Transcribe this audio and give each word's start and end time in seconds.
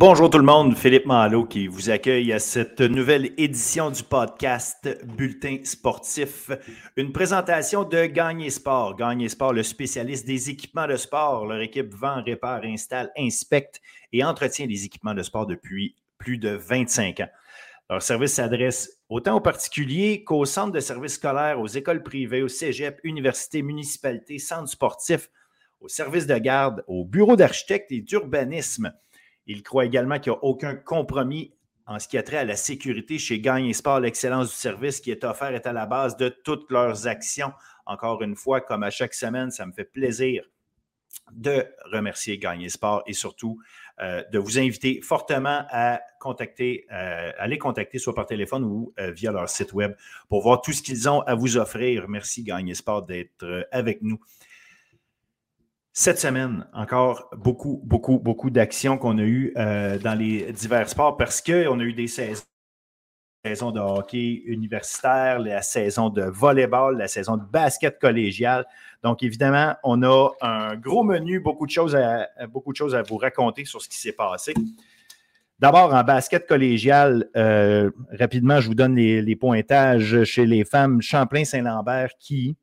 Bonjour 0.00 0.30
tout 0.30 0.38
le 0.38 0.44
monde, 0.44 0.78
Philippe 0.78 1.04
Malo 1.04 1.44
qui 1.44 1.66
vous 1.66 1.90
accueille 1.90 2.32
à 2.32 2.38
cette 2.38 2.80
nouvelle 2.80 3.34
édition 3.36 3.90
du 3.90 4.02
podcast 4.02 4.88
Bulletin 5.04 5.58
sportif. 5.62 6.50
Une 6.96 7.12
présentation 7.12 7.84
de 7.84 8.06
Gagné 8.06 8.48
Sport. 8.48 8.96
Gagné 8.96 9.28
Sport, 9.28 9.52
le 9.52 9.62
spécialiste 9.62 10.26
des 10.26 10.48
équipements 10.48 10.86
de 10.86 10.96
sport. 10.96 11.44
Leur 11.44 11.60
équipe 11.60 11.92
vend, 11.92 12.22
répare, 12.22 12.62
installe, 12.64 13.12
inspecte 13.18 13.82
et 14.10 14.24
entretient 14.24 14.64
les 14.66 14.86
équipements 14.86 15.12
de 15.12 15.22
sport 15.22 15.44
depuis 15.44 15.96
plus 16.16 16.38
de 16.38 16.48
25 16.48 17.20
ans. 17.20 17.28
Leur 17.90 18.00
service 18.00 18.32
s'adresse 18.32 19.02
autant 19.10 19.36
aux 19.36 19.42
particuliers 19.42 20.24
qu'aux 20.24 20.46
centres 20.46 20.72
de 20.72 20.80
services 20.80 21.16
scolaires, 21.16 21.60
aux 21.60 21.66
écoles 21.66 22.02
privées, 22.02 22.42
aux 22.42 22.48
cégeps, 22.48 23.00
universités, 23.04 23.60
municipalités, 23.60 24.38
centres 24.38 24.70
sportifs, 24.70 25.28
aux 25.78 25.88
services 25.88 26.26
de 26.26 26.38
garde, 26.38 26.84
aux 26.86 27.04
bureaux 27.04 27.36
d'architectes 27.36 27.92
et 27.92 28.00
d'urbanisme. 28.00 28.94
Il 29.50 29.64
croit 29.64 29.84
également 29.84 30.20
qu'il 30.20 30.30
n'y 30.30 30.38
a 30.38 30.44
aucun 30.44 30.76
compromis 30.76 31.52
en 31.84 31.98
ce 31.98 32.06
qui 32.06 32.16
a 32.16 32.22
trait 32.22 32.36
à 32.36 32.44
la 32.44 32.54
sécurité 32.54 33.18
chez 33.18 33.40
Gagne 33.40 33.72
Sport. 33.72 33.98
L'excellence 33.98 34.50
du 34.50 34.54
service 34.54 35.00
qui 35.00 35.10
est 35.10 35.24
offert 35.24 35.52
est 35.52 35.66
à 35.66 35.72
la 35.72 35.86
base 35.86 36.16
de 36.16 36.28
toutes 36.28 36.70
leurs 36.70 37.08
actions. 37.08 37.52
Encore 37.84 38.22
une 38.22 38.36
fois, 38.36 38.60
comme 38.60 38.84
à 38.84 38.90
chaque 38.90 39.12
semaine, 39.12 39.50
ça 39.50 39.66
me 39.66 39.72
fait 39.72 39.82
plaisir 39.84 40.44
de 41.32 41.66
remercier 41.92 42.38
Gagne 42.38 42.68
Sport 42.68 43.02
et 43.08 43.12
surtout 43.12 43.58
euh, 44.00 44.22
de 44.32 44.38
vous 44.38 44.60
inviter 44.60 45.00
fortement 45.02 45.64
à 45.68 46.00
contacter, 46.20 46.86
euh, 46.92 47.32
les 47.48 47.58
contacter 47.58 47.98
soit 47.98 48.14
par 48.14 48.26
téléphone 48.26 48.62
ou 48.62 48.94
euh, 49.00 49.10
via 49.10 49.32
leur 49.32 49.48
site 49.48 49.72
web 49.72 49.96
pour 50.28 50.42
voir 50.42 50.60
tout 50.60 50.72
ce 50.72 50.80
qu'ils 50.80 51.08
ont 51.08 51.22
à 51.22 51.34
vous 51.34 51.56
offrir. 51.56 52.08
Merci 52.08 52.44
Gagne 52.44 52.72
Sport 52.72 53.02
d'être 53.02 53.66
avec 53.72 54.00
nous 54.02 54.20
cette 55.92 56.18
semaine, 56.18 56.66
encore 56.72 57.28
beaucoup, 57.36 57.80
beaucoup, 57.84 58.18
beaucoup 58.18 58.50
d'actions 58.50 58.96
qu'on 58.96 59.18
a 59.18 59.22
eues 59.22 59.52
euh, 59.56 59.98
dans 59.98 60.14
les 60.14 60.52
divers 60.52 60.88
sports 60.88 61.16
parce 61.16 61.40
qu'on 61.40 61.80
a 61.80 61.82
eu 61.82 61.92
des 61.92 62.06
saisons 62.06 62.44
saison 63.44 63.70
de 63.70 63.80
hockey 63.80 64.42
universitaire, 64.44 65.38
la 65.38 65.62
saison 65.62 66.10
de 66.10 66.22
volleyball, 66.22 66.98
la 66.98 67.08
saison 67.08 67.38
de 67.38 67.42
basket 67.44 67.98
collégial. 67.98 68.66
Donc, 69.02 69.22
évidemment, 69.22 69.76
on 69.82 70.02
a 70.02 70.32
un 70.42 70.76
gros 70.76 71.02
menu, 71.02 71.40
beaucoup 71.40 71.64
de 71.64 71.70
choses 71.70 71.96
à, 71.96 72.28
beaucoup 72.48 72.72
de 72.72 72.76
choses 72.76 72.94
à 72.94 73.02
vous 73.02 73.16
raconter 73.16 73.64
sur 73.64 73.80
ce 73.80 73.88
qui 73.88 73.96
s'est 73.96 74.12
passé. 74.12 74.52
D'abord, 75.58 75.94
en 75.94 76.04
basket 76.04 76.46
collégial, 76.46 77.30
euh, 77.34 77.90
rapidement, 78.12 78.60
je 78.60 78.68
vous 78.68 78.74
donne 78.74 78.96
les, 78.96 79.22
les, 79.22 79.36
pointages 79.36 80.24
chez 80.24 80.44
les 80.44 80.64
femmes. 80.64 81.00
Champlain-Saint-Lambert 81.00 82.10
qui 82.18 82.56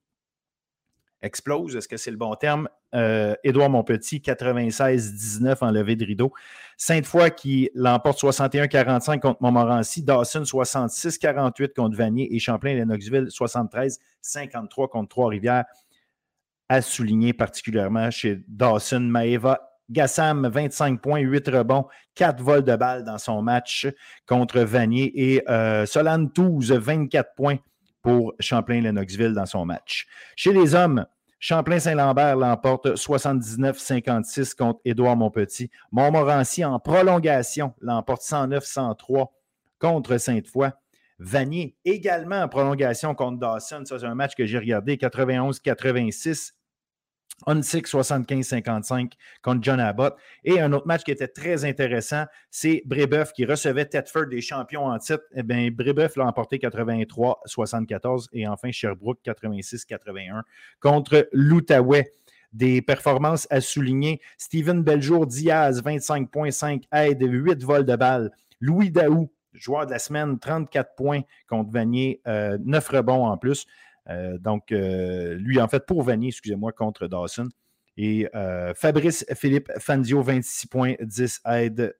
explose, 1.28 1.76
est-ce 1.76 1.88
que 1.88 1.98
c'est 1.98 2.10
le 2.10 2.18
bon 2.18 2.34
terme? 2.34 2.68
Euh, 2.96 3.36
Édouard 3.44 3.70
Monpetit, 3.70 4.20
96-19 4.20 5.58
en 5.62 5.70
levée 5.70 5.96
de 5.96 6.06
rideau. 6.06 6.34
Sainte-Foy 6.78 7.32
qui 7.32 7.70
l'emporte 7.76 8.20
61-45 8.20 9.20
contre 9.20 9.38
Montmorency. 9.42 10.04
Dawson, 10.04 10.42
66-48 10.42 11.74
contre 11.76 11.96
Vanier. 11.96 12.34
Et 12.34 12.40
Champlain-Lennoxville, 12.40 13.28
73-53 13.28 14.90
contre 14.90 15.10
Trois-Rivières. 15.10 15.66
À 16.70 16.82
souligner 16.82 17.34
particulièrement 17.34 18.10
chez 18.10 18.42
Dawson, 18.48 19.00
Maeva 19.00 19.68
Gassam, 19.90 20.48
25 20.48 21.02
points, 21.02 21.20
8 21.20 21.48
rebonds, 21.50 21.88
4 22.16 22.42
vols 22.42 22.64
de 22.64 22.76
balles 22.76 23.04
dans 23.04 23.18
son 23.18 23.42
match 23.42 23.88
contre 24.26 24.60
Vanier. 24.60 25.12
Et 25.16 25.50
euh, 25.50 25.86
Solane 25.86 26.32
Touze, 26.32 26.72
24 26.72 27.36
points 27.36 27.58
pour 28.02 28.34
Champlain-Lennoxville 28.40 29.34
dans 29.34 29.46
son 29.46 29.66
match. 29.66 30.08
Chez 30.36 30.54
les 30.54 30.76
hommes, 30.76 31.06
Champlain-Saint-Lambert 31.40 32.36
l'emporte 32.36 32.88
79-56 32.88 34.56
contre 34.56 34.80
Édouard 34.86 35.16
Montpetit. 35.16 35.70
Montmorency 35.92 36.66
en 36.66 36.80
prolongation 36.80 37.74
l'emporte 37.80 38.22
109-103 38.24 39.28
contre 39.80 40.18
Sainte-Foy. 40.18 40.72
Vanier 41.20 41.76
également 41.86 42.42
en 42.44 42.48
prolongation 42.48 43.16
contre 43.16 43.40
Dawson. 43.40 43.84
Ça, 43.86 44.00
c'est 44.00 44.06
un 44.06 44.16
match 44.16 44.36
que 44.36 44.46
j'ai 44.46 44.58
regardé 44.58 44.98
91-86. 44.98 46.54
Unsix 47.46 47.94
75-55 47.94 49.12
contre 49.42 49.64
John 49.64 49.80
Abbott. 49.80 50.16
Et 50.44 50.60
un 50.60 50.74
autre 50.74 50.88
match 50.88 51.04
qui 51.04 51.12
était 51.12 51.28
très 51.28 51.66
intéressant, 51.66 52.26
c'est 52.50 52.82
Brébeuf 52.86 53.32
qui 53.32 53.46
recevait 53.46 53.86
Tedford 53.86 54.28
des 54.28 54.42
champions 54.42 54.86
en 54.86 54.98
titre. 54.98 55.24
Eh 55.36 55.44
bien, 55.44 55.70
Brébeuf 55.72 56.16
l'a 56.16 56.26
emporté 56.26 56.58
83-74 56.58 58.28
et 58.34 58.48
enfin 58.48 58.72
Sherbrooke 58.72 59.20
86-81 59.26 60.42
contre 60.80 61.30
l'Outaouais. 61.32 62.14
Des 62.54 62.82
performances 62.82 63.46
à 63.52 63.62
souligner. 63.62 64.22
Steven 64.38 64.82
Beljour 64.82 65.28
Diaz, 65.28 65.84
25,5 65.84 66.84
aides, 66.92 67.22
8 67.22 67.64
vols 67.64 67.86
de 67.86 67.96
balles. 67.96 68.32
Louis 68.62 68.90
Daou, 68.90 69.30
joueur 69.54 69.86
de 69.86 69.92
la 69.92 70.00
semaine, 70.00 70.40
34 70.40 70.96
points 70.96 71.22
contre 71.48 71.72
Vanier, 71.72 72.22
9 72.26 72.28
euh, 72.28 72.98
rebonds 72.98 73.26
en 73.26 73.38
plus. 73.38 73.68
Euh, 74.10 74.38
donc, 74.38 74.72
euh, 74.72 75.36
lui, 75.36 75.60
en 75.60 75.68
fait, 75.68 75.86
pour 75.86 76.04
Vanier, 76.04 76.30
excusez-moi, 76.30 76.72
contre 76.72 77.08
Dawson. 77.08 77.50
Et 77.98 78.28
euh, 78.36 78.74
Fabrice 78.76 79.26
Philippe 79.36 79.72
Fanzio, 79.80 80.22
26 80.22 80.68
points, 80.68 80.94
10 81.02 81.42
aides 81.46 81.96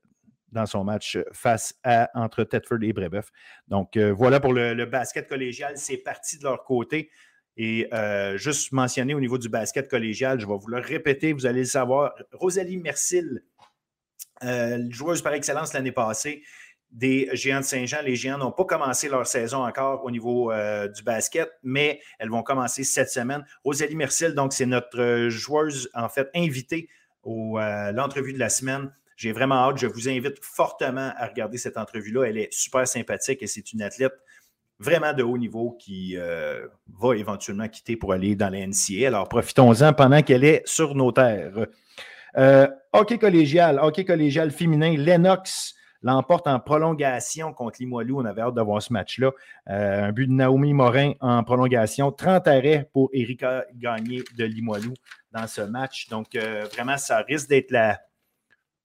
dans 0.52 0.66
son 0.66 0.84
match 0.84 1.18
face 1.34 1.76
à 1.84 2.10
entre 2.14 2.44
Tedford 2.44 2.80
et 2.84 2.94
Brébeuf. 2.94 3.32
Donc, 3.68 3.98
voilà 3.98 4.40
pour 4.40 4.54
le, 4.54 4.86
basket 4.86 5.28
collégial. 5.28 5.74
C'est 5.78 5.98
parti 5.98 6.38
de 6.38 6.44
leur 6.44 6.64
côté. 6.64 7.10
Et 7.58 7.90
juste 8.36 8.72
mentionner 8.72 9.14
au 9.14 9.20
niveau 9.20 9.38
du 9.38 9.50
basket 9.50 9.90
collégial, 9.90 10.40
je 10.40 10.46
vais 10.46 10.58
vous 10.58 10.70
le 10.70 10.78
répéter, 10.78 11.34
vous 11.34 11.48
allez 11.48 11.62
le 11.62 11.66
savoir. 11.66 12.14
Rosalie 12.32 12.78
Mercil, 12.78 13.44
joueuse 14.90 15.22
par 15.22 15.34
excellence 15.34 15.74
l'année 15.74 15.92
passée, 15.92 16.44
des 16.92 17.30
Géants 17.34 17.60
de 17.60 17.66
Saint-Jean. 17.66 18.02
Les 18.04 18.16
Géants 18.16 18.38
n'ont 18.38 18.52
pas 18.52 18.66
commencé 18.66 19.10
leur 19.10 19.28
saison 19.28 19.66
encore 19.66 20.04
au 20.04 20.12
niveau 20.12 20.52
euh, 20.52 20.88
du 20.88 21.04
basket, 21.04 21.52
mais 21.64 22.02
elles 22.20 22.30
vont 22.30 22.44
commencer 22.44 22.84
cette 22.84 23.10
semaine. 23.10 23.46
Rosalie 23.64 23.96
Mercil, 23.96 24.34
donc, 24.34 24.54
c'est 24.54 24.66
notre 24.66 25.00
euh, 25.00 25.30
joueuse, 25.30 25.90
en 25.94 26.10
fait, 26.10 26.30
invitée 26.36 26.90
à 27.26 27.30
euh, 27.30 27.92
l'entrevue 27.92 28.34
de 28.34 28.40
la 28.40 28.50
semaine. 28.50 28.92
J'ai 29.16 29.32
vraiment 29.32 29.56
hâte. 29.56 29.78
Je 29.78 29.88
vous 29.88 30.08
invite 30.08 30.38
fortement 30.42 31.12
à 31.18 31.28
regarder 31.28 31.58
cette 31.58 31.78
entrevue-là. 31.78 32.26
Elle 32.26 32.38
est 32.38 32.54
super 32.54 32.88
sympathique 32.88 33.42
et 33.42 33.48
c'est 33.48 33.74
une 33.74 33.82
athlète 33.82 34.14
vraiment 34.80 35.12
de 35.12 35.24
haut 35.24 35.40
niveau 35.40 35.72
qui 35.72 36.16
va 36.16 37.16
éventuellement 37.16 37.68
quitter 37.68 37.98
pour 37.98 38.14
aller 38.14 38.36
dans 38.36 38.50
la 38.52 38.60
NCA. 38.68 39.08
Alors, 39.08 39.28
profitons-en 39.28 39.94
pendant 39.94 40.22
qu'elle 40.22 40.44
est 40.44 40.62
sur 40.66 40.94
nos 40.94 41.12
terres. 41.12 41.66
hockey 42.94 43.18
collégial, 43.18 43.80
hockey 43.82 44.06
collégial 44.06 44.52
féminin, 44.52 44.96
Lennox 44.96 45.77
l'emporte 46.02 46.48
en 46.48 46.60
prolongation 46.60 47.54
contre 47.54 47.78
Limoilou. 47.80 48.22
On 48.22 48.26
avait 48.26 48.42
hâte 48.42 48.56
de 48.56 48.62
voir 48.62 48.82
ce 48.82 48.94
match-là. 48.94 49.32
Euh, 49.70 50.04
un 50.06 50.12
but 50.12 50.28
de 50.28 50.34
Naomi 50.34 50.74
Morin 50.74 51.14
en 51.20 51.44
prolongation. 51.44 52.12
30 52.12 52.48
arrêts 52.48 52.90
pour 52.94 53.10
Erika 53.14 53.66
Gagné 53.76 54.24
de 54.38 54.46
Limoilou 54.46 54.94
dans 55.32 55.48
ce 55.48 55.62
match. 55.62 56.10
Donc, 56.10 56.36
euh, 56.36 56.66
vraiment, 56.74 56.98
ça 56.98 57.22
risque 57.22 57.50
d'être 57.50 57.72
la, 57.72 58.00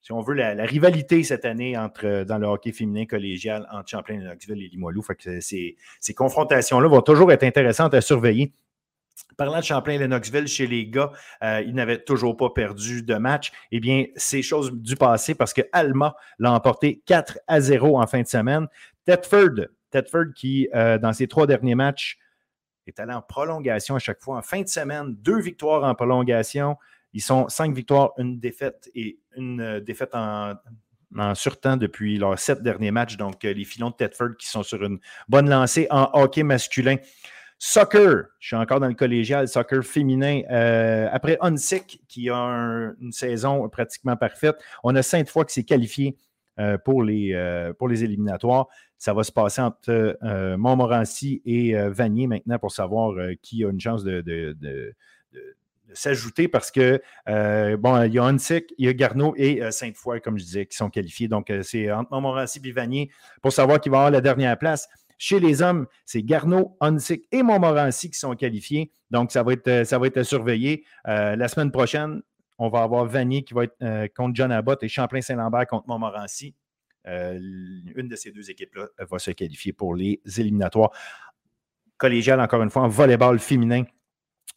si 0.03 0.13
on 0.13 0.21
veut, 0.21 0.35
la, 0.35 0.65
rivalité 0.65 1.23
cette 1.23 1.45
année 1.45 1.77
entre, 1.79 2.25
dans 2.25 2.39
le 2.39 2.47
hockey 2.47 2.73
féminin 2.73 3.07
collégial 3.07 3.67
entre 3.71 3.89
Champlain, 3.89 4.19
Knoxville 4.19 4.63
et 4.63 4.69
Limoilou. 4.69 5.03
Fait 5.03 5.41
ces 5.41 6.15
confrontations-là 6.15 6.89
vont 6.89 7.03
toujours 7.03 7.31
être 7.33 7.45
intéressantes 7.45 7.95
à 7.95 8.01
surveiller. 8.01 8.53
Parlant 9.37 9.59
de 9.61 9.65
Champlain-Lennoxville 9.65 10.47
chez 10.47 10.67
les 10.67 10.87
gars, 10.87 11.13
euh, 11.43 11.63
ils 11.67 11.75
n'avaient 11.75 12.03
toujours 12.03 12.37
pas 12.37 12.51
perdu 12.51 13.03
de 13.03 13.15
match. 13.15 13.53
Eh 13.71 13.81
bien, 13.81 14.07
c'est 14.17 14.43
chose 14.43 14.73
du 14.73 14.97
passé 14.97 15.35
parce 15.35 15.53
que 15.53 15.63
Alma 15.73 16.15
l'a 16.39 16.53
emporté 16.53 17.03
4 17.07 17.39
à 17.47 17.61
0 17.61 18.01
en 18.01 18.07
fin 18.07 18.23
de 18.23 18.27
semaine. 18.27 18.67
Tedford, 19.05 19.67
Tedford 19.91 20.35
qui, 20.35 20.69
euh, 20.75 20.99
dans 20.99 21.13
ses 21.13 21.29
trois 21.29 21.47
derniers 21.47 21.75
matchs, 21.75 22.19
est 22.87 22.99
allé 22.99 23.13
en 23.13 23.23
prolongation 23.23 23.97
à 23.97 23.99
chaque 23.99 24.21
fois. 24.21 24.39
En 24.39 24.43
fin 24.43 24.63
de 24.63 24.69
semaine, 24.69 25.15
deux 25.15 25.41
victoires 25.41 25.85
en 25.85 25.95
prolongation. 25.95 26.77
Ils 27.13 27.23
sont 27.23 27.49
cinq 27.49 27.75
victoires, 27.75 28.13
une 28.19 28.39
défaite 28.41 28.91
et 28.95 29.19
une 29.37 29.61
euh, 29.61 29.81
défaite 29.81 30.15
en, 30.15 30.55
en 31.19 31.35
surtemps 31.35 31.77
depuis 31.77 32.19
leurs 32.19 32.39
sept 32.39 32.63
derniers 32.63 32.91
matchs. 32.91 33.17
Donc, 33.17 33.43
les 33.43 33.65
filons 33.65 33.91
de 33.91 33.95
Tedford 33.95 34.37
qui 34.39 34.49
sont 34.49 34.63
sur 34.63 34.83
une 34.83 34.99
bonne 35.29 35.49
lancée 35.49 35.87
en 35.91 36.11
hockey 36.15 36.43
masculin. 36.43 36.97
Soccer, 37.65 38.25
je 38.41 38.49
suis 38.49 38.57
encore 38.57 38.81
dans 38.81 38.89
le 38.89 38.95
collégial, 38.95 39.47
soccer 39.47 39.85
féminin. 39.85 40.43
Euh, 40.51 41.09
après 41.13 41.39
Unsick, 41.41 42.03
qui 42.09 42.29
a 42.29 42.35
une 43.01 43.13
saison 43.13 43.69
pratiquement 43.69 44.17
parfaite, 44.17 44.57
on 44.83 44.97
a 44.97 45.03
Sainte-Foy 45.05 45.47
qui 45.47 45.55
s'est 45.55 45.63
qualifié 45.63 46.17
euh, 46.59 46.77
pour, 46.77 47.05
les, 47.05 47.33
euh, 47.35 47.73
pour 47.73 47.87
les 47.87 48.03
éliminatoires. 48.03 48.67
Ça 48.99 49.15
va 49.15 49.23
se 49.23 49.31
passer 49.31 49.63
entre 49.63 50.19
Montmorency 50.57 51.41
et 51.45 51.75
Vanier 51.89 52.27
maintenant 52.27 52.59
pour 52.59 52.73
savoir 52.73 53.15
qui 53.43 53.65
a 53.65 53.71
une 53.71 53.81
chance 53.81 54.03
de, 54.03 54.97
s'ajouter 55.93 56.49
parce 56.49 56.73
que, 56.73 57.01
bon, 57.77 58.03
il 58.03 58.13
y 58.13 58.19
a 58.19 58.25
Unsick, 58.25 58.75
il 58.77 58.87
y 58.87 58.89
a 58.89 58.93
Garneau 58.93 59.35
et 59.37 59.71
Sainte-Foy, 59.71 60.21
comme 60.21 60.37
je 60.37 60.45
disais, 60.45 60.67
qui 60.67 60.77
sont 60.77 60.91
qualifiés. 60.91 61.29
Donc, 61.29 61.53
c'est 61.63 61.93
entre 61.93 62.11
Montmorency 62.11 62.61
et 62.65 62.73
Vanier 62.73 63.11
pour 63.41 63.53
savoir 63.53 63.81
qui 63.81 63.89
va 63.89 63.99
avoir 63.99 64.11
la 64.11 64.21
dernière 64.21 64.59
place. 64.59 64.89
Chez 65.25 65.39
les 65.39 65.63
hommes, 65.63 65.87
c'est 66.05 66.25
Garneau, 66.25 66.77
Onsic 66.81 67.29
et 67.31 67.45
Montmorency 67.45 68.11
qui 68.11 68.19
sont 68.19 68.35
qualifiés. 68.35 68.91
Donc, 69.13 69.31
ça 69.31 69.45
va 69.45 69.53
être, 69.53 69.87
ça 69.87 69.97
va 69.97 70.25
surveillé. 70.25 70.85
Euh, 71.07 71.37
la 71.37 71.47
semaine 71.47 71.71
prochaine, 71.71 72.23
on 72.59 72.69
va 72.69 72.83
avoir 72.83 73.05
Vanier 73.05 73.45
qui 73.45 73.55
va 73.55 73.63
être 73.63 74.13
contre 74.17 74.35
John 74.35 74.51
Abbott 74.51 74.83
et 74.83 74.89
Champlain-Saint-Lambert 74.89 75.69
contre 75.69 75.87
Montmorency. 75.87 76.57
une 77.05 78.09
de 78.09 78.17
ces 78.17 78.33
deux 78.33 78.51
équipes-là 78.51 78.89
va 78.99 79.19
se 79.21 79.31
qualifier 79.31 79.73
pour 79.73 79.95
les 79.95 80.21
éliminatoires. 80.39 80.91
Collégial, 81.99 82.41
encore 82.41 82.65
une 82.65 82.71
fois, 82.71 82.83
en 82.83 82.89
volleyball 82.89 83.39
féminin. 83.39 83.85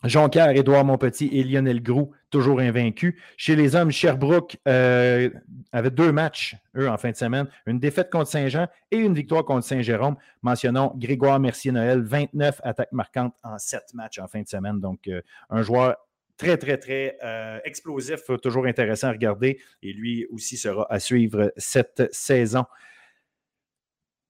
Jonquière, 0.03 0.49
Édouard 0.51 0.85
Montpetit 0.85 1.29
et 1.33 1.43
Lionel 1.43 1.81
Groux, 1.81 2.11
toujours 2.29 2.59
invaincus. 2.59 3.15
Chez 3.37 3.55
les 3.55 3.75
hommes, 3.75 3.91
Sherbrooke 3.91 4.57
euh, 4.67 5.29
avait 5.71 5.89
deux 5.89 6.11
matchs, 6.11 6.55
eux, 6.77 6.87
en 6.87 6.97
fin 6.97 7.11
de 7.11 7.15
semaine. 7.15 7.47
Une 7.65 7.79
défaite 7.79 8.11
contre 8.11 8.29
Saint-Jean 8.29 8.67
et 8.91 8.97
une 8.97 9.13
victoire 9.13 9.45
contre 9.45 9.65
Saint-Jérôme. 9.65 10.15
Mentionnons 10.43 10.93
Grégoire 10.95 11.39
Mercier-Noël, 11.39 12.01
29 12.01 12.61
attaques 12.63 12.91
marquantes 12.91 13.33
en 13.43 13.57
sept 13.57 13.93
matchs 13.93 14.19
en 14.19 14.27
fin 14.27 14.41
de 14.41 14.47
semaine. 14.47 14.79
Donc, 14.79 15.07
euh, 15.07 15.21
un 15.49 15.63
joueur 15.63 15.95
très, 16.37 16.57
très, 16.57 16.77
très 16.77 17.17
euh, 17.23 17.59
explosif, 17.63 18.19
toujours 18.43 18.67
intéressant 18.67 19.07
à 19.07 19.11
regarder. 19.11 19.59
Et 19.81 19.93
lui 19.93 20.27
aussi 20.31 20.57
sera 20.57 20.85
à 20.91 20.99
suivre 20.99 21.51
cette 21.57 22.13
saison. 22.13 22.65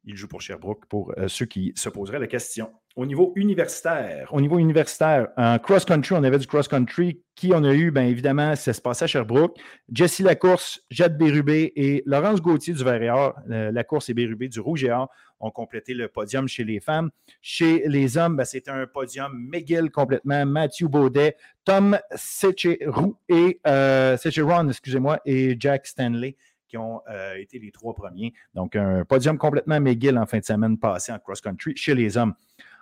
Il 0.05 0.15
joue 0.15 0.27
pour 0.27 0.41
Sherbrooke 0.41 0.85
pour 0.87 1.13
ceux 1.27 1.45
qui 1.45 1.73
se 1.75 1.89
poseraient 1.89 2.19
la 2.19 2.27
question 2.27 2.71
au 2.95 3.05
niveau 3.05 3.33
universitaire, 3.35 4.29
au 4.33 4.39
niveau 4.39 4.57
universitaire, 4.57 5.27
cross-country, 5.63 6.15
on 6.15 6.23
avait 6.23 6.39
du 6.39 6.47
cross-country. 6.47 7.21
Qui 7.35 7.51
on 7.53 7.65
a 7.65 7.73
eu? 7.73 7.91
Bien 7.91 8.05
évidemment, 8.05 8.55
ça 8.55 8.71
se 8.71 8.79
passait 8.79 9.03
à 9.03 9.07
Sherbrooke. 9.07 9.57
Jessie 9.91 10.23
Lacourse, 10.23 10.81
Jade 10.89 11.17
Bérubé 11.17 11.73
et 11.75 12.01
Laurence 12.05 12.41
Gauthier 12.41 12.73
du 12.73 12.81
Vert 12.81 13.01
et 13.01 13.09
Or, 13.09 13.35
Lacourse 13.47 14.07
et 14.09 14.13
Bérubé 14.13 14.47
du 14.47 14.61
Rouge 14.61 14.85
et 14.85 14.91
Or 14.91 15.09
ont 15.41 15.51
complété 15.51 15.93
le 15.93 16.07
podium 16.07 16.47
chez 16.47 16.63
les 16.63 16.79
femmes. 16.79 17.09
Chez 17.41 17.83
les 17.87 18.17
hommes, 18.17 18.37
ben, 18.37 18.45
c'était 18.45 18.71
un 18.71 18.87
podium 18.87 19.33
McGill 19.33 19.91
complètement, 19.91 20.45
Matthew 20.45 20.85
Baudet, 20.85 21.35
Tom 21.65 21.99
Secheron 22.15 23.17
et 23.27 23.59
euh, 23.67 24.15
excusez-moi, 24.15 25.19
et 25.25 25.57
Jack 25.59 25.87
Stanley 25.87 26.37
ont 26.77 27.01
euh, 27.09 27.35
été 27.35 27.59
les 27.59 27.71
trois 27.71 27.93
premiers. 27.93 28.33
Donc, 28.53 28.75
un 28.75 29.05
podium 29.05 29.37
complètement 29.37 29.79
McGill 29.79 30.17
en 30.17 30.25
fin 30.25 30.39
de 30.39 30.45
semaine 30.45 30.77
passée 30.77 31.11
en 31.11 31.19
cross-country 31.19 31.75
chez 31.75 31.95
les 31.95 32.17
hommes. 32.17 32.33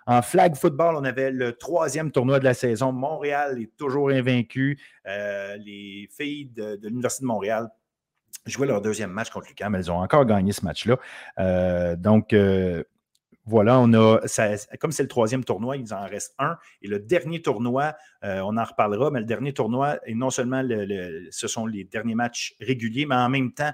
En 0.06 0.22
flag 0.22 0.56
football, 0.56 0.96
on 0.98 1.04
avait 1.06 1.32
le 1.32 1.54
troisième 1.54 2.12
tournoi 2.12 2.40
de 2.40 2.44
la 2.44 2.54
saison. 2.54 2.92
Montréal 2.92 3.62
est 3.62 3.76
toujours 3.78 4.10
invaincu. 4.10 4.80
Euh, 5.08 5.56
les 5.58 6.10
filles 6.12 6.48
de, 6.48 6.78
l'Université 6.84 7.24
de 7.24 7.28
Montréal 7.28 7.70
jouaient 8.46 8.68
leur 8.68 8.82
deuxième 8.82 9.12
match 9.12 9.30
contre 9.30 9.48
l'UQAM. 9.48 9.76
Elles 9.76 9.90
ont 9.90 10.00
encore 10.00 10.26
gagné 10.26 10.52
ce 10.52 10.66
match-là. 10.66 10.98
Euh, 11.40 11.96
donc, 11.96 12.36
voilà, 13.46 13.80
on 13.80 13.94
a, 13.94 14.22
comme 14.80 14.92
c'est 14.92 15.04
le 15.04 15.10
troisième 15.10 15.44
tournoi, 15.44 15.78
il 15.78 15.94
en 15.94 16.06
reste 16.08 16.34
un. 16.40 16.58
Et 16.82 16.88
le 16.88 17.00
dernier 17.00 17.42
tournoi, 17.42 17.94
on 18.22 18.58
en 18.58 18.64
reparlera, 18.64 19.12
mais 19.12 19.20
le 19.20 19.26
dernier 19.26 19.54
tournoi, 19.54 19.98
et 20.06 20.16
non 20.16 20.30
seulement 20.30 20.64
ce 21.30 21.48
sont 21.48 21.66
les 21.66 21.84
derniers 21.84 22.16
matchs 22.16 22.56
réguliers, 22.62 23.06
mais 23.06 23.16
en 23.16 23.30
même 23.30 23.52
temps, 23.52 23.74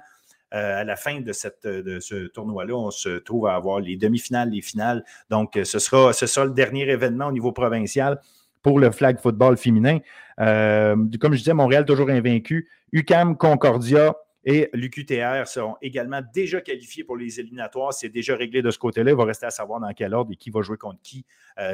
euh, 0.53 0.81
à 0.81 0.83
la 0.83 0.95
fin 0.95 1.21
de, 1.21 1.31
ce 1.31 2.27
tournoi-là, 2.27 2.73
on 2.73 2.89
se 2.89 3.19
trouve 3.19 3.45
à 3.47 3.55
avoir 3.55 3.79
les 3.79 3.97
demi-finales, 3.97 4.49
les 4.49 4.61
finales. 4.61 5.03
Donc, 5.29 5.55
euh, 5.55 5.63
ce 5.63 5.77
sera, 5.77 6.11
ce 6.11 6.25
sera 6.25 6.45
le 6.45 6.53
dernier 6.53 6.89
événement 6.89 7.27
au 7.27 7.31
niveau 7.31 7.51
provincial 7.51 8.19
pour 8.63 8.79
le 8.79 8.89
flag 8.89 9.19
football 9.19 9.57
féminin. 9.57 9.99
Euh, 10.39 10.95
comme 11.21 11.33
je 11.33 11.39
disais, 11.39 11.53
Montréal 11.53 11.85
toujours 11.85 12.09
invaincu. 12.09 12.67
UCAM, 12.91 13.37
Concordia 13.37 14.15
et 14.43 14.69
l'UQTR 14.73 15.47
seront 15.47 15.75
également 15.81 16.21
déjà 16.33 16.61
qualifiés 16.61 17.03
pour 17.03 17.17
les 17.17 17.39
éliminatoires. 17.39 17.93
C'est 17.93 18.09
déjà 18.09 18.35
réglé 18.35 18.61
de 18.61 18.71
ce 18.71 18.79
côté-là. 18.79 19.11
Il 19.11 19.17
va 19.17 19.25
rester 19.25 19.45
à 19.45 19.51
savoir 19.51 19.79
dans 19.79 19.93
quel 19.93 20.13
ordre 20.13 20.31
et 20.31 20.35
qui 20.35 20.49
va 20.49 20.61
jouer 20.61 20.77
contre 20.77 21.01
qui 21.01 21.25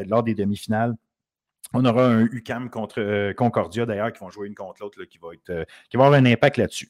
lors 0.08 0.24
des 0.24 0.34
demi-finales. 0.34 0.96
On 1.74 1.84
aura 1.86 2.08
un 2.08 2.26
UCAM 2.26 2.70
contre 2.70 3.34
Concordia, 3.34 3.86
d'ailleurs, 3.86 4.12
qui 4.14 4.20
vont 4.20 4.30
jouer 4.30 4.48
une 4.48 4.56
contre 4.56 4.82
l'autre, 4.82 5.04
qui, 5.06 5.18
va 5.18 5.30
qui 5.36 5.98
va 5.98 6.06
avoir 6.06 6.20
un 6.20 6.26
impact 6.26 6.58
là-dessus. 6.58 6.90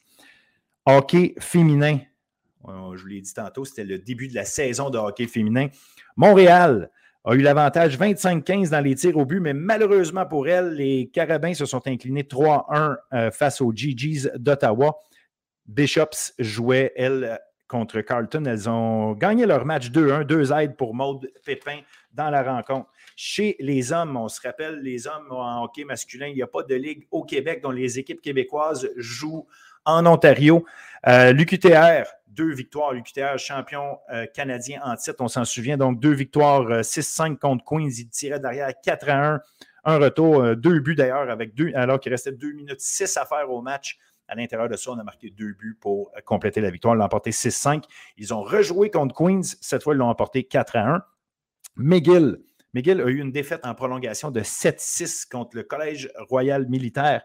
Hockey 0.86 1.36
féminin. 1.40 2.00
Je 2.68 3.02
vous 3.02 3.08
l'ai 3.08 3.22
dit 3.22 3.34
tantôt, 3.34 3.66
c'était 3.66 3.84
le 3.84 3.98
début 4.00 4.28
de 4.28 4.36
la 4.36 4.46
saison 4.46 4.90
de 4.90 4.98
hockey 4.98 5.28
féminin. 5.28 5.68
Montréal 6.16 6.90
a 7.24 7.34
eu 7.34 7.42
l'avantage 7.42 7.98
25-15 7.98 8.70
dans 8.70 8.82
les 8.82 8.96
tirs 8.96 9.18
au 9.18 9.26
but, 9.26 9.40
mais 9.40 9.54
malheureusement 9.54 10.26
pour 10.26 10.48
elle, 10.48 10.74
les 10.74 11.10
Carabins 11.12 11.54
se 11.54 11.66
sont 11.66 11.86
inclinés 11.88 12.24
3-1 12.24 12.96
euh, 13.14 13.32
face 13.32 13.62
aux 13.62 13.72
GGs 13.72 14.32
d'Ottawa. 14.38 15.00
Bishops 15.68 16.34
jouait, 16.40 16.94
elle, 16.96 17.40
contre 17.68 18.02
Carlton. 18.02 18.44
Elles 18.46 18.70
ont 18.70 19.14
gagné 19.14 19.46
leur 19.46 19.66
match 19.66 19.90
2-1, 19.90 20.24
deux 20.24 20.52
aides 20.54 20.76
pour 20.76 20.94
Maude 20.94 21.32
Pépin 21.46 21.80
dans 22.14 22.30
la 22.30 22.44
rencontre. 22.44 22.90
Chez 23.16 23.56
les 23.60 23.92
hommes, 23.92 24.18
on 24.18 24.28
se 24.28 24.42
rappelle, 24.42 24.80
les 24.82 25.08
hommes 25.08 25.32
en 25.32 25.64
hockey 25.64 25.84
masculin, 25.84 26.28
il 26.28 26.36
n'y 26.36 26.42
a 26.42 26.48
pas 26.48 26.64
de 26.64 26.76
ligue 26.76 27.08
au 27.12 27.24
Québec 27.24 27.62
dont 27.62 27.72
les 27.72 28.00
équipes 28.00 28.22
québécoises 28.22 28.90
jouent 28.96 29.48
en 29.86 30.06
Ontario. 30.06 30.66
Euh, 31.08 31.32
L'UQTR, 31.32 32.06
deux 32.28 32.54
victoires. 32.54 32.94
L'UQTR, 32.94 33.38
champion 33.38 34.00
euh, 34.12 34.26
canadien 34.26 34.82
en 34.84 34.96
titre, 34.96 35.18
on 35.20 35.28
s'en 35.28 35.46
souvient. 35.46 35.78
Donc, 35.78 36.00
deux 36.00 36.14
victoires, 36.14 36.82
6-5 36.82 37.34
euh, 37.34 37.36
contre 37.36 37.64
Queens. 37.66 37.90
Il 37.98 38.10
tirait 38.10 38.40
derrière 38.40 38.72
4 38.84 39.10
1. 39.10 39.42
Un 39.88 39.98
retour, 40.00 40.56
deux 40.56 40.80
buts 40.80 40.96
d'ailleurs, 40.96 41.30
avec 41.30 41.54
deux, 41.54 41.72
alors 41.76 42.00
qu'il 42.00 42.12
restait 42.12 42.32
2 42.32 42.54
minutes 42.54 42.80
6 42.82 43.18
à 43.18 43.26
faire 43.26 43.52
au 43.52 43.62
match. 43.62 44.00
À 44.28 44.36
l'intérieur 44.36 44.70
de 44.70 44.76
ça, 44.76 44.92
on 44.92 45.00
a 45.00 45.04
marqué 45.04 45.30
deux 45.30 45.54
buts 45.54 45.78
pour 45.80 46.12
compléter 46.26 46.62
la 46.62 46.72
victoire. 46.72 47.00
Emporté 47.00 47.32
6-5. 47.32 47.84
Ils 48.18 48.34
ont 48.34 48.42
rejoué 48.42 48.90
contre 48.90 49.16
Queens. 49.16 49.42
Cette 49.62 49.84
fois, 49.84 49.94
ils 49.94 49.98
l'ont 49.98 50.10
emporté 50.10 50.44
4 50.44 50.76
1. 50.78 51.02
McGill. 51.76 52.40
McGill 52.74 53.02
a 53.02 53.06
eu 53.06 53.20
une 53.20 53.32
défaite 53.32 53.66
en 53.66 53.74
prolongation 53.74 54.32
de 54.32 54.42
7-6 54.42 55.30
contre 55.30 55.56
le 55.56 55.64
Collège 55.64 56.10
royal 56.30 56.68
militaire. 56.68 57.24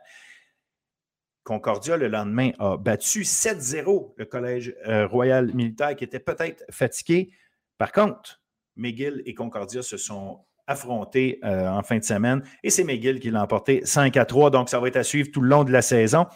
Concordia, 1.43 1.97
le 1.97 2.09
lendemain, 2.09 2.51
a 2.59 2.77
battu 2.77 3.23
7-0 3.23 4.15
le 4.17 4.25
Collège 4.25 4.75
euh, 4.87 5.07
royal 5.07 5.53
militaire 5.55 5.97
qui 5.97 6.05
était 6.05 6.21
peut-être 6.21 6.65
fatigué. 6.71 7.33
Par 7.79 7.93
contre, 7.93 8.41
McGill 8.77 9.23
et 9.27 9.35
Concordia 9.35 9.83
se 9.83 9.97
sont 9.97 10.45
affrontés 10.67 11.41
euh, 11.43 11.69
en 11.69 11.83
fin 11.83 11.99
de 11.99 12.05
semaine 12.05 12.45
et 12.63 12.71
c'est 12.71 12.85
McGill 12.85 13.19
qui 13.19 13.31
l'a 13.31 13.43
emporté 13.43 13.81
5 13.85 14.17
à 14.17 14.25
3. 14.25 14.51
Donc, 14.51 14.69
ça 14.69 14.79
va 14.79 14.87
être 14.87 14.97
à 14.97 15.03
suivre 15.03 15.31
tout 15.33 15.41
le 15.41 15.49
long 15.49 15.65
de 15.65 15.73
la 15.73 15.83
saison. 15.83 16.27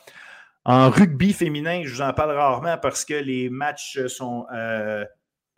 En 0.64 0.90
rugby 0.90 1.32
féminin, 1.32 1.82
je 1.84 1.94
vous 1.94 2.00
en 2.00 2.12
parle 2.12 2.30
rarement 2.32 2.78
parce 2.78 3.04
que 3.04 3.14
les 3.14 3.50
matchs 3.50 4.06
sont 4.06 4.46
euh, 4.54 5.04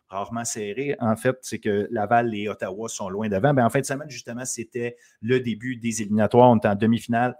rarement 0.09 0.43
serrés. 0.43 0.95
En 0.99 1.15
fait, 1.15 1.37
c'est 1.41 1.59
que 1.59 1.87
Laval 1.91 2.35
et 2.35 2.49
Ottawa 2.49 2.89
sont 2.89 3.09
loin 3.09 3.29
devant. 3.29 3.53
Mais 3.53 3.61
ben, 3.61 3.65
en 3.65 3.69
fin 3.69 3.79
de 3.79 3.85
semaine, 3.85 4.09
justement, 4.09 4.43
c'était 4.45 4.97
le 5.21 5.39
début 5.39 5.77
des 5.77 6.01
éliminatoires. 6.01 6.49
On 6.49 6.59
est 6.59 6.67
en 6.67 6.75
demi-finale 6.75 7.35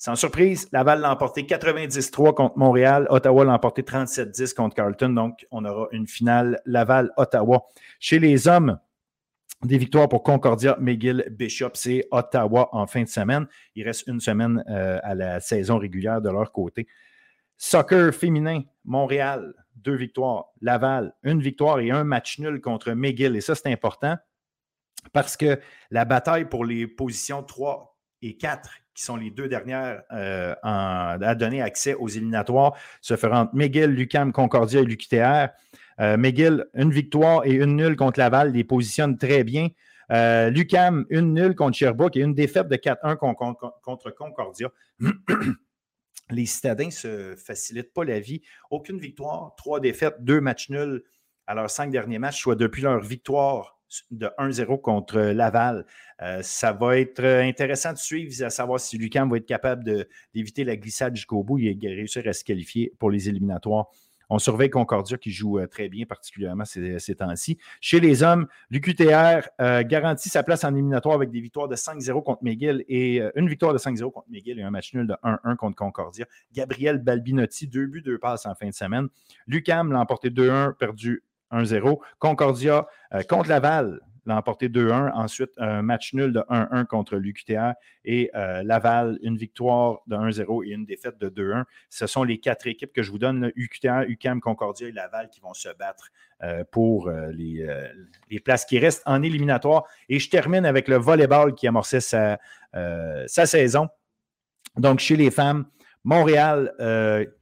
sans 0.00 0.16
surprise, 0.16 0.66
Laval 0.72 1.02
l'a 1.02 1.12
emporté 1.12 1.44
93 1.44 2.10
contre 2.10 2.56
Montréal. 2.56 3.06
Ottawa 3.10 3.44
l'a 3.44 3.52
emporté 3.52 3.82
37-10 3.82 4.54
contre 4.54 4.74
Carlton. 4.74 5.10
Donc, 5.10 5.46
on 5.50 5.62
aura 5.66 5.88
une 5.92 6.06
finale 6.06 6.58
Laval-Ottawa. 6.64 7.66
Chez 7.98 8.18
les 8.18 8.48
hommes, 8.48 8.78
des 9.64 9.78
victoires 9.78 10.08
pour 10.08 10.22
Concordia, 10.22 10.76
McGill, 10.80 11.26
Bishop, 11.30 11.70
c'est 11.74 12.06
Ottawa 12.10 12.68
en 12.72 12.86
fin 12.86 13.02
de 13.02 13.08
semaine. 13.08 13.46
Il 13.74 13.84
reste 13.84 14.06
une 14.06 14.20
semaine 14.20 14.64
euh, 14.68 14.98
à 15.02 15.14
la 15.14 15.40
saison 15.40 15.78
régulière 15.78 16.20
de 16.20 16.30
leur 16.30 16.50
côté. 16.50 16.86
Soccer 17.58 18.14
féminin, 18.14 18.62
Montréal, 18.84 19.52
deux 19.76 19.96
victoires. 19.96 20.46
Laval, 20.62 21.12
une 21.22 21.42
victoire 21.42 21.80
et 21.80 21.90
un 21.90 22.04
match 22.04 22.38
nul 22.38 22.60
contre 22.60 22.92
McGill. 22.92 23.36
Et 23.36 23.42
ça, 23.42 23.54
c'est 23.54 23.70
important 23.70 24.16
parce 25.12 25.36
que 25.36 25.60
la 25.90 26.06
bataille 26.06 26.46
pour 26.46 26.64
les 26.64 26.86
positions 26.86 27.42
3 27.42 27.98
et 28.22 28.36
4 28.36 28.70
qui 28.94 29.02
sont 29.04 29.16
les 29.16 29.30
deux 29.30 29.48
dernières 29.48 30.02
euh, 30.12 30.54
à 30.62 31.34
donner 31.34 31.62
accès 31.62 31.94
aux 31.94 32.08
éliminatoires, 32.08 32.74
se 33.00 33.16
feront 33.16 33.36
entre 33.36 33.54
McGill, 33.54 33.90
Lucam, 33.90 34.32
Concordia 34.32 34.80
et 34.80 34.84
l'UQTR. 34.84 35.48
Euh, 35.98 36.16
une 36.74 36.90
victoire 36.90 37.44
et 37.46 37.52
une 37.52 37.76
nulle 37.76 37.96
contre 37.96 38.18
Laval, 38.18 38.52
les 38.52 38.64
positionne 38.64 39.18
très 39.18 39.44
bien. 39.44 39.68
Euh, 40.12 40.50
Lucam, 40.50 41.06
une 41.10 41.34
nulle 41.34 41.54
contre 41.54 41.76
Sherbrooke 41.76 42.16
et 42.16 42.20
une 42.20 42.34
défaite 42.34 42.68
de 42.68 42.76
4-1 42.76 43.16
contre 43.16 44.10
Concordia. 44.10 44.68
les 46.30 46.46
citadins 46.46 46.86
ne 46.86 46.90
se 46.90 47.34
facilitent 47.36 47.92
pas 47.92 48.04
la 48.04 48.20
vie. 48.20 48.42
Aucune 48.70 48.98
victoire, 48.98 49.54
trois 49.56 49.80
défaites, 49.80 50.16
deux 50.20 50.40
matchs 50.40 50.70
nuls 50.70 51.02
à 51.46 51.54
leurs 51.54 51.70
cinq 51.70 51.90
derniers 51.90 52.18
matchs, 52.18 52.40
soit 52.40 52.56
depuis 52.56 52.82
leur 52.82 53.00
victoire 53.00 53.80
de 54.10 54.30
1-0 54.38 54.80
contre 54.80 55.18
Laval. 55.18 55.84
Euh, 56.22 56.42
ça 56.42 56.72
va 56.72 56.98
être 56.98 57.24
intéressant 57.24 57.92
de 57.92 57.98
suivre, 57.98 58.44
à 58.44 58.50
savoir 58.50 58.78
si 58.78 58.98
Lucam 58.98 59.28
va 59.30 59.36
être 59.36 59.46
capable 59.46 60.06
d'éviter 60.32 60.64
la 60.64 60.76
glissade 60.76 61.16
jusqu'au 61.16 61.42
bout 61.42 61.58
et 61.58 61.76
réussir 61.82 62.26
à 62.26 62.32
se 62.32 62.44
qualifier 62.44 62.92
pour 62.98 63.10
les 63.10 63.28
éliminatoires. 63.28 63.88
On 64.30 64.38
surveille 64.38 64.70
Concordia 64.70 65.18
qui 65.18 65.30
joue 65.30 65.58
euh, 65.58 65.66
très 65.66 65.88
bien, 65.88 66.06
particulièrement 66.06 66.64
ces, 66.64 67.14
temps-ci. 67.14 67.58
Chez 67.80 68.00
les 68.00 68.22
hommes, 68.22 68.46
l'UQTR 68.70 69.48
euh, 69.60 69.82
garantit 69.82 70.28
sa 70.28 70.42
place 70.42 70.64
en 70.64 70.72
éliminatoire 70.72 71.14
avec 71.14 71.30
des 71.30 71.40
victoires 71.40 71.68
de 71.68 71.76
5-0 71.76 72.22
contre 72.22 72.42
McGill 72.42 72.84
et 72.88 73.20
une 73.34 73.48
victoire 73.48 73.72
de 73.72 73.78
5-0 73.78 74.10
contre 74.10 74.28
McGill 74.30 74.58
et 74.58 74.62
un 74.62 74.70
match 74.70 74.94
nul 74.94 75.06
de 75.06 75.14
1-1 75.22 75.56
contre 75.56 75.76
Concordia. 75.76 76.26
Gabriel 76.52 76.98
Balbinotti, 76.98 77.68
deux 77.68 77.86
buts, 77.86 78.02
deux 78.02 78.18
passes 78.18 78.46
en 78.46 78.54
fin 78.54 78.68
de 78.68 78.74
semaine. 78.74 79.08
Lucam 79.46 79.92
l'a 79.92 80.00
emporté 80.00 80.30
2-1, 80.30 80.74
perdu 80.74 81.22
1-0. 81.52 81.98
Concordia 82.18 82.86
euh, 83.14 83.22
contre 83.22 83.48
Laval. 83.48 84.00
L'a 84.26 84.36
emporté 84.36 84.68
2-1. 84.68 85.12
Ensuite, 85.12 85.50
un 85.58 85.82
match 85.82 86.14
nul 86.14 86.32
de 86.32 86.40
1-1 86.40 86.86
contre 86.86 87.16
l'UQTR 87.16 87.72
et 88.04 88.30
euh, 88.34 88.62
Laval, 88.62 89.18
une 89.22 89.36
victoire 89.36 90.00
de 90.06 90.16
1-0 90.16 90.66
et 90.66 90.72
une 90.72 90.84
défaite 90.84 91.18
de 91.18 91.28
2-1. 91.28 91.64
Ce 91.88 92.06
sont 92.06 92.24
les 92.24 92.38
quatre 92.38 92.66
équipes 92.66 92.92
que 92.92 93.02
je 93.02 93.10
vous 93.10 93.18
donne, 93.18 93.52
UQTR, 93.56 94.02
UCAM, 94.08 94.40
Concordia 94.40 94.88
et 94.88 94.92
Laval, 94.92 95.28
qui 95.30 95.40
vont 95.40 95.54
se 95.54 95.68
battre 95.78 96.10
euh, 96.42 96.64
pour 96.70 97.10
les, 97.10 97.66
les, 98.30 98.40
places 98.40 98.64
qui 98.64 98.78
restent 98.78 99.02
en 99.06 99.22
éliminatoire. 99.22 99.84
Et 100.08 100.18
je 100.18 100.30
termine 100.30 100.64
avec 100.64 100.88
le 100.88 100.96
volleyball 100.96 101.54
qui 101.54 101.66
amorçait 101.66 102.00
sa, 102.00 102.38
sa 102.72 103.46
saison. 103.46 103.88
Donc, 104.76 105.00
chez 105.00 105.16
les 105.16 105.30
femmes, 105.30 105.66
Montréal, 106.04 106.72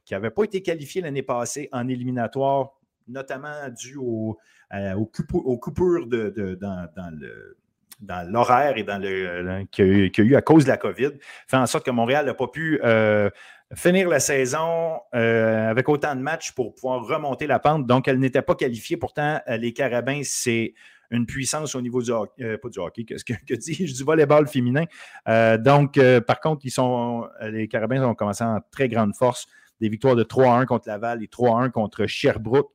qui 0.05 0.13
n'avait 0.13 0.31
pas 0.31 0.43
été 0.43 0.61
qualifié 0.61 1.01
l'année 1.01 1.23
passée 1.23 1.69
en 1.71 1.87
éliminatoire, 1.87 2.79
notamment 3.07 3.69
dû 3.69 3.95
au, 3.97 4.37
euh, 4.71 4.93
aux, 4.93 5.57
coupures 5.57 6.05
de, 6.05 6.59
dans, 8.01 8.31
l'horaire 8.31 8.77
et 8.77 8.83
dans 8.83 9.01
le 9.01 9.63
qu'il 9.71 10.11
y, 10.15 10.21
a 10.21 10.23
eu 10.23 10.35
à 10.35 10.43
cause 10.43 10.65
de 10.65 10.69
la 10.69 10.77
COVID, 10.77 11.11
fait 11.47 11.57
en 11.57 11.65
sorte 11.65 11.85
que 11.85 11.91
Montréal 11.91 12.27
n'a 12.27 12.35
pas 12.35 12.47
pu 12.47 12.79
euh, 12.83 13.31
finir 13.73 14.07
la 14.09 14.19
saison 14.19 14.99
euh, 15.15 15.71
avec 15.71 15.89
autant 15.89 16.15
de 16.15 16.21
matchs 16.21 16.51
pour 16.51 16.75
pouvoir 16.75 17.03
remonter 17.03 17.47
la 17.47 17.57
pente. 17.57 17.87
Donc, 17.87 18.07
elle 18.07 18.19
n'était 18.19 18.43
pas 18.43 18.53
qualifiée. 18.53 18.95
Pourtant, 18.95 19.41
les 19.47 19.73
Carabins, 19.73 20.21
c'est 20.23 20.75
une 21.09 21.25
puissance 21.25 21.73
au 21.73 21.81
niveau 21.81 22.03
du 22.03 22.11
hockey, 22.11 22.57
pas 22.59 22.69
du 22.69 22.77
hockey, 22.77 23.05
qu'est-ce 23.05 23.25
que, 23.25 23.33
que 23.33 23.55
dis-je, 23.55 23.95
du 23.95 24.03
volleyball 24.03 24.47
féminin. 24.47 24.85
donc, 25.57 25.99
par 26.27 26.39
contre, 26.41 26.63
ils 26.63 26.71
sont, 26.71 27.27
les 27.41 27.67
Carabins 27.67 28.03
ont 28.03 28.13
commencé 28.13 28.43
en 28.43 28.59
très 28.69 28.87
grande 28.87 29.15
force. 29.15 29.47
Des 29.81 29.89
victoires 29.89 30.15
de 30.15 30.25
3-1 30.25 30.65
contre 30.65 30.89
Laval 30.89 31.23
et 31.23 31.27
3-1 31.27 31.71
contre 31.71 32.05
Sherbrooke. 32.05 32.69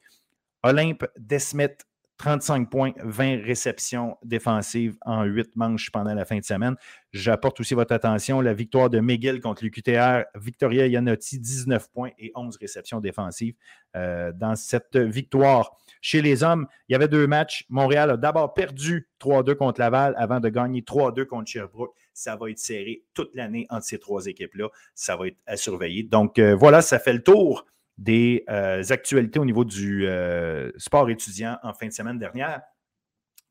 Olympe 0.64 1.04
Desmet, 1.18 1.76
35 2.16 2.70
points, 2.70 2.92
20 3.02 3.42
réceptions 3.44 4.16
défensives 4.24 4.96
en 5.04 5.24
8 5.24 5.56
manches 5.56 5.90
pendant 5.90 6.14
la 6.14 6.24
fin 6.24 6.38
de 6.38 6.44
semaine. 6.44 6.74
J'apporte 7.12 7.60
aussi 7.60 7.74
votre 7.74 7.92
attention 7.92 8.40
la 8.40 8.54
victoire 8.54 8.88
de 8.88 8.98
McGill 8.98 9.40
contre 9.40 9.62
l'UQTR. 9.62 10.24
Victoria 10.36 10.86
Yanotti, 10.86 11.38
19 11.38 11.90
points 11.92 12.12
et 12.18 12.32
11 12.34 12.56
réceptions 12.56 13.00
défensives 13.00 13.56
euh, 13.94 14.32
dans 14.32 14.56
cette 14.56 14.96
victoire. 14.96 15.76
Chez 16.00 16.22
les 16.22 16.42
hommes, 16.42 16.66
il 16.88 16.92
y 16.92 16.96
avait 16.96 17.08
deux 17.08 17.26
matchs. 17.26 17.66
Montréal 17.68 18.12
a 18.12 18.16
d'abord 18.16 18.54
perdu 18.54 19.08
3-2 19.20 19.56
contre 19.56 19.80
Laval 19.80 20.14
avant 20.16 20.40
de 20.40 20.48
gagner 20.48 20.80
3-2 20.80 21.26
contre 21.26 21.50
Sherbrooke. 21.50 21.94
Ça 22.14 22.36
va 22.36 22.48
être 22.48 22.58
serré 22.58 23.04
toute 23.12 23.34
l'année 23.34 23.66
entre 23.68 23.84
ces 23.84 23.98
trois 23.98 24.24
équipes-là. 24.24 24.68
Ça 24.94 25.16
va 25.16 25.26
être 25.26 25.38
à 25.46 25.58
surveiller. 25.58 26.04
Donc 26.04 26.38
euh, 26.38 26.54
voilà, 26.54 26.80
ça 26.80 26.98
fait 26.98 27.12
le 27.12 27.22
tour 27.22 27.66
des 27.98 28.44
euh, 28.48 28.82
actualités 28.90 29.38
au 29.38 29.44
niveau 29.44 29.64
du 29.64 30.06
euh, 30.06 30.70
sport 30.76 31.08
étudiant 31.10 31.58
en 31.62 31.72
fin 31.72 31.86
de 31.86 31.92
semaine 31.92 32.18
dernière. 32.18 32.62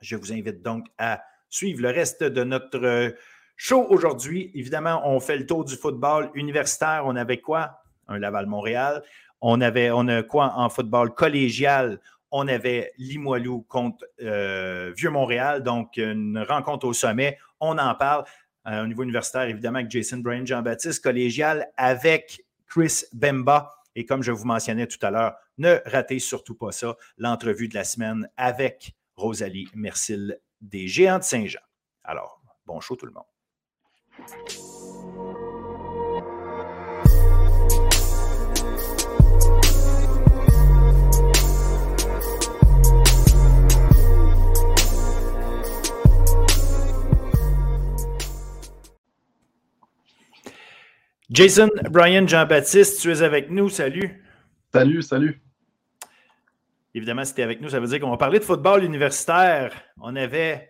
Je 0.01 0.15
vous 0.15 0.33
invite 0.33 0.61
donc 0.61 0.87
à 0.97 1.23
suivre 1.49 1.81
le 1.81 1.89
reste 1.89 2.23
de 2.23 2.43
notre 2.43 3.15
show 3.55 3.85
aujourd'hui. 3.89 4.51
Évidemment, 4.53 5.01
on 5.05 5.19
fait 5.19 5.37
le 5.37 5.45
tour 5.45 5.63
du 5.63 5.75
football 5.75 6.29
universitaire. 6.33 7.03
On 7.05 7.15
avait 7.15 7.39
quoi? 7.39 7.83
Un 8.07 8.19
Laval-Montréal. 8.19 9.03
On 9.39 9.61
avait, 9.61 9.91
on 9.91 10.07
a 10.07 10.23
quoi 10.23 10.53
en 10.55 10.69
football 10.69 11.13
collégial? 11.13 11.99
On 12.31 12.47
avait 12.47 12.91
Limoilou 12.97 13.61
contre 13.61 14.05
euh, 14.21 14.91
Vieux-Montréal, 14.97 15.63
donc 15.63 15.97
une 15.97 16.39
rencontre 16.39 16.87
au 16.87 16.93
sommet. 16.93 17.37
On 17.59 17.77
en 17.77 17.95
parle 17.95 18.25
au 18.65 18.87
niveau 18.87 19.03
universitaire, 19.03 19.43
évidemment, 19.43 19.79
avec 19.79 19.91
Jason 19.91 20.19
Bryan, 20.19 20.47
Jean-Baptiste, 20.47 21.03
collégial 21.03 21.67
avec 21.75 22.45
Chris 22.65 23.03
Bemba. 23.11 23.82
Et 23.95 24.05
comme 24.05 24.23
je 24.23 24.31
vous 24.31 24.45
mentionnais 24.45 24.87
tout 24.87 25.03
à 25.05 25.11
l'heure, 25.11 25.35
ne 25.57 25.79
ratez 25.85 26.19
surtout 26.19 26.55
pas 26.55 26.71
ça, 26.71 26.95
l'entrevue 27.17 27.67
de 27.67 27.75
la 27.75 27.83
semaine 27.83 28.29
avec 28.37 28.95
Rosalie 29.15 29.67
Mercil 29.75 30.39
des 30.61 30.87
Géants 30.87 31.19
de 31.19 31.23
Saint-Jean. 31.23 31.61
Alors, 32.03 32.41
bon 32.65 32.79
show 32.79 32.95
tout 32.95 33.05
le 33.05 33.13
monde. 33.13 33.25
Jason, 51.29 51.69
Brian, 51.89 52.27
Jean-Baptiste, 52.27 53.01
tu 53.01 53.11
es 53.11 53.21
avec 53.21 53.49
nous. 53.49 53.69
Salut. 53.69 54.23
Salut, 54.73 55.01
salut. 55.01 55.41
Évidemment, 56.93 57.23
si 57.23 57.33
tu 57.33 57.41
es 57.41 57.43
avec 57.43 57.61
nous, 57.61 57.69
ça 57.69 57.79
veut 57.79 57.87
dire 57.87 57.99
qu'on 57.99 58.11
va 58.11 58.17
parler 58.17 58.39
de 58.39 58.43
football 58.43 58.83
universitaire. 58.83 59.73
On 60.01 60.15
avait 60.15 60.69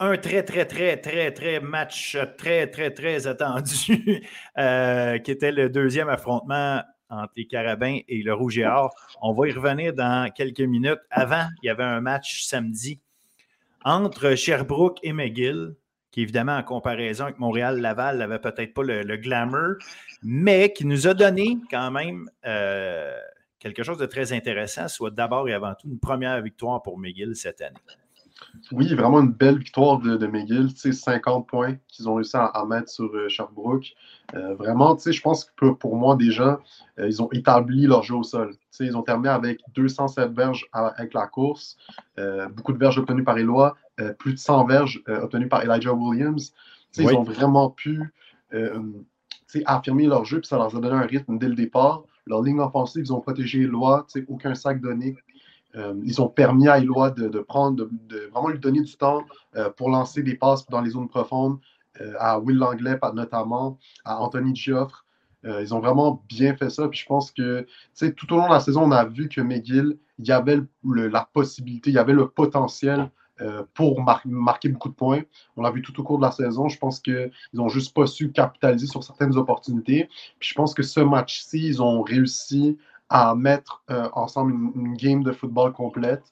un 0.00 0.16
très, 0.16 0.42
très, 0.42 0.64
très, 0.64 0.96
très, 0.96 1.32
très 1.32 1.60
match 1.60 2.16
très, 2.38 2.68
très, 2.68 2.90
très 2.90 3.26
attendu, 3.26 4.26
euh, 4.58 5.18
qui 5.18 5.30
était 5.30 5.52
le 5.52 5.68
deuxième 5.68 6.08
affrontement 6.08 6.82
entre 7.10 7.32
les 7.36 7.46
Carabins 7.46 7.98
et 8.08 8.22
le 8.22 8.32
Rouge 8.32 8.58
et 8.58 8.64
Or. 8.64 8.94
On 9.20 9.34
va 9.34 9.48
y 9.48 9.52
revenir 9.52 9.92
dans 9.92 10.32
quelques 10.32 10.60
minutes. 10.60 11.00
Avant, 11.10 11.46
il 11.62 11.66
y 11.66 11.70
avait 11.70 11.84
un 11.84 12.00
match 12.00 12.44
samedi 12.44 12.98
entre 13.84 14.34
Sherbrooke 14.34 14.98
et 15.02 15.12
McGill 15.12 15.74
qui 16.12 16.20
évidemment 16.20 16.56
en 16.56 16.62
comparaison 16.62 17.24
avec 17.24 17.38
Montréal-Laval 17.38 18.18
n'avait 18.18 18.38
peut-être 18.38 18.74
pas 18.74 18.82
le, 18.82 19.16
glamour, 19.16 19.76
mais 20.22 20.72
qui 20.72 20.86
nous 20.86 21.08
a 21.08 21.14
donné 21.14 21.58
quand 21.70 21.90
même 21.90 22.28
euh, 22.46 23.16
quelque 23.58 23.82
chose 23.82 23.98
de 23.98 24.06
très 24.06 24.32
intéressant, 24.32 24.88
soit 24.88 25.10
d'abord 25.10 25.48
et 25.48 25.54
avant 25.54 25.74
tout 25.74 25.88
une 25.88 25.98
première 25.98 26.40
victoire 26.42 26.82
pour 26.82 26.98
McGill 26.98 27.34
cette 27.34 27.62
année. 27.62 27.76
Oui, 28.72 28.92
vraiment 28.94 29.20
une 29.20 29.32
belle 29.32 29.58
victoire 29.58 30.00
de, 30.00 30.16
de 30.16 30.26
McGill, 30.26 30.68
50 30.70 31.46
points 31.46 31.76
qu'ils 31.88 32.08
ont 32.08 32.16
réussi 32.16 32.36
à, 32.36 32.64
mettre 32.68 32.90
sur 32.90 33.14
euh, 33.14 33.28
Sherbrooke. 33.28 33.94
Euh, 34.34 34.54
vraiment, 34.56 34.98
je 34.98 35.20
pense 35.20 35.44
que 35.44 35.70
pour 35.70 35.96
moi, 35.96 36.16
déjà, 36.16 36.60
ils 36.98 37.22
ont 37.22 37.30
établi 37.32 37.86
leur 37.86 38.02
jeu 38.02 38.16
au 38.16 38.22
sol. 38.22 38.54
ils 38.80 38.96
ont 38.96 39.02
terminé 39.02 39.30
avec 39.30 39.60
207 39.74 40.32
verges 40.32 40.66
avec 40.72 41.14
la 41.14 41.26
course, 41.26 41.76
beaucoup 42.54 42.72
de 42.72 42.78
verges 42.78 42.98
obtenues 42.98 43.24
par 43.24 43.38
Éloi, 43.38 43.76
euh, 43.91 43.91
plus 44.18 44.34
de 44.34 44.38
100 44.38 44.66
verges 44.66 45.02
euh, 45.08 45.22
obtenues 45.22 45.48
par 45.48 45.62
Elijah 45.62 45.92
Williams. 45.92 46.52
Ils 46.98 47.14
ont 47.14 47.22
vraiment 47.22 47.70
pu 47.70 48.12
euh, 48.54 48.80
affirmer 49.64 50.06
leur 50.06 50.24
jeu, 50.24 50.40
puis 50.40 50.48
ça 50.48 50.56
leur 50.56 50.74
a 50.74 50.80
donné 50.80 50.94
un 50.94 51.06
rythme 51.06 51.38
dès 51.38 51.48
le 51.48 51.54
départ. 51.54 52.04
Leur 52.26 52.42
ligne 52.42 52.60
offensive, 52.60 53.02
ils 53.04 53.12
ont 53.12 53.20
protégé 53.20 53.62
Eloi, 53.62 54.06
aucun 54.28 54.54
sac 54.54 54.80
donné. 54.80 55.16
ils 56.04 56.20
ont 56.20 56.28
permis 56.28 56.68
à 56.68 56.78
Eloi 56.78 57.10
de, 57.10 57.40
prendre, 57.40 57.88
de, 57.90 58.28
vraiment 58.30 58.48
lui 58.48 58.58
donner 58.58 58.80
du 58.80 58.94
temps 58.96 59.24
pour 59.76 59.90
lancer 59.90 60.22
des 60.22 60.36
passes 60.36 60.66
dans 60.68 60.80
les 60.80 60.90
zones 60.90 61.08
profondes, 61.08 61.58
à 62.18 62.38
Will 62.38 62.58
Langlais 62.58 62.98
notamment, 63.14 63.78
à 64.04 64.22
Anthony 64.22 64.54
Gioffre. 64.54 65.04
ils 65.44 65.74
ont 65.74 65.80
vraiment 65.80 66.22
bien 66.28 66.54
fait 66.54 66.70
ça. 66.70 66.86
Puis 66.88 67.00
je 67.00 67.06
pense 67.06 67.32
que 67.32 67.66
tout 68.10 68.32
au 68.32 68.36
long 68.36 68.46
de 68.46 68.52
la 68.52 68.60
saison, 68.60 68.82
on 68.82 68.92
a 68.92 69.04
vu 69.04 69.28
que 69.28 69.40
McGill, 69.40 69.98
il 70.18 70.26
y 70.26 70.32
avait 70.32 70.60
la 70.84 71.28
possibilité, 71.32 71.90
il 71.90 71.94
y 71.94 71.98
avait 71.98 72.12
le 72.12 72.28
potentiel 72.28 73.10
euh, 73.42 73.62
pour 73.74 74.02
marquer 74.24 74.68
beaucoup 74.68 74.88
de 74.88 74.94
points. 74.94 75.22
On 75.56 75.62
l'a 75.62 75.70
vu 75.70 75.82
tout 75.82 75.98
au 76.00 76.04
cours 76.04 76.18
de 76.18 76.24
la 76.24 76.30
saison. 76.30 76.68
Je 76.68 76.78
pense 76.78 77.00
qu'ils 77.00 77.30
n'ont 77.54 77.68
juste 77.68 77.94
pas 77.94 78.06
su 78.06 78.30
capitaliser 78.30 78.86
sur 78.86 79.02
certaines 79.02 79.36
opportunités. 79.36 80.08
Puis 80.38 80.50
je 80.50 80.54
pense 80.54 80.74
que 80.74 80.82
ce 80.82 81.00
match-ci, 81.00 81.66
ils 81.66 81.82
ont 81.82 82.02
réussi 82.02 82.78
à 83.08 83.34
mettre 83.34 83.82
euh, 83.90 84.08
ensemble 84.12 84.52
une, 84.76 84.94
game 84.94 85.22
de 85.22 85.32
football 85.32 85.72
complète 85.72 86.22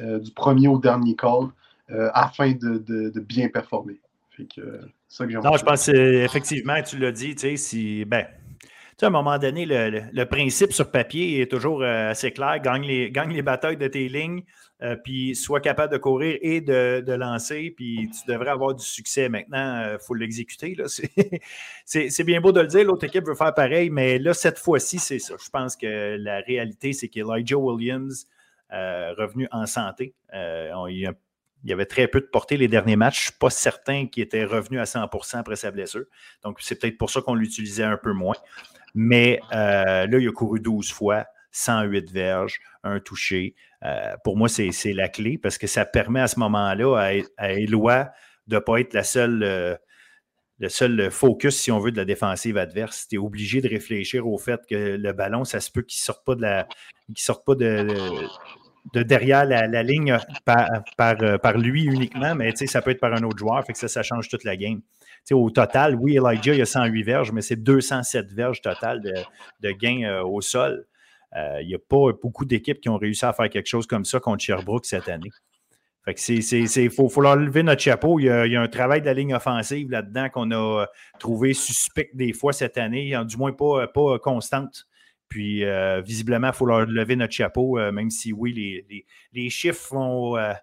euh, 0.00 0.18
du 0.18 0.30
premier 0.30 0.68
au 0.68 0.78
dernier 0.78 1.16
call 1.16 1.48
afin 2.12 2.52
de, 2.52 3.18
bien 3.20 3.48
performer. 3.48 3.98
ça 5.08 5.26
que 5.26 5.32
non, 5.32 5.56
je 5.56 5.64
pense 5.64 5.88
effectivement, 5.88 6.82
tu 6.82 6.98
l'as 6.98 7.12
dit, 7.12 7.34
tu 7.34 7.40
sais, 7.40 7.56
si, 7.56 8.04
ben, 8.04 8.26
à 9.04 9.06
un 9.08 9.10
moment 9.10 9.38
donné, 9.38 9.64
le, 9.66 10.24
principe 10.24 10.72
sur 10.72 10.90
papier 10.90 11.40
est 11.40 11.50
toujours 11.50 11.82
assez 11.82 12.32
clair. 12.32 12.60
Gagne 12.60 12.82
les, 12.82 13.10
gagne 13.10 13.32
les 13.32 13.42
batailles 13.42 13.76
de 13.76 13.86
tes 13.86 14.08
lignes, 14.08 14.42
euh, 14.80 14.94
puis 14.94 15.34
sois 15.34 15.60
capable 15.60 15.92
de 15.92 15.98
courir 15.98 16.38
et 16.40 16.60
de, 16.60 17.12
lancer, 17.12 17.72
puis 17.76 18.08
tu 18.12 18.30
devrais 18.30 18.50
avoir 18.50 18.74
du 18.74 18.84
succès. 18.84 19.28
Maintenant, 19.28 19.82
il 19.82 19.88
euh, 19.88 19.98
faut 19.98 20.14
l'exécuter. 20.14 20.76
C'est 21.84 22.24
bien 22.24 22.40
beau 22.40 22.52
de 22.52 22.60
le 22.60 22.68
dire, 22.68 22.84
l'autre 22.84 23.04
équipe 23.04 23.26
veut 23.26 23.34
faire 23.34 23.54
pareil, 23.54 23.90
mais 23.90 24.18
là, 24.18 24.34
cette 24.34 24.58
fois-ci, 24.58 24.98
c'est 24.98 25.18
ça. 25.18 25.34
Je 25.42 25.50
pense 25.50 25.74
que 25.74 26.16
la 26.18 26.40
réalité, 26.40 26.92
c'est 26.92 27.08
qu'Elijah 27.08 27.56
Williams, 27.56 28.26
euh, 28.72 29.14
revenu 29.16 29.48
en 29.50 29.66
santé, 29.66 30.14
il, 30.32 31.10
y 31.64 31.72
avait 31.72 31.86
très 31.86 32.08
peu 32.08 32.20
de 32.20 32.26
portée 32.26 32.56
les 32.56 32.68
derniers 32.68 32.96
matchs. 32.96 33.16
Je 33.16 33.20
ne 33.20 33.30
suis 33.30 33.38
pas 33.38 33.50
certain 33.50 34.06
qu'il 34.06 34.22
était 34.22 34.44
revenu 34.44 34.78
à 34.78 34.84
100% 34.84 35.38
après 35.38 35.56
sa 35.56 35.70
blessure. 35.70 36.04
Donc, 36.44 36.58
c'est 36.60 36.80
peut-être 36.80 36.98
pour 36.98 37.10
ça 37.10 37.20
qu'on 37.20 37.34
l'utilisait 37.34 37.84
un 37.84 37.96
peu 37.96 38.12
moins. 38.12 38.36
Mais 38.94 39.40
là, 39.50 40.06
il 40.06 40.28
a 40.28 40.32
couru 40.32 40.60
12 40.60 40.92
fois. 40.92 41.26
108 41.52 42.10
verges, 42.10 42.60
un 42.84 43.00
touché. 43.00 43.54
Euh, 43.84 44.16
pour 44.24 44.36
moi, 44.36 44.48
c'est 44.48 44.92
la 44.92 45.08
clé 45.08 45.38
parce 45.38 45.58
que 45.58 45.66
ça 45.66 45.84
permet 45.84 46.20
à 46.20 46.28
ce 46.28 46.38
moment-là 46.40 46.96
à, 46.96 47.12
à 47.36 47.52
Eloi 47.52 48.10
de 48.46 48.56
ne 48.56 48.60
pas 48.60 48.80
être 48.80 48.94
la 48.94 49.02
euh, 49.16 49.76
le 50.60 50.68
seul 50.68 51.10
focus, 51.10 51.56
si 51.56 51.70
on 51.70 51.78
veut, 51.78 51.92
de 51.92 51.96
la 51.96 52.04
défensive 52.04 52.56
adverse. 52.56 53.06
Tu 53.08 53.14
es 53.14 53.18
obligé 53.18 53.60
de 53.60 53.68
réfléchir 53.68 54.26
au 54.26 54.38
fait 54.38 54.60
que 54.68 54.96
le 54.96 55.12
ballon, 55.12 55.44
ça 55.44 55.60
se 55.60 55.70
peut 55.70 55.82
qu'il 55.82 55.98
ne 55.98 56.04
sorte 56.04 56.24
pas 56.24 56.34
de 56.34 56.42
la. 56.42 56.68
de 57.54 57.86
derrière 58.94 59.44
la, 59.44 59.82
ligne 59.82 60.18
par, 60.44 60.68
par, 60.96 61.58
lui 61.58 61.84
uniquement, 61.84 62.34
mais 62.34 62.54
ça 62.54 62.82
peut 62.82 62.90
être 62.90 63.00
par 63.00 63.12
un 63.12 63.22
autre 63.22 63.38
joueur. 63.38 63.64
Fait 63.64 63.72
que 63.72 63.78
ça, 63.78 63.88
ça 63.88 64.02
change 64.02 64.28
toute 64.28 64.44
la 64.44 64.56
game. 64.56 64.80
au 65.30 65.50
total, 65.50 65.94
oui, 65.94 66.16
Elijah, 66.16 66.54
il 66.54 66.62
a 66.62 66.66
108 66.66 67.02
verges, 67.02 67.32
mais 67.32 67.42
c'est 67.42 67.56
207 67.56 68.32
verges 68.32 68.60
total 68.60 69.00
de, 69.00 69.14
de 69.60 69.70
gains 69.72 70.22
au 70.22 70.40
sol. 70.40 70.86
il 71.34 71.66
n'y 71.66 71.74
a 71.74 71.78
pas 71.78 72.12
beaucoup 72.20 72.44
d'équipes 72.44 72.80
qui 72.80 72.88
ont 72.88 72.98
réussi 72.98 73.24
à 73.24 73.32
faire 73.32 73.48
quelque 73.48 73.68
chose 73.68 73.86
comme 73.86 74.04
ça 74.04 74.20
contre 74.20 74.42
Sherbrooke 74.42 74.86
cette 74.86 75.08
année. 75.08 75.30
Il 76.28 76.90
faut, 76.90 77.20
leur 77.20 77.36
lever 77.36 77.62
notre 77.62 77.82
chapeau. 77.82 78.18
Il 78.18 78.24
y, 78.24 78.30
a, 78.30 78.60
un 78.60 78.68
travail 78.68 79.00
de 79.00 79.06
la 79.06 79.14
ligne 79.14 79.34
offensive 79.34 79.90
là-dedans 79.90 80.28
qu'on 80.30 80.50
a 80.52 80.86
trouvé 81.18 81.52
suspect 81.52 82.10
des 82.14 82.32
fois 82.32 82.52
cette 82.52 82.78
année, 82.78 83.14
du 83.26 83.36
moins 83.36 83.52
pas, 83.52 83.86
pas 83.88 84.18
constante. 84.18 84.86
Puis 85.28 85.64
euh, 85.64 86.00
visiblement, 86.00 86.48
il 86.48 86.54
faut 86.54 86.66
leur 86.66 86.86
lever 86.86 87.16
notre 87.16 87.32
chapeau, 87.32 87.78
euh, 87.78 87.92
même 87.92 88.10
si 88.10 88.32
oui, 88.32 88.84
les, 89.32 89.50
chiffres 89.50 89.94
euh, 89.94 90.54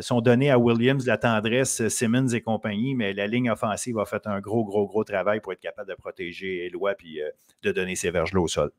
sont 0.00 0.20
donnés 0.20 0.50
à 0.50 0.58
Williams, 0.58 1.06
la 1.06 1.16
tendresse, 1.18 1.86
Simmons 1.88 2.28
et 2.28 2.40
compagnie, 2.40 2.94
mais 2.94 3.14
la 3.14 3.26
ligne 3.26 3.50
offensive 3.50 3.98
a 3.98 4.04
fait 4.04 4.26
un 4.26 4.40
gros, 4.40 4.64
gros, 4.64 4.86
gros 4.86 5.04
travail 5.04 5.40
pour 5.40 5.52
être 5.52 5.60
capable 5.60 5.88
de 5.88 5.94
protéger 5.94 6.66
Eloi 6.66 6.94
puis 6.94 7.20
de 7.62 7.72
donner 7.72 7.96
ses 7.96 8.10
verges-là 8.10 8.40
au 8.40 8.48
sol. 8.48 8.70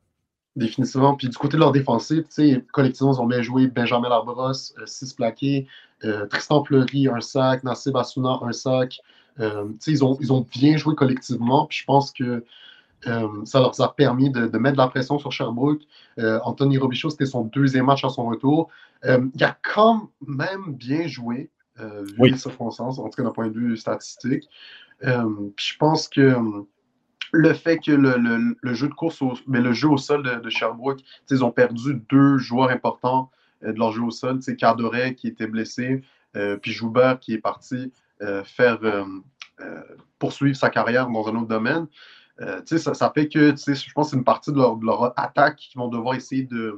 Définitivement. 0.56 1.16
Puis 1.16 1.28
du 1.28 1.36
côté 1.36 1.56
de 1.56 1.60
leur 1.60 1.72
défensive, 1.72 2.24
collectivement, 2.72 3.12
ils 3.12 3.20
ont 3.20 3.26
bien 3.26 3.42
joué 3.42 3.66
Benjamin 3.66 4.08
Labrosse, 4.08 4.72
6 4.86 5.14
plaqués, 5.14 5.66
Tristan 6.30 6.64
Fleury, 6.64 7.08
un 7.08 7.20
sac, 7.20 7.64
Nassib 7.64 7.96
Assouna, 7.96 8.38
un 8.42 8.52
sac. 8.52 9.00
ils, 9.38 10.04
ont, 10.04 10.16
ils 10.20 10.32
ont 10.32 10.46
bien 10.52 10.76
joué 10.76 10.94
collectivement. 10.94 11.66
Puis 11.66 11.78
je 11.78 11.84
pense 11.84 12.12
que 12.12 12.44
euh, 13.06 13.44
ça 13.44 13.60
leur 13.60 13.78
a 13.80 13.94
permis 13.94 14.30
de, 14.30 14.46
mettre 14.58 14.76
de 14.76 14.82
la 14.82 14.88
pression 14.88 15.18
sur 15.18 15.32
Sherbrooke. 15.32 15.82
Euh, 16.18 16.40
Anthony 16.44 16.78
Robichaud, 16.78 17.10
c'était 17.10 17.26
son 17.26 17.44
deuxième 17.44 17.86
match 17.86 18.04
à 18.04 18.08
son 18.08 18.26
retour. 18.26 18.70
Euh, 19.04 19.26
il 19.34 19.44
a 19.44 19.56
quand 19.62 20.10
même 20.26 20.74
bien 20.74 21.06
joué, 21.06 21.50
vu 21.78 22.30
les 22.30 22.36
circonstances, 22.36 22.98
en 23.00 23.08
tout 23.08 23.16
cas 23.16 23.24
d'un 23.24 23.32
point 23.32 23.48
de 23.48 23.58
vue 23.58 23.76
statistique. 23.76 24.48
je 25.02 25.76
pense 25.78 26.08
que 26.08 26.36
le 27.32 27.52
fait 27.52 27.78
que 27.78 27.90
le, 27.90 28.74
jeu 28.74 28.88
de 28.88 28.94
course, 28.94 29.20
mais 29.48 29.60
le 29.60 29.72
jeu 29.72 29.88
au 29.88 29.96
sol 29.96 30.22
de, 30.22 30.48
Sherbrooke, 30.48 31.00
ils 31.30 31.44
ont 31.44 31.50
perdu 31.50 32.00
deux 32.08 32.38
joueurs 32.38 32.70
importants 32.70 33.30
de 33.62 33.76
leur 33.76 33.90
jeu 33.90 34.02
au 34.02 34.12
sol. 34.12 34.38
C'est 34.40 34.54
Cardoret 34.54 35.16
qui 35.16 35.26
était 35.26 35.48
blessé, 35.48 36.04
puis 36.62 36.70
Joubert 36.70 37.18
qui 37.18 37.34
est 37.34 37.38
parti 37.38 37.92
faire 38.44 38.78
poursuivre 40.20 40.56
sa 40.56 40.70
carrière 40.70 41.08
dans 41.08 41.26
un 41.26 41.34
autre 41.34 41.48
domaine. 41.48 41.88
Euh, 42.40 42.60
ça, 42.64 42.94
ça, 42.94 43.12
fait 43.14 43.28
que 43.28 43.54
je 43.56 43.92
pense 43.92 44.06
que 44.06 44.10
c'est 44.10 44.16
une 44.16 44.24
partie 44.24 44.50
de 44.50 44.56
leur, 44.56 45.12
attaque 45.18 45.56
qu'ils 45.56 45.78
vont 45.78 45.88
devoir 45.88 46.14
essayer 46.16 46.42
de 46.42 46.76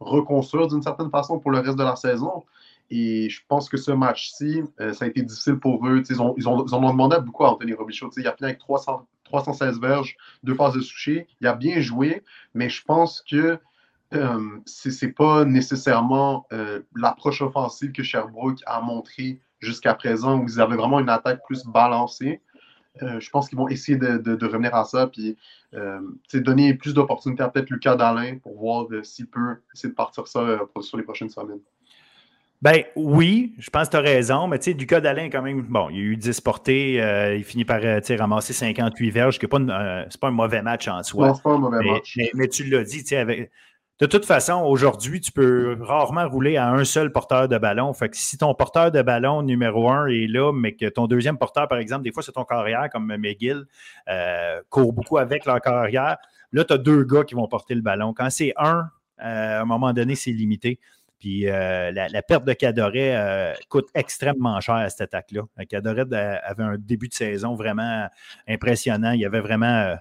reconstruire 0.00 0.66
d'une 0.66 0.82
certaine 0.82 1.10
façon 1.10 1.38
pour 1.38 1.50
le 1.50 1.60
reste 1.60 1.78
de 1.78 1.84
la 1.84 1.96
saison. 1.96 2.44
Et 2.90 3.28
je 3.28 3.40
pense 3.48 3.68
que 3.68 3.76
ce 3.76 3.90
match-ci, 3.90 4.62
euh, 4.80 4.92
ça 4.92 5.04
a 5.04 5.08
été 5.08 5.22
difficile 5.22 5.58
pour 5.58 5.86
eux. 5.86 6.02
Ils, 6.08 6.16
ils, 6.36 6.48
ont, 6.48 6.56
en 6.56 6.84
ont 6.84 6.90
demandé 6.90 7.16
beaucoup 7.20 7.44
à 7.44 7.52
Anthony 7.52 7.74
Robichaud. 7.74 8.10
Il 8.16 8.26
a 8.26 8.32
fini 8.32 8.50
avec 8.50 8.58
300, 8.58 9.06
316 9.24 9.80
verges, 9.80 10.16
deux 10.42 10.54
phases 10.54 10.74
de 10.74 10.80
toucher. 10.80 11.26
Il 11.40 11.46
a 11.46 11.54
bien 11.54 11.80
joué, 11.80 12.22
mais 12.54 12.68
je 12.68 12.82
pense 12.84 13.22
que 13.28 13.58
euh, 14.14 14.58
ce 14.66 15.04
n'est 15.04 15.12
pas 15.12 15.44
nécessairement 15.44 16.46
l'approche 16.94 17.42
offensive 17.42 17.90
que 17.90 18.04
Sherbrooke 18.04 18.60
a 18.66 18.80
montré 18.80 19.40
jusqu'à 19.58 19.94
présent, 19.94 20.38
où 20.38 20.44
ils 20.44 20.60
avaient 20.60 20.76
vraiment 20.76 21.00
une 21.00 21.08
attaque 21.08 21.40
plus 21.46 21.64
balancée. 21.64 22.40
Euh, 23.02 23.20
je 23.20 23.30
pense 23.30 23.48
qu'ils 23.48 23.58
vont 23.58 23.68
essayer 23.68 23.98
de, 23.98 24.46
revenir 24.46 24.74
à 24.74 24.84
ça, 24.84 25.06
puis 25.06 25.36
euh, 25.74 26.00
donner 26.34 26.74
plus 26.74 26.94
d'opportunités 26.94 27.42
à 27.42 27.48
peut-être 27.48 27.70
Lucas 27.70 27.96
Dalin 27.96 28.38
pour 28.38 28.58
voir 28.58 28.86
euh, 28.90 29.02
s'il 29.02 29.26
peut 29.26 29.56
essayer 29.74 29.90
de 29.90 29.94
partir 29.94 30.26
ça 30.26 30.60
sur 30.80 30.96
les 30.96 31.02
prochaines 31.02 31.30
semaines. 31.30 31.60
Ben 32.62 32.84
oui, 32.96 33.54
je 33.58 33.68
pense 33.68 33.88
que 33.88 33.90
tu 33.92 33.96
as 33.98 34.00
raison, 34.00 34.48
mais 34.48 34.58
tu 34.58 34.72
sais, 34.72 34.76
Lucas 34.76 35.00
Dalin, 35.00 35.28
quand 35.28 35.42
même, 35.42 35.60
bon, 35.60 35.90
il 35.90 35.96
a 35.96 36.00
eu 36.00 36.16
10 36.16 36.40
portées, 36.40 36.94
il 37.36 37.44
finit 37.44 37.66
par 37.66 37.80
ramasser 38.18 38.54
58 38.54 39.10
verges, 39.10 39.36
ce 39.36 39.42
n'est 39.42 39.48
pas, 39.48 39.58
pas, 40.20 40.28
un 40.28 40.30
mauvais 40.30 40.62
match 40.62 40.88
en 40.88 41.02
soi. 41.02 41.28
Non, 41.28 41.34
pas 41.34 41.52
un 41.52 41.58
mauvais 41.58 41.84
match. 41.84 42.18
Mais, 42.32 42.48
tu 42.48 42.64
l'as 42.64 42.82
dit, 42.82 43.02
tu 43.02 43.08
sais, 43.08 43.18
avec, 43.18 43.50
de 43.98 44.04
toute 44.04 44.26
façon, 44.26 44.60
aujourd'hui, 44.62 45.20
tu 45.22 45.32
peux 45.32 45.78
rarement 45.80 46.28
rouler 46.28 46.58
à 46.58 46.70
un 46.70 46.84
seul 46.84 47.12
porteur 47.12 47.48
de 47.48 47.56
ballon. 47.56 47.94
Si 48.12 48.36
ton 48.36 48.54
porteur 48.54 48.90
de 48.90 49.00
ballon 49.00 49.40
numéro 49.40 49.88
un 49.90 50.06
est 50.06 50.26
là, 50.26 50.52
mais 50.52 50.74
que 50.74 50.86
ton 50.86 51.06
deuxième 51.06 51.38
porteur, 51.38 51.66
par 51.66 51.78
exemple, 51.78 52.04
des 52.04 52.12
fois, 52.12 52.22
c'est 52.22 52.32
ton 52.32 52.44
carrière, 52.44 52.90
comme 52.90 53.06
McGill, 53.16 53.64
euh, 54.08 54.60
court 54.68 54.92
beaucoup 54.92 55.16
avec 55.16 55.46
leur 55.46 55.62
carrière, 55.62 56.18
là, 56.52 56.64
tu 56.64 56.74
as 56.74 56.78
deux 56.78 57.04
gars 57.04 57.24
qui 57.24 57.34
vont 57.34 57.48
porter 57.48 57.74
le 57.74 57.80
ballon. 57.80 58.12
Quand 58.12 58.28
c'est 58.28 58.52
un, 58.58 58.90
euh, 59.22 59.58
à 59.58 59.62
un 59.62 59.64
moment 59.64 59.94
donné, 59.94 60.14
c'est 60.14 60.32
limité. 60.32 60.78
Puis 61.18 61.48
euh, 61.48 61.90
la, 61.90 62.22
perte 62.22 62.44
de 62.44 62.52
Cadoret 62.52 63.56
coûte 63.70 63.88
extrêmement 63.94 64.60
cher 64.60 64.74
à 64.74 64.90
cette 64.90 65.00
attaque-là. 65.00 65.44
Cadoret 65.70 66.04
avait 66.12 66.62
un 66.62 66.76
début 66.76 67.08
de 67.08 67.14
saison 67.14 67.54
vraiment 67.54 68.08
impressionnant. 68.46 69.12
Il 69.12 69.20
y 69.20 69.24
avait 69.24 69.40
vraiment 69.40 69.96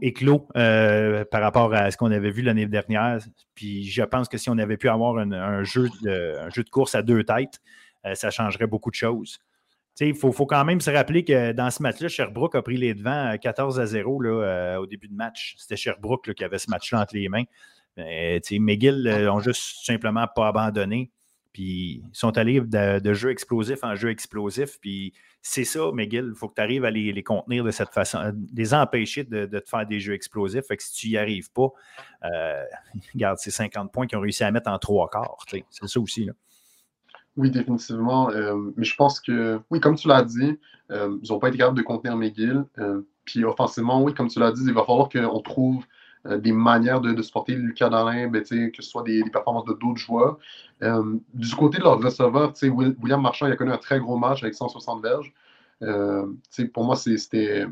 éclos 0.00 0.48
euh, 0.56 1.24
par 1.24 1.42
rapport 1.42 1.72
à 1.74 1.90
ce 1.90 1.96
qu'on 1.96 2.10
avait 2.10 2.30
vu 2.30 2.42
l'année 2.42 2.66
dernière. 2.66 3.18
Puis 3.54 3.84
je 3.84 4.02
pense 4.02 4.28
que 4.28 4.38
si 4.38 4.50
on 4.50 4.58
avait 4.58 4.76
pu 4.76 4.88
avoir 4.88 5.18
un, 5.18 5.64
jeu, 5.64 5.88
de, 6.02 6.34
jeu 6.54 6.62
de 6.62 6.70
course 6.70 6.94
à 6.94 7.02
deux 7.02 7.24
têtes, 7.24 7.60
euh, 8.06 8.14
ça 8.14 8.30
changerait 8.30 8.66
beaucoup 8.66 8.90
de 8.90 8.96
choses. 8.96 9.38
Il 10.00 10.14
faut, 10.14 10.32
quand 10.32 10.64
même 10.64 10.80
se 10.80 10.90
rappeler 10.90 11.24
que 11.24 11.52
dans 11.52 11.70
ce 11.70 11.82
match-là, 11.82 12.08
Sherbrooke 12.08 12.54
a 12.54 12.62
pris 12.62 12.78
les 12.78 12.94
devants 12.94 13.36
14 13.40 13.78
à 13.78 13.86
0 13.86 14.20
là, 14.20 14.30
euh, 14.30 14.76
au 14.78 14.86
début 14.86 15.08
de 15.08 15.14
match. 15.14 15.54
C'était 15.58 15.76
Sherbrooke 15.76 16.32
qui 16.32 16.44
avait 16.44 16.58
ce 16.58 16.70
match-là 16.70 17.02
entre 17.02 17.14
les 17.14 17.28
mains. 17.28 17.44
Mais, 17.98 18.40
McGill 18.52 19.02
n'ont 19.26 19.40
juste 19.40 19.84
simplement 19.84 20.26
pas 20.34 20.48
abandonné. 20.48 21.10
Puis 21.52 22.02
ils 22.02 22.02
sont 22.12 22.36
allés 22.38 22.60
de, 22.60 23.12
jeu 23.12 23.30
explosif 23.30 23.82
en 23.82 23.94
jeu 23.94 24.10
explosif. 24.10 24.78
Puis 24.80 25.12
c'est 25.42 25.64
ça, 25.64 25.90
McGill. 25.92 26.30
Il 26.30 26.34
faut 26.34 26.48
que 26.48 26.54
tu 26.54 26.62
arrives 26.62 26.84
à 26.84 26.90
les, 26.90 27.22
contenir 27.22 27.64
de 27.64 27.70
cette 27.70 27.90
façon, 27.90 28.32
les 28.54 28.74
empêcher 28.74 29.24
de, 29.24 29.46
te 29.46 29.68
faire 29.68 29.86
des 29.86 30.00
jeux 30.00 30.14
explosifs. 30.14 30.66
Fait 30.66 30.76
que 30.76 30.82
si 30.82 30.92
tu 30.92 31.08
n'y 31.08 31.16
arrives 31.16 31.50
pas, 31.52 31.68
euh, 32.24 32.64
regarde 33.14 33.38
ces 33.38 33.50
50 33.50 33.92
points 33.92 34.06
qu'ils 34.06 34.18
ont 34.18 34.22
réussi 34.22 34.44
à 34.44 34.50
mettre 34.50 34.70
en 34.70 34.78
trois 34.78 35.08
quarts. 35.10 35.44
C'est 35.48 35.64
ça 35.86 36.00
aussi. 36.00 36.30
Oui, 37.36 37.50
définitivement. 37.50 38.30
Euh, 38.30 38.72
mais 38.76 38.84
je 38.84 38.94
pense 38.94 39.20
que, 39.20 39.60
oui, 39.70 39.80
comme 39.80 39.96
tu 39.96 40.08
l'as 40.08 40.22
dit, 40.22 40.58
euh, 40.90 41.18
ils 41.22 41.32
n'ont 41.32 41.38
pas 41.38 41.48
été 41.48 41.58
capables 41.58 41.76
de 41.76 41.82
contenir 41.82 42.16
McGill. 42.16 42.64
puis 43.24 43.44
offensivement, 43.44 44.02
oui, 44.02 44.14
comme 44.14 44.28
tu 44.28 44.38
l'as 44.38 44.52
dit, 44.52 44.62
il 44.64 44.72
va 44.74 44.84
falloir 44.84 45.08
qu'on 45.08 45.40
trouve 45.40 45.84
euh, 45.84 45.86
des 46.24 46.52
manières 46.52 47.00
de, 47.00 47.12
de 47.12 47.22
supporter 47.22 47.54
Lucas 47.54 47.88
Dalin, 47.88 48.28
ben, 48.28 48.42
que 48.42 48.82
ce 48.82 48.82
soit 48.82 49.02
des, 49.02 49.24
performances 49.24 49.64
de 49.64 49.72
d'autres 49.72 49.98
joueurs. 49.98 50.38
Euh, 50.82 51.16
du 51.34 51.54
côté 51.54 51.78
de 51.78 51.82
leur 51.82 52.00
receveur, 52.00 52.52
William 52.62 53.20
Marchand 53.20 53.46
il 53.46 53.52
a 53.52 53.56
connu 53.56 53.72
un 53.72 53.78
très 53.78 53.98
gros 53.98 54.16
match 54.16 54.42
avec 54.42 54.54
160 54.54 55.02
verges. 55.02 55.32
Euh, 55.82 56.26
pour 56.72 56.84
moi. 56.84 56.94
C'est 56.96 57.66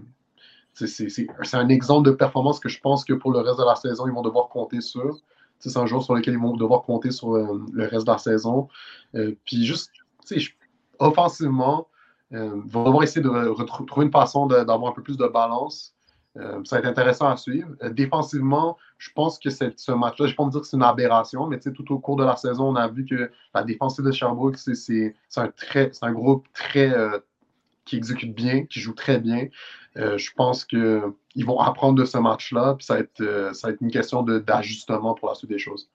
un 1.53 1.69
exemple 1.69 2.09
de 2.09 2.15
performance 2.15 2.59
que 2.59 2.69
je 2.69 2.81
pense 2.81 3.05
que 3.05 3.13
pour 3.13 3.33
le 3.33 3.39
reste 3.39 3.59
de 3.59 3.65
la 3.65 3.77
saison, 3.77 4.07
ils 4.07 4.13
vont 4.13 4.23
devoir 4.23 4.49
compter 4.49 4.81
sur. 4.81 5.19
C'est 5.59 5.77
un 5.77 5.87
joueur 5.87 6.03
sur 6.03 6.15
lequel 6.15 6.35
ils 6.35 6.41
vont 6.41 6.57
devoir 6.57 6.83
compter 6.83 7.11
sur 7.11 7.35
le 7.35 7.87
reste 7.87 8.07
de 8.07 8.13
la 8.13 8.19
saison. 8.19 8.69
puis 9.45 9.65
juste, 9.65 9.91
offensivement, 10.99 11.87
ils 12.33 12.39
vont 12.39 12.85
devoir 12.85 13.03
essayer 13.03 13.21
de 13.21 13.29
retrouver 13.29 14.07
une 14.07 14.13
façon 14.13 14.47
d'avoir 14.47 14.87
un 14.91 14.93
peu 14.93 15.03
plus 15.03 15.19
de 15.19 15.27
balance. 15.27 15.95
Euh, 16.37 16.63
ça 16.65 16.77
va 16.77 16.81
être 16.81 16.89
intéressant 16.89 17.29
à 17.29 17.37
suivre. 17.37 17.71
Euh, 17.83 17.91
défensivement, 17.91 18.79
je 18.99 19.11
pense 19.15 19.39
que 19.39 19.51
ce 19.51 19.93
match-là, 19.93 20.15
je 20.19 20.23
ne 20.23 20.29
vais 20.29 20.35
pas 20.35 20.45
me 20.45 20.51
dire 20.51 20.61
que 20.61 20.67
c'est 20.67 20.77
une 20.77 20.83
aberration, 20.83 21.47
mais 21.49 21.59
tout 21.59 21.93
au 21.93 21.99
cours 21.99 22.17
de 22.17 22.25
la 22.25 22.37
saison, 22.37 22.69
on 22.69 22.77
a 22.77 22.87
vu 22.89 23.05
que 23.05 23.31
la 23.53 23.65
défensive 23.65 24.05
de 24.05 24.13
Sherbrooke, 24.13 24.57
c'est 24.57 25.15
un, 25.37 25.51
un, 26.03 26.13
groupe 26.13 26.47
très, 26.53 26.91
euh, 26.91 27.19
qui 27.85 27.97
exécute 27.97 28.33
bien, 28.33 28.65
qui 28.67 28.79
joue 28.81 28.95
très 28.95 29.19
bien. 29.19 29.49
je 29.97 30.31
pense 30.37 30.65
qu'ils 30.65 31.45
vont 31.45 31.59
apprendre 31.59 31.99
de 31.99 32.05
ce 32.05 32.19
match-là, 32.19 32.75
puis 32.77 32.87
ça 32.87 32.95
va, 32.95 33.01
être, 33.01 33.51
ça 33.55 33.71
être 33.71 33.81
une 33.81 33.91
question 33.91 34.23
d'ajustement 34.23 35.15
pour 35.15 35.29
la 35.29 35.35
suite 35.35 35.51
des 35.51 35.59
choses. 35.59 35.91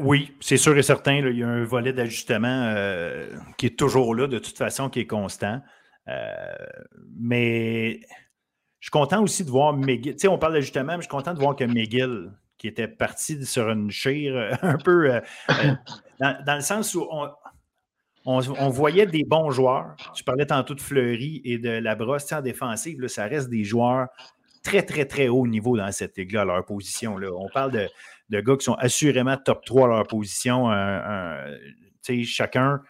oui, 0.00 0.32
c'est 0.40 0.56
sûr 0.56 0.76
et 0.76 0.82
certain. 0.82 1.14
il 1.14 1.38
y 1.38 1.44
a 1.44 1.48
un 1.48 1.64
volet 1.64 1.92
d'ajustement 1.92 2.74
qui 3.56 3.66
est 3.66 3.78
toujours 3.78 4.16
là, 4.16 4.26
de 4.26 4.40
toute 4.40 4.58
façon, 4.58 4.90
qui 4.90 4.98
est 4.98 5.06
constant. 5.06 5.62
mais 7.20 8.00
je 8.80 8.86
suis 8.86 8.90
content 8.90 9.22
aussi 9.22 9.44
de 9.44 9.50
voir 9.50 9.72
McGill. 9.72 10.14
Tu 10.14 10.20
sais, 10.20 10.28
on 10.28 10.38
parle 10.38 10.54
d'ajustement, 10.54 10.92
mais 10.92 10.96
je 10.96 11.02
suis 11.02 11.08
content 11.08 11.34
de 11.34 11.38
voir 11.38 11.56
que 11.56 11.64
McGill, 11.64 12.30
qui 12.58 12.68
était 12.68 12.88
parti 12.88 13.44
sur 13.44 13.70
une 13.70 13.90
chire 13.90 14.36
euh, 14.36 14.52
un 14.62 14.78
peu 14.78 15.14
euh, 15.14 15.20
euh, 15.50 15.74
dans, 16.20 16.54
le 16.54 16.60
sens 16.60 16.94
où 16.94 17.06
on, 18.24 18.68
voyait 18.68 19.06
des 19.06 19.24
bons 19.24 19.50
joueurs. 19.50 19.96
Tu 20.14 20.22
parlais 20.22 20.46
tantôt 20.46 20.74
de 20.74 20.80
Fleury 20.80 21.40
et 21.44 21.58
de 21.58 21.70
la 21.70 21.94
brosse 21.94 22.30
en 22.32 22.42
défensive. 22.42 23.06
ça 23.08 23.24
reste 23.24 23.48
des 23.48 23.64
joueurs 23.64 24.08
très, 24.62 24.82
très, 24.82 25.06
très 25.06 25.28
haut 25.28 25.46
niveau 25.46 25.76
dans 25.76 25.90
cette 25.92 26.18
ligue-là, 26.18 26.42
à 26.42 26.44
leur 26.44 26.64
position. 26.64 27.16
Là. 27.16 27.30
On 27.32 27.48
parle 27.48 27.72
de, 27.72 27.88
de, 28.28 28.40
gars 28.40 28.56
qui 28.56 28.64
sont 28.64 28.74
assurément 28.74 29.36
top 29.36 29.64
3 29.64 29.84
à 29.84 29.88
leur 29.88 30.06
position. 30.06 30.68
chacun, 32.24 32.82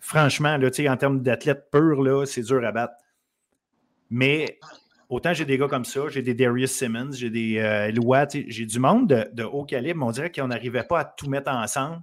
franchement, 0.00 0.58
là, 0.58 0.68
en 0.68 0.96
termes 0.96 1.22
d'athlètes 1.22 1.70
purs, 1.72 2.26
c'est 2.26 2.42
dur 2.42 2.64
à 2.64 2.72
battre. 2.72 2.94
Mais 4.10 4.58
autant 5.08 5.32
j'ai 5.32 5.44
des 5.44 5.58
gars 5.58 5.68
comme 5.68 5.84
ça, 5.84 6.02
j'ai 6.08 6.22
des 6.22 6.34
Darius 6.34 6.72
Simmons, 6.72 7.12
j'ai 7.12 7.30
des 7.30 7.58
euh, 7.58 7.92
j'ai 8.48 8.66
du 8.66 8.78
monde 8.78 9.28
de, 9.32 9.42
haut 9.42 9.64
calibre, 9.64 10.00
mais 10.00 10.06
on 10.06 10.12
dirait 10.12 10.32
qu'on 10.32 10.48
n'arrivait 10.48 10.84
pas 10.84 11.00
à 11.00 11.04
tout 11.04 11.28
mettre 11.28 11.50
ensemble 11.50 12.02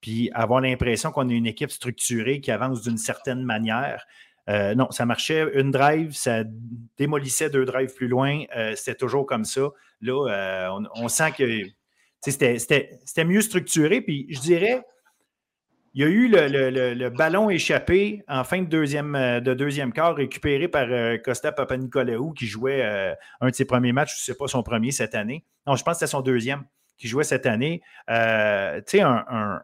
puis 0.00 0.30
avoir 0.32 0.60
l'impression 0.60 1.10
qu'on 1.10 1.28
a 1.28 1.32
une 1.32 1.46
équipe 1.46 1.70
structurée 1.70 2.40
qui 2.40 2.50
avance 2.50 2.82
d'une 2.82 2.98
certaine 2.98 3.42
manière. 3.42 4.06
Euh, 4.48 4.74
non, 4.74 4.90
ça 4.90 5.04
marchait 5.04 5.46
une 5.54 5.70
drive, 5.70 6.12
ça 6.12 6.44
démolissait 6.96 7.50
deux 7.50 7.64
drives 7.64 7.94
plus 7.94 8.08
loin. 8.08 8.44
Euh, 8.56 8.74
c'était 8.76 8.94
toujours 8.94 9.26
comme 9.26 9.44
ça. 9.44 9.68
Là, 10.00 10.28
euh, 10.28 10.86
on, 10.94 11.08
sent 11.08 11.32
que 11.36 11.62
c'était 12.20 13.24
mieux 13.24 13.42
structuré. 13.42 14.00
Puis 14.00 14.26
je 14.30 14.40
dirais, 14.40 14.82
il 15.94 16.02
y 16.02 16.04
a 16.04 16.08
eu 16.08 16.28
le, 16.28 17.08
ballon 17.10 17.50
échappé 17.50 18.22
en 18.28 18.44
fin 18.44 18.62
de 18.62 18.66
deuxième, 18.68 19.12
de 19.12 19.54
deuxième 19.54 19.92
quart, 19.92 20.14
récupéré 20.14 20.68
par 20.68 20.86
Costa 21.24 21.52
Papanikolaou, 21.52 22.32
qui 22.32 22.46
jouait 22.46 22.82
un 23.40 23.48
de 23.48 23.54
ses 23.54 23.64
premiers 23.64 23.92
matchs, 23.92 24.16
je 24.16 24.22
ne 24.22 24.34
sais 24.34 24.38
pas 24.38 24.48
son 24.48 24.62
premier 24.62 24.90
cette 24.90 25.14
année. 25.14 25.44
Non, 25.66 25.76
je 25.76 25.82
pense 25.82 25.94
que 25.94 25.98
c'était 26.00 26.10
son 26.10 26.20
deuxième 26.20 26.64
qui 26.96 27.08
jouait 27.08 27.24
cette 27.24 27.46
année. 27.46 27.82
tu 28.06 28.14
sais, 28.86 29.00
un 29.00 29.60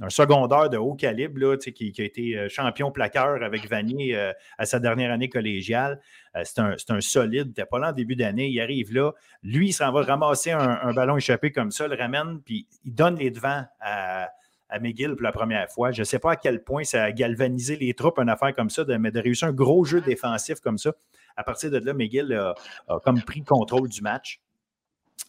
un 0.00 0.10
secondaire 0.10 0.70
de 0.70 0.78
haut 0.78 0.94
calibre 0.94 1.56
qui, 1.56 1.92
a 1.98 2.02
été 2.02 2.36
euh, 2.36 2.48
champion 2.48 2.90
plaqueur 2.90 3.42
avec 3.42 3.68
Vanier 3.68 4.16
euh, 4.16 4.32
à 4.58 4.64
sa 4.64 4.80
dernière 4.80 5.12
année 5.12 5.28
collégiale. 5.28 6.00
Euh, 6.36 6.42
c'est 6.44 6.90
un, 6.90 7.00
solide. 7.00 7.48
N'était 7.48 7.66
pas 7.66 7.78
là 7.78 7.90
en 7.90 7.92
début 7.92 8.16
d'année. 8.16 8.48
Il 8.48 8.60
arrive 8.60 8.92
là. 8.94 9.12
Lui, 9.42 9.68
il 9.68 9.72
s'en 9.72 9.92
va 9.92 10.02
ramasser 10.02 10.50
un, 10.50 10.92
ballon 10.92 11.16
échappé 11.16 11.52
comme 11.52 11.70
ça, 11.70 11.88
le 11.88 11.96
ramène, 11.96 12.40
puis 12.44 12.66
il 12.84 12.94
donne 12.94 13.16
les 13.16 13.30
devants 13.30 13.64
à, 13.80 14.30
McGill 14.78 15.14
pour 15.14 15.22
la 15.22 15.32
première 15.32 15.70
fois. 15.70 15.92
Je 15.92 16.00
ne 16.02 16.04
sais 16.04 16.18
pas 16.18 16.32
à 16.32 16.36
quel 16.36 16.62
point 16.62 16.84
ça 16.84 17.04
a 17.04 17.12
galvanisé 17.12 17.76
les 17.76 17.94
troupes, 17.94 18.18
une 18.18 18.28
affaire 18.28 18.54
comme 18.54 18.70
ça, 18.70 18.84
mais 18.98 19.10
de 19.10 19.20
réussir 19.20 19.48
un 19.48 19.52
gros 19.52 19.84
jeu 19.84 20.00
défensif 20.00 20.60
comme 20.60 20.78
ça. 20.78 20.92
À 21.36 21.44
partir 21.44 21.70
de 21.70 21.78
là, 21.78 21.94
McGill 21.94 22.32
a, 22.32 22.54
comme 23.00 23.22
pris 23.22 23.40
le 23.40 23.46
contrôle 23.46 23.88
du 23.88 24.02
match. 24.02 24.40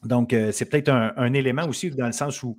Donc, 0.03 0.35
c'est 0.51 0.65
peut-être 0.65 0.89
un, 0.89 1.33
élément 1.33 1.67
aussi 1.67 1.89
dans 1.91 2.07
le 2.07 2.11
sens 2.11 2.43
où 2.43 2.57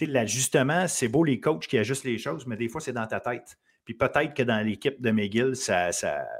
l'ajustement, 0.00 0.86
c'est 0.88 1.08
beau 1.08 1.24
les 1.24 1.40
coachs 1.40 1.66
qui 1.66 1.78
ajustent 1.78 2.04
les 2.04 2.18
choses, 2.18 2.46
mais 2.46 2.56
des 2.56 2.68
fois, 2.68 2.80
c'est 2.80 2.92
dans 2.92 3.06
ta 3.06 3.20
tête. 3.20 3.58
Puis 3.84 3.94
peut-être 3.94 4.34
que 4.34 4.42
dans 4.42 4.64
l'équipe 4.64 5.00
de 5.00 5.10
McGill, 5.10 5.56
ça, 5.56 5.90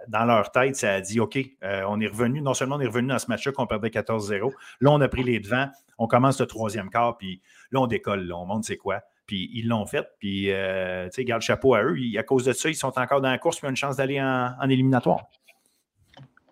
dans 0.08 0.24
leur 0.24 0.52
tête, 0.52 0.76
ça 0.76 0.94
a 0.94 1.00
dit 1.00 1.20
OK, 1.20 1.38
euh, 1.64 1.82
on 1.88 2.00
est 2.00 2.06
revenu, 2.06 2.42
non 2.42 2.54
seulement 2.54 2.76
on 2.76 2.80
est 2.80 2.86
revenu 2.86 3.08
dans 3.08 3.18
ce 3.18 3.26
match-là 3.28 3.52
qu'on 3.52 3.66
perdait 3.66 3.88
14-0, 3.88 4.52
là, 4.80 4.90
on 4.90 5.00
a 5.00 5.08
pris 5.08 5.24
les 5.24 5.40
devants, 5.40 5.68
on 5.98 6.06
commence 6.06 6.40
le 6.40 6.46
troisième 6.46 6.90
quart, 6.90 7.16
puis 7.16 7.40
là, 7.70 7.80
on 7.80 7.86
décolle, 7.86 8.30
on 8.32 8.46
montre 8.46 8.66
c'est 8.66 8.76
quoi. 8.76 9.00
Puis 9.30 9.48
ils 9.54 9.68
l'ont 9.68 9.86
fait, 9.86 10.08
puis 10.18 10.50
euh, 10.50 11.04
tu 11.04 11.10
sais, 11.12 11.24
garde 11.24 11.40
chapeau 11.40 11.74
à 11.76 11.84
eux. 11.84 11.94
à 12.18 12.22
cause 12.24 12.46
de 12.46 12.52
ça, 12.52 12.68
ils 12.68 12.74
sont 12.74 12.98
encore 12.98 13.20
dans 13.20 13.30
la 13.30 13.38
course, 13.38 13.58
puis 13.58 13.66
ont 13.68 13.70
une 13.70 13.76
chance 13.76 13.98
d'aller 13.98 14.20
en 14.20 14.68
éliminatoire. 14.68 15.28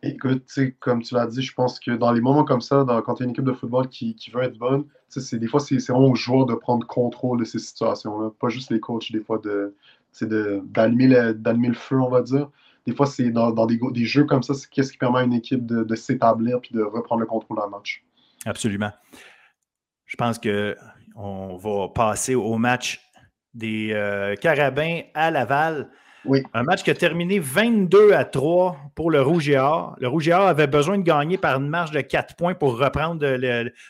Écoute, 0.05 0.45
comme 0.79 1.03
tu 1.03 1.13
l'as 1.17 1.27
dit, 1.27 1.43
je 1.43 1.53
pense 1.53 1.81
que 1.81 1.91
dans 1.91 2.13
les 2.13 2.21
moments 2.21 2.45
comme 2.45 2.61
ça, 2.61 2.87
quand 3.05 3.15
tu 3.15 3.25
as 3.25 3.25
une 3.25 3.33
équipe 3.33 3.43
de 3.43 3.53
football 3.53 3.89
qui, 3.89 4.15
veut 4.33 4.45
être 4.45 4.57
bonne, 4.57 4.85
c'est, 5.09 5.41
des 5.41 5.49
fois, 5.49 5.59
c'est, 5.59 5.77
vraiment 5.89 6.07
aux 6.07 6.15
joueurs 6.15 6.47
de 6.47 6.55
prendre 6.55 6.87
contrôle 6.87 7.41
de 7.41 7.45
ces 7.45 7.59
situations-là. 7.59 8.31
Pas 8.39 8.49
juste 8.49 8.71
les 8.71 8.79
coachs, 8.79 9.11
des 9.11 9.21
fois, 9.21 9.41
de, 9.43 9.75
d'allumer, 10.21 11.09
le, 11.09 11.75
feu, 11.75 12.01
on 12.01 12.09
va 12.09 12.23
dire. 12.23 12.49
Des 12.87 12.95
fois, 12.95 13.07
c'est 13.07 13.31
dans, 13.31 13.67
des, 13.67 13.81
des, 13.91 14.05
jeux 14.05 14.25
comme 14.25 14.45
ça, 14.45 14.55
c'est 14.55 14.71
qu'est-ce 14.71 14.93
qui 14.93 14.99
permet 14.99 15.19
à 15.19 15.23
une 15.25 15.33
équipe 15.33 15.67
de, 15.67 15.95
s'établir 15.97 16.61
puis 16.61 16.77
de 16.77 16.83
reprendre 16.83 17.23
le 17.23 17.27
contrôle 17.27 17.59
d'un 17.59 17.67
match. 17.67 18.05
Absolument. 18.47 18.93
Je 20.07 20.15
pense 20.15 20.39
qu'on 21.19 21.57
va 21.57 21.89
passer 21.89 22.37
au 22.37 22.59
match 22.59 23.01
des 23.53 23.91
euh, 23.93 24.37
Carabins 24.37 25.01
à 25.15 25.31
Laval. 25.31 25.91
Un 26.53 26.63
match 26.63 26.83
qui 26.83 26.91
a 26.91 26.95
terminé 26.95 27.39
22 27.39 28.13
à 28.13 28.25
3 28.25 28.77
pour 28.95 29.11
le 29.11 29.23
Rouge 29.23 29.49
et 29.49 29.57
Or. 29.57 29.97
Le 29.99 30.09
Rouge 30.09 30.29
et 30.29 30.33
Or 30.33 30.47
avait 30.47 30.67
besoin 30.67 30.99
de 30.99 31.03
gagner 31.03 31.39
par 31.39 31.59
une 31.59 31.69
marge 31.69 31.91
de 31.91 32.03
4 32.03 32.37
points 32.37 32.55
pour 32.55 32.79
reprendre 32.79 33.27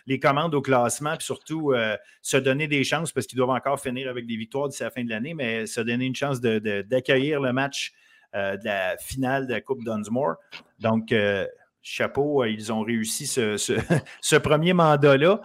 les 0.07 0.21
commandes 0.21 0.55
au 0.55 0.63
classement 0.63 1.15
et 1.15 1.21
surtout 1.21 1.73
euh, 1.73 1.97
se 2.23 2.37
donner 2.37 2.69
des 2.69 2.85
chances 2.85 3.13
parce 3.13 3.27
qu'ils 3.27 3.37
doivent 3.37 3.51
encore 3.51 3.81
finir 3.81 4.09
avec 4.09 4.27
des 4.27 4.37
victoires 4.37 4.69
d'ici 4.69 4.83
la 4.83 4.91
fin 4.91 5.05
de 5.05 5.11
l'année, 5.11 5.35
mais 5.35 5.67
se 5.67 5.81
donner 5.81 6.07
une 6.07 6.15
chance 6.15 6.41
d'accueillir 6.41 7.41
le 7.41 7.53
match 7.53 7.93
euh, 8.37 8.57
de 8.57 8.65
la 8.65 8.97
finale 8.99 9.47
de 9.47 9.53
la 9.55 9.61
Coupe 9.61 9.85
Dunsmore. 9.85 10.37
Donc, 10.79 11.13
chapeau, 11.83 12.45
ils 12.45 12.73
ont 12.73 12.83
réussi 12.83 13.27
ce, 13.27 13.57
ce 13.57 14.37
premier 14.37 14.73
mandat-là. 14.73 15.41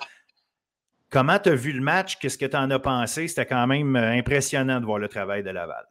Comment 1.13 1.37
tu 1.37 1.49
as 1.49 1.55
vu 1.55 1.73
le 1.73 1.79
match? 1.79 2.17
Qu'est-ce 2.17 2.39
que 2.39 2.47
tu 2.47 2.57
en 2.57 2.71
as 2.71 2.79
pensé? 2.79 3.27
C'était 3.27 3.45
quand 3.45 3.67
même 3.67 3.95
impressionnant 3.95 4.81
de 4.81 4.85
voir 4.85 4.97
le 4.97 5.07
travail 5.07 5.43
de 5.43 5.51
Laval. 5.51 5.85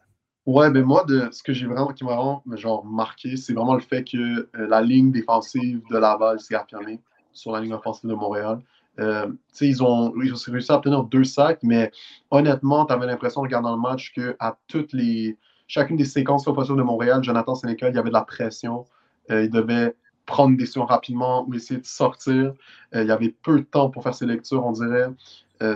Ouais, 0.47 0.69
ben 0.69 0.85
moi, 0.85 1.07
ce 1.31 1.45
que 1.45 1.53
j'ai 1.53 1.67
vraiment 1.67 1.93
qui 1.93 2.03
m'a 2.03 2.17
vraiment 2.17 2.43
genre, 2.57 2.85
marqué, 2.85 3.37
c'est 3.37 3.53
vraiment 3.53 3.75
le 3.75 3.81
fait 3.83 4.03
que 4.03 4.17
euh, 4.19 4.49
la 4.67 4.83
ligne 4.83 5.13
défensive 5.13 5.81
de 5.93 5.97
Laval 5.97 6.41
s'est 6.41 6.57
affirmée 6.57 6.99
sur 7.33 7.53
la 7.53 7.61
ligne 7.61 7.73
offensive 7.73 8.11
de 8.11 8.17
Montréal. 8.17 8.59
Euh, 8.99 9.29
ils, 9.61 9.81
ont, 9.81 10.13
ils 10.21 10.35
ont 10.35 10.53
réussi 10.53 10.73
à 10.73 10.75
obtenir 10.75 11.05
deux 11.05 11.23
sacs, 11.23 11.61
mais 11.63 11.93
honnêtement, 12.33 12.85
tu 12.85 12.93
avais 12.93 13.07
l'impression, 13.07 13.43
regardant 13.43 13.77
le 13.77 13.81
match, 13.81 14.13
qu'à 14.13 14.59
toutes 14.67 14.93
les. 14.93 15.39
Chacune 15.69 15.97
des 15.97 16.05
séquences 16.05 16.49
offensives 16.49 16.75
de 16.75 16.83
Montréal, 16.83 17.23
Jonathan 17.23 17.55
Sénécal, 17.55 17.93
il 17.93 17.95
y 17.95 17.99
avait 17.99 18.11
de 18.11 18.15
la 18.15 18.25
pression. 18.25 18.85
Euh, 19.31 19.45
il 19.45 19.51
devait 19.51 19.95
prendre 20.27 20.51
des 20.51 20.63
décisions 20.63 20.85
rapidement 20.85 21.45
ou 21.49 21.55
essayer 21.55 21.81
de 21.81 21.87
sortir. 21.87 22.53
il 22.95 23.07
y 23.07 23.11
avait 23.11 23.35
peu 23.43 23.61
de 23.61 23.65
temps 23.65 23.91
pour 23.91 24.03
faire 24.03 24.15
ses 24.15 24.27
lectures, 24.27 24.65
on 24.65 24.73
dirait. 24.73 25.09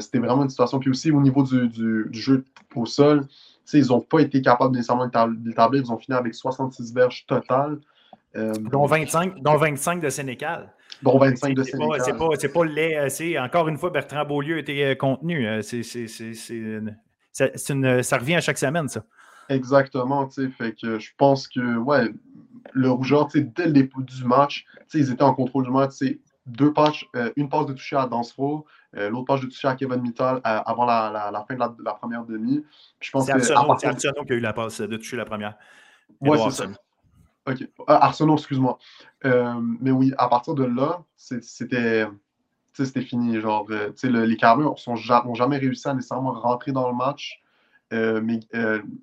C'était 0.01 0.19
vraiment 0.19 0.43
une 0.43 0.49
situation. 0.49 0.79
Puis 0.79 0.91
aussi, 0.91 1.11
au 1.13 1.21
niveau 1.21 1.43
du, 1.43 1.69
du, 1.69 2.07
du 2.11 2.21
jeu 2.21 2.45
au 2.75 2.87
sol, 2.87 3.27
ils 3.73 3.87
n'ont 3.89 4.01
pas 4.01 4.21
été 4.21 4.43
capables 4.43 4.75
nécessairement 4.75 5.07
d'établir. 5.07 5.83
Ils 5.83 5.93
ont 5.93 5.99
fini 5.99 6.17
avec 6.17 6.35
66 6.35 6.95
verges 6.95 7.27
totales. 7.27 7.79
Euh, 8.37 8.53
dont, 8.53 8.87
25, 8.87 9.41
dont 9.43 9.57
25 9.57 10.01
de 10.01 10.11
Sénécal. 10.11 10.73
Dont 11.03 11.19
25 11.19 11.55
de 11.55 11.63
Sénécal. 11.63 12.01
C'est 12.05 12.17
pas, 12.17 12.29
pas, 12.29 12.49
pas 12.49 12.65
laid. 12.65 13.39
Encore 13.39 13.69
une 13.69 13.79
fois, 13.79 13.91
Bertrand 13.91 14.25
Beaulieu 14.25 14.63
euh, 14.69 14.95
contenu. 14.95 15.47
Euh, 15.47 15.63
c'est, 15.63 15.81
une, 16.51 16.97
ça 17.33 18.19
revient 18.19 18.37
à 18.37 18.41
chaque 18.41 18.59
semaine, 18.59 18.89
ça. 18.89 19.03
Exactement. 19.49 20.29
Fait 20.29 20.73
que 20.73 20.99
je 20.99 21.11
pense 21.17 21.47
que 21.49 21.77
ouais, 21.79 22.11
le 22.72 22.90
rougeur, 22.90 23.29
dès 23.29 23.66
le 23.66 23.72
début 23.72 24.02
du 24.02 24.24
match, 24.24 24.66
ils 24.94 25.11
étaient 25.11 25.22
en 25.22 25.35
contrôle 25.35 25.64
du 25.64 25.70
match. 25.70 25.92
Deux 26.46 26.72
patchs, 26.72 27.09
une 27.35 27.48
passe 27.48 27.66
de 27.66 27.72
toucher 27.72 27.96
à 27.96 28.07
Dansfo, 28.07 28.66
euh, 28.96 29.11
l'autre 29.11 29.26
page 29.26 29.40
de 29.40 29.46
toucher 29.46 29.68
à 29.68 29.74
Kevin 29.74 30.00
Mittal 30.00 30.37
euh, 30.37 30.40
avant 30.44 30.87
la, 30.87 31.44
fin 31.46 31.55
de 31.55 31.85
la, 31.85 31.92
première 31.94 32.24
demi. 32.24 32.64
C'est 33.00 33.14
Arsenault, 33.31 34.24
qui 34.24 34.33
a 34.33 34.37
eu 34.37 34.40
la 34.40 34.52
passe 34.52 34.81
de 34.81 34.96
toucher 34.96 35.16
la 35.16 35.24
première. 35.24 35.55
Oui, 36.20 36.38
c'est 36.44 36.62
ça. 36.62 36.64
OK. 37.46 37.68
Ah, 37.87 38.11
excuse-moi. 38.33 38.79
Euh, 39.24 39.55
mais 39.81 39.90
oui, 39.90 40.12
à 40.18 40.29
partir 40.29 40.55
de 40.55 40.64
là, 40.64 41.02
c'était 41.16 42.09
fini. 43.02 43.40
Genre, 43.40 43.68
les 44.02 44.37
Carabins 44.37 44.74
n'ont 44.87 45.35
jamais 45.35 45.59
réussi 45.59 45.88
à 45.88 45.94
nécessairement 45.94 46.33
rentrer 46.33 46.72
dans 46.72 46.88
le 46.88 46.96
match. 46.96 47.42
Mais 47.92 48.40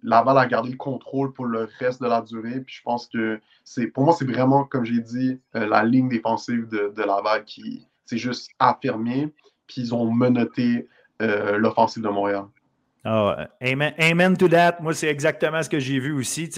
Laval 0.04 0.38
a 0.38 0.46
gardé 0.46 0.72
le 0.72 0.78
contrôle 0.78 1.34
pour 1.34 1.46
le 1.46 1.70
reste 1.80 2.02
de 2.02 2.08
la 2.08 2.22
durée. 2.22 2.62
Puis 2.62 2.76
je 2.78 2.82
pense 2.84 3.08
que 3.08 3.40
c'est 3.64 3.88
pour 3.88 4.04
moi, 4.04 4.14
c'est 4.18 4.26
vraiment, 4.26 4.66
comme 4.66 4.86
j'ai 4.86 5.00
dit, 5.00 5.40
la 5.54 5.84
ligne 5.84 6.10
défensive 6.10 6.68
de, 6.68 6.94
de 6.96 7.04
Laval 7.04 7.46
qui 7.46 7.88
s'est 8.06 8.18
juste 8.18 8.52
affirmée 8.60 9.34
puis 9.68 9.82
ils 9.82 9.96
ont 9.96 10.12
menotté 10.12 10.88
euh, 11.22 11.58
l'offensive 11.58 12.04
de 12.04 12.10
Montréal. 12.10 12.46
Ah, 13.06 13.50
amen, 13.62 14.38
to 14.38 14.48
that. 14.48 14.78
Moi, 14.82 14.94
c'est 14.94 15.08
exactement 15.08 15.62
ce 15.62 15.70
que 15.70 15.80
j'ai 15.80 16.00
vu 16.00 16.14
aussi. 16.14 16.50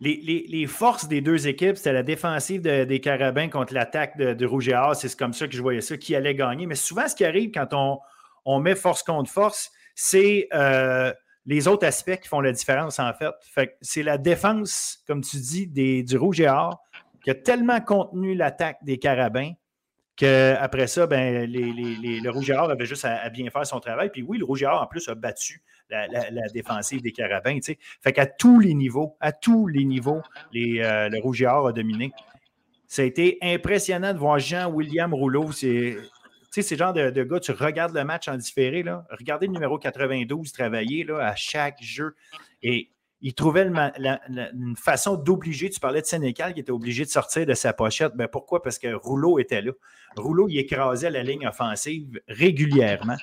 Les, 0.00 0.66
forces 0.66 1.06
des 1.06 1.20
deux 1.20 1.46
équipes, 1.46 1.76
c'était 1.76 1.92
la 1.92 2.02
défensive 2.02 2.62
des 2.62 3.00
Carabins 3.00 3.48
contre 3.48 3.74
l'attaque 3.74 4.16
de, 4.16 4.46
Rouge 4.46 4.68
et. 4.68 4.94
C'est 4.94 5.16
comme 5.16 5.32
ça 5.32 5.46
que 5.46 5.54
je 5.54 5.62
voyais 5.62 5.80
ça, 5.80 5.96
qui 5.96 6.16
allait 6.16 6.34
gagner. 6.34 6.66
Mais 6.66 6.74
souvent, 6.74 7.06
ce 7.06 7.14
qui 7.14 7.24
arrive 7.24 7.52
quand 7.52 8.00
on 8.44 8.60
met 8.60 8.74
force 8.74 9.04
contre 9.04 9.30
force, 9.30 9.70
c'est 9.94 10.48
euh, 10.54 11.12
les 11.46 11.68
autres 11.68 11.86
aspects 11.86 12.16
qui 12.16 12.28
font 12.28 12.40
la 12.40 12.52
différence, 12.52 12.98
en 12.98 13.12
fait. 13.12 13.76
c'est 13.80 14.02
la 14.02 14.18
défense, 14.18 15.02
comme 15.06 15.22
tu 15.22 15.36
dis, 15.38 15.66
du 15.66 16.16
Rouge 16.16 16.40
et 16.40 16.48
Or 16.48 16.82
qui 17.22 17.30
a 17.30 17.34
tellement 17.34 17.80
contenu 17.80 18.34
l'attaque 18.34 18.78
des 18.82 18.98
Carabins 18.98 19.52
après 20.24 20.86
ça, 20.86 21.06
ben, 21.06 21.50
le 21.50 22.30
Rouge 22.30 22.50
et 22.50 22.54
Or 22.54 22.70
avait 22.70 22.86
juste 22.86 23.04
à, 23.04 23.28
bien 23.30 23.48
faire 23.50 23.66
son 23.66 23.80
travail. 23.80 24.10
Puis 24.10 24.22
oui, 24.22 24.38
le 24.38 24.44
Rouge 24.44 24.62
et 24.62 24.66
Or, 24.66 24.82
en 24.82 24.86
plus, 24.86 25.08
a 25.08 25.14
battu 25.14 25.62
la, 25.90 26.48
défensive 26.52 27.02
des 27.02 27.12
Carabins. 27.12 27.58
Fait 28.00 28.12
qu'à 28.12 28.26
tous 28.26 28.60
les 28.60 28.74
niveaux, 28.74 29.16
à 29.20 29.32
tous 29.32 29.66
les 29.66 29.84
niveaux, 29.84 30.22
euh, 30.54 31.08
le 31.08 31.20
Rouge 31.20 31.42
et 31.42 31.46
Or 31.46 31.68
a 31.68 31.72
dominé. 31.72 32.12
Ça 32.86 33.02
a 33.02 33.04
été 33.04 33.38
impressionnant 33.42 34.12
de 34.12 34.18
voir 34.18 34.38
Jean-William 34.38 35.14
Rouleau. 35.14 35.50
C'est 36.52 36.62
ce 36.62 36.74
genre 36.74 36.92
de, 36.92 37.10
de, 37.10 37.22
gars, 37.24 37.40
tu 37.40 37.52
regardes 37.52 37.94
le 37.94 38.04
match 38.04 38.28
en 38.28 38.36
différé, 38.36 38.82
là, 38.82 39.06
regardez 39.10 39.46
le 39.46 39.52
numéro 39.52 39.78
92 39.78 40.52
travailler 40.52 41.02
là, 41.02 41.18
à 41.26 41.34
chaque 41.34 41.82
jeu. 41.82 42.14
Et 42.62 42.90
il 43.22 43.34
trouvait 43.34 43.66
une 43.66 44.76
façon 44.76 45.16
d'obliger. 45.16 45.70
Tu 45.70 45.80
parlais 45.80 46.02
de 46.02 46.06
Sénécal 46.06 46.54
qui 46.54 46.60
était 46.60 46.72
obligé 46.72 47.04
de 47.04 47.10
sortir 47.10 47.46
de 47.46 47.54
sa 47.54 47.72
pochette. 47.72 48.14
Ben 48.16 48.28
pourquoi? 48.28 48.62
Parce 48.62 48.78
que 48.78 48.92
Rouleau 48.92 49.38
était 49.38 49.62
là. 49.62 49.72
Rouleau, 50.16 50.48
il 50.48 50.58
écrasait 50.58 51.10
la 51.10 51.22
ligne 51.22 51.46
offensive 51.46 52.20
régulièrement. 52.28 53.16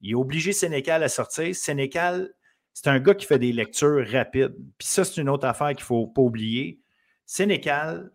Il 0.00 0.12
est 0.12 0.14
obligé 0.14 0.52
Sénécal 0.52 1.02
à 1.02 1.08
sortir. 1.08 1.54
Sénécal, 1.54 2.34
c'est 2.72 2.88
un 2.88 2.98
gars 2.98 3.14
qui 3.14 3.26
fait 3.26 3.38
des 3.38 3.52
lectures 3.52 4.04
rapides. 4.10 4.56
Puis 4.78 4.88
ça, 4.88 5.04
c'est 5.04 5.20
une 5.20 5.28
autre 5.28 5.46
affaire 5.46 5.68
qu'il 5.68 5.82
ne 5.82 5.84
faut 5.84 6.06
pas 6.06 6.22
oublier. 6.22 6.80
Sénécal, 7.26 8.10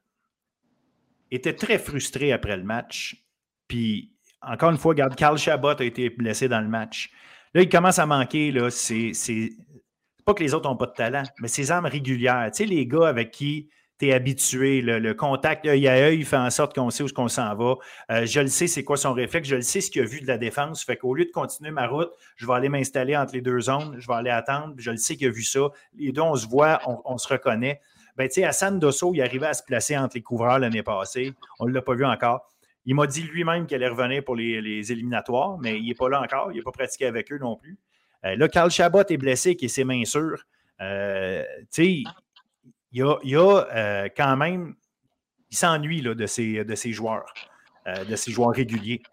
était 1.32 1.56
très 1.56 1.78
frustré 1.78 2.32
après 2.32 2.58
le 2.58 2.64
match. 2.64 3.26
Puis, 3.68 4.12
encore 4.42 4.72
une 4.72 4.78
fois, 4.78 4.90
regarde, 4.90 5.16
Carl 5.16 5.38
Chabot 5.38 5.70
a 5.80 5.84
été 5.84 6.10
blessé 6.10 6.48
dans 6.48 6.62
le 6.62 6.68
match. 6.68 7.12
Là, 7.54 7.62
il 7.62 7.70
commence 7.70 8.00
à 8.00 8.06
manquer. 8.06 8.52
Là, 8.52 8.70
c'est, 8.70 9.12
pas 10.26 10.34
que 10.34 10.44
les 10.44 10.54
autres 10.54 10.70
n'ont 10.70 10.78
pas 10.78 10.86
de 10.86 10.94
talent, 10.94 11.24
mais 11.40 11.48
ses 11.48 11.72
armes 11.72 11.88
régulières. 11.88 12.50
Tu 12.52 12.64
sais, 12.64 12.66
les 12.66 12.86
gars 12.86 13.08
avec 13.08 13.32
qui 13.32 13.70
tu 14.00 14.08
es 14.08 14.14
habitué, 14.14 14.82
le, 14.82 15.14
contact 15.14 15.66
œil 15.66 15.88
à 15.88 15.94
œil 15.94 16.24
fait 16.24 16.38
en 16.38 16.50
sorte 16.50 16.74
qu'on 16.74 16.90
sait 16.90 17.04
où 17.04 17.08
qu'on 17.08 17.28
s'en 17.28 17.54
va. 17.56 17.76
Euh, 18.12 18.26
je 18.26 18.40
le 18.40 18.48
sais, 18.48 18.68
c'est 18.68 18.84
quoi 18.84 18.96
son 18.96 19.14
réflexe, 19.14 19.50
je 19.50 19.56
le 19.56 19.62
sais 19.62 19.82
ce 19.82 19.92
qu'il 19.92 20.02
a 20.02 20.06
vu 20.06 20.22
de 20.22 20.28
la 20.28 20.38
défense. 20.38 20.84
Fait 20.84 20.96
qu'au 20.96 21.14
lieu 21.14 21.26
de 21.26 21.32
continuer 21.32 21.72
ma 21.72 21.88
route, 21.88 22.12
je 22.38 22.48
vais 22.48 22.54
aller 22.54 22.70
m'installer 22.70 23.18
entre 23.18 23.34
les 23.34 23.42
deux 23.42 23.60
zones, 23.60 23.96
je 24.00 24.08
vais 24.08 24.14
aller 24.14 24.30
attendre, 24.30 24.74
je 24.78 24.92
le 24.92 24.98
sais 24.98 25.18
qu'il 25.18 25.28
a 25.28 25.32
vu 25.32 25.44
ça. 25.44 25.68
Les 25.96 26.14
deux, 26.14 26.22
on 26.22 26.36
se 26.36 26.48
voit, 26.48 26.80
on, 26.86 27.18
se 27.18 27.28
reconnaît. 27.28 27.82
Ben, 28.16 28.28
tu 28.28 28.36
sais, 28.36 28.46
Hassan 28.46 28.80
Dosso, 28.80 29.14
il 29.14 29.22
arrivait 29.22 29.48
à 29.48 29.54
se 29.54 29.64
placer 29.64 29.98
entre 29.98 30.16
les 30.16 30.22
couvreurs 30.22 30.60
l'année 30.60 30.84
passée. 30.84 31.34
On 31.60 31.66
ne 31.66 31.74
l'a 31.74 31.82
pas 31.82 31.96
vu 31.96 32.06
encore. 32.06 32.50
Il 32.90 32.96
m'a 32.96 33.06
dit 33.06 33.22
lui-même 33.22 33.68
qu'il 33.68 33.76
allait 33.76 33.88
revenir 33.88 34.24
pour 34.24 34.36
les, 34.36 34.92
éliminatoires, 34.92 35.60
mais 35.60 35.78
il 35.78 35.86
n'est 35.86 35.94
pas 35.94 36.10
là 36.10 36.24
encore. 36.24 36.52
Il 36.52 36.58
n'a 36.58 36.64
pas 36.64 36.72
pratiqué 36.72 37.06
avec 37.06 37.32
eux 37.32 37.38
non 37.38 37.56
plus. 37.56 37.78
Euh, 38.26 38.36
là, 38.36 38.48
Carl 38.48 38.72
Chabot 38.72 39.04
est 39.08 39.18
blessé, 39.18 39.56
qui 39.56 39.66
est 39.66 39.68
ses 39.68 39.84
mains 39.84 40.06
sûres. 40.06 40.44
Euh, 40.82 41.46
il 41.78 42.04
y 42.92 43.04
a, 43.04 43.16
euh, 43.76 44.10
quand 44.18 44.36
même, 44.38 44.74
il 45.52 45.56
s'ennuie 45.56 46.02
de 46.02 46.26
ses, 46.26 46.64
de 46.64 46.76
joueurs, 46.92 47.32
de 47.86 48.16
ses 48.16 48.32
joueurs 48.32 48.56
réguliers. 48.56 49.04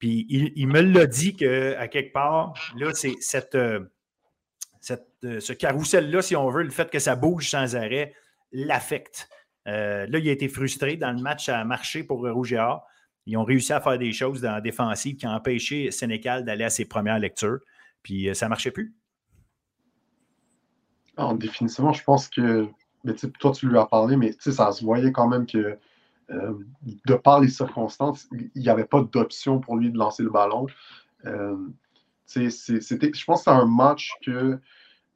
Puis 0.00 0.26
il, 0.28 0.66
me 0.66 0.80
l'a 0.80 1.06
dit 1.06 1.36
qu'à 1.36 1.86
quelque 1.86 2.12
part, 2.12 2.54
là, 2.74 2.92
c'est 2.94 3.14
cette, 3.20 3.54
euh, 3.54 3.78
ce 5.22 5.52
carrousel-là, 5.52 6.20
si 6.20 6.34
on 6.34 6.50
veut, 6.50 6.64
le 6.64 6.70
fait 6.70 6.90
que 6.90 6.98
ça 6.98 7.14
bouge 7.14 7.48
sans 7.48 7.76
arrêt, 7.76 8.12
l'affecte. 8.50 9.28
là, 9.66 10.06
il 10.08 10.28
a 10.28 10.32
été 10.32 10.48
frustré 10.48 10.96
dans 10.96 11.12
le 11.12 11.22
match 11.22 11.48
à 11.48 11.64
marcher 11.64 12.02
pour 12.02 12.28
Rouge 12.28 12.54
et 12.54 12.58
Or. 12.58 12.88
Ils 13.26 13.36
ont 13.36 13.44
réussi 13.44 13.72
à 13.72 13.80
faire 13.80 13.98
des 13.98 14.12
choses 14.12 14.40
dans 14.40 14.52
la 14.52 14.60
défensive 14.60 15.16
qui 15.16 15.26
ont 15.26 15.30
empêché 15.30 15.90
Sénécal 15.90 16.44
d'aller 16.44 16.64
à 16.64 16.70
ses 16.70 16.84
premières 16.84 17.18
lectures. 17.18 17.60
Puis 18.02 18.34
ça 18.34 18.46
ne 18.46 18.50
marchait 18.50 18.70
plus. 18.70 18.94
En 21.16 21.34
définitivement, 21.34 21.92
je 21.92 22.02
pense 22.02 22.28
que 22.28 22.68
mais 23.04 23.14
toi, 23.14 23.52
tu 23.52 23.68
lui 23.68 23.78
as 23.78 23.86
parlé, 23.86 24.16
mais 24.16 24.34
ça 24.38 24.72
se 24.72 24.84
voyait 24.84 25.12
quand 25.12 25.28
même 25.28 25.46
que, 25.46 25.78
euh, 26.30 26.54
de 27.06 27.14
par 27.14 27.40
les 27.40 27.48
circonstances, 27.48 28.28
il 28.32 28.62
n'y 28.62 28.68
avait 28.68 28.84
pas 28.84 29.02
d'option 29.02 29.58
pour 29.58 29.76
lui 29.76 29.90
de 29.90 29.98
lancer 29.98 30.22
le 30.22 30.30
ballon. 30.30 30.66
Euh, 31.24 31.56
je 32.34 33.24
pense 33.24 33.44
que 33.44 33.44
c'est 33.44 33.50
un 33.50 33.66
match 33.66 34.12
que 34.24 34.60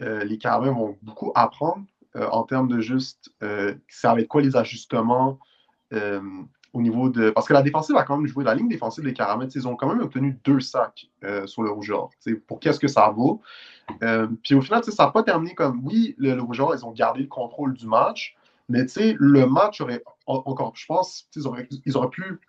euh, 0.02 0.24
les 0.24 0.38
Carabins 0.38 0.72
vont 0.72 0.96
beaucoup 1.02 1.30
apprendre 1.34 1.84
en 2.16 2.44
termes 2.44 2.68
de 2.68 2.78
juste, 2.78 3.34
ça 3.88 4.14
va 4.14 4.20
être 4.20 4.28
quoi 4.28 4.40
les 4.40 4.54
ajustements 4.54 5.40
au 6.74 6.82
niveau 6.82 7.08
de. 7.08 7.30
Parce 7.30 7.48
que 7.48 7.54
la 7.54 7.62
défensive 7.62 7.96
a 7.96 8.02
quand 8.02 8.18
même 8.18 8.26
joué. 8.26 8.44
La 8.44 8.54
ligne 8.54 8.68
défensive 8.68 9.04
des 9.04 9.14
Carabins, 9.14 9.48
ils 9.48 9.66
ont 9.66 9.76
quand 9.76 9.88
même 9.88 10.00
obtenu 10.00 10.38
deux 10.44 10.60
sacs 10.60 11.06
sur 11.46 11.62
le 11.62 11.70
rougeur. 11.70 12.10
Pour 12.46 12.60
qu'est-ce 12.60 12.80
que 12.80 12.88
ça 12.88 13.08
vaut? 13.08 13.40
Euh, 14.02 14.26
puis 14.42 14.54
au 14.54 14.60
final, 14.60 14.82
ça 14.84 15.04
n'a 15.04 15.10
pas 15.10 15.22
terminé 15.22 15.54
comme 15.54 15.80
oui, 15.84 16.14
le, 16.18 16.34
le 16.34 16.42
ils 16.74 16.84
ont 16.84 16.92
gardé 16.92 17.20
le 17.20 17.26
contrôle 17.26 17.74
du 17.74 17.86
match, 17.86 18.34
mais 18.68 18.86
le 19.18 19.46
match 19.46 19.80
aurait 19.80 20.02
encore, 20.26 20.72
je 20.74 20.86
pense, 20.86 21.28
ils 21.36 21.46
auraient, 21.46 21.68
ils 21.84 21.96
auraient 21.96 22.10
pu 22.10 22.40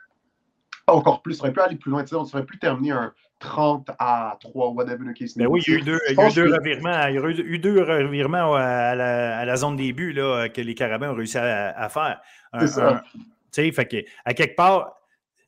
encore 0.87 1.21
plus, 1.21 1.37
ils 1.37 1.41
auraient 1.41 1.53
pu 1.53 1.59
aller 1.59 1.75
plus 1.75 1.91
loin. 1.91 2.05
On 2.11 2.15
aurait 2.15 2.45
pu 2.45 2.57
terminer 2.57 2.91
un 2.91 3.13
30 3.39 3.89
à 3.99 4.37
3, 4.39 4.69
whatever 4.69 5.11
the 5.11 5.17
case. 5.17 5.35
Mais 5.35 5.45
oui, 5.45 5.61
il 5.67 5.73
y 5.73 5.75
a 5.75 5.79
eu 5.79 5.81
deux, 5.81 5.99
y 6.09 6.19
a 6.19 6.29
eu 6.29 6.33
deux 6.33 6.53
revirements. 6.53 7.07
Il 7.07 7.15
y 7.15 7.17
a 7.17 7.29
eu 7.29 7.59
deux 7.59 7.81
revirements 7.81 8.55
à 8.55 8.95
la, 8.95 9.39
à 9.39 9.45
la 9.45 9.55
zone 9.57 9.75
début 9.75 10.13
là, 10.13 10.47
que 10.47 10.61
les 10.61 10.75
Carabins 10.75 11.11
ont 11.11 11.15
réussi 11.15 11.37
à, 11.37 11.89
faire. 11.89 12.21
C'est 12.59 12.81
ça. 13.55 13.71
fait 13.71 13.85
que, 13.85 13.97
à 14.25 14.33
quelque 14.33 14.55
part, 14.55 14.95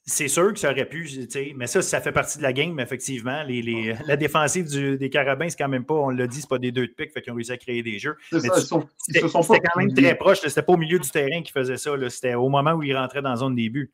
c'est 0.09 0.29
sûr 0.29 0.53
que 0.53 0.59
ça 0.59 0.71
aurait 0.71 0.87
pu, 0.87 1.09
mais 1.57 1.67
ça, 1.67 1.81
ça 1.81 1.99
fait 1.99 2.13
partie 2.13 2.37
de 2.37 2.43
la 2.43 2.53
game, 2.53 2.79
effectivement. 2.79 3.43
Les, 3.43 3.93
la 4.05 4.15
défensive 4.15 4.97
des 4.97 5.09
Carabins, 5.09 5.49
c'est 5.49 5.57
quand 5.57 5.67
même 5.67 5.85
pas, 5.85 5.95
on 5.95 6.09
l'a 6.09 6.27
dit, 6.27 6.39
c'est 6.39 6.49
pas 6.49 6.59
des 6.59 6.71
deux 6.71 6.87
de 6.87 6.93
pique, 6.93 7.11
fait 7.11 7.21
qu'ils 7.21 7.33
ont 7.33 7.35
réussi 7.35 7.51
à 7.51 7.57
créer 7.57 7.83
des 7.83 7.99
jeux. 7.99 8.15
C'était 8.31 9.59
quand 9.59 9.79
même 9.79 9.93
très 9.93 10.15
proche, 10.15 10.39
c'était 10.39 10.61
pas 10.61 10.73
au 10.73 10.77
milieu 10.77 10.97
du 10.97 11.09
terrain 11.09 11.41
qu'ils 11.41 11.51
faisaient 11.51 11.77
ça, 11.77 11.91
c'était 12.09 12.35
au 12.35 12.47
moment 12.47 12.71
où 12.71 12.83
ils 12.83 12.95
rentraient 12.95 13.21
dans 13.21 13.31
la 13.31 13.35
zone 13.35 13.55
début. 13.55 13.91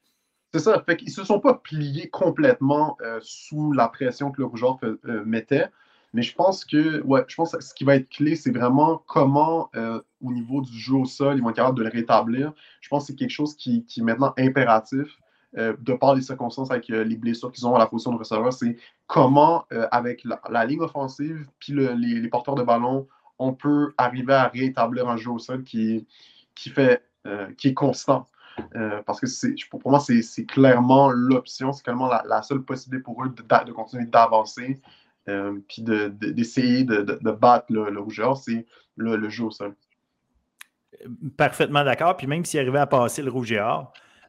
C'est 0.53 0.59
ça, 0.59 0.83
fait 0.85 0.97
qu'ils 0.97 1.09
se 1.09 1.23
sont 1.23 1.39
pas 1.39 1.55
pliés 1.55 2.09
complètement 2.09 2.95
euh, 3.01 3.17
sous 3.23 3.73
la 3.73 3.87
pression 3.87 4.31
que 4.31 4.39
le 4.39 4.45
rougeur 4.45 4.77
euh, 4.83 5.23
mettait. 5.25 5.65
Mais 6.13 6.21
je 6.21 6.35
pense 6.35 6.63
que 6.63 7.01
ouais, 7.01 7.25
je 7.27 7.35
pense 7.35 7.53
que 7.53 7.61
ce 7.61 7.73
qui 7.73 7.83
va 7.83 7.95
être 7.95 8.07
clé, 8.07 8.35
c'est 8.35 8.51
vraiment 8.51 9.03
comment, 9.07 9.69
euh, 9.75 9.99
au 10.21 10.31
niveau 10.31 10.61
du 10.61 10.77
jeu 10.77 10.93
au 10.93 11.05
sol, 11.05 11.37
ils 11.37 11.41
vont 11.41 11.49
être 11.49 11.55
capables 11.55 11.77
de 11.77 11.83
le 11.83 11.89
rétablir. 11.89 12.53
Je 12.81 12.89
pense 12.89 13.03
que 13.03 13.07
c'est 13.07 13.15
quelque 13.15 13.31
chose 13.31 13.55
qui, 13.55 13.83
qui 13.85 14.01
est 14.01 14.03
maintenant 14.03 14.33
impératif. 14.37 15.19
Euh, 15.55 15.75
de 15.79 15.93
par 15.93 16.15
les 16.15 16.23
circonstances 16.23 16.71
avec 16.71 16.89
euh, 16.89 17.03
les 17.03 17.15
blessures 17.15 17.51
qu'ils 17.51 17.67
ont 17.67 17.75
à 17.75 17.79
la 17.79 17.85
position 17.85 18.11
de 18.11 18.17
receveur, 18.17 18.51
c'est 18.51 18.75
comment, 19.05 19.65
avec 19.91 20.23
la, 20.49 20.65
ligne 20.65 20.81
offensive 20.81 21.47
puis 21.59 21.73
les, 21.73 22.27
porteurs 22.27 22.55
de 22.55 22.63
ballon, 22.63 23.07
on 23.37 23.53
peut 23.53 23.93
arriver 23.99 24.33
à 24.33 24.47
rétablir 24.47 25.07
un 25.07 25.17
jeu 25.17 25.29
au 25.29 25.37
sol 25.37 25.63
qui, 25.63 26.07
qui, 26.55 26.71
fait, 26.71 27.03
qui 27.57 27.67
est 27.67 27.73
constant. 27.75 28.25
parce 29.05 29.19
que 29.19 29.67
pour 29.69 29.91
moi, 29.91 29.99
c'est 29.99 30.45
clairement 30.45 31.11
l'option, 31.11 31.71
c'est 31.71 31.83
clairement 31.83 32.07
la, 32.07 32.41
seule 32.41 32.63
possibilité 32.63 33.03
pour 33.03 33.23
eux 33.23 33.29
de, 33.29 33.71
continuer 33.71 34.05
d'avancer, 34.05 34.79
puis 35.25 35.81
d'essayer 35.81 36.83
de, 36.83 37.31
battre 37.31 37.65
le, 37.69 37.89
le 37.89 37.99
rougeur, 37.99 38.37
c'est 38.37 38.65
le, 38.95 39.29
jeu 39.29 39.45
au 39.45 39.51
sol. 39.51 39.75
Parfaitement 41.37 41.83
d'accord. 41.83 42.17
Puis 42.17 42.27
même 42.27 42.45
s'il 42.45 42.59
arrivait 42.59 42.79
à 42.79 42.87
passer 42.87 43.21
le 43.21 43.31
rouge 43.31 43.51
et 43.51 43.59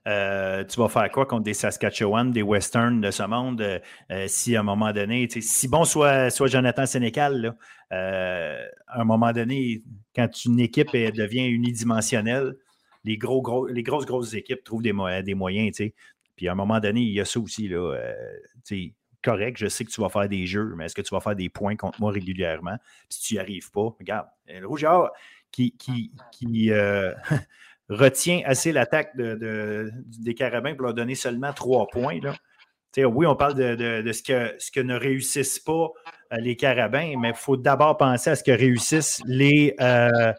euh, 0.06 0.64
tu 0.64 0.78
vas 0.78 0.88
faire 0.88 1.10
quoi 1.10 1.24
contre 1.24 1.44
des 1.44 1.54
Saskatchewan, 1.54 2.30
des 2.30 2.42
Westerns 2.42 3.00
de 3.00 3.10
ce 3.10 3.22
monde, 3.22 3.62
euh, 3.62 3.78
euh, 4.10 4.26
si 4.28 4.54
à 4.54 4.60
un 4.60 4.62
moment 4.62 4.92
donné, 4.92 5.28
si 5.30 5.66
bon 5.66 5.84
soit, 5.84 6.28
soit 6.28 6.48
Jonathan 6.48 6.84
Sénécal, 6.84 7.56
à 7.90 9.00
un 9.00 9.04
moment 9.04 9.32
donné, 9.32 9.82
quand 10.14 10.44
une 10.44 10.60
équipe 10.60 10.92
devient 10.92 11.46
unidimensionnelle, 11.46 12.56
les, 13.04 13.16
gros, 13.16 13.40
gros, 13.40 13.66
les 13.66 13.82
grosses, 13.82 14.04
grosses 14.04 14.34
équipes 14.34 14.64
trouvent 14.64 14.82
des, 14.82 14.92
des 15.22 15.34
moyens, 15.34 15.80
Puis 16.36 16.48
à 16.48 16.52
un 16.52 16.54
moment 16.54 16.80
donné, 16.80 17.00
il 17.00 17.12
y 17.12 17.20
a 17.20 17.24
ça 17.24 17.38
aussi, 17.38 17.68
là, 17.68 17.96
correct, 19.24 19.56
je 19.58 19.66
sais 19.66 19.84
que 19.84 19.90
tu 19.90 20.00
vas 20.00 20.08
faire 20.08 20.28
des 20.28 20.46
jeux, 20.46 20.74
mais 20.76 20.86
est-ce 20.86 20.94
que 20.94 21.02
tu 21.02 21.14
vas 21.14 21.20
faire 21.20 21.36
des 21.36 21.48
points 21.48 21.76
contre 21.76 22.00
moi 22.00 22.12
régulièrement? 22.12 22.76
si 23.08 23.22
tu 23.22 23.34
n'y 23.34 23.40
arrives 23.40 23.70
pas, 23.70 23.94
regarde, 23.98 24.26
le 24.46 24.66
Rougeard 24.66 25.10
qui, 25.50 25.76
qui, 25.76 26.12
qui 26.32 26.70
retient 27.88 28.42
assez 28.44 28.72
l'attaque 28.72 29.16
de, 29.16 29.90
des 30.20 30.34
Carabins 30.34 30.74
pour 30.74 30.84
leur 30.84 30.94
donner 30.94 31.14
seulement 31.14 31.52
trois 31.52 31.86
points. 31.86 32.20
Oui, 32.96 33.26
on 33.26 33.34
parle 33.34 33.54
de, 33.54 34.12
ce, 34.12 34.22
que, 34.22 34.54
ce, 34.58 34.70
que, 34.70 34.80
ne 34.80 34.94
réussissent 34.94 35.58
pas 35.58 35.90
euh, 36.32 36.36
les 36.36 36.56
Carabins, 36.56 37.14
mais 37.18 37.30
il 37.30 37.34
faut 37.34 37.56
d'abord 37.56 37.96
penser 37.96 38.30
à 38.30 38.36
ce 38.36 38.44
que 38.44 38.52
réussissent 38.52 39.20
les, 39.26 39.74
euh, 39.80 40.32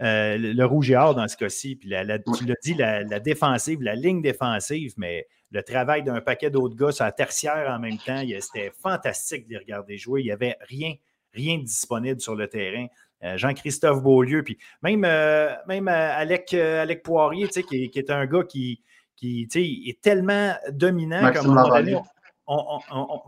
euh, 0.00 0.38
le 0.38 0.64
Rouge 0.64 0.90
et 0.90 0.94
dans 0.94 1.28
ce 1.28 1.36
cas-ci. 1.36 1.76
Puis 1.76 1.90
tu 1.90 2.46
l'as 2.46 2.54
dit, 2.62 2.74
la, 2.74 3.20
défensive, 3.20 3.82
la 3.82 3.94
ligne 3.94 4.22
défensive, 4.22 4.94
mais 4.96 5.26
le 5.54 5.62
travail 5.62 6.02
d'un 6.02 6.20
paquet 6.20 6.50
d'autres 6.50 6.74
gars 6.74 6.90
sur 6.90 7.04
la 7.04 7.12
tertiaire 7.12 7.70
en 7.70 7.78
même 7.78 7.96
temps, 7.96 8.20
c'était 8.40 8.72
fantastique 8.82 9.46
de 9.46 9.52
les 9.52 9.58
regarder 9.58 9.96
jouer. 9.96 10.20
Il 10.20 10.24
n'y 10.24 10.32
avait 10.32 10.56
rien, 10.68 10.94
rien 11.32 11.58
disponible 11.58 12.20
sur 12.20 12.34
le 12.34 12.48
terrain. 12.48 12.86
Euh, 13.22 13.36
Jean-Christophe 13.38 14.02
Beaulieu, 14.02 14.42
puis 14.42 14.58
même, 14.82 15.04
euh, 15.04 15.54
même 15.68 15.86
euh, 15.86 16.16
Alec, 16.16 16.52
Alec 16.52 17.04
Poirier, 17.04 17.46
qui, 17.48 17.88
qui, 17.88 17.98
est 17.98 18.10
un 18.10 18.26
gars 18.26 18.42
qui, 18.42 18.82
qui 19.14 19.48
est 19.54 20.00
tellement 20.02 20.54
dominant 20.72 21.24
un 21.24 21.42
moment 21.42 21.68
donné, 21.68 21.96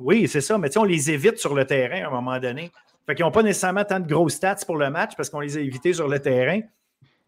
oui, 0.01 0.27
c'est 0.27 0.41
ça, 0.41 0.59
mais 0.59 0.77
on 0.77 0.85
les 0.85 1.11
évite 1.12 1.39
sur 1.39 1.55
le 1.55 1.65
terrain 1.65 2.03
à 2.03 2.09
un 2.09 2.11
moment 2.11 2.39
donné. 2.41 2.73
Fait 3.07 3.15
qu'ils 3.15 3.25
n'ont 3.25 3.31
pas 3.31 3.45
nécessairement 3.45 3.85
tant 3.85 4.01
de 4.01 4.07
gros 4.07 4.29
stats 4.29 4.59
pour 4.67 4.77
le 4.77 4.91
match 4.91 5.12
parce 5.17 5.31
qu'on 5.31 5.41
les 5.41 5.57
a 5.57 5.61
évités 5.61 5.93
sur 5.93 6.09
le 6.09 6.19
terrain. 6.19 6.61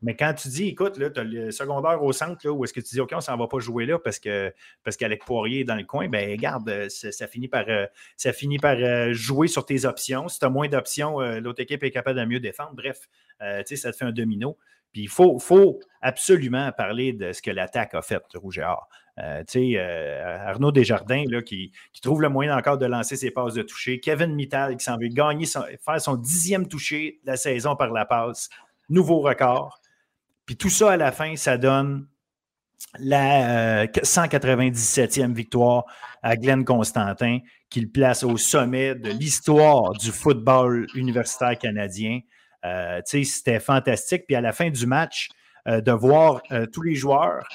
Mais 0.00 0.14
quand 0.14 0.32
tu 0.34 0.48
dis, 0.48 0.68
écoute, 0.68 0.94
tu 0.94 1.20
as 1.20 1.24
le 1.24 1.50
secondaire 1.50 2.02
au 2.02 2.12
centre, 2.12 2.48
où 2.48 2.64
est-ce 2.64 2.72
que 2.72 2.80
tu 2.80 2.94
dis, 2.94 3.00
OK, 3.00 3.12
on 3.14 3.20
s'en 3.20 3.36
va 3.36 3.48
pas 3.48 3.58
jouer 3.58 3.84
là 3.84 3.98
parce 3.98 4.20
que 4.20 4.52
parce 4.84 4.96
qu'Alec 4.96 5.24
Poirier 5.24 5.60
est 5.60 5.64
dans 5.64 5.74
le 5.74 5.84
coin, 5.84 6.08
ben 6.08 6.30
regarde, 6.30 6.68
euh, 6.68 6.88
ça, 6.88 7.26
finit 7.26 7.48
par, 7.48 7.64
euh, 7.68 7.86
ça 8.16 8.32
finit 8.32 8.58
par 8.58 8.76
euh, 8.78 9.12
jouer 9.12 9.48
sur 9.48 9.66
tes 9.66 9.86
options. 9.86 10.28
Si 10.28 10.38
tu 10.38 10.46
as 10.46 10.50
moins 10.50 10.68
d'options, 10.68 11.18
l'autre 11.40 11.62
équipe 11.62 11.82
est 11.82 11.90
capable 11.90 12.20
de 12.20 12.24
mieux 12.24 12.40
défendre. 12.40 12.74
Bref, 12.74 13.08
ça 13.40 13.92
te 13.92 13.96
fait 13.96 14.04
un 14.04 14.12
domino. 14.12 14.56
Puis 14.92 15.02
il 15.02 15.08
faut, 15.08 15.38
faut, 15.38 15.80
absolument 16.00 16.70
parler 16.72 17.12
de 17.12 17.32
ce 17.32 17.42
que 17.42 17.50
l'attaque 17.50 17.94
a 17.94 18.02
fait, 18.02 18.22
Rouge 18.34 18.58
et 18.58 18.62
Or. 18.62 18.88
Arnaud 19.16 20.70
Desjardins 20.70 21.24
là, 21.28 21.42
qui, 21.42 21.72
qui, 21.92 22.00
trouve 22.00 22.22
le 22.22 22.28
moyen 22.28 22.56
encore 22.56 22.78
de 22.78 22.86
lancer 22.86 23.16
ses 23.16 23.32
passes 23.32 23.54
de 23.54 23.62
toucher. 23.62 23.98
Kevin 23.98 24.34
Mittal 24.34 24.76
qui 24.76 24.84
s'en 24.84 24.96
veut 24.96 25.08
gagner, 25.08 25.44
faire 25.46 26.00
son 26.00 26.14
dixième 26.14 26.68
toucher 26.68 27.18
de 27.24 27.32
la 27.32 27.36
saison 27.36 27.74
par 27.74 27.92
la 27.92 28.06
passe. 28.06 28.48
Nouveau 28.88 29.20
record. 29.20 29.77
Puis 30.48 30.56
tout 30.56 30.70
ça, 30.70 30.92
à 30.92 30.96
la 30.96 31.12
fin, 31.12 31.36
ça 31.36 31.58
donne 31.58 32.08
la 32.98 33.84
197e 33.86 35.30
euh, 35.30 35.34
victoire 35.34 35.84
à 36.22 36.38
Glenn 36.38 36.64
Constantin, 36.64 37.40
qui 37.68 37.82
le 37.82 37.90
place 37.90 38.22
au 38.22 38.38
sommet 38.38 38.94
de 38.94 39.10
l'histoire 39.10 39.92
du 39.92 40.10
football 40.10 40.86
universitaire 40.94 41.58
canadien. 41.58 42.20
Euh, 42.64 43.02
C'était 43.04 43.60
fantastique. 43.60 44.24
Puis 44.26 44.36
à 44.36 44.40
la 44.40 44.52
fin 44.52 44.70
du 44.70 44.86
match, 44.86 45.28
euh, 45.66 45.82
de 45.82 45.92
voir 45.92 46.40
tous 46.72 46.80
les 46.80 46.94
joueurs 46.94 47.46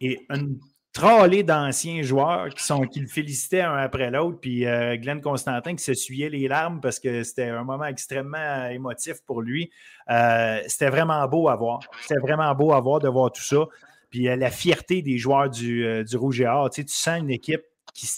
et 0.00 0.26
une 0.30 0.58
trollée 0.94 1.42
d'anciens 1.42 2.02
joueurs 2.02 2.48
qui, 2.50 2.62
sont, 2.62 2.82
qui 2.82 3.00
le 3.00 3.08
félicitaient 3.08 3.60
un 3.60 3.76
après 3.76 4.10
l'autre. 4.10 4.38
Puis 4.40 4.64
euh, 4.64 4.96
Glenn 4.96 5.20
Constantin 5.20 5.74
qui 5.74 5.84
se 5.84 5.92
s'essuyait 5.92 6.30
les 6.30 6.48
larmes 6.48 6.80
parce 6.80 7.00
que 7.00 7.22
c'était 7.24 7.48
un 7.48 7.64
moment 7.64 7.84
extrêmement 7.84 8.66
émotif 8.68 9.16
pour 9.26 9.42
lui. 9.42 9.70
Euh, 10.08 10.60
c'était 10.68 10.88
vraiment 10.88 11.26
beau 11.28 11.48
à 11.48 11.56
voir. 11.56 11.80
C'était 12.00 12.20
vraiment 12.20 12.54
beau 12.54 12.72
à 12.72 12.80
voir 12.80 13.00
de 13.00 13.08
voir 13.08 13.30
tout 13.32 13.42
ça. 13.42 13.66
Puis 14.08 14.28
euh, 14.28 14.36
la 14.36 14.50
fierté 14.50 15.02
des 15.02 15.18
joueurs 15.18 15.50
du, 15.50 16.04
du 16.04 16.16
Rouge 16.16 16.40
et 16.40 16.46
Or. 16.46 16.70
Tu, 16.70 16.80
sais, 16.80 16.86
tu 16.86 16.94
sens 16.94 17.18
une 17.18 17.30
équipe 17.30 17.62
qui 17.92 18.08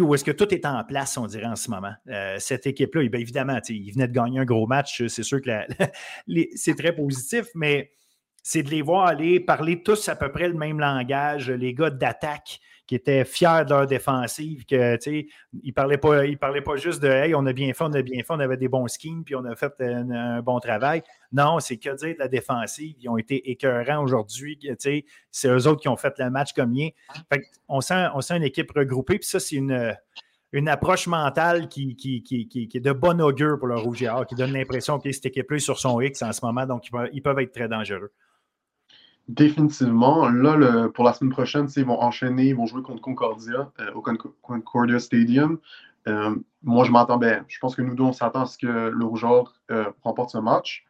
où 0.00 0.14
est-ce 0.14 0.22
que 0.22 0.30
tout 0.30 0.54
est 0.54 0.66
en 0.66 0.84
place, 0.84 1.16
on 1.16 1.26
dirait, 1.26 1.46
en 1.46 1.56
ce 1.56 1.68
moment. 1.68 1.92
cette 2.38 2.64
équipe-là, 2.64 3.08
bien 3.08 3.18
évidemment, 3.18 3.58
ils 3.68 3.90
venaient 3.90 4.06
de 4.06 4.12
gagner 4.12 4.38
un 4.38 4.44
gros 4.44 4.68
match. 4.68 5.04
C'est 5.08 5.24
sûr 5.24 5.40
que 5.42 5.50
c'est 6.54 6.76
très 6.76 6.94
positif, 6.94 7.46
mais 7.56 7.90
c'est 8.42 8.62
de 8.62 8.70
les 8.70 8.82
voir 8.82 9.06
aller 9.06 9.40
parler 9.40 9.82
tous 9.82 10.08
à 10.08 10.16
peu 10.16 10.30
près 10.30 10.48
le 10.48 10.54
même 10.54 10.80
langage, 10.80 11.50
les 11.50 11.74
gars 11.74 11.90
d'attaque 11.90 12.60
qui 12.90 12.96
étaient 12.96 13.24
fiers 13.24 13.64
de 13.64 13.70
leur 13.70 13.86
défensive, 13.86 14.66
que 14.66 14.98
ils 15.06 15.28
ne 15.52 15.70
parlaient, 15.70 15.96
pas, 15.96 16.22
parlaient 16.40 16.60
pas 16.60 16.74
juste 16.74 17.00
de 17.00 17.06
Hey, 17.06 17.36
on 17.36 17.46
a 17.46 17.52
bien 17.52 17.72
fait, 17.72 17.84
on 17.84 17.92
a 17.92 18.02
bien 18.02 18.18
fait, 18.18 18.32
on 18.32 18.40
avait 18.40 18.56
des 18.56 18.66
bons 18.66 18.88
schemes, 18.88 19.22
puis 19.22 19.36
on 19.36 19.44
a 19.44 19.54
fait 19.54 19.72
un, 19.80 20.42
bon 20.42 20.58
travail. 20.58 21.04
Non, 21.30 21.60
c'est 21.60 21.76
que 21.76 21.94
dire 21.94 22.14
de 22.14 22.18
la 22.18 22.26
défensive. 22.26 22.96
Ils 22.98 23.08
ont 23.08 23.16
été 23.16 23.48
écœurants 23.48 24.02
aujourd'hui. 24.02 24.58
C'est 24.76 25.04
eux 25.46 25.68
autres 25.68 25.80
qui 25.80 25.86
ont 25.86 25.96
fait 25.96 26.18
le 26.18 26.30
match 26.30 26.52
comme 26.52 26.74
lien. 26.74 26.88
on, 27.68 27.80
sent, 27.80 28.08
on 28.12 28.20
sent 28.20 28.38
une 28.38 28.42
équipe 28.42 28.72
regroupée, 28.72 29.20
puis 29.20 29.28
ça, 29.28 29.38
c'est 29.38 29.54
une 29.54 29.94
une 30.52 30.68
approche 30.68 31.06
mentale 31.06 31.68
qui, 31.68 31.94
qui, 31.94 32.22
qui, 32.22 32.68
est 32.74 32.80
de 32.80 32.92
bon 32.92 33.20
augure 33.20 33.56
pour 33.58 33.68
le 33.68 33.76
Rouge 33.76 34.02
et 34.02 34.08
Or, 34.08 34.26
qui 34.26 34.34
donne 34.34 34.52
l'impression 34.52 34.98
que 34.98 35.12
cette 35.12 35.26
équipe-là 35.26 35.58
est 35.58 35.60
sur 35.60 35.78
son 35.78 36.00
X 36.00 36.22
en 36.22 36.32
ce 36.32 36.44
moment, 36.44 36.66
donc 36.66 36.88
ils 37.12 37.22
peuvent 37.22 37.38
être 37.38 37.52
très 37.52 37.68
dangereux. 37.68 38.10
Définitivement. 39.30 40.28
Là, 40.28 40.88
pour 40.88 41.04
la 41.04 41.12
semaine 41.12 41.30
prochaine, 41.30 41.68
ils 41.76 41.84
vont 41.84 42.00
enchaîner, 42.00 42.46
ils 42.46 42.56
vont 42.56 42.66
jouer 42.66 42.82
contre 42.82 43.00
Concordia 43.00 43.70
euh, 43.78 43.92
au 43.94 44.02
Concordia 44.42 44.98
Stadium. 44.98 45.58
Euh, 46.08 46.34
moi, 46.64 46.84
je 46.84 46.90
m'attends 46.90 47.16
bien. 47.16 47.44
Je 47.46 47.58
pense 47.60 47.76
que 47.76 47.82
nous 47.82 47.94
deux, 47.94 48.02
on 48.02 48.12
s'attend 48.12 48.42
à 48.42 48.46
ce 48.46 48.58
que 48.58 48.66
le 48.66 49.04
Rougeur 49.04 49.54
euh, 49.70 49.84
remporte 50.02 50.30
ce 50.30 50.38
match. 50.38 50.84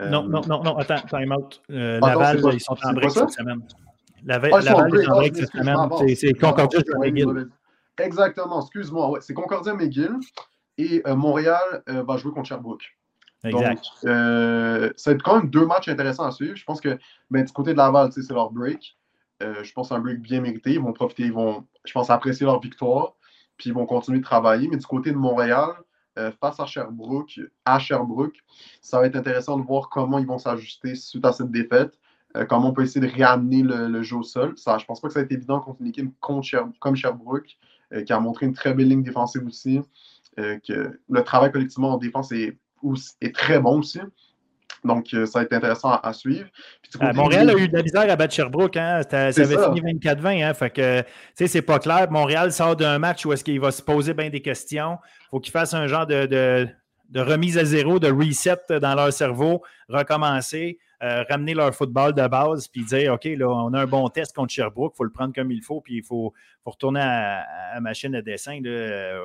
non, 0.00 0.22
non, 0.22 0.40
non, 0.48 0.62
non, 0.62 0.78
attends, 0.78 1.06
time 1.06 1.32
out. 1.32 1.60
Laval, 1.68 2.40
ils 2.54 2.60
sont 2.60 2.76
en 2.82 2.92
break 2.94 3.10
cette 3.10 3.30
semaine. 3.30 3.60
Laval, 4.24 4.50
ah, 4.54 4.60
Laval 4.62 5.00
est 5.00 5.08
en 5.08 5.16
break 5.16 5.36
cette 5.36 5.52
semaine. 5.52 6.16
C'est 6.16 6.32
Concordia 6.32 6.80
McGill. 6.98 7.48
Exactement, 7.98 8.62
excuse-moi. 8.62 9.10
Ouais, 9.10 9.20
c'est 9.20 9.34
Concordia 9.34 9.74
McGill. 9.74 10.16
Et 10.78 11.02
Montréal 11.06 11.82
va 11.86 12.16
jouer 12.16 12.32
contre 12.32 12.48
Sherbrooke. 12.48 12.96
Exact. 13.44 13.84
Euh, 14.04 14.90
ça 14.96 15.10
va 15.10 15.14
être 15.14 15.22
quand 15.22 15.36
même 15.36 15.50
deux 15.50 15.66
matchs 15.66 15.88
intéressants 15.88 16.24
à 16.24 16.30
suivre. 16.30 16.56
Je 16.56 16.64
pense 16.64 16.80
que 16.80 16.98
ben, 17.30 17.44
du 17.44 17.52
côté 17.52 17.72
de 17.72 17.76
Laval, 17.76 18.10
c'est 18.12 18.28
leur 18.30 18.50
break. 18.50 18.96
Euh, 19.42 19.62
je 19.62 19.72
pense 19.72 19.88
que 19.88 19.94
c'est 19.94 19.98
un 19.98 20.02
break 20.02 20.20
bien 20.20 20.40
mérité. 20.40 20.74
Ils 20.74 20.80
vont 20.80 20.92
profiter, 20.92 21.24
ils 21.24 21.32
vont, 21.32 21.66
je 21.84 21.92
pense, 21.92 22.10
apprécier 22.10 22.46
leur 22.46 22.60
victoire. 22.60 23.14
Puis 23.56 23.70
ils 23.70 23.74
vont 23.74 23.86
continuer 23.86 24.18
de 24.18 24.24
travailler. 24.24 24.68
Mais 24.68 24.76
du 24.76 24.86
côté 24.86 25.12
de 25.12 25.16
Montréal, 25.16 25.70
euh, 26.18 26.30
face 26.40 26.58
à 26.58 26.66
Sherbrooke, 26.66 27.40
à 27.64 27.78
Sherbrooke, 27.78 28.36
ça 28.80 28.98
va 28.98 29.06
être 29.06 29.16
intéressant 29.16 29.58
de 29.58 29.64
voir 29.64 29.90
comment 29.90 30.18
ils 30.18 30.26
vont 30.26 30.38
s'ajuster 30.38 30.94
suite 30.94 31.24
à 31.24 31.32
cette 31.32 31.50
défaite. 31.50 31.92
comment 32.48 32.70
on 32.70 32.72
peut 32.72 32.82
essayer 32.82 33.00
de 33.06 33.12
réamener 33.12 33.62
le, 33.62 34.02
jeu 34.02 34.16
au 34.16 34.22
sol. 34.24 34.54
Ça, 34.56 34.78
je 34.78 34.84
pense 34.86 35.00
pas 35.00 35.06
que 35.06 35.14
ça 35.14 35.20
va 35.20 35.24
être 35.24 35.32
évident 35.32 35.60
contre 35.60 35.80
une 35.82 35.88
équipe 35.88 36.12
comme 36.18 36.42
Sherbrooke, 36.42 37.56
qui 38.06 38.12
a 38.12 38.18
montré 38.18 38.46
une 38.46 38.54
très 38.54 38.74
belle 38.74 38.88
ligne 38.88 39.04
défensive 39.04 39.46
aussi. 39.46 39.80
que 40.36 40.98
le 41.08 41.22
travail 41.22 41.52
collectivement 41.52 41.92
en 41.92 41.96
défense 41.96 42.32
est 42.32 42.58
est 43.20 43.34
très 43.34 43.58
bon 43.58 43.78
aussi. 43.78 44.00
Donc, 44.84 45.14
euh, 45.14 45.24
ça 45.24 45.38
va 45.38 45.44
être 45.44 45.52
intéressant 45.54 45.92
à, 46.02 46.12
suivre. 46.12 46.46
Euh, 47.02 47.12
Montréal 47.14 47.50
a 47.50 47.54
eu 47.54 47.68
de 47.68 47.76
la 47.76 47.82
misère 47.82 48.10
à 48.10 48.16
battre 48.16 48.34
Sherbrooke. 48.34 48.76
Hein? 48.76 49.00
Ça 49.10 49.26
avait 49.26 49.44
fini 49.44 49.80
24-20. 49.80 50.44
Hein? 50.44 50.54
Fait 50.54 50.70
que, 50.70 51.00
tu 51.00 51.06
sais, 51.34 51.46
c'est 51.46 51.62
pas 51.62 51.78
clair. 51.78 52.10
Montréal 52.10 52.52
sort 52.52 52.76
d'un 52.76 52.98
match 52.98 53.24
où 53.24 53.32
est-ce 53.32 53.42
qu'il 53.42 53.60
va 53.60 53.70
se 53.70 53.82
poser 53.82 54.12
bien 54.12 54.28
des 54.28 54.42
questions. 54.42 54.98
Il 55.02 55.26
faut 55.30 55.40
qu'il 55.40 55.52
fasse 55.52 55.72
un 55.72 55.86
genre 55.86 56.06
de, 56.06 56.26
de, 56.26 57.20
remise 57.20 57.56
à 57.56 57.64
zéro, 57.64 57.98
de 57.98 58.10
reset 58.10 58.78
dans 58.80 58.94
leur 58.94 59.12
cerveau, 59.12 59.62
recommencer, 59.88 60.78
euh, 61.02 61.24
ramener 61.30 61.54
leur 61.54 61.74
football 61.74 62.12
de 62.12 62.26
base, 62.28 62.68
puis 62.68 62.84
dire, 62.84 63.14
OK, 63.14 63.24
là, 63.24 63.48
on 63.48 63.72
a 63.72 63.80
un 63.80 63.86
bon 63.86 64.08
test 64.08 64.34
contre 64.34 64.52
Sherbrooke, 64.52 64.92
il 64.94 64.98
faut 64.98 65.04
le 65.04 65.12
prendre 65.12 65.34
comme 65.34 65.50
il 65.50 65.62
faut, 65.62 65.80
puis 65.80 65.96
il 65.96 66.02
faut, 66.02 66.34
retourner 66.64 67.00
à, 67.00 67.44
la 67.74 67.80
machine 67.80 68.14
à 68.14 68.22
dessin, 68.22 68.58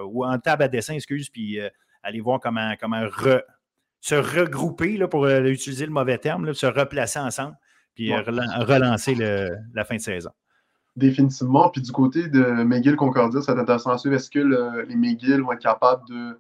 ou 0.05 0.25
en 0.25 0.37
table 0.39 0.63
à 0.63 0.67
dessin, 0.67 0.93
excuse, 0.93 1.29
puis 1.29 1.59
aller 2.03 2.21
voir 2.21 2.39
comment, 2.39 2.73
comment 2.79 3.05
se 4.01 4.15
regrouper, 4.15 4.97
là, 4.97 5.07
pour 5.07 5.25
euh, 5.25 5.43
utiliser 5.45 5.85
le 5.85 5.91
mauvais 5.91 6.17
terme, 6.17 6.53
se 6.53 6.65
replacer 6.65 7.19
ensemble, 7.19 7.57
puis 7.95 8.13
euh, 8.13 8.21
relancer 8.21 9.15
la 9.15 9.85
fin 9.85 9.95
de 9.95 10.01
saison. 10.01 10.31
Définitivement. 10.95 11.69
Puis 11.69 11.81
du 11.81 11.91
côté 11.91 12.27
de 12.27 12.41
McGill 12.63 12.95
Concordia, 12.95 13.41
c'est 13.41 13.51
intéressant 13.51 13.91
à 13.91 13.97
suivre. 13.97 14.15
Est-ce 14.15 14.29
que 14.29 14.39
les 14.87 14.95
McGill 14.95 15.41
vont 15.41 15.53
être 15.53 15.61
capables 15.61 16.07
de 16.09 16.39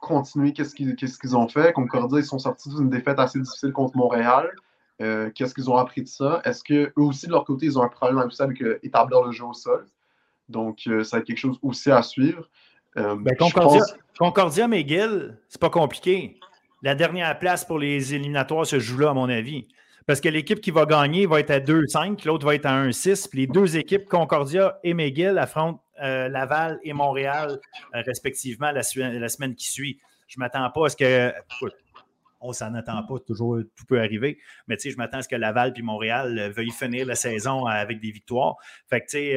continuer? 0.00 0.52
Qu'est-ce 0.52 0.74
qu'ils 0.74 1.36
ont 1.36 1.48
fait? 1.48 1.72
Concordia, 1.72 2.20
ils 2.20 2.24
sont 2.24 2.38
sortis 2.38 2.68
d'une 2.70 2.90
défaite 2.90 3.18
assez 3.18 3.40
difficile 3.40 3.72
contre 3.72 3.96
Montréal. 3.96 4.50
Euh, 5.02 5.30
qu'est-ce 5.34 5.54
qu'ils 5.54 5.70
ont 5.70 5.76
appris 5.76 6.02
de 6.02 6.08
ça? 6.08 6.40
Est-ce 6.44 6.62
qu'eux 6.62 6.92
aussi, 6.96 7.26
de 7.26 7.32
leur 7.32 7.44
côté, 7.44 7.66
ils 7.66 7.78
ont 7.78 7.82
un 7.82 7.88
problème 7.88 8.18
avec 8.18 8.32
ça, 8.32 8.44
avec 8.44 8.62
établir 8.82 9.22
le 9.22 9.32
jeu 9.32 9.44
au 9.44 9.52
sol? 9.52 9.86
Donc, 10.48 10.82
ça 10.84 11.16
va 11.16 11.18
être 11.18 11.24
quelque 11.24 11.38
chose 11.38 11.58
aussi 11.62 11.90
à 11.90 12.02
suivre. 12.02 12.48
Ben, 12.96 13.36
Concordia, 13.38 13.82
Concordia 14.18 14.68
McGill, 14.68 15.38
c'est 15.48 15.60
pas 15.60 15.70
compliqué. 15.70 16.38
La 16.82 16.94
dernière 16.94 17.38
place 17.38 17.64
pour 17.64 17.78
les 17.78 18.14
éliminatoires 18.14 18.66
se 18.66 18.78
joue 18.78 18.98
là, 18.98 19.10
à 19.10 19.14
mon 19.14 19.28
avis. 19.28 19.66
Parce 20.06 20.20
que 20.20 20.28
l'équipe 20.28 20.60
qui 20.60 20.70
va 20.70 20.86
gagner 20.86 21.26
va 21.26 21.40
être 21.40 21.50
à 21.50 21.58
2-5, 21.58 22.24
l'autre 22.26 22.46
va 22.46 22.54
être 22.54 22.66
à 22.66 22.86
1-6. 22.86 23.28
Puis 23.28 23.40
les 23.40 23.46
deux 23.48 23.76
équipes, 23.76 24.08
Concordia 24.08 24.78
et 24.84 24.94
McGill, 24.94 25.36
affrontent 25.36 25.82
euh, 26.02 26.28
Laval 26.28 26.78
et 26.84 26.92
Montréal, 26.92 27.58
euh, 27.94 28.02
respectivement, 28.06 28.70
la, 28.70 28.82
semaine 28.84 29.54
qui 29.56 29.70
suit. 29.70 29.98
Je 30.28 30.38
ne 30.38 30.44
m'attends 30.44 30.70
pas 30.70 30.86
à 30.86 30.88
ce 30.90 30.96
que. 30.96 31.32
on 32.40 32.52
s'en 32.52 32.72
attend 32.74 33.02
pas, 33.02 33.18
toujours 33.18 33.58
tout 33.74 33.84
peut 33.86 33.98
arriver. 33.98 34.38
Mais 34.68 34.76
tu 34.76 34.82
sais, 34.82 34.90
je 34.90 34.96
m'attends 34.96 35.18
à 35.18 35.22
ce 35.22 35.28
que 35.28 35.36
Laval 35.36 35.72
et 35.76 35.82
Montréal 35.82 36.38
euh, 36.38 36.50
veuillent 36.50 36.70
finir 36.70 37.04
la 37.04 37.16
saison 37.16 37.66
avec 37.66 37.98
des 37.98 38.12
victoires. 38.12 38.56
Fait 38.88 39.00
que 39.00 39.06
tu 39.06 39.18
sais, 39.18 39.36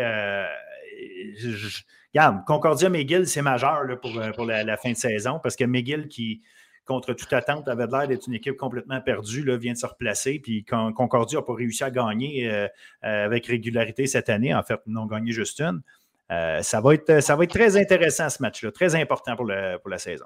Concordia 2.45 2.89
McGill, 2.89 3.27
c'est 3.27 3.41
majeur 3.41 3.99
pour, 4.01 4.17
euh, 4.17 4.63
la, 4.63 4.77
fin 4.77 4.91
de 4.91 4.97
saison 4.97 5.39
parce 5.41 5.55
que 5.55 5.63
McGill, 5.63 6.07
qui, 6.07 6.41
contre 6.85 7.13
toute 7.13 7.31
attente, 7.33 7.67
avait 7.67 7.87
l'air 7.87 8.07
d'être 8.07 8.27
une 8.27 8.33
équipe 8.33 8.57
complètement 8.57 8.99
perdue, 9.01 9.43
vient 9.57 9.73
de 9.73 9.77
se 9.77 9.85
replacer. 9.85 10.39
Puis 10.39 10.65
Concordia 10.65 11.39
n'a 11.39 11.45
pas 11.45 11.53
réussi 11.53 11.83
à 11.83 11.91
gagner 11.91 12.49
euh, 12.49 12.67
euh, 13.03 13.25
avec 13.25 13.45
régularité 13.47 14.07
cette 14.07 14.29
année. 14.29 14.53
En 14.53 14.63
fait, 14.63 14.79
n'ont 14.87 15.05
gagné 15.05 15.31
juste 15.31 15.61
une. 15.61 15.81
ça, 16.29 16.81
va 16.81 16.93
être, 16.93 17.21
ça 17.21 17.35
va 17.35 17.43
être 17.43 17.53
très 17.53 17.77
intéressant 17.77 18.29
ce 18.29 18.41
match-là, 18.41 18.71
très 18.71 18.95
important 18.95 19.35
pour 19.35 19.45
la 19.45 19.97
saison. 19.97 20.25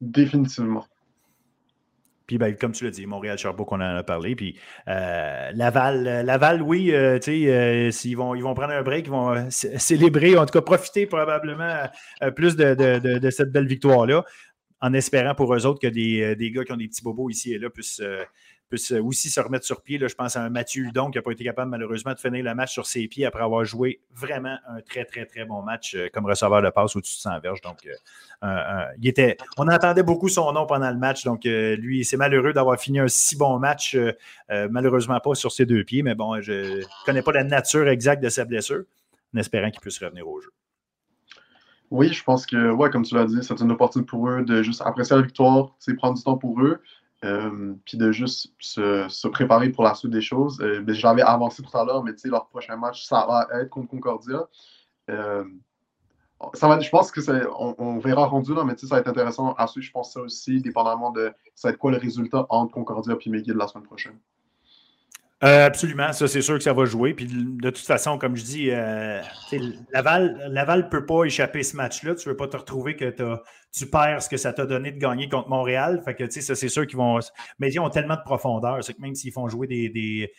Définitivement. 0.00 0.86
Puis, 2.30 2.38
ben, 2.38 2.54
comme 2.54 2.70
tu 2.70 2.84
l'as 2.84 2.92
dit, 2.92 3.06
Montréal-Sherbrooke, 3.06 3.72
on 3.72 3.80
en 3.80 3.96
a 3.96 4.04
parlé. 4.04 4.36
Puis, 4.36 4.56
euh, 4.86 5.50
Laval, 5.52 6.06
euh, 6.06 6.22
Laval, 6.22 6.62
oui, 6.62 6.92
euh, 6.92 7.18
tu 7.18 7.48
sais, 7.90 8.14
vont, 8.14 8.36
ils 8.36 8.42
vont 8.44 8.54
prendre 8.54 8.72
un 8.72 8.84
break, 8.84 9.08
ils 9.08 9.10
vont 9.10 9.50
célébrer, 9.50 10.38
en 10.38 10.46
tout 10.46 10.52
cas 10.52 10.60
profiter 10.60 11.06
probablement 11.06 11.88
plus 12.36 12.54
de, 12.54 13.30
cette 13.30 13.50
belle 13.50 13.66
victoire-là, 13.66 14.24
en 14.80 14.92
espérant 14.92 15.34
pour 15.34 15.52
eux 15.52 15.66
autres 15.66 15.80
que 15.80 15.88
des, 15.88 16.36
des, 16.36 16.52
gars 16.52 16.62
qui 16.62 16.70
ont 16.70 16.76
des 16.76 16.86
petits 16.86 17.02
bobos 17.02 17.30
ici 17.30 17.52
et 17.52 17.58
là 17.58 17.68
puissent 17.68 18.00
puisse 18.70 18.92
aussi 18.92 19.28
se 19.28 19.40
remettre 19.40 19.66
sur 19.66 19.82
pied. 19.82 19.98
Là, 19.98 20.06
je 20.06 20.14
pense 20.14 20.36
à 20.36 20.48
Mathieu 20.48 20.84
Hudon 20.84 21.10
qui 21.10 21.18
n'a 21.18 21.22
pas 21.22 21.32
été 21.32 21.44
capable 21.44 21.70
malheureusement 21.70 22.14
de 22.14 22.18
finir 22.18 22.44
le 22.44 22.54
match 22.54 22.72
sur 22.72 22.86
ses 22.86 23.08
pieds 23.08 23.26
après 23.26 23.42
avoir 23.42 23.64
joué 23.64 24.00
vraiment 24.14 24.56
un 24.68 24.80
très, 24.80 25.04
très, 25.04 25.26
très 25.26 25.44
bon 25.44 25.62
match 25.62 25.94
euh, 25.94 26.08
comme 26.12 26.24
receveur 26.24 26.62
de 26.62 26.70
passe 26.70 26.94
au-dessus 26.94 27.16
de 27.16 27.20
100 27.20 27.40
verges. 27.40 27.60
Donc, 27.60 27.78
euh, 28.44 28.84
il 28.98 29.08
était, 29.08 29.36
on 29.58 29.66
entendait 29.68 30.04
beaucoup 30.04 30.28
son 30.28 30.52
nom 30.52 30.66
pendant 30.66 30.90
le 30.90 30.96
match. 30.96 31.24
Donc, 31.24 31.44
euh, 31.46 31.76
lui, 31.76 32.04
c'est 32.04 32.16
malheureux 32.16 32.52
d'avoir 32.52 32.80
fini 32.80 33.00
un 33.00 33.08
si 33.08 33.36
bon 33.36 33.58
match, 33.58 33.96
malheureusement 34.48 35.18
pas 35.20 35.34
sur 35.34 35.50
ses 35.52 35.66
deux 35.66 35.84
pieds. 35.84 36.02
Mais 36.02 36.14
bon, 36.14 36.40
je 36.40 36.52
ne 36.52 36.84
connais 37.04 37.22
pas 37.22 37.32
la 37.32 37.44
nature 37.44 37.88
exacte 37.88 38.22
de 38.22 38.28
sa 38.28 38.44
blessure, 38.44 38.84
en 39.34 39.38
espérant 39.38 39.70
qu'il 39.70 39.80
puisse 39.80 39.98
revenir 39.98 40.28
au 40.28 40.40
jeu. 40.40 40.50
Oui, 41.90 42.12
je 42.12 42.22
pense 42.22 42.46
que, 42.46 42.70
ouais, 42.70 42.88
comme 42.90 43.02
tu 43.02 43.16
l'as 43.16 43.24
dit, 43.24 43.38
c'est 43.42 43.60
une 43.60 43.72
opportunité 43.72 44.08
pour 44.08 44.28
eux 44.28 44.44
de 44.44 44.62
juste 44.62 44.80
apprécier 44.80 45.16
la 45.16 45.22
victoire, 45.22 45.74
prendre 45.98 46.14
du 46.14 46.22
temps 46.22 46.38
pour 46.38 46.60
eux. 46.62 46.80
Euh, 47.22 47.74
puis 47.84 47.98
de 47.98 48.12
juste 48.12 48.50
se, 48.60 49.28
préparer 49.28 49.68
pour 49.68 49.84
la 49.84 49.94
suite 49.94 50.10
des 50.10 50.22
choses. 50.22 50.58
Euh, 50.62 50.80
ben, 50.80 50.94
j'avais 50.94 51.22
avancé 51.22 51.62
tout 51.62 51.76
à 51.76 51.84
l'heure, 51.84 52.02
mais 52.02 52.12
leur 52.24 52.48
prochain 52.48 52.76
match, 52.76 53.04
ça 53.04 53.26
va 53.26 53.46
être 53.60 53.68
contre 53.68 53.88
Concordia. 53.88 54.48
Euh, 55.10 55.44
ça 56.54 56.66
va, 56.66 56.80
je 56.80 56.88
pense 56.88 57.10
que 57.10 57.20
on, 57.58 57.74
on, 57.76 57.98
verra 57.98 58.24
rendu 58.24 58.54
là, 58.54 58.64
mais 58.64 58.74
ça 58.78 58.86
va 58.86 59.00
être 59.00 59.08
intéressant 59.08 59.52
à 59.54 59.66
suivre. 59.66 59.86
Je 59.86 59.92
pense 59.92 60.14
ça 60.14 60.20
aussi, 60.20 60.62
dépendamment 60.62 61.10
de 61.10 61.30
ça 61.54 61.68
va 61.68 61.72
être 61.72 61.78
quoi 61.78 61.90
le 61.90 61.98
résultat 61.98 62.46
entre 62.48 62.72
Concordia 62.72 63.14
et 63.20 63.30
McGill 63.30 63.54
la 63.54 63.66
semaine 63.66 63.84
prochaine. 63.84 64.18
Euh, 65.42 65.66
absolument, 65.66 66.12
ça 66.12 66.28
c'est 66.28 66.42
sûr 66.42 66.58
que 66.58 66.62
ça 66.62 66.74
va 66.74 66.84
jouer. 66.84 67.14
Puis 67.14 67.26
de 67.26 67.70
toute 67.70 67.86
façon, 67.86 68.18
comme 68.18 68.36
je 68.36 68.44
dis, 68.44 68.70
euh, 68.70 69.22
Laval 69.90 70.36
ne 70.52 70.88
peut 70.90 71.06
pas 71.06 71.24
échapper 71.24 71.62
ce 71.62 71.76
match-là. 71.76 72.14
Tu 72.14 72.28
ne 72.28 72.32
veux 72.32 72.36
pas 72.36 72.46
te 72.46 72.58
retrouver 72.58 72.94
que 72.94 73.14
tu 73.72 73.86
perds 73.86 74.22
ce 74.22 74.28
que 74.28 74.36
ça 74.36 74.52
t'a 74.52 74.66
donné 74.66 74.92
de 74.92 74.98
gagner 74.98 75.30
contre 75.30 75.48
Montréal. 75.48 76.02
Fait 76.04 76.14
que 76.14 76.28
ça 76.28 76.54
c'est 76.54 76.68
sûr 76.68 76.86
qu'ils 76.86 76.98
vont. 76.98 77.20
Mais 77.58 77.72
ils 77.72 77.80
ont 77.80 77.88
tellement 77.88 78.16
de 78.16 78.22
profondeur. 78.22 78.84
C'est 78.84 78.92
que 78.92 79.00
même 79.00 79.14
s'ils 79.14 79.32
font 79.32 79.48
jouer 79.48 79.66
des, 79.66 80.30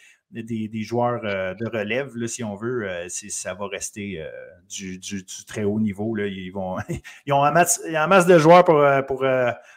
joueurs 0.83 1.21
de 1.21 1.69
relève, 1.69 2.15
là, 2.15 2.27
si 2.27 2.43
on 2.43 2.55
veut, 2.55 2.87
ça 3.09 3.53
va 3.53 3.67
rester 3.67 4.23
du, 4.69 5.25
très 5.47 5.63
haut 5.63 5.79
niveau. 5.79 6.15
Là. 6.15 6.27
Ils, 6.27 6.51
vont, 6.51 6.77
ils 7.25 7.33
ont 7.33 7.43
un 7.43 7.51
masse, 7.51 8.25
de 8.25 8.37
joueurs 8.37 8.63
pour, 8.63 8.83
pour 9.07 9.25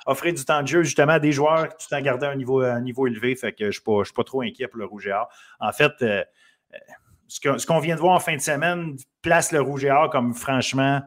offrir 0.07 0.35
du 0.35 0.45
temps 0.45 0.63
de 0.63 0.69
jeu 0.69 0.83
justement 0.83 1.15
à 1.15 1.21
des 1.21 1.33
joueurs 1.33 1.69
tout 1.77 1.93
en 1.93 2.01
gardant 2.01 2.29
un 2.29 2.37
niveau, 2.37 2.61
un 2.61 2.81
niveau 2.81 3.07
élevé. 3.07 3.35
Fait 3.37 3.53
que 3.53 3.71
je 3.71 3.81
ne 3.87 4.05
suis, 4.05 4.15
pas 4.15 4.25
trop 4.25 4.43
inquiet 4.43 4.69
pour 4.69 4.79
le 4.79 4.85
Rouge 4.85 5.07
et 5.07 5.13
Or. 5.13 5.29
En 5.61 5.73
fait, 5.73 5.93
ce 7.29 7.67
qu'on 7.67 7.81
vient 7.81 7.97
de 7.97 8.01
voir 8.01 8.15
en 8.15 8.21
fin 8.21 8.37
de 8.37 8.41
semaine 8.41 8.97
place 9.23 9.53
le 9.53 9.61
Rouge 9.61 9.85
et 9.85 9.91
Or 9.91 10.11
comme 10.11 10.35
franchement 10.35 11.03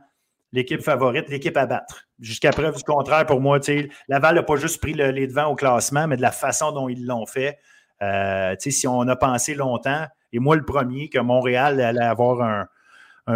l'équipe 0.54 0.82
favorite, 0.82 1.30
l'équipe 1.30 1.58
à 1.58 1.66
battre. 1.66 2.08
Jusqu'à 2.20 2.52
preuve 2.52 2.76
du 2.76 2.84
contraire, 2.84 3.26
pour 3.26 3.42
moi, 3.42 3.60
Laval 4.08 4.36
n'a 4.36 4.44
pas 4.44 4.56
juste 4.56 4.82
pris 4.82 4.94
les 4.94 5.28
devants 5.28 5.48
au 5.48 5.56
classement, 5.56 6.08
mais 6.08 6.18
de 6.18 6.22
la 6.22 6.32
façon 6.32 6.72
dont 6.72 6.90
ils 6.90 7.06
l'ont 7.06 7.26
fait. 7.26 7.60
Euh, 8.02 8.56
si 8.60 8.88
on 8.88 9.02
a 9.02 9.16
pensé 9.16 9.56
longtemps, 9.56 10.06
et 10.32 10.40
moi 10.40 10.56
le 10.56 10.66
premier, 10.66 11.10
que 11.10 11.20
Montréal 11.20 11.80
allait 11.82 12.02
avoir 12.02 12.42
un, 12.42 12.68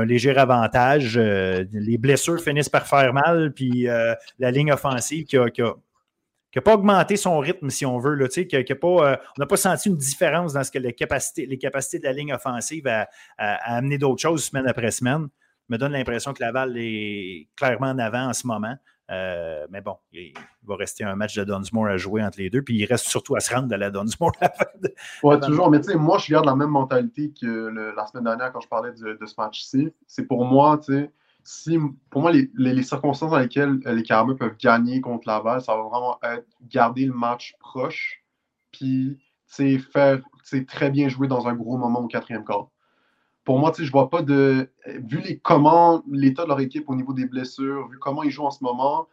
léger 0.05 0.37
avantage, 0.37 1.17
euh, 1.17 1.65
les 1.73 1.97
blessures 1.97 2.39
finissent 2.39 2.69
par 2.69 2.87
faire 2.87 3.13
mal, 3.13 3.51
puis 3.53 3.89
euh, 3.89 4.15
la 4.39 4.49
ligne 4.49 4.71
offensive 4.71 5.25
qui 5.25 5.35
n'a 5.35 6.61
pas 6.63 6.75
augmenté 6.75 7.17
son 7.17 7.39
rythme, 7.39 7.69
si 7.69 7.85
on 7.85 7.97
veut. 7.97 8.15
Là, 8.15 8.27
pas, 8.27 8.87
on 8.87 9.39
n'a 9.39 9.45
pas 9.45 9.57
senti 9.57 9.89
une 9.89 9.97
différence 9.97 10.53
dans 10.53 10.63
ce 10.63 10.71
que 10.71 10.79
les 10.79 10.93
capacités, 10.93 11.45
les 11.45 11.57
capacités 11.57 11.99
de 11.99 12.05
la 12.05 12.13
ligne 12.13 12.33
offensive 12.33 12.87
à, 12.87 13.09
à 13.37 13.75
amener 13.75 13.97
d'autres 13.97 14.21
choses 14.21 14.45
semaine 14.45 14.67
après 14.67 14.91
semaine 14.91 15.27
me 15.71 15.77
donne 15.77 15.93
l'impression 15.93 16.33
que 16.33 16.41
Laval 16.41 16.73
est 16.77 17.47
clairement 17.55 17.87
en 17.87 17.99
avant 17.99 18.27
en 18.27 18.33
ce 18.33 18.45
moment. 18.45 18.75
Euh, 19.11 19.67
mais 19.69 19.81
bon, 19.81 19.97
il 20.13 20.33
va 20.63 20.75
rester 20.77 21.03
un 21.03 21.15
match 21.15 21.35
de 21.35 21.43
Dunsmore 21.43 21.87
à 21.87 21.97
jouer 21.97 22.23
entre 22.23 22.39
les 22.39 22.49
deux. 22.49 22.61
Puis 22.61 22.77
il 22.77 22.85
reste 22.85 23.07
surtout 23.07 23.35
à 23.35 23.41
se 23.41 23.53
rendre 23.53 23.67
de 23.67 23.75
la 23.75 23.91
Dunsmore. 23.91 24.31
oui, 25.23 25.39
toujours. 25.39 25.69
Mais 25.69 25.81
tu 25.81 25.91
sais, 25.91 25.97
moi, 25.97 26.17
je 26.17 26.31
garde 26.31 26.45
la 26.45 26.55
même 26.55 26.69
mentalité 26.69 27.33
que 27.39 27.67
la 27.95 28.05
semaine 28.07 28.23
dernière 28.23 28.53
quand 28.53 28.61
je 28.61 28.69
parlais 28.69 28.91
de, 28.91 29.25
ce 29.25 29.33
match-ci. 29.37 29.93
C'est 30.07 30.25
pour 30.25 30.45
moi, 30.45 30.77
tu 30.77 30.93
sais, 30.93 31.11
si, 31.43 31.77
pour 32.09 32.21
moi, 32.21 32.31
les, 32.31 32.83
circonstances 32.83 33.31
dans 33.31 33.39
lesquelles 33.39 33.79
euh, 33.85 33.93
les 33.93 34.03
Carabins 34.03 34.35
peuvent 34.35 34.57
gagner 34.57 35.01
contre 35.01 35.27
Laval, 35.27 35.59
ça 35.61 35.75
va 35.75 35.81
vraiment 35.81 36.19
être 36.23 36.47
garder 36.69 37.05
le 37.05 37.13
match 37.13 37.55
proche. 37.59 38.23
Puis, 38.71 39.17
tu 39.47 39.77
sais, 39.77 39.77
faire, 39.79 40.21
très 40.67 40.89
bien 40.89 41.09
jouer 41.09 41.27
dans 41.27 41.47
un 41.47 41.53
gros 41.53 41.77
moment 41.77 41.99
au 41.99 42.07
quatrième 42.07 42.45
quart 42.45 42.69
pour 43.43 43.59
moi, 43.59 43.71
je 43.75 43.83
ne 43.83 43.89
vois 43.89 44.09
pas 44.09 44.21
de. 44.21 44.69
Vu 44.85 45.19
les, 45.19 45.39
comment 45.39 46.03
l'état 46.09 46.43
de 46.43 46.49
leur 46.49 46.59
équipe 46.59 46.89
au 46.89 46.95
niveau 46.95 47.13
des 47.13 47.25
blessures, 47.25 47.87
vu 47.89 47.97
comment 47.97 48.23
ils 48.23 48.31
jouent 48.31 48.45
en 48.45 48.51
ce 48.51 48.63
moment, 48.63 49.07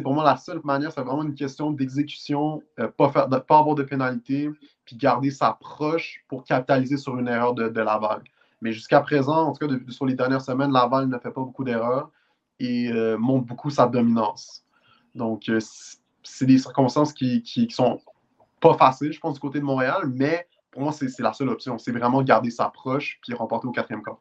pour 0.00 0.14
moi, 0.14 0.24
la 0.24 0.36
seule 0.36 0.60
manière, 0.64 0.92
c'est 0.92 1.02
vraiment 1.02 1.22
une 1.22 1.34
question 1.34 1.70
d'exécution, 1.70 2.62
euh, 2.78 2.88
pas, 2.88 3.08
pas 3.10 3.58
avoir 3.58 3.74
de 3.74 3.82
pénalité, 3.82 4.50
puis 4.84 4.96
garder 4.96 5.30
sa 5.30 5.52
proche 5.52 6.24
pour 6.28 6.44
capitaliser 6.44 6.96
sur 6.96 7.18
une 7.18 7.28
erreur 7.28 7.54
de, 7.54 7.80
Laval. 7.80 8.22
Mais 8.60 8.72
jusqu'à 8.72 9.00
présent, 9.00 9.48
en 9.48 9.52
tout 9.52 9.66
cas, 9.66 9.74
sur 9.88 10.06
les 10.06 10.14
dernières 10.14 10.40
semaines, 10.40 10.72
Laval 10.72 11.08
ne 11.08 11.18
fait 11.18 11.30
pas 11.30 11.42
beaucoup 11.42 11.64
d'erreurs 11.64 12.10
et 12.60 12.90
euh, 12.90 13.16
montre 13.18 13.46
beaucoup 13.46 13.70
sa 13.70 13.86
dominance. 13.86 14.64
Donc, 15.14 15.48
euh, 15.48 15.60
c'est 16.22 16.46
des 16.46 16.58
circonstances 16.58 17.12
qui, 17.12 17.42
qui, 17.42 17.66
qui, 17.66 17.74
sont 17.74 18.00
pas 18.60 18.74
faciles, 18.74 19.12
je 19.12 19.20
pense, 19.20 19.34
du 19.34 19.40
côté 19.40 19.60
de 19.60 19.64
Montréal, 19.64 20.10
mais 20.12 20.48
pour 20.74 20.82
moi, 20.82 20.92
c'est 20.92 21.08
la 21.20 21.32
seule 21.32 21.48
option. 21.48 21.78
C'est 21.78 21.92
vraiment 21.92 22.20
garder 22.22 22.50
sa 22.50 22.68
proche 22.68 23.18
puis 23.22 23.32
remporter 23.32 23.68
au 23.68 23.70
quatrième 23.70 24.02
quart. 24.02 24.18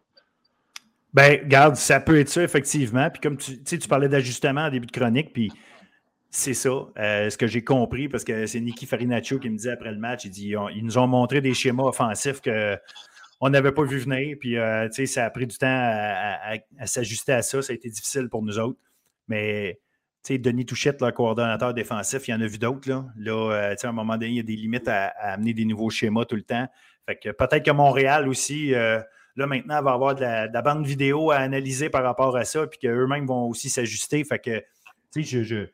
Ben, 1.14 1.48
garde, 1.48 1.76
ça 1.76 2.00
peut 2.00 2.20
être 2.20 2.30
ça, 2.30 2.44
effectivement. 2.44 3.10
Puis 3.10 3.22
comme 3.22 3.38
tu, 3.38 3.62
tu 3.64 3.88
parlais 3.88 4.08
d'ajustement 4.08 4.62
en 4.62 4.70
début 4.70 4.88
de 4.88 4.92
chronique, 4.92 5.34
puis 5.34 5.52
c'est 6.30 6.54
ça, 6.54 6.70
euh, 6.98 7.30
ce 7.30 7.38
que 7.38 7.48
j'ai 7.48 7.64
compris, 7.64 8.08
parce 8.08 8.24
que 8.24 8.46
c'est 8.46 8.60
Nicky 8.60 8.86
Farinaccio 8.86 9.40
qui 9.40 9.50
me 9.50 9.58
disait 9.58 9.72
après 9.72 9.92
le 9.92 10.00
match, 10.00 10.26
il 10.26 10.32
dit 10.32 10.54
ils 10.76 10.84
nous 10.84 10.98
ont 10.98 11.08
montré 11.08 11.42
des 11.42 11.54
schémas 11.54 11.84
offensifs 11.84 12.42
qu'on 12.42 13.50
n'avait 13.50 13.72
pas 13.72 13.84
vu 13.84 13.98
venir, 13.98 14.38
puis 14.40 14.58
euh, 14.58 14.90
ça 15.06 15.26
a 15.26 15.30
pris 15.30 15.46
du 15.46 15.58
temps 15.58 15.68
à 15.68 16.86
s'ajuster 16.86 17.34
à 17.34 17.42
ça, 17.42 17.62
ça 17.62 17.74
a 17.74 17.76
été 17.76 17.90
difficile 17.90 18.30
pour 18.30 18.42
nous 18.44 18.58
autres. 18.58 18.80
Mais 19.28 19.80
Denis 20.30 20.66
Touchette, 20.66 21.02
le 21.02 21.12
coordonnateur 21.12 21.74
défensif, 21.74 22.28
il 22.28 22.32
y 22.32 22.34
en 22.34 22.42
a 22.42 22.48
vu 22.48 22.58
d'autres. 22.58 22.90
Là, 22.90 23.06
là 23.18 23.52
euh, 23.52 23.76
à 23.82 23.88
un 23.88 23.92
moment 23.92 24.14
donné, 24.14 24.28
il 24.28 24.36
y 24.38 24.40
a 24.40 24.44
des 24.44 24.56
limites 24.56 24.88
à, 24.88 25.08
amener 25.20 25.54
des 25.54 25.66
nouveaux 25.66 25.90
schémas 25.90 26.26
tout 26.26 26.36
le 26.36 26.44
temps. 26.44 26.68
Fait 27.06 27.18
que 27.18 27.30
peut-être 27.30 27.66
que 27.66 27.72
Montréal 27.72 28.30
aussi, 28.30 28.74
euh, 28.74 29.02
là 29.36 29.48
maintenant, 29.48 29.82
va 29.82 29.92
avoir 29.92 30.16
de 30.16 30.22
la, 30.22 30.62
bande 30.62 30.86
vidéo 30.86 31.32
à 31.32 31.38
analyser 31.38 31.90
par 31.90 32.04
rapport 32.04 32.38
à 32.38 32.46
ça, 32.46 32.66
puis 32.68 32.80
qu'eux-mêmes 32.80 33.26
vont 33.26 33.48
aussi 33.48 33.70
s'ajuster. 33.70 34.24
Fait 34.24 34.40
que, 34.40 34.60
tu 35.14 35.24
sais, 35.24 35.44
je, 35.44 35.66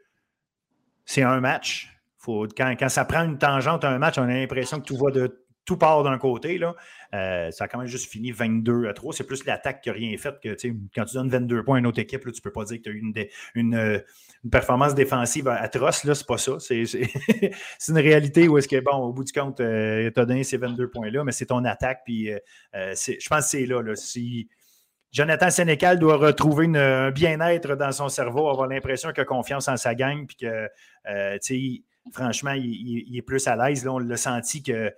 c'est 1.05 1.23
un 1.23 1.39
match. 1.39 1.89
Quand, 2.25 2.75
quand, 2.77 2.89
ça 2.89 3.05
prend 3.05 3.23
une 3.23 3.37
tangente 3.37 3.83
à 3.83 3.89
un 3.89 3.97
match, 3.97 4.17
on 4.17 4.23
a 4.23 4.27
l'impression 4.27 4.79
que 4.79 4.85
tout 4.85 4.97
va 4.97 5.09
de 5.09 5.45
tout 5.69 5.77
part 5.77 6.03
d'un 6.03 6.17
côté. 6.17 6.57
Là. 6.57 6.75
Euh, 7.13 7.51
ça 7.51 7.65
a 7.65 7.67
quand 7.67 7.77
même 7.77 7.87
juste 7.87 8.09
fini 8.09 8.31
22 8.31 8.87
à 8.87 8.93
3. 8.93 9.13
C'est 9.13 9.23
plus 9.23 9.45
l'attaque 9.45 9.81
qui 9.81 9.89
n'a 9.89 9.95
rien 9.95 10.17
fait 10.17 10.35
que 10.41 10.55
quand 10.95 11.05
tu 11.05 11.13
donnes 11.13 11.29
22 11.29 11.63
points 11.63 11.77
à 11.77 11.79
une 11.79 11.87
autre 11.87 11.99
équipe, 11.99 12.21
tu 12.21 12.27
ne 12.27 12.41
peux 12.41 12.51
pas 12.51 12.63
dire 12.65 12.77
que 12.77 12.83
tu 12.83 12.89
as 12.89 12.93
eu 12.93 12.99
une, 12.99 13.13
une, 13.55 14.01
une 14.43 14.49
performance 14.49 14.95
défensive 14.95 15.47
atroce, 15.47 16.05
là, 16.05 16.15
c'est 16.15 16.25
pas 16.25 16.37
ça. 16.37 16.53
C'est 16.59 17.91
une 17.91 17.97
réalité 17.97 18.47
où 18.47 18.57
est-ce 18.57 18.67
que, 18.67 18.79
bon, 18.79 18.97
au 18.97 19.13
bout 19.13 19.23
du 19.23 19.33
compte, 19.33 19.59
euh, 19.59 20.09
tu 20.13 20.19
as 20.19 20.25
donné 20.25 20.43
ces 20.43 20.57
22 20.57 20.89
points-là, 20.89 21.23
mais 21.23 21.31
c'est 21.31 21.47
ton 21.47 21.63
attaque. 21.65 22.01
Puis 22.05 22.31
euh, 22.31 22.39
euh, 22.75 22.95
je 22.95 23.29
pense 23.29 23.45
que 23.45 23.49
c'est 23.51 23.65
là, 23.65 23.81
Si 23.95 24.47
Jonathan 25.11 25.49
Sénécal 25.49 25.99
doit 25.99 26.17
retrouver 26.17 26.67
un 26.75 27.11
bien-être 27.11 27.75
dans 27.75 27.91
son 27.91 28.09
cerveau, 28.09 28.49
avoir 28.49 28.67
l'impression 28.67 29.11
qu'il 29.11 29.21
a 29.21 29.25
confiance 29.25 29.67
en 29.67 29.75
sa 29.75 29.93
gang, 29.93 30.25
puis 30.25 30.37
que, 30.37 30.69
franchement, 32.13 32.53
il, 32.53 33.17
est 33.17 33.21
plus 33.21 33.45
à 33.47 33.55
l'aise. 33.55 33.87
On 33.87 33.99
l'a 33.99 34.17
senti 34.17 34.63
que. 34.63 34.93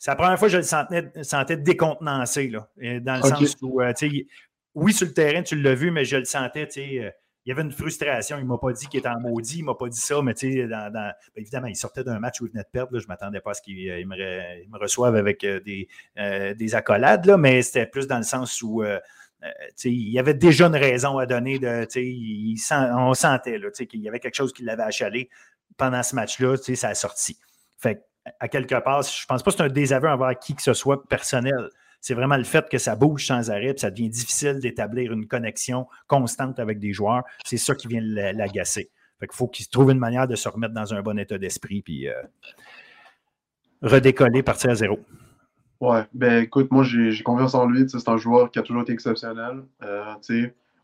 C'est 0.00 0.10
la 0.10 0.16
première 0.16 0.36
fois 0.36 0.48
que 0.48 0.52
je 0.52 0.56
le 0.56 0.64
sentais, 0.64 1.12
sentais 1.22 1.56
décontenancé, 1.56 2.48
là, 2.48 2.68
dans 3.00 3.16
le 3.16 3.22
sens 3.22 3.56
où, 3.62 3.80
oui, 4.74 4.92
sur 4.92 5.06
le 5.06 5.12
terrain, 5.12 5.42
tu 5.42 5.54
l'as 5.60 5.74
vu, 5.74 5.92
mais 5.92 6.04
je 6.04 6.16
le 6.16 6.24
sentais, 6.24 6.66
tu 6.66 6.80
sais 6.80 7.14
il 7.44 7.48
y 7.48 7.52
avait 7.52 7.62
une 7.62 7.72
frustration. 7.72 8.36
Il 8.38 8.44
ne 8.44 8.48
m'a 8.48 8.58
pas 8.58 8.72
dit 8.72 8.86
qu'il 8.86 8.98
était 8.98 9.08
en 9.08 9.20
maudit, 9.20 9.58
il 9.58 9.62
ne 9.62 9.66
m'a 9.66 9.74
pas 9.74 9.88
dit 9.88 10.00
ça, 10.00 10.20
mais 10.22 10.34
tu 10.34 10.52
sais, 10.52 10.66
ben, 10.66 11.12
évidemment, 11.36 11.68
il 11.68 11.76
sortait 11.76 12.04
d'un 12.04 12.18
match 12.18 12.40
où 12.40 12.46
il 12.46 12.52
venait 12.52 12.62
de 12.62 12.68
perdre. 12.70 12.98
je 12.98 13.04
ne 13.04 13.08
m'attendais 13.08 13.40
pas 13.40 13.52
à 13.52 13.54
ce 13.54 13.62
qu'il 13.62 13.88
euh, 13.88 14.04
me, 14.04 14.78
reçoive 14.78 15.16
avec 15.16 15.42
euh, 15.44 15.60
des, 15.60 15.88
euh, 16.18 16.54
des 16.54 16.74
accolades, 16.74 17.24
là, 17.24 17.36
mais 17.36 17.62
c'était 17.62 17.86
plus 17.86 18.06
dans 18.06 18.18
le 18.18 18.24
sens 18.24 18.60
où 18.62 18.82
il 19.84 20.10
y 20.10 20.18
avait 20.18 20.34
déjà 20.34 20.66
une 20.66 20.76
raison 20.76 21.16
à 21.18 21.24
donner. 21.24 21.58
De, 21.58 21.86
il 21.98 22.56
on 22.70 23.14
sentait 23.14 23.58
qu'il 23.88 24.00
y 24.00 24.08
avait 24.08 24.20
quelque 24.20 24.36
chose 24.36 24.52
qui 24.52 24.62
l'avait 24.62 24.82
achalé 24.82 25.30
pendant 25.78 26.02
ce 26.02 26.14
match-là, 26.14 26.56
ça 26.56 26.88
a 26.88 26.94
sorti. 26.94 27.38
Fait 27.78 28.04
à 28.38 28.48
quelque 28.48 28.80
part, 28.82 29.02
je 29.02 29.26
pense 29.26 29.42
pas 29.42 29.50
que 29.50 29.56
c'est 29.56 29.62
un 29.62 29.68
désaveu 29.68 30.08
envers 30.08 30.38
qui 30.38 30.54
que 30.54 30.62
ce 30.62 30.74
soit 30.74 31.06
personnel 31.08 31.70
c'est 32.00 32.14
vraiment 32.14 32.36
le 32.36 32.44
fait 32.44 32.68
que 32.68 32.78
ça 32.78 32.96
bouge 32.96 33.26
sans 33.26 33.50
arrêt, 33.50 33.74
puis 33.74 33.80
ça 33.80 33.90
devient 33.90 34.08
difficile 34.08 34.58
d'établir 34.58 35.12
une 35.12 35.26
connexion 35.26 35.86
constante 36.06 36.58
avec 36.58 36.78
des 36.78 36.92
joueurs. 36.92 37.24
C'est 37.44 37.58
ça 37.58 37.74
qui 37.74 37.88
vient 37.88 38.00
l'agacer. 38.00 38.90
Fait 39.18 39.26
qu'il 39.26 39.36
faut 39.36 39.48
qu'il 39.48 39.68
trouve 39.68 39.90
une 39.90 39.98
manière 39.98 40.26
de 40.26 40.34
se 40.34 40.48
remettre 40.48 40.72
dans 40.72 40.94
un 40.94 41.02
bon 41.02 41.18
état 41.18 41.36
d'esprit, 41.36 41.82
puis 41.82 42.08
euh, 42.08 42.14
redécoller, 43.82 44.42
partir 44.42 44.70
à 44.70 44.74
zéro. 44.74 44.98
Ouais, 45.80 46.04
ben 46.14 46.44
écoute, 46.44 46.70
moi 46.70 46.84
j'ai 46.84 47.22
confiance 47.22 47.54
en 47.54 47.66
lui. 47.66 47.88
C'est 47.88 48.08
un 48.08 48.16
joueur 48.16 48.50
qui 48.50 48.58
a 48.58 48.62
toujours 48.62 48.82
été 48.82 48.92
exceptionnel. 48.92 49.62
Euh, 49.82 50.14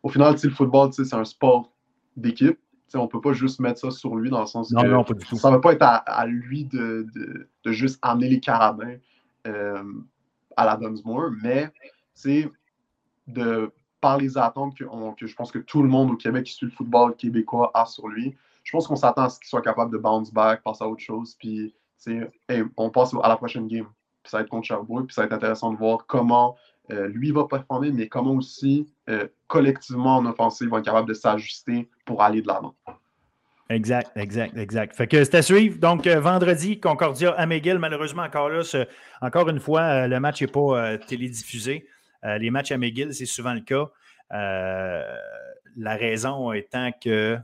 au 0.03 0.09
final, 0.11 0.37
le 0.43 0.51
football, 0.51 0.93
c'est 0.93 1.14
un 1.14 1.24
sport 1.24 1.72
d'équipe. 2.16 2.59
On 2.95 3.03
ne 3.03 3.09
peut 3.09 3.20
pas 3.20 3.32
juste 3.32 3.61
mettre 3.61 3.80
ça 3.80 3.91
sur 3.91 4.16
lui 4.16 4.30
dans 4.30 4.41
le 4.41 4.47
sens 4.47 4.72
que 4.72 4.87
non, 4.87 5.05
pas 5.05 5.14
du 5.14 5.24
tout. 5.24 5.37
ça 5.37 5.51
ne 5.51 5.57
va 5.57 5.61
pas 5.61 5.72
être 5.72 5.82
à, 5.82 6.26
lui 6.26 6.64
de, 6.64 7.07
juste 7.66 7.99
amener 8.03 8.28
les 8.28 8.41
carabins. 8.41 8.97
Euh, 9.47 9.82
à 10.57 10.64
la 10.64 10.76
Dunsmore, 10.76 11.30
mais 11.43 11.70
c'est 12.14 12.51
de 13.26 13.70
par 14.01 14.18
les 14.18 14.39
attentes 14.39 14.76
que, 14.76 14.84
je 15.26 15.34
pense 15.34 15.53
que 15.53 15.59
tout 15.59 15.82
le 15.82 15.89
monde 15.89 16.11
au 16.11 16.16
Québec 16.16 16.45
qui 16.45 16.53
suit 16.53 16.66
le 16.66 16.72
football 16.72 17.16
québécois 17.16 17.70
a 17.74 17.87
sur 17.87 18.09
lui. 18.09 18.37
Je 18.62 18.72
pense 18.72 18.87
qu'on 18.87 18.97
s'attend 18.97 19.24
à 19.24 19.28
ce 19.28 19.39
qu'il 19.39 19.49
soit 19.49 19.62
capable 19.62 19.93
de 19.93 19.99
bounce 19.99 20.32
back, 20.32 20.62
passer 20.62 20.84
à 20.84 20.89
autre 20.89 21.03
chose, 21.03 21.37
puis 21.39 21.74
on 22.76 22.91
passe 22.91 23.14
à 23.22 23.28
la 23.28 23.37
prochaine 23.37 23.66
game. 23.68 23.87
Puis 24.22 24.30
ça 24.30 24.39
va 24.39 24.43
être 24.43 24.51
contre 24.51 24.66
Sherbrooke, 24.66 25.07
puis 25.07 25.14
ça 25.14 25.22
va 25.22 25.26
être 25.26 25.32
intéressant 25.32 25.72
de 25.72 25.76
voir 25.76 26.07
comment 26.07 26.57
euh, 26.93 27.09
lui 27.09 27.32
va 27.32 27.47
performer, 27.49 27.91
mais 27.91 28.07
comment 28.09 28.34
aussi 28.34 28.87
euh, 29.09 29.26
collectivement 29.49 30.18
en 30.18 30.26
offensive, 30.26 30.68
va 30.68 30.78
être 30.78 30.84
capable 30.84 31.09
de 31.09 31.14
s'ajuster 31.14 31.89
pour 32.05 32.22
aller 32.22 32.43
de 32.43 32.47
l'avant. 32.47 32.76
Exact, 33.68 34.12
exact, 34.16 34.57
exact. 34.57 34.95
Fait 34.95 35.09
que 35.09 35.24
c'est 35.24 35.34
à 35.34 35.43
suivre. 35.43 35.78
Donc, 35.78 36.07
euh, 36.07 36.20
vendredi, 36.20 36.78
Concordia 36.78 37.32
à 37.32 37.47
McGill. 37.47 37.78
Malheureusement, 37.78 38.22
encore 38.22 38.51
là, 38.51 38.62
encore 39.20 39.49
une 39.49 39.59
fois, 39.59 40.07
le 40.07 40.20
match 40.20 40.41
n'est 40.43 40.47
pas 40.47 40.97
télédiffusé. 40.99 41.89
les 42.22 42.51
matchs 42.51 42.70
à 42.70 42.78
McGill, 42.78 43.12
c'est 43.12 43.26
souvent 43.26 43.55
le 43.55 43.62
cas. 43.62 43.91
la 44.30 45.97
raison 45.97 46.53
étant 46.53 46.93
que 46.93 47.37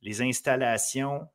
les 0.00 0.22
installations 0.22 1.28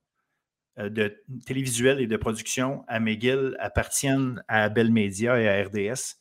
de 0.78 1.16
télévisuelles 1.46 2.00
et 2.00 2.08
de 2.08 2.18
production 2.18 2.84
à 2.88 3.00
McGill 3.00 3.56
appartiennent 3.60 4.44
à 4.48 4.70
Bell 4.70 4.92
Media 4.92 5.40
et 5.40 5.48
à 5.48 5.64
RDS. 5.64 6.21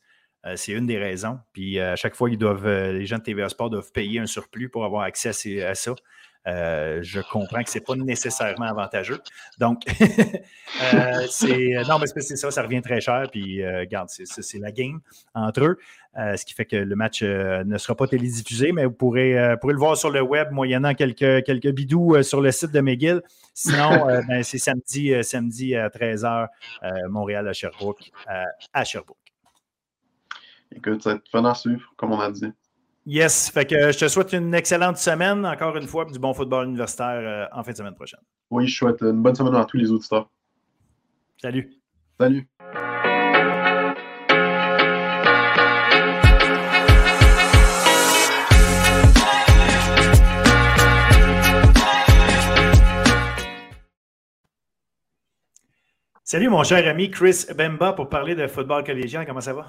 C'est 0.55 0.73
une 0.73 0.87
des 0.87 0.99
raisons. 0.99 1.39
Puis 1.53 1.79
à 1.81 1.97
chaque 1.97 2.15
fois, 2.15 2.31
doivent, 2.31 2.69
les 2.69 3.07
gens 3.07 3.19
de 3.19 3.23
TVA 3.23 3.49
Sport 3.49 3.71
doivent 3.71 3.93
payer 3.93 4.21
un 4.21 4.27
surplus 4.27 4.69
pour 4.69 4.85
avoir 4.85 5.03
accès 5.03 5.63
à 5.63 5.75
ça. 5.75 5.95
Euh, 6.47 7.01
je 7.03 7.21
comprends 7.21 7.63
que 7.63 7.71
ce 7.71 7.79
n'est 7.79 7.85
pas 7.85 7.97
nécessairement 7.97 8.67
avantageux. 8.67 9.21
Donc, 9.59 9.83
c'est. 11.29 11.83
Non, 11.89 11.99
mais 11.99 12.07
c'est 12.07 12.37
ça, 12.37 12.51
ça 12.51 12.63
revient 12.63 12.81
très 12.81 13.01
cher. 13.01 13.29
Puis, 13.31 13.65
regarde, 13.65 14.09
c'est 14.09 14.59
la 14.59 14.73
game 14.73 15.01
entre 15.35 15.65
eux. 15.65 15.79
ce 16.15 16.45
qui 16.45 16.55
fait 16.55 16.65
que 16.65 16.77
le 16.77 16.97
match 16.97 17.23
ne 17.23 17.79
sera 17.79 17.95
pas 17.95 18.07
télédiffusé, 18.07 18.73
mais 18.73 18.87
vous 18.87 18.93
pourrez, 18.93 19.37
pourrez, 19.61 19.75
le 19.75 19.79
voir 19.79 19.97
sur 19.97 20.11
le 20.11 20.23
web 20.23 20.51
moyennant 20.51 20.95
quelques, 20.95 21.45
quelques 21.45 21.73
bidous 21.73 22.23
sur 22.23 22.41
le 22.41 22.51
site 22.53 22.73
de 22.73 22.81
McGill. 22.81 23.23
Sinon, 23.53 24.07
ben, 24.27 24.43
c'est 24.43 24.59
samedi, 24.59 25.13
samedi 25.23 25.77
à 25.77 25.89
13h, 25.89 26.49
Montréal 27.09 27.49
à 27.49 27.53
Sherbrooke, 27.53 28.11
à 28.73 28.85
Sherbrooke. 28.85 29.30
Écoute, 30.75 31.03
ça 31.03 31.11
va 31.11 31.17
être 31.17 31.29
fun 31.29 31.45
à 31.45 31.55
suivre, 31.55 31.93
comme 31.97 32.13
on 32.13 32.21
a 32.21 32.31
dit. 32.31 32.53
Yes, 33.07 33.51
fait 33.51 33.67
que 33.67 33.91
je 33.93 33.99
te 33.99 34.09
souhaite 34.09 34.33
une 34.33 34.55
excellente 34.55 34.99
semaine, 34.99 35.45
encore 35.45 35.77
une 35.77 35.89
fois, 35.89 36.05
du 36.05 36.19
bon 36.19 36.33
football 36.33 36.67
universitaire 36.67 37.49
euh, 37.53 37.59
en 37.59 37.65
fin 37.65 37.73
de 37.73 37.77
semaine 37.77 37.95
prochaine. 37.95 38.21
Oui, 38.51 38.67
je 38.67 38.77
souhaite 38.77 39.01
une 39.01 39.23
bonne 39.23 39.35
semaine 39.35 39.55
à 39.57 39.65
tous 39.65 39.79
les 39.79 39.91
auditeurs. 39.91 40.31
Salut. 41.39 41.73
Salut. 42.21 42.49
Salut 56.23 56.49
mon 56.49 56.63
cher 56.63 56.87
ami 56.87 57.11
Chris 57.11 57.47
Bemba 57.57 57.93
pour 57.93 58.09
parler 58.09 58.37
de 58.37 58.47
football 58.47 58.85
collégien. 58.85 59.25
Comment 59.25 59.41
ça 59.41 59.53
va? 59.53 59.67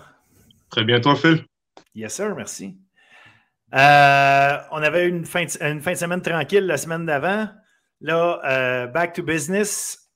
Très 0.72 0.86
bien, 0.86 1.01
toi, 1.01 1.15
Phil? 1.15 1.43
Yes, 1.93 2.15
sir, 2.15 2.34
merci. 2.34 2.78
Euh, 3.76 4.57
on 4.72 4.82
avait 4.82 5.07
une 5.07 5.26
fin, 5.26 5.43
de, 5.43 5.63
une 5.63 5.82
fin 5.82 5.91
de 5.91 5.97
semaine 5.97 6.22
tranquille 6.22 6.65
la 6.65 6.78
semaine 6.78 7.05
d'avant. 7.05 7.49
Là, 7.99 8.41
euh, 8.45 8.88
back 8.88 9.13
to 9.13 9.22
business. 9.22 10.09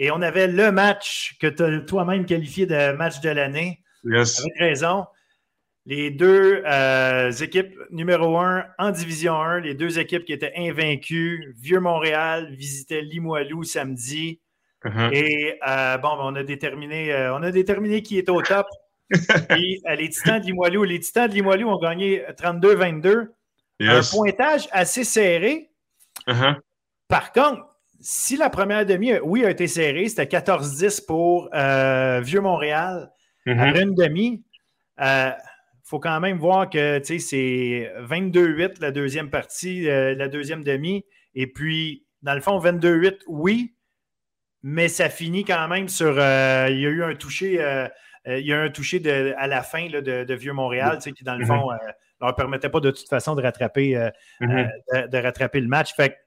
Et 0.00 0.10
on 0.10 0.20
avait 0.20 0.48
le 0.48 0.72
match 0.72 1.36
que 1.40 1.46
tu 1.46 1.62
as 1.62 1.80
toi-même 1.80 2.26
qualifié 2.26 2.66
de 2.66 2.92
match 2.96 3.20
de 3.20 3.30
l'année. 3.30 3.80
Yes. 4.04 4.40
Avec 4.40 4.58
raison. 4.58 5.06
Les 5.86 6.10
deux 6.10 6.62
euh, 6.64 7.30
équipes 7.30 7.76
numéro 7.90 8.38
un 8.38 8.64
en 8.78 8.90
Division 8.90 9.40
1, 9.40 9.60
les 9.60 9.74
deux 9.74 10.00
équipes 10.00 10.24
qui 10.24 10.32
étaient 10.32 10.52
invaincues. 10.56 11.54
Vieux-Montréal 11.60 12.52
visitait 12.56 13.02
Limoilou 13.02 13.62
samedi. 13.62 14.40
Uh-huh. 14.84 15.12
Et 15.12 15.58
bon, 16.02 16.16
ben, 16.16 16.22
on 16.24 16.34
a 16.34 16.42
déterminé, 16.42 17.14
on 17.32 17.42
a 17.42 17.52
déterminé 17.52 18.02
qui 18.02 18.18
est 18.18 18.28
au 18.28 18.42
top. 18.42 18.66
Puis 19.48 19.82
les 19.96 20.08
Titans 20.08 20.40
de 20.40 20.46
Limoilou, 20.46 20.84
les 20.84 21.00
Titans 21.00 21.28
de 21.28 21.34
Limoilou 21.34 21.68
ont 21.68 21.78
gagné 21.78 22.24
32-22. 22.38 23.28
Un 23.80 24.00
pointage 24.10 24.68
assez 24.72 25.04
serré. 25.04 25.70
Uh-huh. 26.28 26.56
Par 27.08 27.32
contre, 27.32 27.66
si 28.02 28.36
la 28.36 28.50
première 28.50 28.84
demi, 28.84 29.12
oui, 29.22 29.44
a 29.44 29.50
été 29.50 29.66
serrée, 29.68 30.08
c'était 30.08 30.24
14-10 30.24 31.06
pour 31.06 31.48
euh, 31.54 32.20
Vieux-Montréal. 32.20 33.10
Après 33.46 33.82
une 33.82 33.94
demi, 33.94 34.44
il 34.98 35.04
euh, 35.04 35.30
faut 35.84 35.98
quand 35.98 36.20
même 36.20 36.38
voir 36.38 36.68
que 36.68 37.00
c'est 37.04 37.92
22-8 38.00 38.80
la 38.80 38.90
deuxième 38.90 39.30
partie, 39.30 39.88
euh, 39.88 40.14
la 40.14 40.28
deuxième 40.28 40.64
demi. 40.64 41.04
Et 41.34 41.46
puis, 41.46 42.04
dans 42.22 42.34
le 42.34 42.40
fond, 42.40 42.58
22-8, 42.58 43.20
oui, 43.28 43.74
mais 44.62 44.88
ça 44.88 45.08
finit 45.08 45.44
quand 45.44 45.68
même 45.68 45.88
sur. 45.88 46.12
il 46.12 46.80
y 46.80 46.86
a 46.86 46.90
eu 46.90 47.02
un 47.02 47.14
touché 47.14 47.58
euh, 48.28 48.38
il 48.38 48.46
y 48.46 48.52
a 48.52 48.60
un 48.60 48.70
touché 48.70 49.02
à 49.36 49.46
la 49.46 49.62
fin 49.62 49.88
de, 49.88 50.34
Vieux-Montréal, 50.34 50.98
qui, 50.98 51.24
dans 51.24 51.34
le 51.34 51.44
mm-hmm. 51.44 51.46
fond, 51.46 51.70
ne 51.70 51.76
euh, 51.76 51.92
leur 52.20 52.34
permettait 52.36 52.68
pas 52.68 52.80
de 52.80 52.90
toute 52.90 53.08
façon 53.08 53.34
de 53.34 53.42
rattraper, 53.42 53.96
euh, 53.96 54.10
de, 54.40 55.18
rattraper 55.18 55.60
le 55.60 55.68
match. 55.68 55.94
Fait 55.94 56.18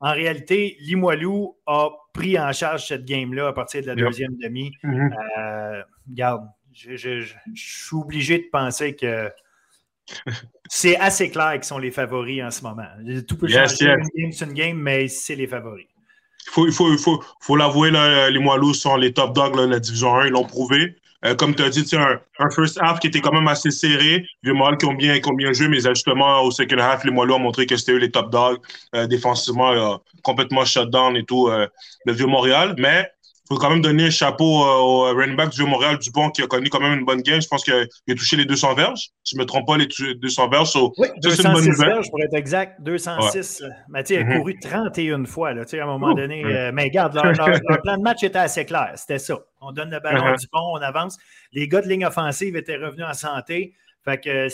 en 0.00 0.12
réalité, 0.12 0.76
Limoilou 0.80 1.56
a 1.66 1.90
pris 2.12 2.38
en 2.38 2.52
charge 2.52 2.86
cette 2.86 3.04
game-là 3.04 3.48
à 3.48 3.52
partir 3.52 3.82
de 3.82 3.88
la 3.88 3.94
deuxième 3.94 4.36
demi. 4.36 4.72
Mm-hmm. 4.84 5.84
regarde, 6.10 6.48
je, 6.72 7.24
suis 7.54 7.96
obligé 7.96 8.38
de 8.38 8.46
penser 8.50 8.94
que 8.94 9.30
c'est 10.68 10.96
assez 10.96 11.30
clair 11.30 11.52
qu'ils 11.54 11.64
sont 11.64 11.78
les 11.78 11.90
favoris 11.90 12.42
en 12.42 12.50
ce 12.50 12.62
moment. 12.62 12.86
Tout 13.26 13.36
peut 13.36 13.48
changer. 13.48 13.86
Une 13.86 14.08
game, 14.14 14.32
c'est 14.32 14.44
une 14.44 14.52
game, 14.52 14.76
mais 14.76 15.08
c'est 15.08 15.34
les 15.34 15.46
favoris. 15.46 15.86
Il 16.46 16.50
faut, 16.50 16.66
il 16.66 16.72
faut, 16.72 16.92
il 16.92 16.98
faut, 16.98 17.22
faut 17.40 17.56
l'avouer, 17.56 17.90
les 17.90 18.38
Moilous 18.38 18.74
sont 18.74 18.96
les 18.96 19.12
top 19.12 19.34
dogs 19.34 19.54
de 19.56 19.66
la 19.66 19.80
Division 19.80 20.14
1. 20.14 20.26
Ils 20.26 20.32
l'ont 20.32 20.46
prouvé. 20.46 20.96
Euh, 21.24 21.34
comme 21.34 21.54
tu 21.54 21.62
as 21.62 21.70
dit, 21.70 21.84
un, 21.96 22.20
un 22.38 22.50
first 22.50 22.78
half 22.80 23.00
qui 23.00 23.08
était 23.08 23.20
quand 23.20 23.32
même 23.32 23.48
assez 23.48 23.70
serré. 23.70 24.24
Vieux 24.42 24.52
Montréal 24.54 24.78
qui 24.78 24.86
ont 24.86 25.34
bien, 25.34 25.52
joué, 25.52 25.68
mais 25.68 25.80
justement, 25.80 26.42
au 26.42 26.50
second 26.50 26.78
half, 26.78 27.04
les 27.04 27.10
Moelleux 27.10 27.34
ont 27.34 27.40
montré 27.40 27.66
que 27.66 27.76
c'était 27.76 27.92
eux 27.92 27.98
les 27.98 28.10
top 28.10 28.30
dogs. 28.30 28.58
Euh, 28.94 29.06
défensivement, 29.06 29.72
euh, 29.72 29.96
complètement 30.22 30.64
shutdown 30.64 31.16
et 31.16 31.24
tout, 31.24 31.48
le 31.48 32.12
Vieux-Montréal. 32.12 32.74
Mais 32.78 33.10
il 33.17 33.17
faut 33.48 33.56
quand 33.56 33.70
même 33.70 33.80
donner 33.80 34.06
un 34.06 34.10
chapeau 34.10 34.62
au 34.64 35.14
running 35.14 35.36
back 35.36 35.50
du 35.50 35.56
Vieux-Montréal, 35.58 35.98
Dupont, 35.98 36.30
qui 36.30 36.42
a 36.42 36.46
connu 36.46 36.68
quand 36.68 36.80
même 36.80 36.98
une 36.98 37.04
bonne 37.04 37.22
game. 37.22 37.40
Je 37.40 37.48
pense 37.48 37.64
qu'il 37.64 37.74
a, 37.74 38.14
touché 38.14 38.36
les 38.36 38.44
200 38.44 38.74
verges. 38.74 39.10
Si 39.24 39.34
je 39.34 39.36
ne 39.36 39.42
me 39.42 39.46
trompe 39.46 39.66
pas, 39.66 39.76
les 39.76 39.86
200 39.86 40.48
verges. 40.48 40.76
oui, 40.98 41.08
206 41.22 41.78
verges 41.78 42.10
pour 42.10 42.22
être 42.22 42.34
exact. 42.34 42.80
206. 42.82 43.60
Ouais. 43.60 43.68
Mathieu 43.88 44.18
a 44.18 44.22
mm-hmm. 44.22 44.38
couru 44.38 44.58
31 44.60 45.24
fois 45.24 45.54
là, 45.54 45.62
à 45.70 45.76
un 45.82 45.86
moment 45.86 46.14
donné. 46.14 46.42
mais 46.72 46.84
regarde, 46.84 47.14
leur, 47.14 47.24
leur, 47.68 47.82
plan 47.82 47.96
de 47.96 48.02
match 48.02 48.22
était 48.22 48.38
assez 48.38 48.64
clair. 48.64 48.92
C'était 48.96 49.18
ça. 49.18 49.38
On 49.60 49.72
donne 49.72 49.90
le 49.90 50.00
ballon 50.00 50.24
uh-huh. 50.24 50.38
du 50.38 50.46
pont, 50.48 50.72
on 50.74 50.76
avance. 50.76 51.16
Les 51.52 51.68
gars 51.68 51.80
de 51.80 51.88
ligne 51.88 52.06
offensive 52.06 52.56
étaient 52.56 52.76
revenus 52.76 53.06
en 53.06 53.14
santé. 53.14 53.74
Fait 54.04 54.18
que, 54.18 54.48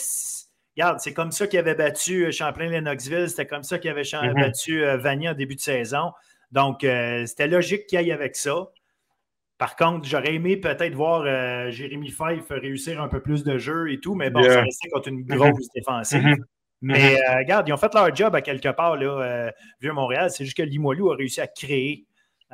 regarde, 0.76 1.01
c'est 1.01 1.12
comme 1.12 1.32
ça 1.32 1.47
qu'ils 1.47 1.59
avaient 1.59 1.74
battu 1.74 2.26
euh, 2.26 2.32
Champlain-Lennoxville. 2.32 3.28
C'était 3.28 3.47
comme 3.47 3.62
ça 3.62 3.78
qu'ils 3.78 3.90
avaient 3.90 4.03
uh-huh. 4.03 4.34
battu 4.34 4.84
euh, 4.84 4.97
Vanier 4.97 5.28
en 5.28 5.34
début 5.34 5.57
de 5.57 5.61
saison. 5.61 6.12
Donc, 6.53 6.84
euh, 6.84 7.26
c'était 7.26 7.49
logique 7.49 7.86
qu'ils 7.86 7.99
aillent 7.99 8.12
avec 8.12 8.36
ça. 8.36 8.68
Par 9.59 9.76
contre, 9.76 10.09
j'aurais 10.09 10.34
aimé 10.34 10.57
peut-être 10.57 10.94
voir 10.94 11.24
Jérémy 11.70 12.09
Fife 12.09 12.50
réussir 12.50 13.00
un 13.00 13.09
peu 13.09 13.20
plus 13.20 13.44
de 13.44 13.57
jeu 13.57 13.92
et 13.92 14.00
tout, 14.00 14.14
mais 14.14 14.30
bon, 14.30 14.42
ça 14.42 14.62
restait 14.62 14.88
contre 14.88 15.09
une 15.09 15.22
grosse 15.22 15.68
défensive. 15.74 16.36
Mais 16.82 17.18
regarde, 17.38 17.68
ils 17.68 17.72
ont 17.72 17.78
fait 17.78 17.94
leur 17.94 18.14
job 18.14 18.34
à 18.34 18.42
quelque 18.42 18.68
part, 18.70 18.96
là, 18.96 19.52
Vieux-Montréal. 19.80 20.30
C'est 20.30 20.44
juste 20.44 20.57
que 20.57 20.62
Limoilou 20.62 21.12
a 21.12 21.16
réussi 21.16 21.40
à 21.40 21.46
créer 21.46 22.05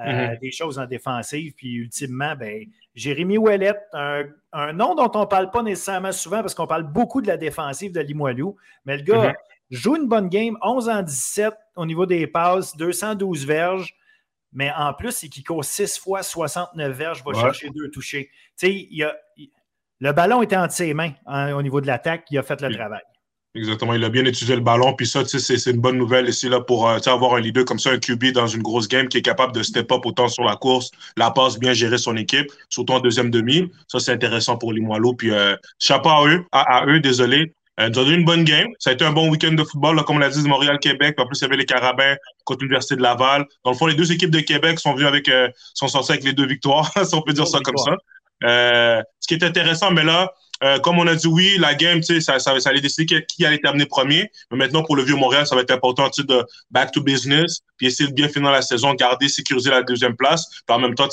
euh, 0.06 0.28
mhm. 0.28 0.38
des 0.40 0.50
choses 0.50 0.78
en 0.78 0.86
défensive. 0.86 1.52
Puis 1.56 1.74
ultimement, 1.74 2.34
ben, 2.34 2.64
Jérémy 2.94 3.36
Ouellette, 3.38 3.82
un, 3.92 4.72
nom 4.72 4.94
dont 4.94 5.10
on 5.14 5.20
ne 5.20 5.26
parle 5.26 5.50
pas 5.50 5.62
nécessairement 5.62 6.12
souvent 6.12 6.40
parce 6.40 6.54
qu'on 6.54 6.66
parle 6.66 6.84
beaucoup 6.84 7.20
de 7.20 7.26
la 7.26 7.36
défensive 7.36 7.92
de 7.92 8.00
Limoilou, 8.00 8.56
mais 8.86 8.96
le 8.96 9.02
gars 9.02 9.34
joue 9.70 9.96
une 9.96 10.08
bonne 10.08 10.28
game, 10.28 10.56
11 10.62 10.88
en 10.88 11.02
17 11.02 11.54
au 11.76 11.86
niveau 11.86 12.06
des 12.06 12.26
passes, 12.26 12.76
212 12.76 13.46
verges. 13.46 13.94
Mais 14.52 14.72
en 14.76 14.92
plus, 14.94 15.12
c'est 15.12 15.28
qu'il 15.28 15.44
court 15.44 15.64
6 15.64 15.98
fois 15.98 16.22
69 16.22 16.92
verges, 16.92 17.24
va 17.24 17.34
chercher 17.34 17.70
deux 17.70 17.90
touchés. 17.90 18.30
Tu 18.58 18.66
sais, 18.66 18.86
il 18.90 19.04
a, 19.04 19.14
le 20.00 20.12
ballon 20.12 20.42
était 20.42 20.56
entre 20.56 20.72
ses 20.72 20.94
mains 20.94 21.12
hein, 21.26 21.52
au 21.54 21.62
niveau 21.62 21.80
de 21.80 21.86
l'attaque, 21.86 22.24
il 22.30 22.38
a 22.38 22.42
fait 22.42 22.60
le 22.60 22.74
travail. 22.74 23.02
Exactement, 23.56 23.94
il 23.94 24.04
a 24.04 24.08
bien 24.08 24.24
étudié 24.24 24.54
le 24.54 24.60
ballon. 24.60 24.94
Puis 24.94 25.08
ça, 25.08 25.24
c'est 25.24 25.70
une 25.70 25.80
bonne 25.80 25.98
nouvelle 25.98 26.28
ici 26.28 26.48
là, 26.48 26.60
pour 26.60 26.88
euh, 26.88 26.98
avoir 27.06 27.34
un 27.34 27.40
leader 27.40 27.64
comme 27.64 27.80
ça, 27.80 27.90
un 27.90 27.98
QB 27.98 28.26
dans 28.32 28.46
une 28.46 28.62
grosse 28.62 28.86
game 28.86 29.08
qui 29.08 29.18
est 29.18 29.22
capable 29.22 29.52
de 29.52 29.64
step 29.64 29.90
up 29.90 30.06
autant 30.06 30.28
sur 30.28 30.44
la 30.44 30.54
course, 30.54 30.92
la 31.16 31.32
passe, 31.32 31.58
bien 31.58 31.72
gérer 31.72 31.98
son 31.98 32.16
équipe, 32.16 32.46
surtout 32.68 32.92
en 32.92 33.00
deuxième 33.00 33.30
demi. 33.30 33.68
Ça, 33.88 33.98
c'est 33.98 34.12
intéressant 34.12 34.56
pour 34.56 34.72
les 34.72 34.80
Moilots. 34.80 35.14
Puis 35.14 35.32
euh, 35.32 35.56
chapeau 35.80 36.10
à 36.10 36.28
eux, 36.28 36.44
à, 36.52 36.86
eux, 36.86 37.00
désolé. 37.00 37.52
Euh, 37.80 37.86
ont 37.86 37.90
donné 37.90 38.14
une 38.14 38.24
bonne 38.24 38.44
game. 38.44 38.68
Ça 38.78 38.90
a 38.90 38.92
été 38.92 39.04
un 39.04 39.12
bon 39.12 39.30
week-end 39.30 39.52
de 39.52 39.64
football, 39.64 39.96
là, 39.96 40.02
comme 40.02 40.16
on 40.16 40.20
l'a 40.20 40.28
dit, 40.28 40.42
de 40.42 40.48
Montréal-Québec. 40.48 41.14
En 41.18 41.26
plus, 41.26 41.38
il 41.38 41.42
y 41.42 41.44
avait 41.46 41.56
les 41.56 41.66
Carabins 41.66 42.14
contre 42.44 42.60
l'Université 42.62 42.96
de 42.96 43.02
Laval. 43.02 43.46
Dans 43.64 43.70
le 43.70 43.76
fond, 43.76 43.86
les 43.86 43.94
deux 43.94 44.12
équipes 44.12 44.30
de 44.30 44.40
Québec 44.40 44.78
sont 44.78 44.94
venues 44.94 45.06
avec, 45.06 45.28
euh, 45.28 45.48
sont 45.74 45.88
sorties 45.88 46.12
avec 46.12 46.24
les 46.24 46.32
deux 46.32 46.46
victoires, 46.46 46.92
si 47.04 47.14
on 47.14 47.22
peut 47.22 47.32
dire 47.32 47.46
ça 47.46 47.60
comme 47.60 47.78
ça. 47.78 47.96
ce 48.42 49.26
qui 49.26 49.34
est 49.34 49.44
intéressant, 49.44 49.90
mais 49.90 50.04
là, 50.04 50.32
euh, 50.62 50.78
comme 50.78 50.98
on 50.98 51.06
a 51.06 51.14
dit, 51.14 51.26
oui, 51.26 51.56
la 51.58 51.74
game, 51.74 52.02
ça, 52.02 52.20
ça, 52.20 52.38
ça 52.60 52.70
allait 52.70 52.80
décider 52.80 53.06
qui, 53.06 53.44
allait 53.44 53.58
terminer 53.58 53.86
premier. 53.86 54.30
Mais 54.50 54.58
maintenant, 54.58 54.82
pour 54.82 54.94
le 54.94 55.02
Vieux-Montréal, 55.02 55.46
ça 55.46 55.54
va 55.54 55.62
être 55.62 55.70
important 55.70 56.08
de 56.18 56.44
back 56.70 56.92
to 56.92 57.02
business, 57.02 57.60
puis 57.78 57.86
essayer 57.86 58.08
de 58.08 58.14
bien 58.14 58.28
finir 58.28 58.50
la 58.50 58.60
saison, 58.60 58.92
garder, 58.94 59.28
sécuriser 59.28 59.70
la 59.70 59.82
deuxième 59.82 60.16
place, 60.16 60.46
puis 60.66 60.76
en 60.76 60.78
même 60.78 60.94
temps, 60.94 61.08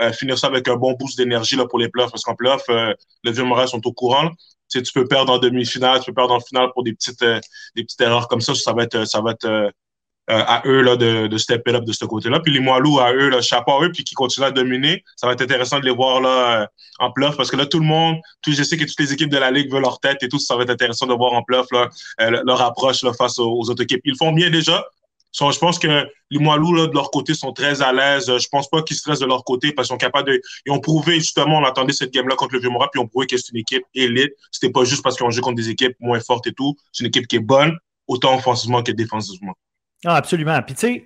euh, 0.00 0.12
finir 0.12 0.38
ça 0.38 0.46
avec 0.46 0.68
un 0.68 0.76
bon 0.76 0.92
boost 0.92 1.18
d'énergie 1.18 1.56
pour 1.68 1.78
les 1.80 1.88
playoffs, 1.88 2.12
parce 2.12 2.22
qu'en 2.22 2.36
playoffs, 2.36 2.68
euh, 2.70 2.94
le 3.24 3.30
Vieux-Montréal 3.32 3.68
sont 3.68 3.84
au 3.86 3.92
courant. 3.92 4.30
Tu 4.72 4.92
peux 4.94 5.06
perdre 5.06 5.32
en 5.32 5.38
demi-finale, 5.38 6.00
tu 6.00 6.06
peux 6.06 6.14
perdre 6.14 6.34
en 6.34 6.40
finale 6.40 6.70
pour 6.72 6.82
des 6.82 6.92
petites, 6.92 7.22
euh, 7.22 7.40
des 7.76 7.84
petites 7.84 8.00
erreurs 8.00 8.28
comme 8.28 8.40
ça. 8.40 8.54
Ça 8.54 8.72
va 8.72 8.84
être, 8.84 9.06
ça 9.06 9.20
va 9.20 9.32
être 9.32 9.72
euh, 10.30 10.44
à 10.46 10.62
eux 10.66 10.82
là, 10.82 10.94
de, 10.94 11.26
de 11.26 11.36
step 11.36 11.66
up 11.66 11.84
de 11.84 11.92
ce 11.92 12.04
côté-là. 12.04 12.38
Puis 12.38 12.52
les 12.52 12.60
Moilous 12.60 13.00
à 13.00 13.12
eux, 13.12 13.28
là, 13.28 13.42
chapeau 13.42 13.72
à 13.72 13.84
eux, 13.84 13.90
puis 13.90 14.04
qui 14.04 14.14
continuent 14.14 14.46
à 14.46 14.50
dominer. 14.52 15.02
Ça 15.16 15.26
va 15.26 15.32
être 15.32 15.42
intéressant 15.42 15.80
de 15.80 15.84
les 15.84 15.90
voir 15.90 16.20
là, 16.20 16.62
euh, 16.62 16.66
en 17.00 17.10
playoff 17.10 17.36
parce 17.36 17.50
que 17.50 17.56
là, 17.56 17.66
tout 17.66 17.80
le 17.80 17.86
monde, 17.86 18.16
tout, 18.40 18.52
je 18.52 18.62
sais 18.62 18.76
que 18.76 18.84
toutes 18.84 19.00
les 19.00 19.12
équipes 19.12 19.30
de 19.30 19.38
la 19.38 19.50
Ligue 19.50 19.72
veulent 19.72 19.82
leur 19.82 19.98
tête 19.98 20.22
et 20.22 20.28
tout. 20.28 20.38
Ça 20.38 20.54
va 20.54 20.62
être 20.62 20.70
intéressant 20.70 21.06
de 21.06 21.14
voir 21.14 21.32
en 21.32 21.42
playoff 21.42 21.66
euh, 21.72 22.30
leur 22.46 22.62
approche 22.62 23.04
face 23.18 23.40
aux, 23.40 23.68
autres 23.68 23.82
équipes. 23.82 24.02
Ils 24.04 24.16
font 24.16 24.30
bien 24.30 24.48
déjà. 24.48 24.84
Je 25.32 25.58
pense 25.58 25.78
que 25.78 26.06
les 26.30 26.38
Moilous, 26.38 26.74
là, 26.74 26.86
de 26.86 26.94
leur 26.94 27.10
côté, 27.10 27.34
sont 27.34 27.52
très 27.52 27.82
à 27.82 27.92
l'aise. 27.92 28.26
Je 28.26 28.48
pense 28.48 28.68
pas 28.68 28.82
qu'ils 28.82 28.96
stressent 28.96 29.20
de 29.20 29.26
leur 29.26 29.44
côté 29.44 29.72
parce 29.72 29.88
qu'ils 29.88 29.94
sont 29.94 29.98
capables 29.98 30.28
de. 30.28 30.40
Ils 30.66 30.72
ont 30.72 30.80
prouvé, 30.80 31.14
justement, 31.14 31.58
on 31.58 31.64
attendait 31.64 31.92
cette 31.92 32.12
game-là 32.12 32.36
contre 32.36 32.54
le 32.54 32.60
Vieux-Montréal, 32.60 32.90
puis 32.92 33.00
ils 33.00 33.04
ont 33.04 33.08
prouvé 33.08 33.26
que 33.26 33.36
c'est 33.36 33.50
une 33.52 33.58
équipe 33.58 33.84
élite. 33.94 34.32
C'était 34.50 34.72
pas 34.72 34.84
juste 34.84 35.02
parce 35.02 35.16
qu'ils 35.16 35.26
ont 35.26 35.30
joué 35.30 35.42
contre 35.42 35.56
des 35.56 35.70
équipes 35.70 35.96
moins 36.00 36.20
fortes 36.20 36.46
et 36.46 36.52
tout. 36.52 36.76
C'est 36.92 37.04
une 37.04 37.08
équipe 37.08 37.26
qui 37.26 37.36
est 37.36 37.40
bonne, 37.40 37.76
autant 38.06 38.34
offensivement 38.34 38.82
que 38.82 38.92
défensivement. 38.92 39.54
Ah, 40.04 40.16
absolument. 40.16 40.60
Puis 40.62 40.74
tu 40.74 40.80
sais, 40.80 41.04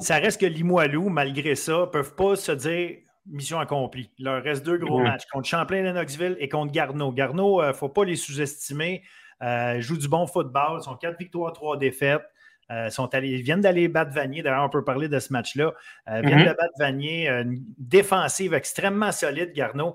ça 0.00 0.16
reste 0.16 0.40
que 0.40 0.46
Limoilou, 0.46 1.08
malgré 1.08 1.54
ça, 1.54 1.80
ne 1.80 1.84
peuvent 1.86 2.14
pas 2.14 2.36
se 2.36 2.52
dire 2.52 2.96
mission 3.26 3.60
accomplie. 3.60 4.10
Il 4.18 4.24
leur 4.24 4.42
reste 4.42 4.64
deux 4.64 4.78
gros 4.78 4.98
matchs 4.98 5.24
contre 5.32 5.48
Champlain-Lennoxville 5.48 6.36
et 6.40 6.48
contre 6.48 6.72
Garneau. 6.72 7.12
Garneau, 7.12 7.60
il 7.60 7.66
euh, 7.66 7.68
ne 7.68 7.72
faut 7.72 7.88
pas 7.88 8.04
les 8.04 8.16
sous-estimer. 8.16 9.02
Euh, 9.42 9.80
jouent 9.80 9.98
du 9.98 10.08
bon 10.08 10.26
football. 10.26 10.80
Ils 10.80 10.84
sont 10.84 10.96
quatre 10.96 11.18
victoires, 11.18 11.52
trois 11.52 11.76
défaites. 11.76 12.22
Euh, 12.70 12.88
sont 12.90 13.12
allés, 13.14 13.30
ils 13.30 13.42
viennent 13.42 13.60
d'aller 13.60 13.88
battre 13.88 14.12
Vanier. 14.12 14.42
D'ailleurs, 14.42 14.64
on 14.64 14.70
peut 14.70 14.84
parler 14.84 15.08
de 15.08 15.18
ce 15.18 15.32
match-là. 15.32 15.72
Ils 16.06 16.26
viennent 16.26 16.40
mm-hmm. 16.40 16.48
de 16.50 16.56
battre 16.56 16.74
Vanier. 16.78 17.28
Une 17.28 17.64
défensive 17.78 18.54
extrêmement 18.54 19.12
solide, 19.12 19.52
Garneau. 19.52 19.94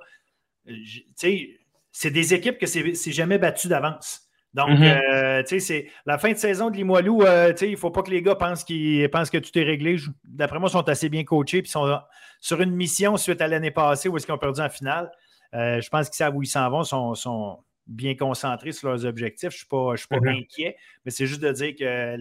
C'est 1.15 2.11
des 2.11 2.33
équipes 2.33 2.57
que 2.57 2.65
c'est 2.65 3.11
jamais 3.11 3.37
battu 3.37 3.67
d'avance. 3.67 4.25
Donc, 4.55 4.79
euh, 4.79 5.43
tu 5.43 5.49
sais, 5.49 5.59
c'est 5.59 5.87
la 6.05 6.17
fin 6.17 6.31
de 6.31 6.37
saison 6.37 6.69
de 6.69 6.77
Limoilou. 6.77 7.23
Euh, 7.23 7.51
tu 7.51 7.57
sais, 7.57 7.67
il 7.67 7.73
ne 7.73 7.77
faut 7.77 7.91
pas 7.91 8.03
que 8.03 8.09
les 8.09 8.21
gars 8.21 8.35
pensent, 8.35 8.63
qu'ils 8.63 9.09
pensent 9.09 9.29
que 9.29 9.37
tout 9.37 9.51
est 9.59 9.63
réglé. 9.63 9.97
D'après 10.23 10.59
moi, 10.59 10.69
ils 10.69 10.71
sont 10.71 10.87
assez 10.87 11.09
bien 11.09 11.25
coachés 11.25 11.61
puis 11.61 11.69
sont 11.69 11.99
sur 12.39 12.61
une 12.61 12.71
mission 12.71 13.17
suite 13.17 13.41
à 13.41 13.49
l'année 13.49 13.71
passée 13.71 14.07
où 14.07 14.15
est-ce 14.15 14.25
qu'ils 14.25 14.33
ont 14.33 14.37
perdu 14.37 14.61
en 14.61 14.69
finale. 14.69 15.11
Euh, 15.53 15.81
je 15.81 15.89
pense 15.89 16.07
qu'ils 16.07 16.15
savent 16.15 16.37
où 16.37 16.41
ils 16.41 16.47
s'en 16.47 16.69
vont, 16.69 16.83
sont, 16.83 17.15
sont 17.15 17.59
bien 17.87 18.15
concentrés 18.15 18.71
sur 18.71 18.89
leurs 18.89 19.05
objectifs. 19.05 19.51
Je 19.51 19.55
ne 19.55 19.97
suis 19.97 20.07
pas, 20.07 20.17
mm-hmm. 20.17 20.39
inquiet, 20.39 20.77
mais 21.05 21.11
c'est 21.11 21.27
juste 21.27 21.41
de 21.41 21.51
dire 21.51 21.75
que 21.75 22.15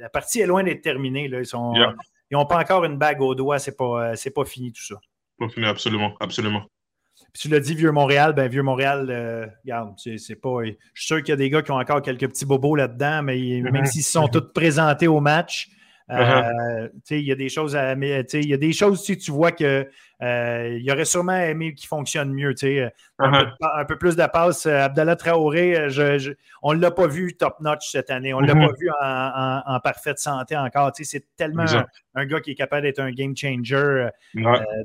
la, 0.00 0.08
partie 0.10 0.40
est 0.40 0.46
loin 0.46 0.62
d'être 0.62 0.82
terminée. 0.82 1.28
Là. 1.28 1.40
Ils 1.42 2.36
n'ont 2.36 2.46
pas 2.46 2.58
encore 2.58 2.84
une 2.84 2.98
bague 2.98 3.20
au 3.20 3.34
doigt. 3.34 3.58
Ce 3.58 3.70
n'est 3.70 3.76
pas, 3.76 4.14
pas 4.34 4.44
fini 4.44 4.72
tout 4.72 4.84
ça. 4.84 4.96
Pas 5.38 5.48
fini, 5.48 5.66
absolument. 5.66 6.14
absolument 6.20 6.66
tu 7.38 7.48
l'as 7.48 7.60
dit, 7.60 7.74
Vieux-Montréal, 7.74 8.32
ben 8.32 8.48
Vieux-Montréal, 8.48 9.08
euh, 9.10 9.46
regarde, 9.64 9.94
c'est 9.96 10.36
pas. 10.36 10.64
Je 10.64 10.70
suis 10.94 11.06
sûr 11.06 11.18
qu'il 11.18 11.30
y 11.30 11.32
a 11.32 11.36
des 11.36 11.50
gars 11.50 11.62
qui 11.62 11.72
ont 11.72 11.78
encore 11.78 12.00
quelques 12.00 12.28
petits 12.28 12.46
bobos 12.46 12.76
là-dedans, 12.76 13.22
mais 13.22 13.60
même 13.62 13.74
uh-huh. 13.74 13.86
s'ils 13.86 14.04
sont 14.04 14.28
tous 14.28 14.52
présentés 14.52 15.08
au 15.08 15.20
match, 15.20 15.68
euh, 16.10 16.88
uh-huh. 16.88 16.90
il 17.10 17.24
y 17.24 17.32
a 17.32 17.34
des 17.34 17.48
choses 17.48 17.74
à. 17.76 17.94
Il 17.94 18.48
y 18.48 18.52
a 18.54 18.56
des 18.56 18.72
choses, 18.72 19.02
si 19.02 19.16
tu 19.16 19.30
vois 19.30 19.52
que 19.52 19.88
euh, 20.22 20.78
il 20.78 20.90
aurait 20.90 21.06
sûrement 21.06 21.36
aimé 21.36 21.74
qu'il 21.74 21.88
fonctionne 21.88 22.32
mieux. 22.32 22.52
Uh-huh. 22.52 22.90
un, 23.18 23.84
peu, 23.84 23.96
plus 23.96 24.14
de 24.14 24.26
passes. 24.26 24.66
Abdallah 24.66 25.16
Traoré, 25.16 25.88
on 26.62 26.74
ne 26.74 26.80
l'a 26.80 26.90
pas 26.90 27.06
vu 27.06 27.36
top-notch 27.36 27.90
cette 27.90 28.10
année. 28.10 28.34
On 28.34 28.40
ne 28.42 28.46
l'a 28.46 28.54
pas 28.54 28.72
vu 28.78 28.90
en, 29.00 29.80
parfaite 29.80 30.18
santé 30.18 30.56
encore. 30.56 30.92
C'est 30.94 31.24
tellement 31.36 31.64
un, 32.14 32.26
gars 32.26 32.40
qui 32.40 32.50
est 32.50 32.56
capable 32.56 32.82
d'être 32.82 33.00
un 33.00 33.10
game 33.10 33.34
changer. 33.36 34.08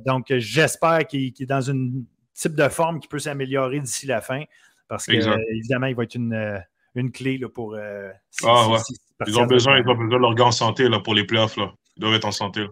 donc, 0.05 0.34
j'espère 0.38 1.05
qu'il 1.05 1.34
est 1.39 1.45
dans 1.45 1.61
une 1.61 2.05
type 2.34 2.55
de 2.55 2.70
forme 2.70 2.99
qui 2.99 3.09
peut 3.09 3.20
s'améliorer 3.20 3.80
d'ici 3.82 4.07
la 4.07 4.22
fin. 4.22 4.43
Parce 4.88 5.05
que, 5.05 5.13
évidemment, 5.53 5.86
il 5.86 5.95
va 5.95 6.03
être 6.03 6.15
une, 6.15 6.34
euh, 6.34 6.57
une 7.00 7.12
clé 7.12 7.38
là, 7.38 7.50
pour. 7.50 7.76
Euh, 7.76 8.10
ah, 8.43 8.68
ouais. 8.70 8.80
ils, 9.28 9.38
ont 9.39 9.45
besoin, 9.45 9.80
ils 9.80 9.89
ont 9.89 9.95
besoin 9.95 10.08
de 10.08 10.18
leur 10.18 10.36
gars 10.36 10.45
en 10.45 10.52
santé 10.52 10.88
là, 10.88 11.00
pour 11.00 11.14
les 11.14 11.26
playoffs. 11.26 11.58
Là. 11.58 11.72
Ils 11.97 12.02
doivent 12.02 12.16
être 12.16 12.26
en 12.26 12.32
santé. 12.32 12.66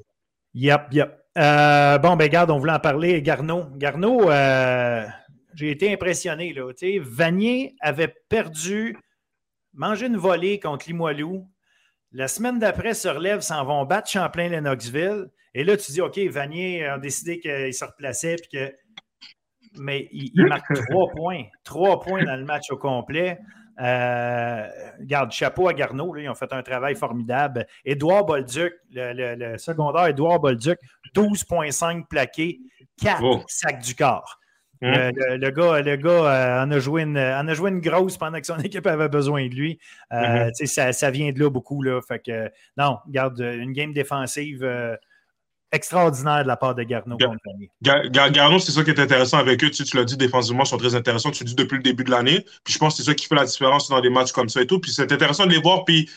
Yep, 0.54 0.88
yep. 0.92 1.14
Euh, 1.38 1.98
bon, 2.00 2.16
ben, 2.16 2.28
garde, 2.30 2.52
on 2.52 2.58
voulait 2.58 2.74
en 2.74 2.80
parler. 2.80 3.22
Garneau. 3.22 3.66
Garneau, 3.76 4.30
j'ai 5.56 5.72
été 5.72 5.92
impressionné. 5.92 6.54
Là. 6.54 6.72
Vanier 7.02 7.76
avait 7.82 8.14
perdu, 8.30 8.98
mangé 9.74 10.08
une 10.08 10.18
volée 10.18 10.60
contre 10.60 10.88
Limoilou. 10.88 11.48
La 12.12 12.28
semaine 12.28 12.58
d'après, 12.58 12.94
se 12.94 13.08
relève, 13.08 13.42
s'en 13.42 13.66
vont 13.66 13.86
battre 13.86 14.10
Champlain-Lennoxville. 14.10 15.28
Et 15.54 15.64
là, 15.64 15.76
tu 15.78 15.92
dis, 15.92 16.02
OK, 16.02 16.18
Vanier 16.18 16.86
a 16.86 16.98
décidé 16.98 17.40
qu'il 17.40 17.74
se 17.74 17.84
replaçait 17.84 18.36
puis 18.36 18.60
que 18.60 18.74
mais 19.80 20.08
il, 20.12 20.32
marque 20.46 20.74
trois 20.90 21.10
points. 21.12 21.44
Trois 21.64 22.00
points 22.00 22.24
dans 22.24 22.36
le 22.36 22.46
match 22.46 22.72
au 22.72 22.78
complet. 22.78 23.40
Euh, 23.80 24.68
garde, 25.02 25.32
chapeau 25.32 25.68
à 25.68 25.74
Garneau, 25.74 26.16
ils 26.18 26.30
ont 26.30 26.36
fait 26.36 26.52
un 26.52 26.64
travail 26.64 26.96
formidable. 26.96 27.68
Édouard 27.86 28.26
Bolduc, 28.26 28.74
le, 28.92 29.58
secondaire 29.58 30.08
Édouard 30.08 30.40
Bolduc, 30.40 30.80
12,5 31.16 32.08
plaqués, 32.08 32.60
4 33.02 33.44
sacs 33.48 33.84
du 33.84 33.96
corps. 33.96 34.40
Hein? 34.82 35.12
Le, 35.16 35.50
gars, 35.50 35.82
le 35.82 35.96
gars 35.96 36.10
euh, 36.10 36.64
en, 36.64 36.72
a 36.72 36.80
joué 36.80 37.02
une, 37.02 37.18
en 37.18 37.48
a 37.48 37.54
joué 37.54 37.72
une 37.72 37.80
grosse 37.80 38.18
pendant 38.18 38.40
que 38.40 38.46
son 38.46 38.58
équipe 38.64 38.86
avait 38.86 39.10
besoin 39.10 39.48
de 39.48 39.54
lui. 39.54 39.80
Euh, 40.12 40.50
mm-hmm. 40.50 40.92
ça, 40.92 41.12
vient 41.12 41.32
de 41.32 41.40
là 41.40 41.50
beaucoup. 41.50 41.82
Là, 41.82 42.00
fait 42.02 42.20
que, 42.20 42.52
non, 42.78 42.98
garde 43.08 43.40
une 43.40 43.74
game 43.74 43.94
défensive 43.94 44.64
extraordinaire 45.72 46.44
de 46.44 46.48
la 46.48 46.58
part 46.58 46.76
de 46.76 46.84
Garneau. 46.84 47.18
Garneau, 47.82 48.60
c'est 48.60 48.72
ça 48.72 48.84
qui 48.84 48.92
est 48.92 49.00
intéressant 49.00 49.38
avec 49.38 49.64
eux. 49.64 49.70
Tu, 49.70 49.84
tu 49.84 49.98
l'as 49.98 50.06
dit, 50.06 50.18
défensivement, 50.18 50.64
ils 50.64 50.68
sont 50.68 50.78
très 50.78 50.96
intéressants. 50.96 51.32
Tu 51.32 51.44
le 51.44 51.50
dis 51.50 51.56
depuis 51.56 51.78
le 51.78 51.84
début 51.84 52.04
de 52.04 52.12
l'année. 52.12 52.46
Puis 52.64 52.74
je 52.74 52.80
pense 52.80 52.94
que 52.94 53.04
c'est 53.04 53.10
ça 53.10 53.16
qui 53.16 53.28
fait 53.28 53.36
la 53.36 53.46
différence 53.46 53.90
dans 53.90 54.02
des 54.02 54.10
matchs 54.10 54.32
comme 54.32 54.50
ça 54.50 54.62
et 54.62 54.68
tout. 54.68 54.80
Puis 54.80 54.92
c'est 54.92 55.12
intéressant 55.12 55.46
de 55.46 55.52
les 55.52 55.62
voir. 55.62 55.86
Puis 55.86 56.10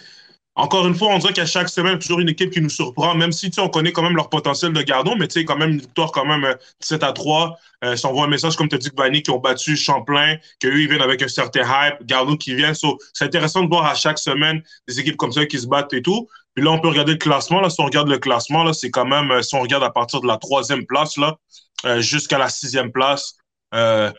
encore 0.57 0.87
une 0.87 0.95
fois, 0.95 1.09
on 1.15 1.19
dirait 1.19 1.33
qu'à 1.33 1.47
chaque 1.47 1.69
semaine, 1.69 1.99
toujours 1.99 2.21
une 2.21 2.29
équipe 2.29 2.51
qui 2.51 2.61
nous 2.61 2.69
surprend, 2.69 3.15
même 3.15 3.33
si 3.33 3.51
on 3.59 3.69
connaît 3.69 3.93
quand 3.93 4.03
même 4.03 4.17
leur 4.17 4.29
potentiel 4.29 4.73
de 4.73 4.83
Garneau, 4.83 5.15
mais 5.17 5.29
tu 5.29 5.41
sais, 5.41 5.45
quand 5.45 5.57
même 5.57 5.71
une 5.71 5.81
victoire 5.81 6.11
quand 6.13 6.27
même 6.27 6.55
7 6.81 7.03
euh, 7.03 7.07
à 7.07 7.13
3. 7.13 7.59
Euh, 7.85 7.97
si 7.97 8.05
on 8.05 8.13
voit 8.13 8.25
un 8.25 8.29
message, 8.29 8.57
comme 8.57 8.69
tu 8.69 8.75
as 8.75 8.79
dit, 8.79 8.91
Vanny, 8.95 9.23
qui 9.23 9.31
ont 9.31 9.39
battu 9.39 9.77
Champlain, 9.77 10.37
qu'eux, 10.61 10.81
ils 10.81 10.89
viennent 10.89 11.03
avec 11.03 11.23
un 11.23 11.29
certain 11.29 11.63
hype, 11.63 12.05
Garneau 12.05 12.37
qui 12.37 12.55
vient. 12.55 12.73
c'est 12.75 13.25
intéressant 13.25 13.63
de 13.63 13.69
voir 13.69 13.87
à 13.87 13.95
chaque 13.95 14.19
semaine 14.19 14.63
des 14.87 15.01
équipes 15.01 15.17
comme 15.17 15.33
ça 15.33 15.47
qui 15.47 15.59
se 15.59 15.67
battent 15.67 15.93
et 15.95 16.03
tout. 16.03 16.29
Puis 16.61 16.67
là, 16.67 16.73
on 16.73 16.79
peut 16.79 16.89
regarder 16.89 17.13
le 17.13 17.19
classement. 17.19 17.63
Là, 17.63 17.71
si 17.71 17.81
on 17.81 17.87
regarde 17.87 18.11
le 18.11 18.19
classement, 18.19 18.65
là, 18.65 18.75
c'est 18.75 18.91
quand 18.91 19.07
même, 19.07 19.31
euh, 19.31 19.41
si 19.41 19.55
on 19.55 19.63
regarde 19.63 19.83
à 19.83 19.89
partir 19.89 20.21
de 20.21 20.27
la 20.27 20.37
troisième 20.37 20.85
place, 20.85 21.17
là, 21.17 21.39
euh, 21.87 22.03
jusqu'à 22.03 22.37
la 22.37 22.51
sixième 22.51 22.93
place, 22.93 23.39
euh, 23.73 24.13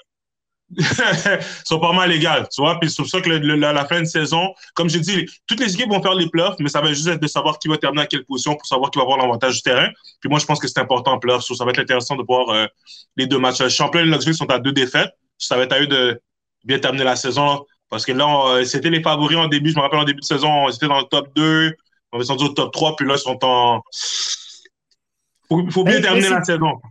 sont 1.66 1.80
pas 1.80 1.94
mal 1.94 2.12
égales, 2.12 2.50
tu 2.52 2.64
vois. 2.64 2.80
Puis 2.80 2.90
c'est 2.90 2.96
pour 2.96 3.08
ça 3.08 3.22
que 3.22 3.30
la, 3.30 3.86
fin 3.86 4.02
de 4.02 4.06
saison, 4.06 4.56
comme 4.74 4.90
j'ai 4.90 5.02
dit, 5.02 5.28
toutes 5.46 5.60
les 5.60 5.72
équipes 5.72 5.92
vont 5.92 6.02
faire 6.02 6.16
les 6.16 6.32
playoffs, 6.32 6.56
mais 6.58 6.70
ça 6.70 6.82
va 6.82 6.88
juste 6.88 7.10
être 7.10 7.22
de 7.22 7.28
savoir 7.28 7.60
qui 7.60 7.68
va 7.68 7.78
terminer 7.78 8.02
à 8.02 8.08
quelle 8.08 8.26
position 8.26 8.56
pour 8.56 8.66
savoir 8.66 8.90
qui 8.90 8.98
va 8.98 9.04
avoir 9.04 9.20
l'avantage 9.20 9.58
du 9.58 9.62
terrain. 9.62 9.90
Puis 10.20 10.28
moi, 10.28 10.40
je 10.40 10.48
pense 10.48 10.60
que 10.60 10.68
c'est 10.68 10.80
important 10.80 11.12
en 11.12 11.20
playoffs. 11.20 11.44
Ça 11.44 11.64
va 11.64 11.70
être 11.70 11.80
intéressant 11.80 12.16
de 12.16 12.24
voir 12.28 12.70
les 13.18 13.28
deux 13.28 13.38
matchs. 13.38 13.68
Champlain 13.68 14.02
et 14.02 14.08
Knoxville 14.08 14.34
sont 14.34 14.50
à 14.50 14.58
deux 14.58 14.74
défaites. 14.74 15.12
Ça 15.38 15.58
va 15.58 15.64
être 15.66 15.74
à 15.74 15.80
eux 15.80 15.86
de 15.88 16.20
bien 16.64 16.80
terminer 16.80 17.04
la 17.04 17.16
saison. 17.16 17.68
Parce 17.88 18.04
que 18.04 18.14
là, 18.14 18.66
c'était 18.66 18.90
les 18.90 19.04
favoris 19.04 19.38
en 19.38 19.48
début. 19.48 19.70
Je 19.70 19.76
me 19.76 19.82
rappelle 19.82 20.00
en 20.00 20.06
début 20.06 20.22
de 20.22 20.26
saison, 20.26 20.68
ils 20.70 20.74
étaient 20.74 20.88
dans 20.88 21.02
le 21.02 21.06
top 21.06 21.28
2. 21.36 21.76
On 22.12 22.18
est 22.18 22.22
descendu 22.22 22.46
au 22.46 22.50
top 22.50 22.74
3, 22.74 22.96
puis 22.96 23.08
là, 23.08 23.16
ils 23.16 23.20
sont 23.20 23.40
en. 23.44 23.82
Il 25.52 25.72
faut, 25.72 25.84
bien 25.84 26.02
terminer 26.02 26.30
la 26.30 26.44
saison. 26.44 26.82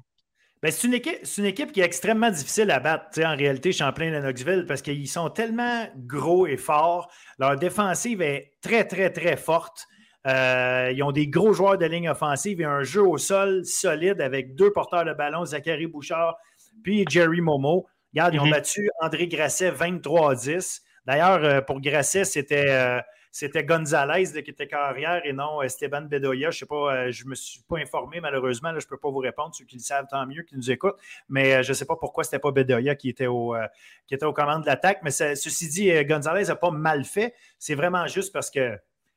Ben, 0.63 0.71
c'est, 0.71 0.87
une 0.87 0.95
équipe, 0.95 1.19
une 1.39 1.47
équipe 1.47 1.73
qui 1.73 1.81
est 1.81 1.85
extrêmement 1.85 2.31
difficile 2.31 2.71
à 2.71 2.81
battre, 2.81 3.19
en 3.25 3.35
réalité, 3.35 3.73
Champlain-Lennoxville, 3.73 4.67
parce 4.67 4.83
qu'ils 4.83 5.09
sont 5.09 5.31
tellement 5.31 5.87
gros 5.97 6.47
et 6.47 6.59
forts. 6.59 7.11
Leur 7.39 7.57
défensive 7.57 8.21
est 8.21 8.53
très, 8.61 8.85
très, 8.85 9.11
très 9.11 9.39
forte. 9.39 9.87
Euh, 10.27 10.93
ils 10.95 11.03
ont 11.03 11.13
des 11.13 11.29
gros 11.29 11.55
joueurs 11.55 11.79
de 11.79 11.87
ligne 11.87 12.11
offensive 12.11 12.61
et 12.61 12.67
un 12.67 12.83
jeu 12.83 13.03
au 13.03 13.17
sol 13.17 13.65
solide 13.65 14.21
avec 14.21 14.55
deux 14.55 14.71
porteurs 14.71 15.07
de 15.07 15.15
ballon, 15.15 15.47
Zachary 15.47 15.87
Bouchard 15.87 16.37
puis 16.83 17.05
Jerry 17.09 17.41
Momo. 17.41 17.87
Regarde, 18.13 18.35
ils 18.35 18.41
ont 18.41 18.47
mm-hmm. 18.47 18.51
battu 18.51 18.91
André 19.01 19.29
Grasset 19.29 19.71
23 19.71 20.33
à 20.33 20.35
10. 20.35 20.83
D'ailleurs, 21.07 21.45
euh, 21.45 21.61
pour 21.61 21.81
Grasset, 21.81 22.25
c'était. 22.25 22.67
Euh, 22.69 23.01
c'était 23.33 23.63
Gonzalez 23.63 24.43
qui 24.43 24.51
était 24.51 24.67
carrière 24.67 25.23
et 25.25 25.33
non 25.33 25.63
Esteban 25.63 26.03
Bedoya. 26.03 26.51
Je 26.51 26.59
sais 26.59 26.67
pas, 26.67 26.95
euh, 26.95 27.13
je 27.13 27.25
ne 27.25 27.31
me 27.31 27.35
suis 27.37 27.63
pas 27.63 27.79
informé 27.79 28.21
malheureusement. 28.21 28.71
je 28.71 28.85
ne 28.85 28.89
peux 28.89 28.97
pas 28.97 29.11
vous 29.11 29.19
répondre. 29.19 29.55
Ceux 29.55 29.65
qui 29.65 29.77
le 29.77 29.83
savent, 29.83 30.07
tant 30.11 30.27
mieux, 30.27 30.43
qui 30.43 30.57
nous 30.57 30.71
écoutent. 30.71 30.99
Mais 31.29 31.55
euh, 31.55 31.63
je 31.63 31.69
ne 31.69 31.75
sais 31.75 31.85
pas 31.85 31.95
pourquoi 31.95 32.25
ce 32.25 32.31
n'était 32.31 32.41
pas 32.41 32.51
Bedoya 32.51 32.97
qui 32.97 33.09
était, 33.09 33.29
au, 33.29 33.55
euh, 33.55 33.67
qui 34.09 34.15
était 34.15 34.27
aux 34.27 34.33
commandes 34.33 34.63
de 34.63 34.67
l'attaque. 34.67 35.01
Mais 35.05 35.13
ceci 35.13 35.69
dit, 35.69 36.05
Gonzalez 36.05 36.47
n'a 36.47 36.57
pas 36.57 36.73
mal 36.73 37.05
fait. 37.05 37.35
C'est 37.59 37.77
vraiment 37.77 38.07
juste 38.09 38.33
parce 38.33 38.51
que 38.51 38.77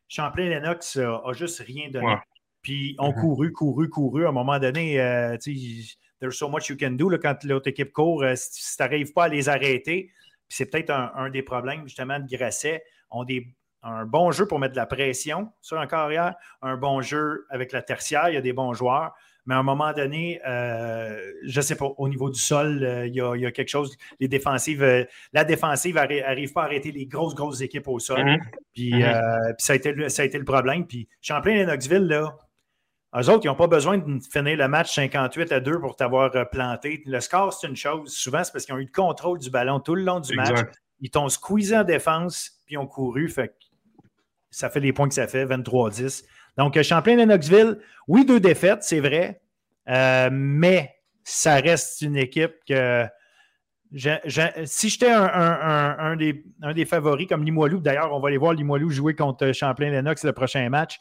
Champlain-Lennox 0.09 0.97
a, 0.97 1.33
juste 1.33 1.59
rien 1.61 1.89
donné. 1.89 2.15
Puis 2.61 2.95
on 2.99 3.09
mm-hmm. 3.09 3.19
couru, 3.19 3.51
couru, 3.51 3.89
couru. 3.89 4.25
À 4.25 4.29
un 4.29 4.31
moment 4.31 4.59
donné, 4.59 4.97
there's 6.19 6.37
so 6.37 6.47
much 6.49 6.69
you 6.69 6.77
can 6.79 6.91
do 6.91 7.09
quand 7.17 7.43
l'autre 7.45 7.67
équipe 7.67 7.91
court. 7.91 8.23
si 8.35 8.77
tu 8.77 8.83
n'arrives 8.83 9.11
pas 9.11 9.23
à 9.23 9.27
les 9.27 9.49
arrêter, 9.49 10.11
c'est 10.49 10.67
peut-être 10.67 10.91
un, 10.91 11.11
un, 11.15 11.29
des 11.31 11.41
problèmes 11.41 11.87
justement 11.87 12.19
de 12.19 12.27
Grasset, 12.27 12.83
ont 13.09 13.23
des 13.23 13.47
un 13.83 14.05
bon 14.05 14.31
jeu 14.31 14.47
pour 14.47 14.59
mettre 14.59 14.73
de 14.73 14.79
la 14.79 14.85
pression 14.85 15.51
sur 15.61 15.79
un 15.79 15.87
carrière, 15.87 16.35
un 16.61 16.77
bon 16.77 17.01
jeu 17.01 17.45
avec 17.49 17.71
la 17.71 17.81
tertiaire, 17.81 18.29
il 18.29 18.35
y 18.35 18.37
a 18.37 18.41
des 18.41 18.53
bons 18.53 18.73
joueurs. 18.73 19.13
Mais 19.45 19.55
à 19.55 19.57
un 19.57 19.63
moment 19.63 19.91
donné, 19.91 20.39
euh, 20.47 21.19
je 21.43 21.59
ne 21.59 21.61
sais 21.61 21.75
pas, 21.75 21.87
au 21.97 22.07
niveau 22.07 22.29
du 22.29 22.39
sol, 22.39 22.81
euh, 22.81 23.07
il, 23.07 23.15
y 23.15 23.45
a, 23.45 23.51
quelque 23.51 23.67
chose. 23.67 23.97
Les 24.21 24.29
défensives, 24.29 24.81
euh, 24.81 25.03
la 25.33 25.43
défensive 25.43 25.95
n'arrive 25.95 26.53
pas 26.53 26.61
à 26.61 26.65
arrêter 26.65 26.93
les 26.93 27.05
grosses, 27.05 27.35
grosses 27.35 27.59
équipes 27.59 27.89
au 27.89 27.99
sol. 27.99 28.19
Mm-hmm. 28.19 28.39
Puis, 28.73 28.91
mm-hmm. 28.91 29.55
ça, 29.57 29.73
a 29.73 29.75
été, 29.75 30.09
ça 30.09 30.21
a 30.21 30.25
été 30.25 30.37
le 30.37 30.45
problème. 30.45 30.87
Puis 30.87 31.09
Champlain 31.21 31.55
et 31.55 31.65
Knoxville, 31.65 32.07
là, 32.07 32.37
eux 33.15 33.29
autres, 33.29 33.41
ils 33.43 33.47
n'ont 33.47 33.55
pas 33.55 33.67
besoin 33.67 33.97
de 33.97 34.19
finir 34.23 34.57
le 34.57 34.67
match 34.69 34.95
58 34.95 35.51
à 35.51 35.59
2 35.59 35.79
pour 35.79 35.97
t'avoir 35.97 36.31
planté. 36.49 37.03
Le 37.05 37.19
score, 37.19 37.53
c'est 37.53 37.67
une 37.67 37.75
chose. 37.75 38.13
Souvent, 38.13 38.43
c'est 38.45 38.53
parce 38.53 38.65
qu'ils 38.65 38.75
ont 38.75 38.79
eu 38.79 38.85
le 38.85 38.91
contrôle 38.91 39.39
du 39.39 39.49
ballon 39.49 39.81
tout 39.81 39.95
le 39.95 40.03
long 40.03 40.21
du 40.21 40.35
match. 40.35 40.57
Ils 41.01 41.09
t'ont 41.09 41.27
squeezé 41.27 41.77
en 41.77 41.83
défense, 41.83 42.61
puis 42.65 42.75
ils 42.75 42.77
ont 42.77 42.87
couru. 42.87 43.27
Fait 43.27 43.53
ça 44.53 44.69
fait 44.69 44.79
les 44.79 44.93
points 44.93 45.07
que 45.07 45.15
ça 45.15 45.27
fait, 45.27 45.45
23-10. 45.45 46.23
Donc, 46.57 46.79
champlain 46.83 47.17
de 47.17 47.25
Knoxville, 47.25 47.79
oui, 48.07 48.25
deux 48.25 48.39
défaites, 48.39 48.83
c'est 48.83 48.99
vrai, 48.99 49.41
euh, 49.89 50.29
mais 50.31 50.95
ça 51.23 51.55
reste 51.55 52.01
une 52.01 52.15
équipe 52.15 52.53
que 52.67 53.05
si 54.65 54.89
j'étais 54.89 55.11
un, 55.11 56.15
des, 56.15 56.43
un, 56.61 56.73
des, 56.73 56.85
favoris 56.85 57.27
comme 57.27 57.43
Limoilou, 57.43 57.79
d'ailleurs, 57.79 58.11
on 58.13 58.19
va 58.19 58.29
aller 58.29 58.37
voir 58.37 58.53
Limoilou 58.53 58.89
jouer 58.89 59.15
contre 59.15 59.51
Champlain-Lennox 59.51 60.23
le 60.23 60.33
prochain 60.33 60.67
match 60.69 60.99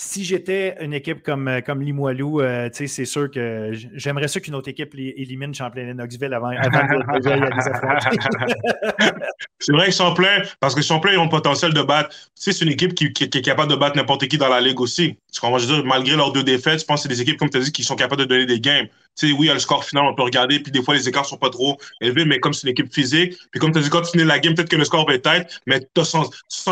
si 0.00 0.24
j'étais 0.24 0.76
une 0.80 0.94
équipe 0.94 1.24
comme, 1.24 1.48
euh, 1.48 1.60
comme 1.60 1.82
Limoilou, 1.82 2.40
euh, 2.40 2.68
c'est 2.72 3.04
sûr 3.04 3.28
que 3.28 3.72
j'aimerais 3.94 4.28
ça 4.28 4.38
qu'une 4.38 4.54
autre 4.54 4.68
équipe 4.68 4.94
élimine 4.94 5.52
Champlain-Lennoxville 5.52 6.32
avant, 6.32 6.50
avant 6.50 7.18
C'est 9.58 9.72
vrai 9.72 9.86
que 9.86 9.92
Champlain, 9.92 10.42
parce 10.60 10.76
que 10.76 10.82
Champlain, 10.82 11.14
ils 11.14 11.18
ont 11.18 11.24
le 11.24 11.30
potentiel 11.30 11.74
de 11.74 11.82
battre. 11.82 12.14
C'est 12.36 12.60
une 12.60 12.68
équipe 12.68 12.94
qui, 12.94 13.06
est 13.06 13.44
capable 13.44 13.72
de 13.72 13.76
battre 13.76 13.96
n'importe 13.96 14.28
qui 14.28 14.38
dans 14.38 14.48
la 14.48 14.60
ligue 14.60 14.80
aussi. 14.80 15.18
je 15.32 15.66
dire, 15.66 15.84
malgré 15.84 16.14
leurs 16.14 16.30
deux 16.30 16.44
défaites, 16.44 16.78
je 16.78 16.84
pense 16.84 17.02
que 17.02 17.08
c'est 17.08 17.14
des 17.16 17.20
équipes, 17.20 17.36
comme 17.36 17.50
tu 17.50 17.56
as 17.56 17.62
dit, 17.62 17.72
qui 17.72 17.82
sont 17.82 17.96
capables 17.96 18.20
de 18.20 18.26
donner 18.26 18.46
des 18.46 18.60
games. 18.60 18.86
Sais, 19.26 19.32
oui, 19.32 19.48
le 19.48 19.58
score 19.58 19.84
final, 19.84 20.04
on 20.04 20.14
peut 20.14 20.22
regarder, 20.22 20.60
puis 20.60 20.72
des 20.72 20.82
fois, 20.82 20.94
les 20.94 21.08
écarts 21.08 21.26
sont 21.26 21.36
pas 21.36 21.50
trop 21.50 21.78
élevés, 22.00 22.24
mais 22.24 22.40
comme 22.40 22.52
c'est 22.52 22.66
une 22.66 22.72
équipe 22.72 22.92
physique, 22.92 23.34
puis 23.50 23.60
comme 23.60 23.72
tu 23.72 23.78
as 23.78 23.82
dit, 23.82 23.90
quand 23.90 24.02
tu 24.02 24.12
finis 24.12 24.24
la 24.24 24.38
game, 24.38 24.54
peut-être 24.54 24.68
que 24.68 24.76
le 24.76 24.84
score 24.84 25.06
va 25.06 25.14
être 25.14 25.22
tête, 25.22 25.60
mais 25.66 25.80
tu 25.80 26.04
sens, 26.04 26.28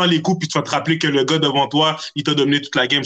les 0.07 0.21
coups, 0.21 0.39
puis 0.39 0.47
tu 0.47 0.57
vas 0.57 0.63
te 0.63 0.69
rappeler 0.69 0.97
que 0.97 1.07
le 1.07 1.23
gars 1.23 1.39
devant 1.39 1.67
toi, 1.67 1.97
il 2.15 2.23
t'a 2.23 2.33
dominé 2.33 2.61
toute 2.61 2.75
la 2.75 2.87
game. 2.87 3.03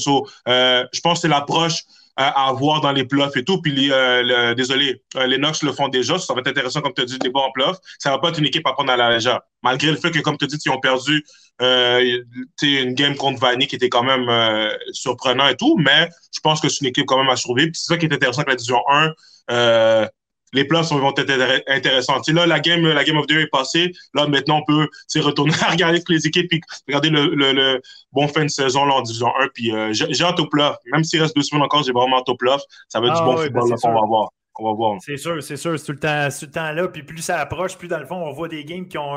Euh, 0.47 0.83
je 0.91 0.99
pense 1.01 1.19
que 1.19 1.21
c'est 1.21 1.27
l'approche 1.27 1.83
à, 2.21 2.47
avoir 2.47 2.81
dans 2.81 2.91
les 2.91 3.05
playoffs 3.05 3.35
et 3.35 3.43
tout. 3.43 3.61
Puis, 3.61 3.91
euh, 3.91 4.53
désolé, 4.55 5.01
euh, 5.15 5.27
les 5.27 5.37
Knox 5.37 5.63
le 5.63 5.71
font 5.71 5.87
déjà. 5.87 6.19
Ça 6.19 6.33
va 6.33 6.41
être 6.41 6.47
intéressant, 6.47 6.81
comme 6.81 6.93
tu 6.93 7.01
as 7.01 7.05
dit, 7.05 7.13
le 7.13 7.19
débat 7.19 7.41
en 7.41 7.51
playoffs. 7.51 7.79
Ça 7.99 8.11
va 8.11 8.19
pas 8.19 8.29
être 8.29 8.39
une 8.39 8.45
équipe 8.45 8.65
à 8.67 8.73
prendre 8.73 8.91
à 8.91 8.97
la 8.97 9.11
légère. 9.11 9.39
Malgré 9.63 9.91
le 9.91 9.97
fait 9.97 10.11
que, 10.11 10.19
comme 10.19 10.37
tu 10.37 10.45
as 10.45 10.47
dit, 10.47 10.57
ils 10.65 10.71
ont 10.71 10.79
perdu 10.79 11.25
une 11.59 12.93
game 12.93 13.15
contre 13.15 13.39
Vanny 13.39 13.67
qui 13.67 13.75
était 13.75 13.89
quand 13.89 14.03
même 14.03 14.29
surprenant 14.91 15.47
et 15.47 15.55
tout. 15.55 15.77
Mais 15.77 16.09
je 16.33 16.39
pense 16.41 16.61
que 16.61 16.69
c'est 16.69 16.81
une 16.81 16.87
équipe 16.87 17.05
quand 17.05 17.17
même 17.17 17.29
à 17.29 17.35
survivre. 17.35 17.71
C'est 17.73 17.93
ça 17.93 17.97
qui 17.97 18.05
est 18.05 18.13
intéressant 18.13 18.41
avec 18.41 18.49
la 18.49 18.55
division 18.55 18.81
1 18.89 20.07
les 20.53 20.65
plans 20.65 20.81
vont 20.81 21.13
être 21.15 21.63
intéressants. 21.67 22.21
là, 22.27 22.45
la 22.45 22.59
game, 22.59 22.85
la 22.85 23.03
game 23.03 23.17
of 23.17 23.27
the 23.27 23.31
year 23.31 23.41
est 23.41 23.47
passée. 23.47 23.91
Là, 24.13 24.27
maintenant, 24.27 24.59
on 24.59 24.65
peut 24.65 24.87
retourner 25.19 25.53
à 25.61 25.71
regarder 25.71 25.99
toutes 25.99 26.15
les 26.15 26.27
équipes 26.27 26.51
et 26.53 26.61
regarder 26.87 27.09
le, 27.09 27.81
bon 28.11 28.27
fin 28.27 28.43
de 28.43 28.49
saison 28.49 28.85
là, 28.85 28.95
en 28.95 29.01
division 29.01 29.31
1. 29.39 29.47
Puis 29.53 29.71
euh, 29.71 29.93
j'ai 29.93 30.23
hâte 30.23 30.39
au 30.39 30.47
playoff. 30.47 30.77
Même 30.91 31.03
s'il 31.03 31.21
reste 31.21 31.35
deux 31.35 31.43
semaines 31.43 31.63
encore, 31.63 31.83
j'ai 31.83 31.93
vraiment 31.93 32.17
hâte 32.17 32.29
au 32.29 32.35
playoff. 32.35 32.61
Ça 32.89 32.99
va 32.99 33.07
être 33.07 33.15
du 33.15 33.21
ah 33.21 33.25
bon 33.25 33.37
football 33.37 33.69
ben, 33.69 33.75
qu'on 33.77 33.93
va 33.93 33.99
avoir. 34.03 34.29
C'est 34.99 35.17
sûr, 35.17 35.41
c'est 35.41 35.57
sûr, 35.57 35.79
c'est 35.79 35.85
tout 35.85 35.91
le 35.93 35.99
temps, 35.99 36.27
tout 36.27 36.45
le 36.45 36.51
temps 36.51 36.71
là. 36.71 36.87
Puis 36.87 37.03
plus 37.03 37.21
ça 37.21 37.39
approche, 37.39 37.77
plus 37.77 37.87
dans 37.87 37.99
le 37.99 38.05
fond, 38.05 38.17
on 38.17 38.31
voit 38.31 38.47
des 38.47 38.63
games 38.65 38.87
qui 38.87 38.97
ont 38.97 39.15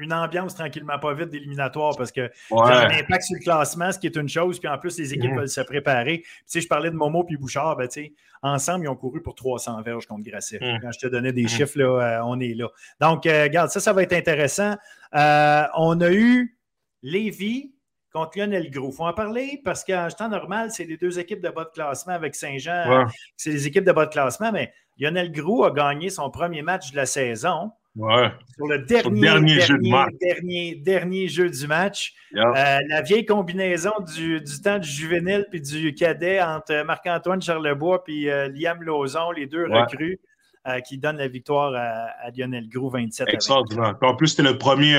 une 0.00 0.12
ambiance 0.12 0.54
tranquillement 0.54 0.98
pas 0.98 1.14
vite 1.14 1.30
d'éliminatoire 1.30 1.94
parce 1.96 2.12
que 2.12 2.30
ça 2.48 2.56
a 2.56 2.86
un 2.86 2.98
impact 2.98 3.22
sur 3.24 3.36
le 3.36 3.42
classement, 3.42 3.92
ce 3.92 3.98
qui 3.98 4.06
est 4.06 4.16
une 4.16 4.28
chose. 4.28 4.58
Puis 4.58 4.68
en 4.68 4.78
plus, 4.78 4.98
les 4.98 5.14
équipes 5.14 5.32
mm. 5.32 5.36
veulent 5.36 5.48
se 5.48 5.60
préparer. 5.60 6.22
tu 6.22 6.28
sais, 6.46 6.60
je 6.60 6.68
parlais 6.68 6.90
de 6.90 6.96
Momo 6.96 7.24
puis 7.24 7.36
Bouchard, 7.36 7.76
ben, 7.76 7.88
tu 7.88 8.02
sais, 8.02 8.12
ensemble, 8.42 8.84
ils 8.84 8.88
ont 8.88 8.96
couru 8.96 9.22
pour 9.22 9.34
300 9.34 9.80
verges 9.82 10.06
contre 10.06 10.24
Grasset. 10.24 10.58
Mm. 10.60 10.80
Quand 10.82 10.92
je 10.92 10.98
te 10.98 11.06
donnais 11.06 11.32
des 11.32 11.44
mm. 11.44 11.48
chiffres, 11.48 11.78
là, 11.78 11.84
euh, 11.84 12.24
on 12.24 12.40
est 12.40 12.54
là. 12.54 12.68
Donc, 13.00 13.26
euh, 13.26 13.44
regarde, 13.44 13.70
ça, 13.70 13.80
ça 13.80 13.92
va 13.92 14.02
être 14.02 14.12
intéressant. 14.12 14.76
Euh, 15.14 15.64
on 15.76 16.00
a 16.00 16.10
eu 16.12 16.58
Lévis 17.02 17.71
contre 18.12 18.38
Lionel 18.38 18.70
Gros. 18.70 18.90
Il 18.90 18.94
faut 18.94 19.06
en 19.06 19.12
parler 19.12 19.60
parce 19.64 19.84
qu'en 19.84 20.08
temps 20.08 20.28
normal, 20.28 20.70
c'est 20.70 20.84
les 20.84 20.96
deux 20.96 21.18
équipes 21.18 21.40
de 21.40 21.48
bas 21.48 21.64
de 21.64 21.70
classement 21.70 22.12
avec 22.12 22.34
Saint-Jean. 22.34 23.06
C'est 23.36 23.50
les 23.50 23.66
équipes 23.66 23.84
de 23.84 23.92
bas 23.92 24.06
de 24.06 24.12
classement, 24.12 24.52
mais 24.52 24.72
Lionel 24.98 25.32
Gros 25.32 25.64
a 25.64 25.70
gagné 25.70 26.10
son 26.10 26.30
premier 26.30 26.62
match 26.62 26.90
de 26.92 26.96
la 26.96 27.06
saison. 27.06 27.72
Sur 27.94 28.68
le 28.68 28.78
dernier, 28.78 29.20
dernier, 29.20 29.60
jeu, 29.60 29.78
dernier, 30.18 30.74
dernier, 30.76 31.28
jeu 31.28 31.50
du 31.50 31.66
match. 31.66 32.14
Euh, 32.34 32.78
la 32.88 33.02
vieille 33.02 33.26
combinaison 33.26 33.92
du, 34.14 34.42
temps 34.64 34.78
du 34.78 34.88
juvénile 34.88 35.46
puis 35.50 35.60
du 35.60 35.94
cadet 35.94 36.40
entre 36.40 36.84
Marc-Antoine 36.84 37.42
Charlebois 37.42 38.02
et 38.08 38.32
euh, 38.32 38.48
Liam 38.48 38.82
Lauzon, 38.82 39.32
les 39.32 39.46
deux 39.46 39.66
recrues, 39.66 40.18
euh, 40.66 40.80
qui 40.80 40.96
donnent 40.96 41.18
la 41.18 41.28
victoire 41.28 41.74
à, 41.74 42.30
Lionel 42.34 42.66
Gros 42.70 42.88
27 42.88 43.28
Extraordinaire. 43.28 43.96
En 44.00 44.16
plus, 44.16 44.28
c'était 44.28 44.42
le 44.42 44.56
premier 44.56 44.96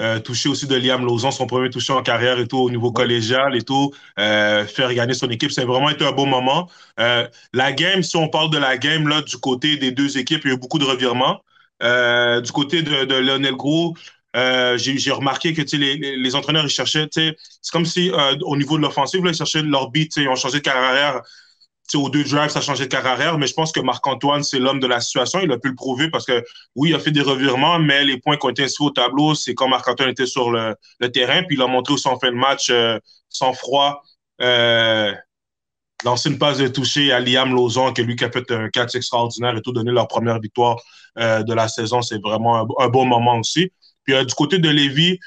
euh, 0.00 0.18
touché 0.18 0.48
aussi 0.48 0.66
de 0.66 0.74
Liam 0.74 1.04
Lauzon, 1.04 1.30
son 1.30 1.46
premier 1.46 1.70
touché 1.70 1.92
en 1.92 2.02
carrière 2.02 2.38
et 2.40 2.48
tout 2.48 2.58
au 2.58 2.70
niveau 2.70 2.90
collégial 2.90 3.54
et 3.56 3.62
tout, 3.62 3.92
euh, 4.18 4.66
faire 4.66 4.92
gagner 4.92 5.14
son 5.14 5.28
équipe. 5.30 5.52
C'est 5.52 5.64
vraiment 5.64 5.88
été 5.88 6.04
un 6.04 6.10
beau 6.12 6.26
moment. 6.26 6.68
Euh, 6.98 7.28
la 7.52 7.72
game, 7.72 8.02
si 8.02 8.16
on 8.16 8.28
parle 8.28 8.50
de 8.50 8.58
la 8.58 8.76
game, 8.76 9.06
là, 9.08 9.22
du 9.22 9.36
côté 9.36 9.76
des 9.76 9.92
deux 9.92 10.18
équipes, 10.18 10.40
il 10.44 10.48
y 10.48 10.50
a 10.50 10.54
eu 10.54 10.58
beaucoup 10.58 10.78
de 10.78 10.84
revirements. 10.84 11.42
du 11.80 12.52
côté 12.52 12.82
de, 12.82 13.04
de 13.04 13.14
Lionel 13.14 13.54
Gros, 13.54 13.94
j'ai 14.34 15.10
remarqué 15.12 15.52
que 15.54 15.62
les, 15.76 16.16
les, 16.16 16.34
entraîneurs, 16.34 16.64
ils 16.64 16.70
cherchaient, 16.70 17.08
c'est 17.12 17.36
comme 17.72 17.86
si 17.86 18.10
au 18.42 18.56
niveau 18.56 18.76
de 18.76 18.82
l'offensive, 18.82 19.20
ils 19.24 19.34
cherchaient 19.34 19.62
leur 19.62 19.90
beat, 19.90 20.16
ils 20.16 20.28
ont 20.28 20.36
changé 20.36 20.58
de 20.58 20.62
carrière 20.62 21.22
aux 21.94 22.08
deux 22.08 22.24
drives, 22.24 22.50
ça 22.50 22.58
a 22.58 22.62
changé 22.62 22.84
de 22.84 22.90
carrière, 22.90 23.38
mais 23.38 23.46
je 23.46 23.54
pense 23.54 23.70
que 23.70 23.80
Marc-Antoine, 23.80 24.42
c'est 24.42 24.58
l'homme 24.58 24.80
de 24.80 24.86
la 24.86 25.00
situation. 25.00 25.40
Il 25.40 25.52
a 25.52 25.58
pu 25.58 25.68
le 25.68 25.74
prouver 25.74 26.08
parce 26.08 26.24
que, 26.24 26.42
oui, 26.74 26.90
il 26.90 26.94
a 26.94 26.98
fait 26.98 27.10
des 27.10 27.20
revirements, 27.20 27.78
mais 27.78 28.04
les 28.04 28.18
points 28.18 28.36
qui 28.36 28.46
ont 28.46 28.50
été 28.50 28.64
inscrits 28.64 28.86
au 28.86 28.90
tableau, 28.90 29.34
c'est 29.34 29.54
quand 29.54 29.68
Marc-Antoine 29.68 30.08
était 30.08 30.26
sur 30.26 30.50
le, 30.50 30.74
terrain, 31.12 31.42
puis 31.42 31.56
il 31.56 31.62
a 31.62 31.66
montré 31.66 31.94
aussi 31.94 32.08
en 32.08 32.18
fin 32.18 32.30
de 32.30 32.36
match, 32.36 32.70
euh, 32.70 32.98
sans 33.28 33.52
froid, 33.52 34.02
euh, 34.40 35.12
lancer 36.04 36.30
une 36.30 36.38
passe 36.38 36.58
de 36.58 36.68
toucher 36.68 37.12
à 37.12 37.20
Liam 37.20 37.54
Lauzon, 37.54 37.92
qui 37.92 38.02
lui 38.02 38.16
qui 38.16 38.24
a 38.24 38.30
fait 38.30 38.50
un 38.50 38.68
catch 38.70 38.94
extraordinaire 38.94 39.56
et 39.56 39.60
tout, 39.60 39.72
donné 39.72 39.92
leur 39.92 40.08
première 40.08 40.40
victoire 40.40 40.80
euh, 41.18 41.42
de 41.42 41.52
la 41.52 41.68
saison. 41.68 42.02
C'est 42.02 42.20
vraiment 42.20 42.66
un, 42.80 42.88
bon 42.88 43.04
moment 43.04 43.38
aussi. 43.38 43.70
Puis 44.04 44.14
du 44.24 44.34
côté 44.34 44.58
de 44.58 44.68
Lévis, 44.68 45.18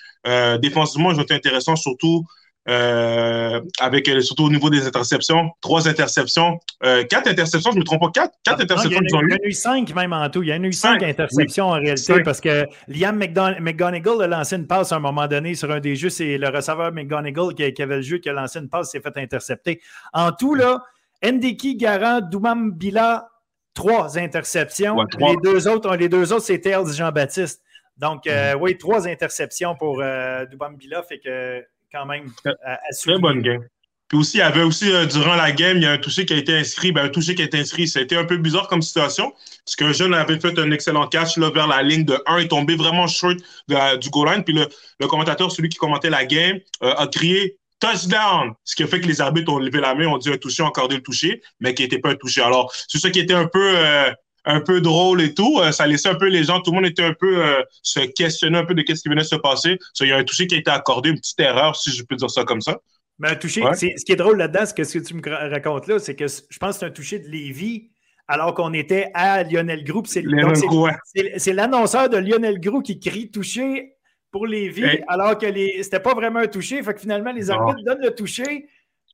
défensivement, 0.59 1.13
je 1.13 1.21
été 1.21 1.33
intéressant, 1.33 1.75
surtout 1.75 2.25
euh, 2.69 3.61
avec 3.79 4.09
euh, 4.09 4.19
surtout 4.19 4.45
au 4.45 4.49
niveau 4.49 4.69
des 4.69 4.85
interceptions, 4.85 5.51
trois 5.61 5.87
interceptions, 5.87 6.59
euh, 6.83 7.05
quatre 7.05 7.29
interceptions, 7.29 7.71
je 7.71 7.77
ne 7.77 7.79
me 7.79 7.85
trompe 7.85 8.01
pas, 8.01 8.11
quatre, 8.11 8.33
quatre 8.43 8.61
interceptions 8.61 8.99
Il 8.99 9.29
y, 9.29 9.33
en 9.33 9.37
a 9.37 9.47
eu 9.47 9.51
cinq 9.53 9.95
même 9.95 10.11
en 10.11 10.29
tout. 10.29 10.43
Il 10.43 10.49
y 10.49 10.53
en 10.53 10.61
a 10.61 10.67
eu 10.67 10.73
cinq, 10.73 11.01
interceptions 11.01 11.67
en 11.67 11.79
réalité 11.79 12.21
parce 12.23 12.41
que 12.41 12.65
Liam 12.89 13.17
McGonigal 13.17 14.21
a 14.21 14.27
lancé 14.27 14.57
une 14.57 14.67
passe 14.67 14.91
à 14.91 14.97
un 14.97 14.99
moment 14.99 15.27
donné 15.27 15.55
sur 15.55 15.71
un 15.71 15.79
des 15.79 15.95
jeux. 15.95 16.09
C'est 16.09 16.37
le 16.37 16.49
receveur 16.49 16.91
McGonigal 16.91 17.53
qui, 17.53 17.81
avait 17.81 17.95
le 17.95 18.01
jeu 18.01 18.17
qui 18.17 18.27
a 18.27 18.33
lancé 18.33 18.59
une 18.59 18.67
passe, 18.67 18.91
s'est 18.91 18.99
fait 18.99 19.15
intercepter. 19.15 19.79
En 20.11 20.33
tout, 20.33 20.53
là, 20.53 20.83
Ndeki, 21.23 21.77
Garant, 21.77 22.19
Doumam 22.19 22.71
Bila, 22.71 23.29
trois 23.73 24.17
interceptions. 24.19 24.97
Les 25.19 25.37
deux 25.41 25.69
autres, 25.69 25.95
les 25.95 26.09
deux 26.09 26.33
autres, 26.33 26.45
c'est 26.45 26.61
Jean-Baptiste. 26.61 27.61
Donc, 27.95 28.25
mm-hmm. 28.25 28.55
oui, 28.59 28.77
trois 28.77 29.07
interceptions 29.07 29.75
pour 29.75 30.03
Doumam 30.51 30.75
Bila, 30.75 31.01
fait 31.03 31.19
que 31.19 31.63
quand 31.91 32.05
même 32.05 32.31
à, 32.63 32.77
Très 32.91 33.19
bonne 33.19 33.41
game. 33.41 33.63
Puis 34.07 34.17
aussi, 34.17 34.37
il 34.37 34.39
y 34.39 34.43
avait 34.43 34.63
aussi, 34.63 34.89
euh, 34.89 35.05
durant 35.05 35.35
la 35.35 35.51
game, 35.51 35.77
il 35.77 35.83
y 35.83 35.85
a 35.85 35.91
un 35.91 35.97
touché 35.97 36.25
qui 36.25 36.33
a 36.33 36.37
été 36.37 36.55
inscrit. 36.55 36.93
Ben, 36.93 37.05
un 37.05 37.09
touché 37.09 37.35
qui 37.35 37.41
a 37.41 37.45
été 37.45 37.59
inscrit. 37.59 37.87
Ça 37.89 37.99
a 37.99 38.01
été 38.01 38.15
un 38.15 38.23
peu 38.23 38.37
bizarre 38.37 38.67
comme 38.69 38.81
situation. 38.81 39.33
Parce 39.65 39.75
qu'un 39.75 39.91
jeune 39.91 40.13
avait 40.13 40.39
fait 40.39 40.57
un 40.57 40.71
excellent 40.71 41.07
catch 41.07 41.37
là, 41.37 41.49
vers 41.49 41.67
la 41.67 41.83
ligne 41.83 42.05
de 42.05 42.17
1 42.25 42.37
est 42.37 42.47
tombé 42.47 42.77
vraiment 42.77 43.07
short 43.07 43.37
du 43.67 44.09
goal 44.09 44.29
line. 44.29 44.43
Puis 44.45 44.53
le, 44.53 45.07
commentateur, 45.07 45.51
celui 45.51 45.67
qui 45.67 45.77
commentait 45.77 46.09
la 46.09 46.25
game, 46.25 46.59
euh, 46.83 46.93
a 46.95 47.07
crié 47.07 47.57
touchdown. 47.79 48.53
Ce 48.63 48.75
qui 48.75 48.83
a 48.83 48.87
fait 48.87 49.01
que 49.01 49.07
les 49.07 49.19
arbitres 49.19 49.51
ont 49.51 49.59
levé 49.59 49.81
la 49.81 49.93
main, 49.93 50.07
ont 50.07 50.17
dit 50.17 50.29
un 50.29 50.37
touché, 50.37 50.63
encore 50.63 50.87
le 50.87 51.01
touché, 51.01 51.41
mais 51.59 51.73
qui 51.73 51.83
n'était 51.83 51.99
pas 51.99 52.11
un 52.11 52.15
touché. 52.15 52.41
Alors, 52.41 52.73
c'est 52.87 52.99
ça 52.99 53.09
qui 53.09 53.19
était 53.19 53.33
un 53.33 53.47
peu. 53.47 53.77
Euh, 53.77 54.09
un 54.47 54.61
peu 54.61 54.81
drôle 54.81 55.21
et 55.21 55.33
tout. 55.33 55.61
ça 55.71 55.85
laissait 55.85 56.09
un 56.09 56.15
peu 56.15 56.27
les 56.27 56.43
gens, 56.43 56.61
tout 56.61 56.71
le 56.71 56.75
monde 56.77 56.85
était 56.85 57.03
un 57.03 57.13
peu 57.13 57.43
se 57.83 57.99
questionner 57.99 58.57
un 58.57 58.65
peu 58.65 58.73
de 58.73 58.81
ce 58.87 59.01
qui 59.01 59.09
venait 59.09 59.21
de 59.21 59.27
se 59.27 59.35
passer. 59.35 59.77
il 59.99 60.07
y 60.07 60.11
a 60.11 60.17
un 60.17 60.23
touché 60.23 60.47
qui 60.47 60.55
a 60.55 60.57
été 60.57 60.71
accordé, 60.71 61.09
une 61.09 61.17
petite 61.17 61.39
erreur, 61.39 61.75
si 61.75 61.91
je 61.91 62.03
peux 62.03 62.15
dire 62.15 62.31
ça 62.31 62.43
comme 62.43 62.61
ça. 62.61 62.79
Mais 63.19 63.29
un 63.29 63.35
touché, 63.35 63.61
ce 63.73 64.05
qui 64.05 64.11
est 64.11 64.15
drôle 64.17 64.37
là-dedans, 64.37 64.65
ce 64.65 64.73
que 64.73 64.99
tu 64.99 65.13
me 65.15 65.49
racontes 65.51 65.87
là, 65.87 65.99
c'est 65.99 66.15
que 66.15 66.27
je 66.27 66.57
pense 66.59 66.75
que 66.75 66.79
c'est 66.79 66.85
un 66.85 66.91
touché 66.91 67.19
de 67.19 67.27
Lévis 67.27 67.89
alors 68.27 68.53
qu'on 68.53 68.73
était 68.73 69.09
à 69.13 69.43
Lionel 69.43 69.83
Group. 69.83 70.07
C'est 70.07 71.53
l'annonceur 71.53 72.09
de 72.09 72.17
Lionel 72.17 72.59
Group 72.59 72.83
qui 72.83 72.99
crie 72.99 73.31
touché 73.31 73.93
pour 74.31 74.45
Lévis, 74.45 75.01
alors 75.07 75.37
que 75.37 75.45
les... 75.45 75.81
c'était 75.83 76.01
pas 76.01 76.13
vraiment 76.13 76.39
un 76.39 76.47
touché. 76.47 76.83
Fait 76.83 76.93
que 76.93 76.99
finalement, 76.99 77.31
les 77.31 77.49
arbitres 77.49 77.83
donnent 77.85 78.03
le 78.03 78.13
touché. 78.13 78.67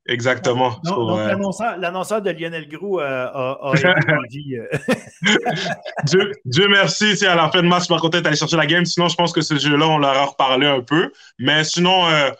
Exactement. 0.06 0.76
Donc, 0.84 1.18
l'annonceur 1.78 2.20
de 2.20 2.30
Lionel 2.30 2.68
Grou 2.68 3.00
euh, 3.00 3.26
a, 3.26 3.58
a 3.62 3.72
euh. 3.74 4.66
Dieu, 6.04 6.32
Dieu, 6.44 6.68
merci. 6.68 7.26
À 7.26 7.34
la 7.34 7.50
fin 7.50 7.62
de 7.62 7.66
match, 7.66 7.88
par 7.88 8.00
contre, 8.00 8.20
d'aller 8.20 8.36
chercher 8.36 8.56
la 8.56 8.66
game. 8.66 8.84
Sinon, 8.84 9.08
je 9.08 9.16
pense 9.16 9.32
que 9.32 9.40
ce 9.40 9.56
jeu-là, 9.56 9.86
on 9.88 9.98
leur 9.98 10.16
a 10.16 10.24
reparlé 10.26 10.66
un 10.66 10.80
peu. 10.80 11.10
Mais 11.38 11.64
sinon, 11.64 12.06
euh, 12.06 12.30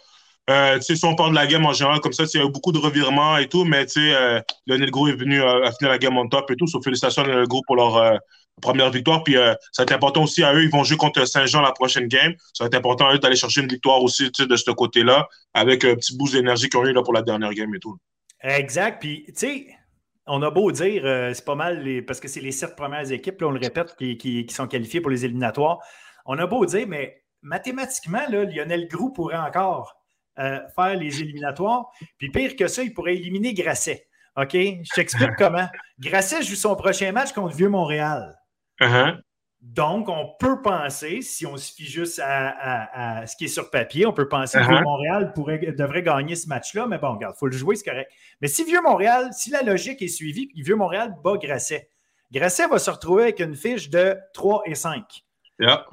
euh, 0.51 0.79
si 0.81 1.03
on 1.05 1.15
parle 1.15 1.31
de 1.31 1.37
la 1.37 1.47
game 1.47 1.65
en 1.65 1.73
général, 1.73 2.01
comme 2.01 2.13
ça, 2.13 2.25
il 2.25 2.39
y 2.39 2.43
a 2.43 2.47
eu 2.47 2.51
beaucoup 2.51 2.73
de 2.73 2.79
revirements 2.79 3.39
et 3.39 3.49
tout, 3.49 3.65
mais 3.65 3.87
euh, 3.97 4.41
Lionel 4.67 4.91
Gros 4.91 5.09
est 5.09 5.17
venu 5.17 5.43
à 5.43 5.73
finir 5.73 5.91
la 5.91 5.99
game 5.99 6.19
en 6.19 6.29
top 6.29 6.51
et 6.51 6.57
tout. 6.57 6.67
So, 6.67 6.83
félicitations 6.83 7.23
à 7.23 7.27
Lionel 7.27 7.47
Gros 7.47 7.63
pour 7.67 7.77
leur 7.77 8.21
première 8.61 8.91
victoire. 8.91 9.25
Puis 9.25 9.35
ça 9.35 9.57
va 9.79 9.83
être 9.85 9.93
important 9.93 10.25
aussi 10.25 10.43
à 10.43 10.55
eux. 10.55 10.63
Ils 10.63 10.71
vont 10.71 10.85
jouer 10.85 10.97
contre 10.97 11.25
Saint-Jean 11.27 11.61
la 11.61 11.73
prochaine 11.73 12.09
game. 12.09 12.35
Ça 12.53 12.65
va 12.65 12.67
être 12.67 12.75
important 12.75 13.09
à 13.09 13.15
eux 13.15 13.19
d'aller 13.19 13.37
chercher 13.37 13.63
une 13.63 13.69
victoire 13.69 14.03
aussi 14.03 14.31
de 14.39 14.57
ce 14.57 14.71
côté-là, 14.71 15.29
avec 15.53 15.85
un 15.85 15.95
petit 15.95 16.17
boost 16.17 16.35
d'énergie 16.35 16.69
qu'ils 16.69 16.81
ont 16.81 16.85
eu 16.85 16.93
là, 16.93 17.03
pour 17.03 17.13
la 17.13 17.23
dernière 17.23 17.53
game 17.53 17.75
et 17.75 17.81
tout. 17.81 17.97
Exact. 18.43 19.01
Puis, 19.01 19.25
tu 19.29 19.33
sais, 19.37 19.67
on 20.27 20.43
a 20.43 20.51
beau 20.51 20.73
dire, 20.73 21.03
c'est 21.35 21.45
pas 21.45 21.55
mal, 21.55 22.05
parce 22.07 22.21
que 22.21 22.29
c'est 22.29 22.41
les 22.41 22.53
sept 22.53 22.77
premières 22.77 23.11
équipes, 23.11 23.41
là, 23.41 23.49
on 23.49 23.51
le 23.51 23.61
répète, 23.61 23.95
qui, 23.97 24.17
qui, 24.17 24.47
sont 24.51 24.67
qualifiées 24.67 25.01
pour 25.01 25.11
les 25.11 25.25
éliminatoires. 25.25 25.79
On 26.27 26.39
a 26.39 26.47
beau 26.47 26.65
dire, 26.67 26.87
mais 26.89 27.23
mathématiquement, 27.43 28.23
là, 28.29 28.45
Lionel 28.45 28.89
Grou 28.89 29.11
pourrait 29.11 29.37
encore 29.37 29.95
euh, 30.41 30.59
faire 30.75 30.97
les 30.97 31.21
éliminatoires. 31.21 31.93
Puis 32.19 32.31
pire 32.31 32.57
que 32.57 32.67
ça, 32.67 32.83
il 32.83 32.93
pourrait 32.93 33.15
éliminer 33.15 33.55
Grasset. 33.55 34.09
OK? 34.37 34.53
Je 34.53 34.95
t'explique 34.95 35.31
comment. 35.39 35.69
Grasset 36.01 36.43
joue 36.43 36.57
son 36.57 36.75
prochain 36.75 37.13
match 37.13 37.33
contre 37.33 37.55
Vieux-Montréal. 37.55 38.35
Uh-huh. 38.81 39.21
Donc, 39.61 40.09
on 40.09 40.35
peut 40.39 40.61
penser, 40.61 41.23
si 41.23 41.47
on 41.47 41.57
se 41.57 41.73
fie 41.73 41.87
juste 41.87 42.21
à, 42.23 43.27
ce 43.27 43.35
qui 43.37 43.47
est 43.47 43.49
sur 43.49 43.71
papier, 43.71 44.05
on 44.05 44.13
peut 44.13 44.29
penser 44.29 44.59
que 44.59 44.65
uh-huh. 44.65 44.83
Montréal 44.83 45.33
pourrait, 45.35 45.59
devrait 45.59 46.03
gagner 46.03 46.37
ce 46.37 46.49
match-là, 46.49 46.87
mais 46.87 46.99
bon, 46.99 47.15
regarde, 47.15 47.35
il 47.37 47.39
faut 47.39 47.47
le 47.47 47.57
jouer, 47.57 47.77
c'est 47.77 47.89
correct. 47.89 48.11
Mais 48.43 48.49
si 48.49 48.65
Vieux-Montréal, 48.65 49.31
si 49.33 49.51
la 49.51 49.63
logique 49.63 50.03
est 50.03 50.09
suivie, 50.09 50.47
puis 50.49 50.63
Vieux-Montréal 50.63 51.15
bat 51.25 51.39
Grasset, 51.39 51.89
Grasset 52.31 52.67
va 52.67 52.79
se 52.79 52.91
retrouver 52.91 53.23
avec 53.23 53.41
une 53.41 53.55
fiche 53.55 53.89
de 53.91 54.19
3 54.35 54.63
et 54.67 54.75
5. 54.75 55.25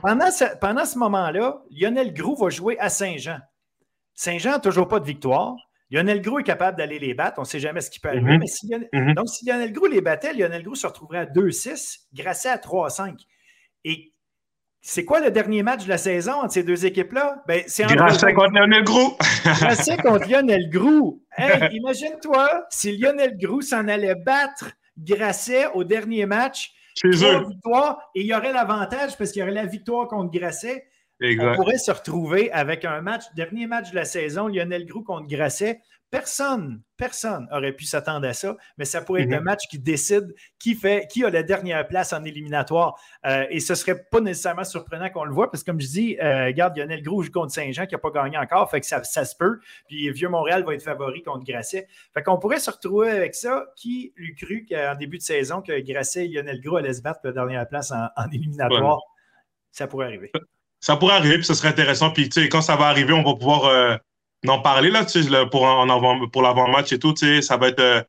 Pendant 0.01 0.31
ce, 0.31 0.45
pendant 0.59 0.85
ce 0.85 0.97
moment-là, 0.97 1.61
Lionel 1.69 2.13
Groux 2.13 2.35
va 2.35 2.49
jouer 2.49 2.79
à 2.79 2.89
Saint-Jean. 2.89 3.39
Saint-Jean 4.15 4.51
n'a 4.51 4.59
toujours 4.59 4.87
pas 4.87 4.99
de 4.99 5.05
victoire. 5.05 5.55
Lionel 5.91 6.21
Gros 6.21 6.39
est 6.39 6.43
capable 6.43 6.77
d'aller 6.77 6.99
les 6.99 7.13
battre. 7.13 7.39
On 7.39 7.41
ne 7.41 7.47
sait 7.47 7.59
jamais 7.59 7.81
ce 7.81 7.91
qui 7.91 7.99
peut 7.99 8.09
arriver. 8.09 8.37
Mhm. 8.37 8.87
Mhm. 8.93 9.13
Donc, 9.13 9.27
si 9.27 9.45
Lionel 9.45 9.73
Gros 9.73 9.87
les 9.87 10.01
battait, 10.01 10.33
Lionel 10.33 10.63
Gros 10.63 10.75
se 10.75 10.87
retrouverait 10.87 11.19
à 11.19 11.25
2-6, 11.25 12.07
grâce 12.13 12.45
à 12.45 12.57
3-5. 12.57 13.19
Et 13.83 14.13
c'est 14.79 15.05
quoi 15.05 15.19
le 15.19 15.29
dernier 15.29 15.63
match 15.63 15.83
de 15.83 15.89
la 15.89 15.97
saison 15.97 16.33
entre 16.33 16.53
ces 16.53 16.63
deux 16.63 16.85
équipes-là? 16.85 17.43
Ben, 17.47 17.63
c'est 17.67 17.83
Grasset 17.83 18.33
contre 18.33 18.53
Lionel 18.53 18.83
Gros. 18.83 19.17
Grasset 19.43 19.97
contre 19.97 20.27
Lionel 20.29 20.69
Gros. 20.69 21.21
Hey, 21.37 21.69
imagine-toi 21.75 22.65
si 22.69 22.97
Lionel 22.97 23.37
Gros 23.37 23.61
s'en 23.61 23.87
allait 23.87 24.15
battre 24.15 24.71
Grasset 24.97 25.67
au 25.73 25.83
dernier 25.83 26.25
match. 26.25 26.71
Chez 26.95 27.23
eux. 27.23 27.45
et 28.15 28.21
il 28.21 28.25
y 28.25 28.33
aurait 28.33 28.51
l'avantage 28.51 29.17
parce 29.17 29.31
qu'il 29.31 29.39
y 29.39 29.43
aurait 29.43 29.53
la 29.53 29.65
victoire 29.65 30.07
contre 30.07 30.31
Grasset. 30.31 30.85
On 31.21 31.55
pourrait 31.55 31.77
se 31.77 31.91
retrouver 31.91 32.51
avec 32.51 32.83
un 32.83 33.01
match, 33.01 33.23
dernier 33.35 33.67
match 33.67 33.91
de 33.91 33.95
la 33.95 34.05
saison, 34.05 34.47
Lionel 34.47 34.85
Groux 34.85 35.03
contre 35.03 35.27
Grasset. 35.27 35.81
Personne, 36.09 36.81
personne 36.97 37.47
aurait 37.53 37.71
pu 37.71 37.85
s'attendre 37.85 38.27
à 38.27 38.33
ça, 38.33 38.57
mais 38.77 38.83
ça 38.83 39.01
pourrait 39.01 39.21
être 39.21 39.29
mhm. 39.29 39.43
match 39.43 39.61
qui 39.69 39.79
décide 39.79 40.35
qui 40.59 40.75
fait, 40.75 41.07
qui 41.09 41.23
a 41.23 41.29
la 41.29 41.41
dernière 41.41 41.87
place 41.87 42.11
en 42.11 42.25
éliminatoire. 42.25 42.99
Euh, 43.25 43.45
et 43.49 43.61
ce 43.61 43.71
ne 43.71 43.75
serait 43.77 44.03
pas 44.11 44.19
nécessairement 44.19 44.65
surprenant 44.65 45.09
qu'on 45.09 45.23
le 45.23 45.33
voit, 45.33 45.49
parce 45.49 45.63
que 45.63 45.71
comme 45.71 45.79
je 45.79 45.87
dis, 45.87 46.17
euh, 46.21 46.47
regarde, 46.47 46.75
Lionel 46.75 47.01
Groux 47.01 47.23
joue 47.23 47.31
contre 47.31 47.53
Saint-Jean 47.53 47.85
qui 47.85 47.95
n'a 47.95 47.99
pas 47.99 48.11
gagné 48.11 48.37
encore, 48.37 48.69
fait 48.69 48.81
que 48.81 48.87
ça, 48.87 49.01
se 49.03 49.35
peut. 49.37 49.59
Puis 49.87 50.11
Vieux-Montréal 50.11 50.65
va 50.65 50.73
être 50.73 50.83
favori 50.83 51.23
contre 51.23 51.45
Grasset. 51.45 51.87
Fait 52.13 52.23
qu'on 52.23 52.37
pourrait 52.39 52.59
se 52.59 52.71
retrouver 52.71 53.11
avec 53.11 53.33
ça. 53.33 53.67
Qui 53.77 54.11
lui 54.17 54.35
cru 54.35 54.65
qu'en 54.69 54.95
début 54.95 55.17
de 55.17 55.23
saison 55.23 55.61
que 55.61 55.79
Grasset 55.79 56.25
et 56.25 56.27
Lionel 56.27 56.59
Groux 56.59 56.75
allaient 56.75 56.93
se 56.93 57.01
battre 57.01 57.21
pour 57.21 57.27
la 57.27 57.33
dernière 57.33 57.69
place 57.69 57.91
en, 57.91 58.29
éliminatoire? 58.31 58.99
Ça 59.71 59.87
pourrait 59.87 60.07
arriver 60.07 60.31
ça 60.81 60.97
pourrait 60.97 61.13
arriver, 61.13 61.35
puis 61.35 61.45
ce 61.45 61.53
serait 61.53 61.69
intéressant. 61.69 62.09
Puis, 62.09 62.27
tu 62.27 62.41
sais, 62.41 62.49
quand 62.49 62.61
ça 62.61 62.75
va 62.75 62.87
arriver, 62.87 63.13
on 63.13 63.23
va 63.23 63.35
pouvoir 63.35 63.65
euh, 63.65 63.95
en 64.47 64.59
parler, 64.59 64.89
là, 64.89 65.05
tu 65.05 65.23
sais, 65.23 65.45
pour, 65.51 65.67
avant, 65.67 66.27
pour 66.27 66.41
l'avant-match 66.41 66.91
et 66.91 66.99
tout, 66.99 67.13
tu 67.13 67.25
sais, 67.25 67.41
ça 67.41 67.55
va 67.57 67.67
être 67.67 67.79
euh, 67.79 68.01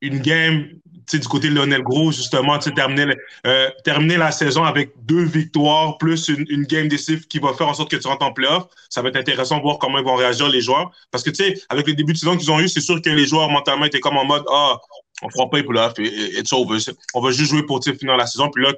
une 0.00 0.18
game, 0.18 0.66
tu 0.66 1.02
sais, 1.06 1.18
du 1.20 1.28
côté 1.28 1.48
de 1.48 1.54
Lionel 1.54 1.82
Gros, 1.82 2.10
justement, 2.10 2.58
tu 2.58 2.64
sais, 2.64 2.74
terminer, 2.74 3.14
euh, 3.46 3.70
terminer 3.84 4.16
la 4.16 4.32
saison 4.32 4.64
avec 4.64 4.90
deux 5.04 5.22
victoires, 5.22 5.96
plus 5.98 6.28
une, 6.28 6.64
game 6.64 6.88
décisive 6.88 7.28
qui 7.28 7.38
va 7.38 7.54
faire 7.54 7.68
en 7.68 7.74
sorte 7.74 7.92
que 7.92 7.96
tu 7.96 8.08
rentres 8.08 8.26
en 8.26 8.32
playoff. 8.32 8.64
Ça 8.90 9.00
va 9.00 9.10
être 9.10 9.16
intéressant 9.16 9.58
de 9.58 9.62
voir 9.62 9.78
comment 9.78 9.98
ils 9.98 10.04
vont 10.04 10.16
réagir, 10.16 10.48
les 10.48 10.60
joueurs. 10.60 10.90
Parce 11.12 11.22
que, 11.22 11.30
tu 11.30 11.44
sais, 11.44 11.62
avec 11.68 11.86
les 11.86 11.94
débuts 11.94 12.14
de 12.14 12.18
saison 12.18 12.36
qu'ils 12.36 12.50
ont 12.50 12.58
eu, 12.58 12.68
c'est 12.68 12.80
sûr 12.80 13.00
que 13.00 13.10
les 13.10 13.26
joueurs, 13.26 13.48
mentalement, 13.48 13.84
étaient 13.84 14.00
comme 14.00 14.16
en 14.16 14.24
mode, 14.24 14.44
ah, 14.50 14.78
on 15.22 15.30
fera 15.30 15.48
pas 15.48 15.58
les 15.58 15.62
playoffs, 15.62 15.98
et, 16.00 16.38
et, 16.38 16.42
On 16.52 17.20
va 17.20 17.30
juste 17.30 17.50
jouer 17.50 17.62
pour, 17.62 17.80
finir 17.84 18.16
la 18.16 18.26
saison. 18.26 18.50
Puis 18.50 18.64
là, 18.64 18.72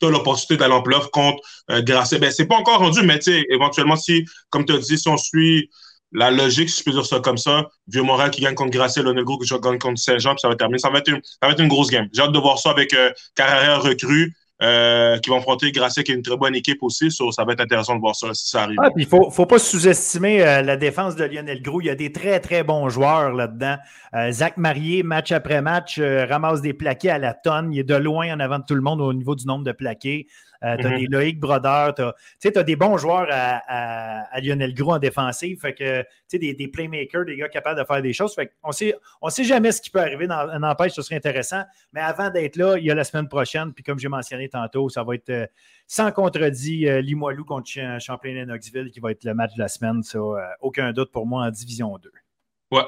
tu 0.00 0.06
as 0.06 0.10
l'opportunité 0.10 0.56
d'aller 0.56 0.74
en 0.74 0.82
playoff 0.82 1.08
contre 1.10 1.42
euh, 1.70 1.82
Grasset. 1.82 2.18
Ben, 2.18 2.30
c'est 2.30 2.46
pas 2.46 2.56
encore 2.56 2.78
rendu, 2.78 3.02
mais 3.02 3.18
tu 3.18 3.32
sais, 3.32 3.44
éventuellement, 3.50 3.96
si, 3.96 4.24
comme 4.50 4.64
tu 4.64 4.72
as 4.72 4.78
dit, 4.78 4.98
si 4.98 5.08
on 5.08 5.16
suit 5.16 5.70
la 6.12 6.30
logique, 6.30 6.70
si 6.70 6.78
je 6.78 6.84
peux 6.84 6.92
dire 6.92 7.04
ça 7.04 7.20
comme 7.20 7.38
ça, 7.38 7.68
Vieux 7.88 8.02
Montréal 8.02 8.30
qui 8.30 8.40
gagne 8.40 8.54
contre 8.54 8.70
Grasset, 8.70 9.02
Gros 9.02 9.38
qui 9.38 9.48
gagne 9.48 9.78
contre 9.78 9.98
Saint-Jean, 9.98 10.30
puis 10.30 10.40
ça 10.40 10.48
va 10.48 10.56
terminer. 10.56 10.78
Ça 10.78 10.90
va 10.90 10.98
être 10.98 11.08
une, 11.08 11.20
ça 11.24 11.46
va 11.46 11.52
être 11.52 11.60
une 11.60 11.68
grosse 11.68 11.90
game. 11.90 12.08
J'ai 12.12 12.22
hâte 12.22 12.32
de 12.32 12.38
voir 12.38 12.58
ça 12.58 12.70
avec 12.70 12.94
euh, 12.94 13.12
Carrera 13.34 13.78
recrue. 13.78 14.34
Euh, 14.64 15.18
qui 15.18 15.28
vont 15.28 15.38
affronter 15.38 15.72
Grasset, 15.72 16.04
qui 16.04 16.12
est 16.12 16.14
une 16.14 16.22
très 16.22 16.36
bonne 16.36 16.54
équipe 16.54 16.82
aussi. 16.82 17.10
ça 17.10 17.44
va 17.44 17.52
être 17.52 17.60
intéressant 17.60 17.96
de 17.96 18.00
voir 18.00 18.16
ça 18.16 18.32
si 18.32 18.48
ça 18.48 18.62
arrive. 18.62 18.78
Ah, 18.80 18.88
il 18.96 19.04
ne 19.04 19.08
faut, 19.08 19.30
faut, 19.30 19.44
pas 19.44 19.58
sous-estimer 19.58 20.42
euh, 20.42 20.62
la 20.62 20.76
défense 20.76 21.16
de 21.16 21.24
Lionel 21.24 21.60
Gros. 21.60 21.82
Il 21.82 21.86
y 21.86 21.90
a 21.90 21.94
des 21.94 22.12
très, 22.12 22.40
très 22.40 22.62
bons 22.62 22.88
joueurs 22.88 23.32
là-dedans. 23.32 23.76
Euh, 24.14 24.30
Zach 24.32 24.56
Marié, 24.56 25.02
match 25.02 25.32
après 25.32 25.60
match, 25.60 26.00
ramasse 26.00 26.62
des 26.62 26.72
plaqués 26.72 27.10
à 27.10 27.18
la 27.18 27.34
tonne. 27.34 27.72
Il 27.72 27.80
est 27.80 27.84
de 27.84 27.94
loin 27.94 28.32
en 28.34 28.40
avant 28.40 28.58
de 28.58 28.64
tout 28.64 28.74
le 28.74 28.80
monde 28.80 29.02
au 29.02 29.12
niveau 29.12 29.34
du 29.34 29.44
nombre 29.46 29.64
de 29.64 29.72
plaqués. 29.72 30.28
Euh, 30.64 30.76
tu 30.78 30.86
as 30.86 30.90
mhm. 30.90 30.98
des 30.98 31.06
Loïc 31.06 31.40
Brodeur, 31.40 31.94
tu 31.94 32.02
as, 32.02 32.62
des 32.62 32.76
bons 32.76 32.96
joueurs 32.96 33.28
à, 33.30 34.40
Lionel 34.40 34.74
Gros 34.74 34.94
en 34.94 34.98
défensive. 34.98 35.60
Fait 35.60 35.74
que, 35.74 36.04
des, 36.32 36.54
des 36.54 36.68
playmakers, 36.68 37.26
des 37.26 37.36
gars 37.36 37.48
capables 37.48 37.78
de 37.78 37.84
faire 37.84 38.00
des 38.00 38.12
choses. 38.12 38.34
Fait 38.34 38.52
on 38.62 38.72
sait, 38.72 38.94
ne 39.22 39.30
sait 39.30 39.44
jamais 39.44 39.72
ce 39.72 39.82
qui 39.82 39.90
peut 39.90 40.00
arriver. 40.00 40.26
Dans, 40.26 40.58
N'empêche, 40.58 40.92
ce 40.92 41.02
serait 41.02 41.16
intéressant. 41.16 41.62
Mais 41.92 42.00
avant 42.00 42.30
d'être 42.30 42.56
là, 42.56 42.76
il 42.78 42.84
y 42.84 42.90
a 42.90 42.94
la 42.94 43.04
semaine 43.04 43.28
prochaine. 43.28 43.72
Puis 43.74 43.84
comme 43.84 43.98
j'ai 43.98 44.08
mentionné 44.08 44.48
tantôt, 44.48 44.88
ça 44.88 45.02
va 45.02 45.14
être 45.14 45.30
euh, 45.30 45.46
sans 45.86 46.10
contredit 46.12 46.88
euh, 46.88 47.00
Limoilou 47.00 47.44
contre 47.44 47.70
Champlain-Lennoxville 47.98 48.90
qui 48.90 49.00
va 49.00 49.10
être 49.10 49.24
le 49.24 49.34
match 49.34 49.54
de 49.54 49.60
la 49.60 49.68
semaine. 49.68 50.02
Ça, 50.02 50.18
aucun 50.60 50.92
doute 50.92 51.12
pour 51.12 51.26
moi 51.26 51.44
en 51.44 51.50
Division 51.50 51.98
2. 51.98 52.10
Ouais. 52.70 52.82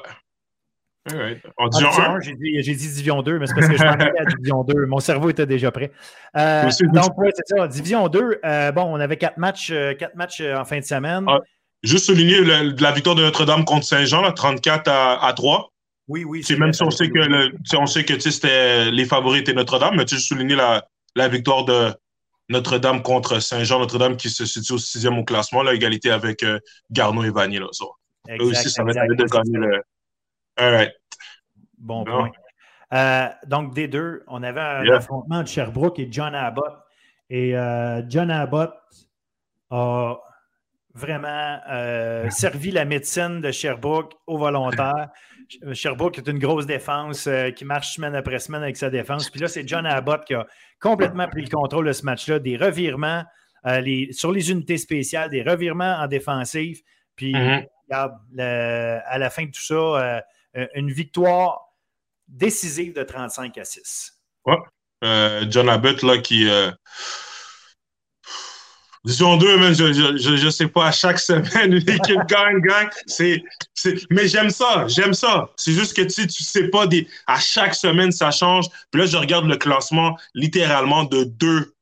En 1.57 1.69
Division 1.69 2.01
1, 2.01 2.19
j'ai 2.21 2.35
dit, 2.35 2.75
Division 2.75 3.21
2, 3.21 3.39
mais 3.39 3.47
c'est 3.47 3.53
parce 3.55 3.67
que 3.67 3.77
je 3.77 3.83
m'en 3.83 3.91
allais 3.91 4.19
à 4.19 4.25
Division 4.25 4.63
2. 4.63 4.85
Mon 4.85 4.99
cerveau 4.99 5.29
était 5.29 5.45
déjà 5.45 5.71
prêt. 5.71 5.91
Euh, 6.35 6.63
donc, 6.93 7.13
c'est 7.35 7.55
ça. 7.55 7.67
Division 7.67 8.07
2, 8.07 8.39
euh, 8.43 8.71
bon, 8.71 8.83
on 8.83 8.99
avait 8.99 9.17
quatre 9.17 9.37
matchs, 9.37 9.71
euh, 9.71 9.93
quatre 9.93 10.15
matchs 10.15 10.41
en 10.41 10.65
fin 10.65 10.79
de 10.79 10.85
semaine. 10.85 11.25
Ah, 11.27 11.39
juste 11.83 12.05
souligner 12.05 12.41
la 12.43 12.91
victoire 12.91 13.15
de 13.15 13.21
Notre-Dame 13.21 13.65
contre 13.65 13.85
Saint-Jean, 13.85 14.31
34 14.31 14.89
à, 14.89 15.33
3. 15.35 15.71
Oui, 16.07 16.23
oui. 16.23 16.43
C'est 16.43 16.57
même 16.57 16.73
si 16.73 16.83
on 16.83 16.91
sait, 16.91 17.09
que 17.09 17.19
le, 17.19 17.51
on 17.77 17.85
sait 17.85 18.05
que 18.05 18.17
c'était 18.19 18.91
les 18.91 19.05
favoris 19.05 19.41
étaient 19.41 19.53
Notre-Dame, 19.53 19.95
mais 19.97 20.05
tu 20.05 20.15
as 20.15 20.19
souligné 20.19 20.55
la, 20.55 20.85
la 21.15 21.27
victoire 21.27 21.65
de 21.65 21.93
Notre-Dame 22.49 23.01
contre 23.01 23.39
Saint-Jean. 23.39 23.79
Notre-Dame 23.79 24.15
qui 24.15 24.29
se 24.29 24.45
situe 24.45 24.73
au 24.73 24.77
sixième 24.77 25.17
au 25.17 25.23
classement, 25.25 25.63
la 25.63 25.73
égalité 25.73 26.11
avec 26.11 26.45
Garneau 26.91 27.23
et 27.23 27.29
Vanier. 27.29 27.59
Là, 27.59 27.67
Eux 28.39 28.43
aussi, 28.43 28.69
ça 28.69 28.83
va 28.83 28.91
être 28.91 29.15
de 29.15 29.25
gagner 29.25 29.57
le 29.57 29.81
Bon 31.77 32.03
point. 32.03 32.31
Euh, 32.93 33.27
donc, 33.45 33.73
des 33.73 33.87
deux, 33.87 34.23
on 34.27 34.43
avait 34.43 34.61
un 34.61 34.89
affrontement 34.89 35.41
de 35.43 35.47
Sherbrooke 35.47 35.99
et 35.99 36.07
John 36.11 36.33
Abbott. 36.35 36.73
Et 37.29 37.57
euh, 37.57 38.01
John 38.07 38.31
Abbott 38.31 38.73
a 39.69 40.15
vraiment 40.93 41.59
euh, 41.69 42.29
servi 42.29 42.71
la 42.71 42.85
médecine 42.85 43.41
de 43.41 43.51
Sherbrooke 43.51 44.13
aux 44.25 44.37
volontaires. 44.37 45.09
Sherbrooke 45.73 46.17
est 46.17 46.27
une 46.27 46.39
grosse 46.39 46.65
défense 46.65 47.29
qui 47.55 47.63
marche 47.63 47.95
semaine 47.95 48.15
après 48.15 48.39
semaine 48.39 48.63
avec 48.63 48.77
sa 48.77 48.89
défense. 48.89 49.29
Puis 49.29 49.39
là, 49.39 49.47
c'est 49.47 49.67
John 49.67 49.85
Abbott 49.85 50.25
qui 50.25 50.33
a 50.33 50.45
complètement 50.81 51.27
pris 51.27 51.41
le 51.41 51.49
contrôle 51.49 51.87
de 51.87 51.93
ce 51.93 52.03
match-là. 52.03 52.39
Des 52.39 52.57
revirements 52.57 53.23
sur 54.11 54.31
les 54.31 54.51
unités 54.51 54.77
spéciales, 54.77 55.29
des 55.29 55.43
revirements 55.43 55.95
en 55.99 56.07
défensive. 56.07 56.81
Puis, 57.15 57.31
mm-hmm. 57.31 57.67
regarde, 57.89 58.39
à 58.39 59.17
la 59.17 59.29
fin 59.29 59.45
de 59.45 59.51
tout 59.51 59.61
ça, 59.61 60.21
une 60.75 60.91
victoire 60.91 61.67
décisive 62.27 62.93
de 62.93 63.03
35 63.03 63.57
à 63.57 63.65
6. 63.65 64.13
Ouais. 64.45 64.57
Euh, 65.03 65.45
John 65.49 65.69
Abbott, 65.69 66.01
là, 66.03 66.17
qui. 66.17 66.49
Euh... 66.49 66.71
Disons 69.05 69.37
deux, 69.37 69.57
mais 69.57 69.73
je 69.73 70.43
ne 70.45 70.49
sais 70.49 70.67
pas, 70.67 70.87
à 70.87 70.91
chaque 70.91 71.19
semaine, 71.31 71.75
l'équipe 71.75 72.25
gagne, 72.27 72.59
gagne. 72.59 72.89
C'est, 73.05 73.43
mais 74.09 74.27
j'aime 74.27 74.49
ça, 74.49 74.85
j'aime 74.87 75.13
ça. 75.13 75.49
C'est 75.55 75.71
juste 75.71 75.95
que 75.95 76.01
tu 76.01 76.23
ne 76.23 76.27
sais 76.27 76.67
pas, 76.67 76.87
des, 76.87 77.07
à 77.25 77.39
chaque 77.39 77.75
semaine, 77.75 78.11
ça 78.11 78.31
change. 78.31 78.65
Puis 78.91 79.01
là, 79.01 79.07
je 79.07 79.15
regarde 79.15 79.45
le 79.45 79.55
classement 79.55 80.17
littéralement 80.33 81.05
de 81.05 81.23
deux 81.23 81.73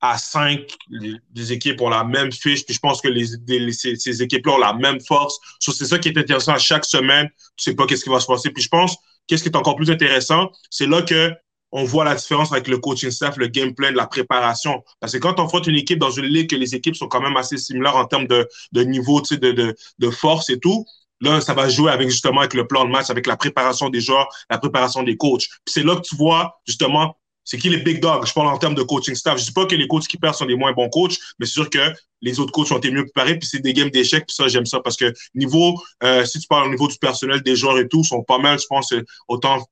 à 0.00 0.18
cinq, 0.18 0.60
les, 0.90 1.52
équipes 1.52 1.80
ont 1.80 1.88
la 1.88 2.04
même 2.04 2.30
fiche, 2.30 2.64
puis 2.64 2.74
je 2.74 2.80
pense 2.80 3.00
que 3.00 3.08
les, 3.08 3.72
ces, 3.72 4.22
équipes-là 4.22 4.52
ont 4.54 4.58
la 4.58 4.74
même 4.74 5.00
force. 5.00 5.38
c'est 5.60 5.86
ça 5.86 5.98
qui 5.98 6.08
est 6.08 6.18
intéressant 6.18 6.52
à 6.52 6.58
chaque 6.58 6.84
semaine. 6.84 7.28
Tu 7.56 7.70
sais 7.70 7.74
pas 7.74 7.86
qu'est-ce 7.86 8.04
qui 8.04 8.10
va 8.10 8.20
se 8.20 8.26
passer. 8.26 8.50
Puis 8.50 8.62
je 8.62 8.68
pense, 8.68 8.96
qu'est-ce 9.26 9.42
qui 9.42 9.48
est 9.48 9.56
encore 9.56 9.76
plus 9.76 9.90
intéressant, 9.90 10.50
c'est 10.70 10.86
là 10.86 11.02
que 11.02 11.32
on 11.72 11.84
voit 11.84 12.04
la 12.04 12.14
différence 12.14 12.52
avec 12.52 12.68
le 12.68 12.78
coaching 12.78 13.10
staff, 13.10 13.36
le 13.36 13.48
game 13.48 13.74
plan, 13.74 13.90
la 13.92 14.06
préparation. 14.06 14.82
Parce 15.00 15.12
que 15.12 15.18
quand 15.18 15.40
on 15.40 15.46
affronte 15.46 15.66
une 15.66 15.74
équipe 15.74 15.98
dans 15.98 16.12
une 16.12 16.26
ligue, 16.26 16.48
que 16.48 16.56
les 16.56 16.74
équipes 16.74 16.96
sont 16.96 17.08
quand 17.08 17.20
même 17.20 17.36
assez 17.36 17.58
similaires 17.58 17.96
en 17.96 18.06
termes 18.06 18.28
de, 18.28 18.48
de 18.72 18.82
niveau, 18.82 19.20
tu 19.20 19.34
sais, 19.34 19.36
de, 19.38 19.50
de, 19.50 19.74
de 19.98 20.10
force 20.10 20.48
et 20.48 20.60
tout, 20.60 20.86
Là, 21.20 21.40
ça 21.40 21.54
va 21.54 21.68
jouer 21.68 21.90
avec 21.90 22.10
justement 22.10 22.40
avec 22.40 22.54
le 22.54 22.66
plan 22.66 22.84
de 22.84 22.90
match, 22.90 23.08
avec 23.08 23.26
la 23.26 23.36
préparation 23.36 23.88
des 23.88 24.00
joueurs, 24.00 24.28
la 24.50 24.58
préparation 24.58 25.02
des 25.02 25.16
coachs. 25.16 25.48
Puis 25.64 25.72
c'est 25.72 25.82
là 25.82 25.96
que 25.96 26.02
tu 26.02 26.14
vois 26.14 26.60
justement 26.66 27.16
c'est 27.46 27.56
qui 27.56 27.70
les 27.70 27.78
big 27.78 28.00
dogs? 28.00 28.26
Je 28.26 28.32
parle 28.34 28.48
en 28.48 28.58
termes 28.58 28.74
de 28.74 28.82
coaching 28.82 29.14
staff. 29.14 29.38
Je 29.38 29.44
dis 29.44 29.52
pas 29.52 29.64
que 29.64 29.74
les 29.74 29.88
coachs 29.88 30.06
qui 30.06 30.18
perdent 30.18 30.34
sont 30.34 30.44
des 30.44 30.56
moins 30.56 30.72
bons 30.72 30.90
coachs, 30.90 31.16
mais 31.38 31.46
c'est 31.46 31.52
sûr 31.52 31.70
que 31.70 31.78
les 32.20 32.40
autres 32.40 32.52
coachs 32.52 32.70
ont 32.72 32.78
été 32.78 32.90
mieux 32.90 33.04
préparés, 33.04 33.38
puis 33.38 33.48
c'est 33.48 33.60
des 33.60 33.72
games 33.72 33.90
d'échecs, 33.90 34.26
puis 34.26 34.34
ça, 34.34 34.48
j'aime 34.48 34.66
ça, 34.66 34.80
parce 34.80 34.96
que 34.96 35.14
niveau, 35.34 35.80
euh, 36.02 36.24
si 36.24 36.40
tu 36.40 36.48
parles 36.48 36.66
au 36.66 36.70
niveau 36.70 36.88
du 36.88 36.98
personnel, 36.98 37.42
des 37.42 37.54
joueurs 37.54 37.78
et 37.78 37.88
tout, 37.88 38.02
sont 38.04 38.22
pas 38.22 38.38
mal, 38.38 38.58
je 38.58 38.66
pense, 38.66 38.92
autant 39.28 39.64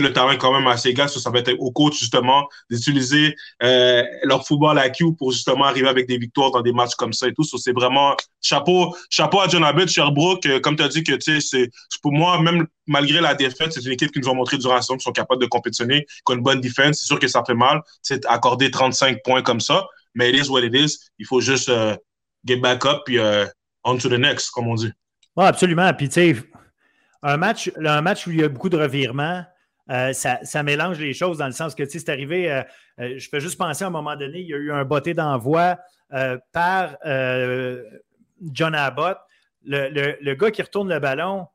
le 0.00 0.12
terrain 0.12 0.32
est 0.32 0.38
quand 0.38 0.52
même 0.52 0.66
assez 0.66 0.88
égal. 0.88 1.08
Ça, 1.08 1.30
va 1.30 1.38
être 1.38 1.54
au 1.58 1.70
coach, 1.70 1.98
justement, 1.98 2.48
d'utiliser 2.70 3.34
euh, 3.62 4.02
leur 4.24 4.46
football 4.46 4.78
à 4.78 4.90
Q 4.90 5.14
pour 5.16 5.32
justement 5.32 5.64
arriver 5.64 5.88
avec 5.88 6.06
des 6.08 6.18
victoires 6.18 6.50
dans 6.50 6.62
des 6.62 6.72
matchs 6.72 6.94
comme 6.94 7.12
ça 7.12 7.28
et 7.28 7.34
tout. 7.34 7.44
c'est 7.44 7.72
vraiment 7.72 8.16
chapeau, 8.40 8.94
chapeau 9.10 9.40
à 9.40 9.48
John 9.48 9.64
Abbott, 9.64 9.88
Sherbrooke. 9.88 10.46
Euh, 10.46 10.60
comme 10.60 10.76
tu 10.76 10.82
as 10.82 10.88
dit 10.88 11.02
que, 11.02 11.12
c'est 11.20 11.70
pour 12.02 12.12
moi, 12.12 12.40
même 12.40 12.66
malgré 12.86 13.20
la 13.20 13.34
défaite, 13.34 13.72
c'est 13.72 13.84
une 13.84 13.92
équipe 13.92 14.12
qui 14.12 14.20
nous 14.20 14.28
a 14.28 14.34
montré 14.34 14.58
durant 14.58 14.74
la 14.74 14.82
saison 14.82 14.94
qu'ils 14.94 15.04
sont 15.04 15.12
capables 15.12 15.40
de 15.40 15.46
compétitionner, 15.46 16.04
qui 16.04 16.32
ont 16.32 16.34
une 16.34 16.42
bonne 16.42 16.60
défense. 16.60 16.98
C'est 17.00 17.06
sûr 17.06 17.18
que 17.18 17.28
ça 17.28 17.42
fait 17.46 17.54
mal, 17.54 17.80
c'est 18.02 18.24
accorder 18.26 18.70
35 18.70 19.18
points 19.24 19.42
comme 19.42 19.60
ça. 19.60 19.86
Mais 20.14 20.30
it 20.30 20.46
is 20.46 20.50
what 20.50 20.62
it 20.62 20.74
is. 20.74 20.98
Il 21.18 21.26
faut 21.26 21.40
juste 21.40 21.68
euh, 21.68 21.96
get 22.44 22.56
back 22.56 22.84
up 22.84 23.02
puis 23.06 23.18
on 23.84 23.98
to 23.98 24.08
the 24.08 24.18
next, 24.18 24.50
comme 24.50 24.68
on 24.68 24.74
dit. 24.74 24.92
Oui, 25.36 25.44
absolument. 25.44 25.92
Puis, 25.94 26.08
tu 26.08 26.14
sais, 26.14 26.36
un 27.22 27.36
match, 27.36 27.70
un 27.84 28.02
match 28.02 28.26
où 28.26 28.30
il 28.30 28.40
y 28.40 28.44
a 28.44 28.48
beaucoup 28.48 28.68
de 28.68 28.76
revirements, 28.76 29.44
euh, 29.90 30.12
ça, 30.12 30.62
mélange 30.62 30.98
les 30.98 31.12
choses 31.12 31.38
dans 31.38 31.46
le 31.46 31.52
sens 31.52 31.74
que, 31.74 31.82
tu 31.82 31.90
sais, 31.90 31.98
c'est 31.98 32.10
arrivé, 32.10 32.50
euh, 32.50 32.62
euh, 33.00 33.14
je 33.18 33.28
fais 33.28 33.40
juste 33.40 33.58
penser 33.58 33.84
à 33.84 33.88
un 33.88 33.90
moment 33.90 34.14
donné, 34.16 34.40
il 34.40 34.46
y 34.46 34.54
a 34.54 34.56
eu 34.56 34.72
un 34.72 34.84
botté 34.84 35.14
d'envoi 35.14 35.78
par 36.52 36.96
John 38.52 38.74
Abbott. 38.74 39.18
Le, 39.64 40.34
gars 40.34 40.50
qui 40.50 40.62
retourne 40.62 40.88
le 40.88 40.98
ballon, 40.98 41.46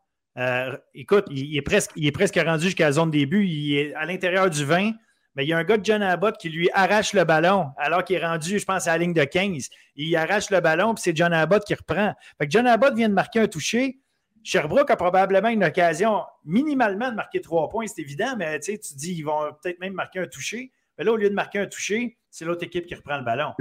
écoute, 0.93 1.25
il, 1.29 1.55
est 1.55 1.61
presque, 1.61 1.91
il 1.95 2.07
est 2.07 2.11
presque 2.11 2.39
rendu 2.43 2.65
jusqu'à 2.65 2.85
la 2.85 2.91
zone 2.93 3.11
début, 3.11 3.45
il 3.45 3.77
est 3.77 3.93
à 3.93 4.05
l'intérieur 4.05 4.49
du 4.49 4.65
20, 4.65 4.93
mais 5.35 5.45
il 5.45 5.49
y 5.49 5.53
a 5.53 5.57
un 5.59 5.63
gars 5.63 5.77
de 5.77 5.85
John 5.85 6.01
Abbott 6.01 6.37
qui 6.37 6.49
lui 6.49 6.67
arrache 6.73 7.13
le 7.13 7.23
ballon 7.23 7.67
alors 7.77 8.03
qu'il 8.03 8.15
est 8.15 8.25
rendu, 8.25 8.57
je 8.57 8.65
pense, 8.65 8.87
à 8.87 8.93
la 8.93 8.97
ligne 8.97 9.13
de 9.13 9.23
15. 9.23 9.69
Il 9.95 10.15
arrache 10.15 10.49
le 10.49 10.59
ballon, 10.59 10.95
puis 10.95 11.03
c'est 11.03 11.15
John 11.15 11.31
Abbott 11.31 11.63
qui 11.63 11.75
reprend. 11.75 12.15
Fait 12.39 12.47
que 12.47 12.51
John 12.51 12.65
Abbott 12.65 12.95
vient 12.95 13.07
de 13.07 13.13
marquer 13.13 13.41
un 13.41 13.47
toucher. 13.47 13.99
Sherbrooke 14.47 14.89
a 14.91 14.95
probablement 14.95 15.49
une 15.49 15.65
occasion 15.65 16.23
minimalement 16.45 17.09
de 17.09 17.15
marquer 17.15 17.41
trois 17.41 17.67
points, 17.67 17.85
c'est 17.85 18.01
évident, 18.01 18.33
mais 18.37 18.61
tu 18.61 18.77
dis 18.95 19.15
ils 19.15 19.23
vont 19.23 19.41
peut-être 19.61 19.77
même 19.81 19.91
marquer 19.91 20.19
un 20.19 20.27
toucher. 20.27 20.71
Mais 20.97 21.03
là, 21.03 21.11
au 21.11 21.17
lieu 21.17 21.29
de 21.29 21.35
marquer 21.35 21.59
un 21.59 21.65
toucher, 21.65 22.17
c'est 22.31 22.45
l'autre 22.45 22.63
équipe 22.63 22.85
qui 22.85 22.95
reprend 22.95 23.17
le 23.17 23.25
ballon. 23.25 23.51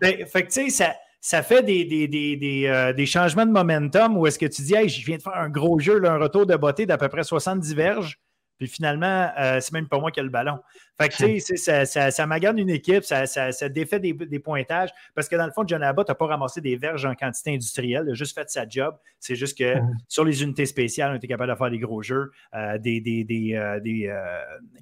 Fait, 0.00 0.24
fait, 0.26 0.42
que 0.44 0.52
tu 0.52 0.70
sais, 0.70 0.94
ça, 1.20 1.42
fait 1.42 1.58
euh, 1.58 2.92
des, 2.92 3.06
changements 3.06 3.46
de 3.46 3.50
momentum 3.50 4.16
où 4.16 4.28
est-ce 4.28 4.38
que 4.38 4.46
tu 4.46 4.62
dis, 4.62 4.76
hey, 4.76 4.88
je 4.88 5.04
viens 5.04 5.16
de 5.16 5.22
faire 5.22 5.34
un 5.34 5.48
gros 5.48 5.80
jeu, 5.80 6.00
un 6.06 6.18
retour 6.18 6.46
de 6.46 6.54
beauté 6.54 6.86
d'à 6.86 6.98
peu 6.98 7.08
près 7.08 7.24
70 7.24 7.74
verges. 7.74 8.20
Puis 8.58 8.68
finalement, 8.68 9.30
euh, 9.38 9.60
c'est 9.60 9.72
même 9.72 9.88
pas 9.88 9.98
moi 9.98 10.10
qui 10.10 10.20
ai 10.20 10.22
le 10.22 10.28
ballon. 10.28 10.58
Fait 11.00 11.08
que, 11.08 11.16
tu 11.16 11.40
sais, 11.40 11.56
ça, 11.56 11.84
ça, 11.84 12.10
ça 12.10 12.26
m'agarde 12.26 12.58
une 12.58 12.70
équipe, 12.70 13.04
ça, 13.04 13.26
ça 13.26 13.68
défait 13.68 14.00
des, 14.00 14.38
pointages. 14.38 14.90
Parce 15.14 15.28
que 15.28 15.36
dans 15.36 15.46
le 15.46 15.52
fond, 15.52 15.64
John 15.66 15.82
Abbott 15.82 16.08
n'a 16.08 16.14
pas 16.14 16.26
ramassé 16.26 16.60
des 16.60 16.76
verges 16.76 17.04
en 17.04 17.14
quantité 17.14 17.54
industrielle. 17.54 18.04
Il 18.06 18.12
a 18.12 18.14
juste 18.14 18.34
fait 18.34 18.48
sa 18.50 18.66
job. 18.68 18.96
C'est 19.20 19.36
juste 19.36 19.58
que 19.58 19.76
mhm. 19.76 19.96
sur 20.08 20.24
les 20.24 20.42
unités 20.42 20.66
spéciales, 20.66 21.12
on 21.12 21.16
était 21.16 21.28
capable 21.28 21.52
de 21.52 21.56
faire 21.56 21.70
des 21.70 21.78
gros 21.78 22.02
jeux, 22.02 22.30
euh, 22.54 22.78
des, 22.78 23.00
des, 23.00 23.54
euh, 23.54 23.80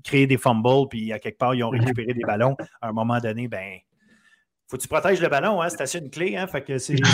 créer 0.04 0.26
des 0.26 0.36
fumbles, 0.36 0.88
puis 0.88 1.12
à 1.12 1.18
quelque 1.18 1.38
part, 1.38 1.54
ils 1.54 1.64
ont 1.64 1.72
mhm. 1.72 1.80
récupéré 1.80 2.14
des 2.14 2.24
ballons. 2.24 2.56
À 2.80 2.88
un 2.88 2.92
moment 2.92 3.18
donné, 3.18 3.48
ben. 3.48 3.78
Faut 4.66 4.78
que 4.78 4.82
tu 4.82 4.88
protèges 4.88 5.20
le 5.20 5.28
ballon, 5.28 5.60
hein? 5.60 5.68
c'est 5.68 5.82
assez 5.82 5.98
une 5.98 6.08
clé. 6.10 6.36
Hein? 6.36 6.46
Fait 6.46 6.62
que 6.62 6.78
c'est. 6.78 6.96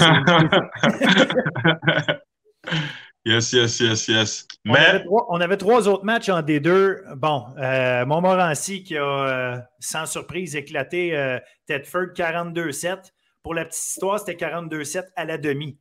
Yes, 3.27 3.53
yes, 3.53 3.81
yes, 3.81 4.09
yes. 4.09 4.49
Mais... 4.65 5.05
On, 5.29 5.41
avait 5.41 5.59
trois, 5.59 5.89
autres 5.89 6.05
matchs 6.05 6.31
en 6.31 6.41
D2. 6.41 7.15
Bon, 7.17 7.45
euh, 7.59 8.07
Montmorency 8.07 8.83
qui 8.83 8.97
a, 8.97 9.05
euh, 9.05 9.59
sans 9.79 10.07
surprise, 10.07 10.57
éclaté 10.57 11.15
euh, 11.15 11.39
Tedford 11.67 12.15
42-7. 12.17 13.13
Pour 13.43 13.55
la 13.55 13.67
petite 13.67 13.83
histoire, 13.83 14.21
c'était 14.21 14.47
42-7 14.47 15.09
à 15.17 15.27
la 15.27 15.37
demi. 15.37 15.79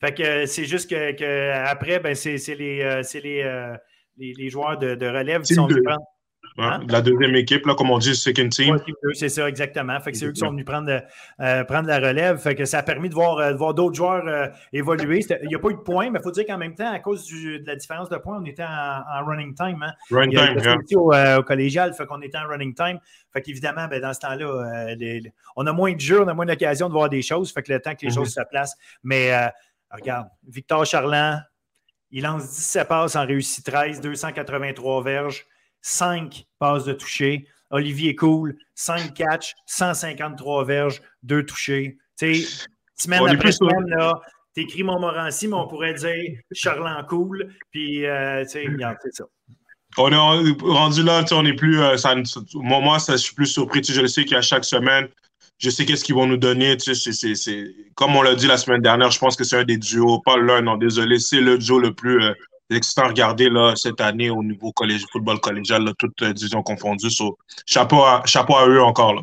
Fait 0.00 0.12
que 0.12 0.44
c'est 0.44 0.66
juste 0.66 0.90
que, 0.90 1.50
après, 1.52 1.98
ben, 1.98 2.14
c'est 2.14 2.36
les, 2.54 3.02
les, 3.14 4.34
les, 4.34 4.50
joueurs 4.50 4.76
de, 4.76 5.06
relève 5.06 5.42
qui 5.42 5.54
sont 5.54 5.66
venus 5.66 5.82
prendre. 5.82 6.04
Hein? 6.58 6.80
La 6.88 7.02
deuxième 7.02 7.34
équipe, 7.36 7.66
là, 7.66 7.74
comme 7.74 7.90
on 7.90 7.98
dit, 7.98 8.14
second 8.14 8.48
team. 8.48 8.78
c'est 9.12 9.28
ça, 9.28 9.48
exactement. 9.48 10.00
Fait 10.00 10.12
que 10.12 10.18
c'est 10.18 10.26
eux 10.26 10.32
qui 10.32 10.40
sont 10.40 10.50
venus 10.50 10.64
prendre, 10.64 11.02
euh, 11.40 11.64
prendre 11.64 11.86
la 11.86 11.98
relève. 11.98 12.38
Fait 12.38 12.54
que 12.54 12.64
ça 12.64 12.78
a 12.78 12.82
permis 12.82 13.08
de 13.08 13.14
voir, 13.14 13.38
euh, 13.38 13.54
voir 13.54 13.74
d'autres 13.74 13.94
joueurs 13.94 14.26
euh, 14.26 14.48
évoluer. 14.72 15.24
Il 15.42 15.48
n'y 15.48 15.54
a 15.54 15.58
pas 15.58 15.68
eu 15.68 15.74
de 15.74 15.80
points, 15.80 16.10
mais 16.10 16.18
il 16.18 16.22
faut 16.22 16.30
dire 16.30 16.46
qu'en 16.46 16.56
même 16.56 16.74
temps, 16.74 16.90
à 16.90 16.98
cause 16.98 17.28
de 17.28 17.62
la 17.66 17.76
différence 17.76 18.08
de 18.08 18.16
points, 18.16 18.38
on 18.40 18.44
était 18.44 18.62
en, 18.62 19.24
running 19.26 19.54
time. 19.54 19.82
Hein? 19.82 19.92
Running 20.10 20.56
time, 20.56 20.78
au, 20.96 21.12
au, 21.12 21.42
collégial, 21.42 21.92
fait 21.92 22.06
qu'on 22.06 22.22
était 22.22 22.38
en 22.38 22.48
running 22.48 22.74
time. 22.74 22.98
Fait 23.32 23.42
qu'évidemment, 23.42 23.86
ben, 23.88 24.00
dans 24.00 24.14
ce 24.14 24.20
temps-là, 24.20 24.96
on 25.56 25.66
a 25.66 25.72
moins 25.72 25.92
de 25.92 26.00
jeux, 26.00 26.22
on 26.22 26.28
a 26.28 26.34
moins 26.34 26.46
d'occasion 26.46 26.88
de 26.88 26.92
voir 26.92 27.08
des 27.10 27.22
choses. 27.22 27.52
Fait 27.52 27.62
que 27.62 27.72
le 27.72 27.80
temps 27.80 27.94
que 27.94 28.06
les 28.06 28.08
mm-hmm. 28.08 28.14
choses 28.14 28.32
se 28.32 28.40
placent. 28.48 28.76
Mais 29.02 29.32
regarde, 29.90 30.28
Victor 30.48 30.86
Charland, 30.86 31.40
il 32.10 32.22
lance 32.22 32.44
17 32.44 32.88
passes 32.88 33.16
en 33.16 33.26
réussi 33.26 33.62
13, 33.62 34.00
283 34.00 35.02
verges. 35.02 35.46
5 35.86 36.44
passes 36.58 36.84
de 36.84 36.92
toucher. 36.92 37.46
Olivier 37.70 38.16
Cool, 38.16 38.56
5 38.74 39.14
catchs, 39.14 39.54
153 39.66 40.64
verges, 40.64 41.00
2 41.22 41.46
touchés. 41.46 41.96
Tu 42.18 42.34
sais, 42.42 42.66
semaine 42.96 43.28
après 43.28 43.52
semaine, 43.52 43.84
là, 43.96 44.20
t'écris 44.54 44.82
Montmorency, 44.82 45.46
mais 45.48 45.54
on 45.54 45.68
pourrait 45.68 45.94
dire 45.94 46.38
Charlan 46.52 47.04
Cool, 47.08 47.52
puis 47.70 48.04
euh, 48.04 48.42
tu 48.44 48.50
sais, 48.50 48.66
c'est 49.02 49.14
ça. 49.14 49.24
On 49.98 50.10
est 50.12 50.62
rendu 50.62 51.02
là, 51.02 51.24
on 51.32 51.42
n'est 51.42 51.54
plus. 51.54 51.80
Euh, 51.80 51.96
ça, 51.96 52.14
moi, 52.54 52.98
ça, 52.98 53.12
je 53.12 53.18
suis 53.18 53.34
plus 53.34 53.46
surpris. 53.46 53.80
Tu 53.80 53.92
je 53.92 54.00
le 54.00 54.08
sais 54.08 54.24
qu'à 54.24 54.42
chaque 54.42 54.64
semaine, 54.64 55.08
je 55.58 55.70
sais 55.70 55.86
qu'est-ce 55.86 56.04
qu'ils 56.04 56.14
vont 56.14 56.26
nous 56.26 56.36
donner. 56.36 56.76
Tu 56.76 56.94
sais, 56.94 57.34
c'est, 57.34 57.74
comme 57.94 58.14
on 58.16 58.22
l'a 58.22 58.34
dit 58.34 58.46
la 58.46 58.58
semaine 58.58 58.82
dernière, 58.82 59.10
je 59.10 59.18
pense 59.18 59.36
que 59.36 59.44
c'est 59.44 59.56
un 59.56 59.64
des 59.64 59.78
duos, 59.78 60.20
pas 60.20 60.36
l'un, 60.36 60.62
non, 60.62 60.76
désolé, 60.76 61.18
c'est 61.18 61.40
le 61.40 61.58
duo 61.58 61.78
le 61.78 61.94
plus 61.94 62.22
euh, 62.22 62.34
excitant 62.70 63.04
à 63.04 63.08
regarder 63.08 63.48
là, 63.48 63.74
cette 63.76 64.00
année 64.00 64.30
au 64.30 64.42
niveau 64.42 64.72
collège, 64.72 65.04
football 65.10 65.40
collégial, 65.40 65.84
là, 65.84 65.92
toutes 65.98 66.20
euh, 66.22 66.32
divisions 66.32 66.62
confondues. 66.62 67.08
chapeau, 67.64 68.02
à, 68.02 68.22
chapeau 68.24 68.56
à 68.56 68.66
eux 68.68 68.82
encore. 68.82 69.14
Là. 69.14 69.22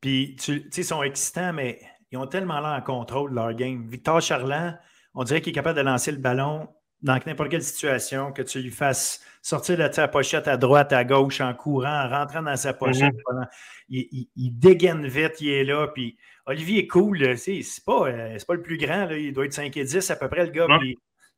Puis, 0.00 0.36
tu 0.38 0.66
sais, 0.70 0.80
ils 0.80 0.84
sont 0.84 1.02
excitants, 1.02 1.52
mais 1.52 1.80
ils 2.10 2.18
ont 2.18 2.26
tellement 2.26 2.60
l'air 2.60 2.78
en 2.78 2.82
contrôle 2.82 3.30
de 3.30 3.36
leur 3.36 3.54
game. 3.54 3.86
Victor 3.88 4.20
Charland, 4.20 4.76
on 5.14 5.24
dirait 5.24 5.40
qu'il 5.40 5.50
est 5.50 5.54
capable 5.54 5.78
de 5.78 5.84
lancer 5.84 6.12
le 6.12 6.18
ballon 6.18 6.68
dans 7.02 7.18
n'importe 7.26 7.50
quelle 7.50 7.62
situation, 7.62 8.32
que 8.32 8.42
tu 8.42 8.60
lui 8.60 8.70
fasses 8.70 9.20
sortir 9.42 9.76
de 9.76 9.92
sa 9.92 10.08
pochette 10.08 10.48
à 10.48 10.56
droite, 10.56 10.92
à 10.92 11.04
gauche, 11.04 11.42
en 11.42 11.52
courant, 11.52 12.06
en 12.06 12.08
rentrant 12.08 12.42
dans 12.42 12.56
sa 12.56 12.72
pochette. 12.72 13.12
Mhm. 13.12 13.46
il, 13.90 14.58
dégaine 14.58 15.06
vite, 15.06 15.40
il 15.40 15.50
est 15.50 15.64
là. 15.64 15.88
Puis 15.88 16.16
Olivier 16.46 16.80
est 16.80 16.86
cool. 16.86 17.36
C'est 17.36 17.62
pas, 17.84 18.08
euh, 18.08 18.38
pas 18.46 18.54
le 18.54 18.62
plus 18.62 18.78
grand. 18.78 19.04
Là, 19.04 19.18
il 19.18 19.34
doit 19.34 19.44
être 19.44 19.52
5 19.52 19.76
et 19.76 19.84
10 19.84 20.10
à 20.10 20.16
peu 20.16 20.28
près, 20.28 20.46
le 20.46 20.50
gars. 20.50 20.66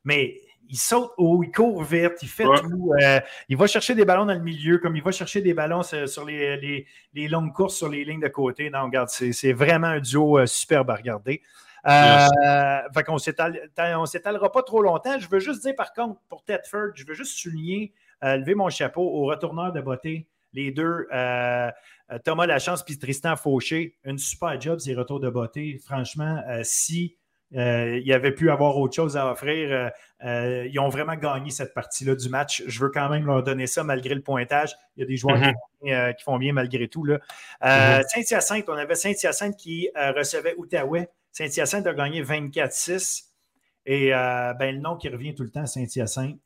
mais 0.04 0.40
il 0.68 0.76
saute 0.76 1.12
haut, 1.16 1.42
il 1.42 1.50
court 1.50 1.82
vite, 1.82 2.14
il 2.22 2.28
fait 2.28 2.44
tout. 2.44 2.92
Euh, 3.00 3.20
il 3.48 3.56
va 3.56 3.66
chercher 3.66 3.94
des 3.94 4.04
ballons 4.04 4.26
dans 4.26 4.34
le 4.34 4.40
milieu, 4.40 4.78
comme 4.78 4.96
il 4.96 5.02
va 5.02 5.12
chercher 5.12 5.40
des 5.40 5.54
ballons 5.54 5.82
sur, 5.82 6.24
les, 6.24 6.86
longues 7.14 7.52
courses 7.52 7.76
sur 7.76 7.88
les 7.88 8.04
lignes 8.04 8.20
de 8.20 8.28
côté. 8.28 8.70
Non, 8.70 8.84
regarde, 8.84 9.08
c'est 9.08 9.52
vraiment 9.52 9.88
un 9.88 10.00
duo 10.00 10.38
euh, 10.38 10.46
superbe 10.46 10.90
à 10.90 10.96
regarder. 10.96 11.42
Euh, 11.86 12.26
fait 12.92 13.04
qu'on 13.04 13.14
ne 13.14 14.06
s'étalera 14.06 14.50
pas 14.50 14.62
trop 14.62 14.82
longtemps. 14.82 15.18
Je 15.18 15.28
veux 15.28 15.38
juste 15.38 15.62
dire, 15.62 15.74
par 15.76 15.92
contre, 15.92 16.20
pour 16.28 16.44
Tedford, 16.44 16.90
je 16.94 17.04
veux 17.06 17.14
juste 17.14 17.38
souligner, 17.38 17.92
lever 18.22 18.54
mon 18.54 18.68
chapeau 18.70 19.02
aux 19.02 19.26
retourneurs 19.26 19.72
de 19.72 19.80
beauté, 19.80 20.26
les 20.52 20.72
deux, 20.72 21.06
Thomas 22.24 22.46
Lachance 22.46 22.84
et 22.88 22.98
Tristan 22.98 23.36
Fauché. 23.36 23.96
Une 24.04 24.18
super 24.18 24.60
job, 24.60 24.80
ces 24.80 24.94
retours 24.94 25.20
de 25.20 25.30
beauté. 25.30 25.78
Franchement, 25.84 26.42
si 26.64 27.16
euh, 27.54 28.00
il 28.04 28.12
avait 28.12 28.32
pu 28.32 28.50
avoir 28.50 28.76
autre 28.76 28.94
chose 28.94 29.16
à 29.16 29.30
offrir. 29.30 29.68
Euh, 29.70 29.88
euh, 30.24 30.68
ils 30.70 30.78
ont 30.80 30.88
vraiment 30.88 31.14
gagné 31.14 31.50
cette 31.50 31.74
partie-là 31.74 32.16
du 32.16 32.28
match. 32.28 32.62
Je 32.66 32.80
veux 32.80 32.90
quand 32.90 33.08
même 33.08 33.26
leur 33.26 33.42
donner 33.42 33.66
ça 33.66 33.84
malgré 33.84 34.14
le 34.14 34.22
pointage. 34.22 34.74
Il 34.96 35.00
y 35.00 35.02
a 35.04 35.06
des 35.06 35.16
joueurs 35.16 35.40
qui, 35.40 35.90
mhm. 35.90 36.14
font 36.24 36.38
bien 36.38 36.52
malgré 36.52 36.88
tout. 36.88 37.04
Mhm. 37.04 37.18
Saint-Hyacinthe, 37.60 38.68
on 38.68 38.74
avait 38.74 38.94
Saint-Hyacinthe 38.94 39.56
qui 39.56 39.88
recevait 39.94 40.54
Outaouais. 40.56 41.08
Saint-Hyacinthe 41.32 41.86
a 41.86 41.94
gagné 41.94 42.22
24-6. 42.22 43.26
Et 43.88 44.10
ben, 44.10 44.74
le 44.74 44.80
nom 44.80 44.96
qui 44.96 45.08
revient 45.08 45.34
tout 45.34 45.44
le 45.44 45.50
temps, 45.50 45.66
Saint-Hyacinthe, 45.66 46.38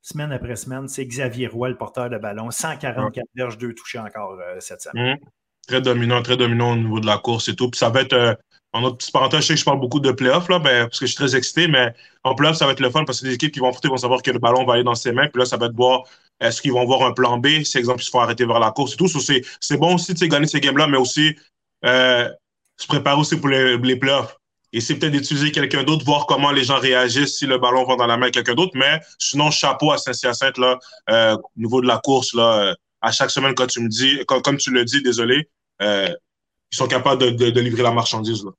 semaine 0.00 0.32
après 0.32 0.56
semaine, 0.56 0.88
c'est 0.88 1.04
Xavier 1.04 1.46
Roy, 1.46 1.68
le 1.68 1.76
porteur 1.76 2.10
de 2.10 2.18
ballon. 2.18 2.50
144 2.50 3.26
verges, 3.36 3.58
deux 3.58 3.74
touchés 3.74 4.00
encore 4.00 4.36
cette 4.58 4.82
semaine. 4.82 5.18
Très 5.68 5.82
dominant, 5.82 6.22
très 6.22 6.36
dominant 6.36 6.72
au 6.72 6.76
niveau 6.76 6.98
de 6.98 7.06
la 7.06 7.18
course 7.18 7.48
et 7.48 7.54
tout. 7.54 7.70
Puis 7.70 7.78
ça 7.78 7.90
va 7.90 8.00
être 8.00 8.38
en 8.78 8.84
autre 8.84 8.98
petite 8.98 9.12
parenthèse, 9.12 9.40
je 9.40 9.46
sais 9.48 9.54
que 9.54 9.60
je 9.60 9.64
parle 9.64 9.80
beaucoup 9.80 10.00
de 10.00 10.12
playoffs, 10.12 10.48
là, 10.48 10.58
ben, 10.58 10.86
parce 10.86 11.00
que 11.00 11.06
je 11.06 11.12
suis 11.12 11.16
très 11.16 11.34
excité, 11.36 11.66
mais 11.66 11.92
en 12.22 12.34
playoffs, 12.34 12.56
ça 12.56 12.66
va 12.66 12.72
être 12.72 12.80
le 12.80 12.90
fun 12.90 13.04
parce 13.04 13.20
que 13.20 13.26
les 13.26 13.34
équipes 13.34 13.52
qui 13.52 13.60
vont 13.60 13.68
affronter 13.68 13.88
vont 13.88 13.96
savoir 13.96 14.22
que 14.22 14.30
le 14.30 14.38
ballon 14.38 14.64
va 14.64 14.74
aller 14.74 14.84
dans 14.84 14.94
ses 14.94 15.12
mains. 15.12 15.28
Puis 15.28 15.40
là, 15.40 15.46
ça 15.46 15.56
va 15.56 15.66
être 15.66 15.74
voir 15.74 16.04
est-ce 16.40 16.62
qu'ils 16.62 16.72
vont 16.72 16.84
voir 16.84 17.02
un 17.02 17.12
plan 17.12 17.38
B, 17.38 17.64
si, 17.64 17.78
exemple, 17.78 18.00
ils 18.00 18.04
se 18.04 18.10
font 18.10 18.20
arrêter 18.20 18.44
vers 18.46 18.60
la 18.60 18.70
course 18.70 18.94
et 18.94 18.96
tout. 18.96 19.08
c'est 19.08 19.76
bon 19.76 19.96
aussi 19.96 20.14
de 20.14 20.26
gagner 20.26 20.46
ces 20.46 20.60
games-là, 20.60 20.86
mais 20.86 20.96
aussi 20.96 21.36
euh, 21.84 22.28
se 22.76 22.86
préparer 22.86 23.18
aussi 23.18 23.36
pour 23.36 23.48
les, 23.48 23.76
les 23.78 23.96
playoffs. 23.96 24.36
C'est 24.78 24.96
peut-être 24.96 25.12
d'utiliser 25.12 25.50
quelqu'un 25.50 25.82
d'autre, 25.82 26.04
voir 26.04 26.26
comment 26.26 26.52
les 26.52 26.62
gens 26.62 26.78
réagissent 26.78 27.38
si 27.38 27.46
le 27.46 27.58
ballon 27.58 27.84
va 27.86 27.96
dans 27.96 28.06
la 28.06 28.16
main 28.16 28.26
de 28.26 28.32
quelqu'un 28.32 28.54
d'autre. 28.54 28.72
Mais 28.74 29.00
sinon, 29.18 29.50
chapeau 29.50 29.90
à 29.90 29.98
Saint-Hyacinthe, 29.98 30.58
là, 30.58 30.78
euh, 31.10 31.36
au 31.36 31.50
niveau 31.56 31.80
de 31.80 31.86
la 31.86 31.98
course, 31.98 32.34
là, 32.34 32.60
euh, 32.60 32.74
à 33.00 33.10
chaque 33.10 33.30
semaine, 33.30 33.54
quand 33.54 33.66
tu 33.66 33.80
me 33.80 33.88
dis, 33.88 34.20
comme, 34.26 34.58
tu 34.58 34.70
le 34.70 34.84
dis, 34.84 35.02
désolé, 35.02 35.48
ils 35.80 36.76
sont 36.76 36.86
capables 36.86 37.20
de, 37.20 37.30
de, 37.30 37.50
de 37.50 37.60
livrer 37.60 37.82
la 37.82 37.92
marchandise. 37.92 38.44
Là. 38.44 38.50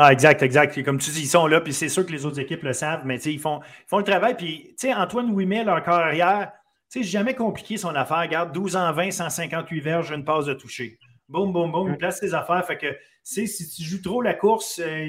Ah, 0.00 0.12
exact, 0.12 0.42
exact. 0.42 0.82
comme 0.84 0.98
tu 0.98 1.10
dis, 1.10 1.22
ils 1.22 1.28
sont 1.28 1.46
là, 1.46 1.60
puis 1.60 1.72
c'est 1.72 1.88
sûr 1.88 2.06
que 2.06 2.12
les 2.12 2.24
autres 2.24 2.38
équipes 2.38 2.62
le 2.62 2.72
savent, 2.72 3.02
mais 3.04 3.18
ils 3.18 3.40
font, 3.40 3.60
ils 3.62 3.88
font 3.88 3.98
le 3.98 4.04
travail. 4.04 4.36
Puis, 4.36 4.68
tu 4.78 4.86
sais, 4.86 4.94
Antoine 4.94 5.30
Ouimet, 5.30 5.64
leur 5.64 5.82
corps 5.82 5.94
arrière, 5.94 6.52
sais, 6.88 7.02
jamais 7.02 7.34
compliqué 7.34 7.76
son 7.76 7.94
affaire. 7.94 8.20
Regarde, 8.20 8.52
12 8.52 8.76
en 8.76 8.92
20, 8.92 9.10
158 9.10 9.80
verges, 9.80 10.10
une 10.10 10.24
passe 10.24 10.46
de 10.46 10.54
toucher. 10.54 10.98
Boum, 11.28 11.52
boum, 11.52 11.70
boum, 11.70 11.90
il 11.90 11.96
place 11.96 12.20
ses 12.20 12.34
affaires. 12.34 12.64
Fait 12.66 12.78
que, 12.78 12.96
si 13.22 13.46
tu 13.68 13.82
joues 13.82 14.02
trop 14.02 14.22
la 14.22 14.34
course, 14.34 14.80
euh, 14.82 15.06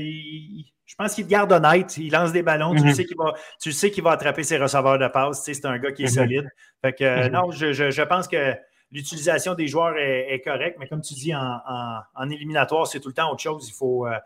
je 0.86 0.96
pense 0.98 1.16
qu'il 1.16 1.26
te 1.26 1.30
garde 1.30 1.52
honnête. 1.52 1.98
Il 1.98 2.12
lance 2.12 2.34
des 2.34 2.44
ballons. 2.44 2.76
Tu 2.76 2.84
mhm. 2.84 2.94
sais 2.94 3.06
qu'il 3.06 3.18
va, 3.18 3.34
tu 3.62 3.72
sais 3.72 3.90
qu'il 3.90 4.04
va 4.04 4.12
attraper 4.12 4.44
ses 4.44 4.58
receveurs 4.58 5.00
de 5.00 5.08
passe. 5.08 5.44
c'est 5.44 5.66
un 5.66 5.78
gars 5.78 5.92
qui 5.92 6.04
est 6.04 6.18
mhm. 6.18 6.24
solide. 6.24 6.50
Fait 6.82 6.94
que, 6.94 7.04
euh, 7.04 7.26
mhm. 7.28 7.32
non, 7.32 7.52
je, 7.52 8.02
pense 8.04 8.28
que 8.28 8.54
l'utilisation 8.92 9.54
des 9.54 9.68
joueurs 9.68 9.96
est, 9.98 10.42
correcte, 10.44 10.78
mais 10.80 10.88
comme 10.88 11.02
tu 11.02 11.14
dis, 11.14 11.34
en, 11.34 12.30
éliminatoire, 12.30 12.88
c'est 12.88 13.00
tout 13.00 13.10
le 13.10 13.14
temps 13.14 13.32
autre 13.32 13.42
chose. 13.42 13.70
Il 13.70 13.74
faut, 13.74 14.06
euh, 14.06 14.18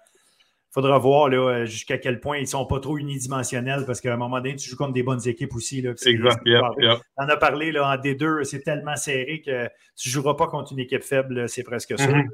faudra 0.73 0.97
voir 0.97 1.29
là, 1.29 1.65
jusqu'à 1.65 1.99
quel 1.99 2.19
point 2.19 2.37
ils 2.37 2.43
ne 2.43 2.47
sont 2.47 2.65
pas 2.65 2.79
trop 2.79 2.97
unidimensionnels 2.97 3.85
parce 3.85 4.01
qu'à 4.01 4.13
un 4.13 4.17
moment 4.17 4.37
donné, 4.37 4.55
tu 4.55 4.67
joues 4.67 4.75
contre 4.75 4.93
des 4.93 5.03
bonnes 5.03 5.25
équipes 5.27 5.53
aussi. 5.55 5.81
Là, 5.81 5.91
exact. 5.91 6.41
On 7.17 7.29
a 7.29 7.37
parlé 7.37 7.71
là, 7.71 7.87
en 7.87 7.95
D2, 7.95 8.43
c'est 8.43 8.61
tellement 8.61 8.95
serré 8.95 9.41
que 9.45 9.67
tu 9.95 10.09
ne 10.09 10.11
joueras 10.11 10.33
pas 10.33 10.47
contre 10.47 10.73
une 10.73 10.79
équipe 10.79 11.03
faible, 11.03 11.47
c'est 11.47 11.63
presque 11.63 11.97
ça. 11.97 12.07
Mm-hmm. 12.07 12.27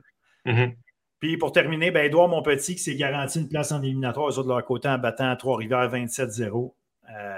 Mm-hmm. 0.45 0.75
Puis 1.19 1.37
pour 1.37 1.51
terminer, 1.51 1.91
ben, 1.91 2.05
Edouard 2.05 2.29
Monpetit 2.29 2.75
qui 2.75 2.81
s'est 2.81 2.95
garanti 2.95 3.41
une 3.41 3.49
place 3.49 3.73
en 3.73 3.83
éliminatoire, 3.83 4.29
eux 4.29 4.43
de 4.43 4.47
leur 4.47 4.63
côté 4.63 4.87
en 4.87 4.97
battant 4.97 5.35
Trois-Rivières 5.35 5.91
27-0. 5.91 6.73
Euh, 7.11 7.37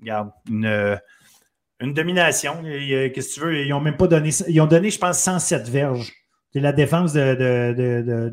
regarde, 0.00 0.30
une, 0.48 0.98
une 1.78 1.94
domination. 1.94 2.60
Qu'est-ce 2.64 3.28
que 3.28 3.34
tu 3.34 3.40
veux? 3.40 3.64
Ils 3.64 3.72
ont 3.72 3.80
même 3.80 3.96
pas 3.96 4.08
donné. 4.08 4.30
Ils 4.48 4.60
ont 4.60 4.66
donné, 4.66 4.90
je 4.90 4.98
pense, 4.98 5.20
107 5.20 5.68
verges 5.68 6.12
la 6.54 6.72
défense 6.72 7.12
d'Edouard 7.12 7.74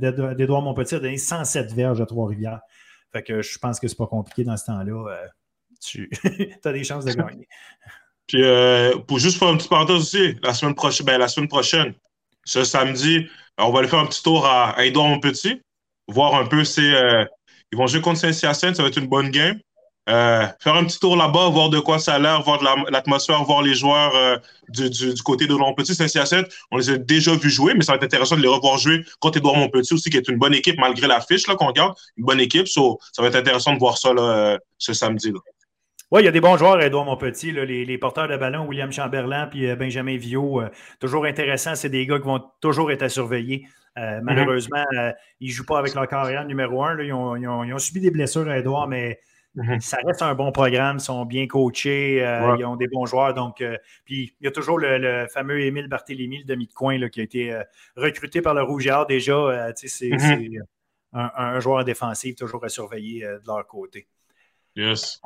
de, 0.02 0.66
Montpetit 0.66 0.96
a 0.96 1.00
donné 1.00 1.18
107 1.18 1.74
verges 1.74 2.02
à 2.02 2.06
Trois-Rivières. 2.06 2.62
Fait 3.14 3.24
que 3.24 3.42
je 3.42 3.58
pense 3.60 3.80
que 3.80 3.88
c'est 3.88 3.98
pas 3.98 4.08
compliqué 4.08 4.44
dans 4.44 4.58
ce 4.58 4.66
temps-là. 4.66 5.12
Euh, 5.12 5.28
tu 5.82 6.10
as 6.66 6.72
des 6.72 6.84
chances 6.84 7.06
de 7.06 7.14
gagner. 7.14 7.48
Puis 8.28 8.44
euh, 8.44 8.98
pour 9.08 9.20
juste 9.20 9.38
faire 9.38 9.48
un 9.48 9.58
petit 9.58 9.70
parenthèse 9.70 9.96
aussi, 9.96 10.36
la 10.42 10.54
semaine 10.54 10.76
prochaine, 10.76 11.06
ben, 11.06 11.18
la 11.18 11.28
semaine 11.28 11.48
prochaine, 11.48 11.94
ce 12.44 12.64
samedi, 12.64 13.28
on 13.58 13.72
va 13.72 13.80
aller 13.80 13.88
faire 13.88 14.00
un 14.00 14.08
petit 14.08 14.24
tour 14.24 14.46
à, 14.46 14.72
à 14.72 14.86
Edouard 14.86 15.08
Montpetit, 15.08 15.62
voir 16.08 16.36
un 16.36 16.46
peu 16.46 16.64
si 16.64 16.94
euh, 16.94 17.26
ils 17.72 17.78
vont 17.78 17.88
jouer 17.88 18.02
contre 18.02 18.20
Saint-Hyacinthe, 18.20 18.76
ça 18.76 18.84
va 18.84 18.90
être 18.90 18.98
une 18.98 19.08
bonne 19.08 19.30
game. 19.30 19.60
Euh, 20.10 20.46
faire 20.60 20.76
un 20.76 20.86
petit 20.86 21.00
tour 21.00 21.18
là-bas, 21.18 21.50
voir 21.50 21.70
de 21.70 21.80
quoi 21.80 22.00
ça 22.00 22.14
a 22.14 22.20
l'air, 22.20 22.42
voir 22.42 22.60
de 22.60 22.92
l'atmosphère, 22.92 23.44
voir 23.44 23.62
les 23.62 23.76
joueurs 23.76 24.16
euh, 24.16 24.38
du, 24.70 24.90
du, 24.90 25.22
côté 25.22 25.48
de 25.48 25.54
Montpetit, 25.54 25.96
Saint-Hyacinthe. 25.96 26.48
On 26.72 26.78
les 26.78 26.90
a 26.92 26.98
déjà 26.98 27.36
vus 27.36 27.50
jouer, 27.50 27.74
mais 27.74 27.82
ça 27.82 27.92
va 27.92 27.98
être 27.98 28.06
intéressant 28.06 28.38
de 28.38 28.42
les 28.42 28.48
revoir 28.48 28.78
jouer 28.78 29.04
contre 29.20 29.40
Edouard 29.40 29.56
Montpetit 29.56 29.94
aussi, 29.94 30.10
qui 30.10 30.16
est 30.16 30.28
une 30.30 30.38
bonne 30.38 30.54
équipe 30.54 30.78
malgré 30.78 31.08
l'affiche 31.08 31.44
qu'on 31.44 31.68
regarde. 31.68 31.94
Une 32.16 32.24
bonne 32.24 32.40
équipe. 32.40 32.68
ça 32.68 32.82
va 33.20 33.28
être 33.28 33.36
intéressant 33.36 33.74
de 33.74 33.80
voir 33.80 33.98
ça 33.98 34.14
là, 34.14 34.22
euh, 34.22 34.58
ce 34.78 34.94
samedi. 34.94 35.32
Là. 35.32 35.40
Oui, 36.10 36.22
il 36.22 36.26
y 36.26 36.30
a 36.30 36.32
des 36.32 36.40
bons 36.40 36.56
joueurs, 36.56 36.82
Edouard 36.82 37.04
Montpetit, 37.04 37.52
là, 37.52 37.66
les, 37.66 37.84
les, 37.84 37.98
porteurs 37.98 38.30
de 38.30 38.38
ballon, 38.38 38.66
William 38.66 38.94
Chamberlain 38.94 39.48
puis 39.48 39.76
Benjamin 39.76 40.16
Viau. 40.16 40.62
toujours 41.02 41.26
intéressant, 41.26 41.76
c'est 41.76 41.90
des 41.90 42.06
gars 42.06 42.18
qui 42.18 42.28
vont 42.28 42.42
toujours 42.62 42.94
être 42.94 43.04
à 43.04 43.10
surveiller. 43.10 43.66
Mm-hmm. 43.98 44.22
Malheureusement, 44.22 44.86
ils 45.42 45.50
ne 45.50 45.54
jouent 45.54 45.66
pas 45.66 45.80
avec 45.80 45.96
leur 45.96 46.08
carrière 46.08 46.46
numéro 46.46 46.82
un. 46.82 46.98
Ils 47.02 47.12
ont, 47.12 47.36
ils, 47.36 47.46
ont, 47.46 47.66
ils, 47.66 47.74
ont, 47.74 47.80
subi 47.80 48.00
des 48.00 48.12
blessures 48.12 48.48
à 48.48 48.58
Edouard, 48.58 48.88
mais 48.88 49.20
Mhm. 49.58 49.82
Ça 49.82 49.98
reste 50.06 50.22
un 50.22 50.36
bon 50.36 50.52
programme, 50.52 50.98
ils 50.98 51.04
sont 51.04 51.26
bien 51.26 51.48
coachés, 51.48 52.24
euh, 52.24 52.56
ils 52.60 52.66
ont 52.66 52.76
des 52.76 52.88
bons 52.88 53.08
joueurs. 53.08 53.34
Donc, 53.34 53.62
euh, 53.62 53.76
puis 54.06 54.36
il 54.40 54.46
y 54.46 54.48
a 54.48 54.52
toujours 54.52 54.78
le, 54.78 55.26
fameux 55.34 55.60
Émile 55.62 55.88
Barthélémy, 55.88 56.40
le 56.40 56.44
demi 56.44 56.68
de 56.68 56.74
coin, 56.74 57.00
là, 57.00 57.10
qui 57.10 57.22
a 57.22 57.24
été 57.24 57.52
euh, 57.52 57.64
recruté 57.96 58.42
par 58.42 58.54
le 58.54 58.62
Rouge 58.62 58.86
et 58.86 58.92
Or 58.92 59.08
déjà. 59.08 59.74
c'est 59.76 60.12
mhm. 60.12 60.64
un, 61.14 61.60
joueur 61.60 61.84
défensif 61.84 62.36
toujours 62.36 62.64
à 62.64 62.70
surveiller 62.70 63.22
de 63.22 63.48
leur 63.48 63.66
côté. 63.66 64.08
Yes. 64.76 65.20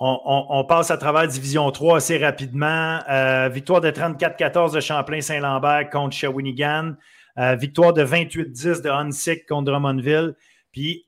On, 0.00 0.64
passe 0.68 0.92
à 0.92 0.98
travers 0.98 1.26
Division 1.26 1.68
3 1.72 1.96
assez 1.96 2.18
rapidement. 2.18 3.00
victoire 3.48 3.80
de 3.80 3.90
34-14 3.90 4.74
de 4.74 4.80
Champlain-Saint-Lambert 4.80 5.88
contre 5.90 6.14
Shawinigan. 6.14 6.94
victoire 7.56 7.94
de 7.94 8.04
28-10 8.04 8.82
de 8.82 8.90
Hunsick 8.90 9.48
contre 9.48 9.72
Drummondville. 9.72 10.34
Puis 10.72 11.04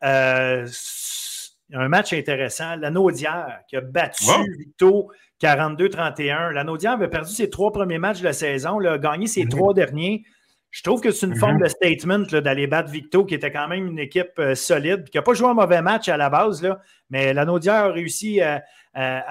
un 1.73 1.89
match 1.89 2.13
intéressant. 2.13 2.77
Lanaudière 2.77 3.61
qui 3.69 3.77
a 3.77 3.81
battu 3.81 4.25
Victo 4.59 5.11
42-31. 5.41 6.51
Lanaudière 6.53 6.93
avait 6.93 7.09
perdu 7.09 7.33
ses 7.33 7.51
trois 7.51 7.73
premiers 7.73 7.99
matchs 7.99 8.21
de 8.21 8.25
la 8.25 8.33
saison, 8.33 8.79
a 8.81 8.99
gagné 8.99 9.27
ses 9.27 9.45
mhm. 9.45 9.51
trois 9.51 9.75
derniers. 9.75 10.25
Je 10.71 10.83
trouve 10.85 11.01
que 11.01 11.11
c'est 11.11 11.27
une 11.27 11.37
forme 11.37 11.57
mhm. 11.57 11.63
de 11.63 11.69
statement 11.69 12.19
d'aller 12.41 12.67
battre 12.67 12.91
Victo, 12.91 13.25
qui 13.25 13.35
était 13.35 13.51
quand 13.51 13.67
même 13.67 13.87
une 13.87 13.99
équipe 13.99 14.39
euh, 14.39 14.55
solide, 14.55 15.09
qui 15.11 15.17
n'a 15.17 15.23
pas 15.23 15.35
joué 15.35 15.49
un 15.49 15.55
mauvais 15.55 15.83
match 15.83 16.09
à 16.09 16.17
la 16.17 16.31
base, 16.31 16.63
là, 16.63 16.81
mais 17.09 17.33
Lanaudière 17.33 17.87
a 17.87 17.93
réussi 17.93 18.41
à, 18.41 18.63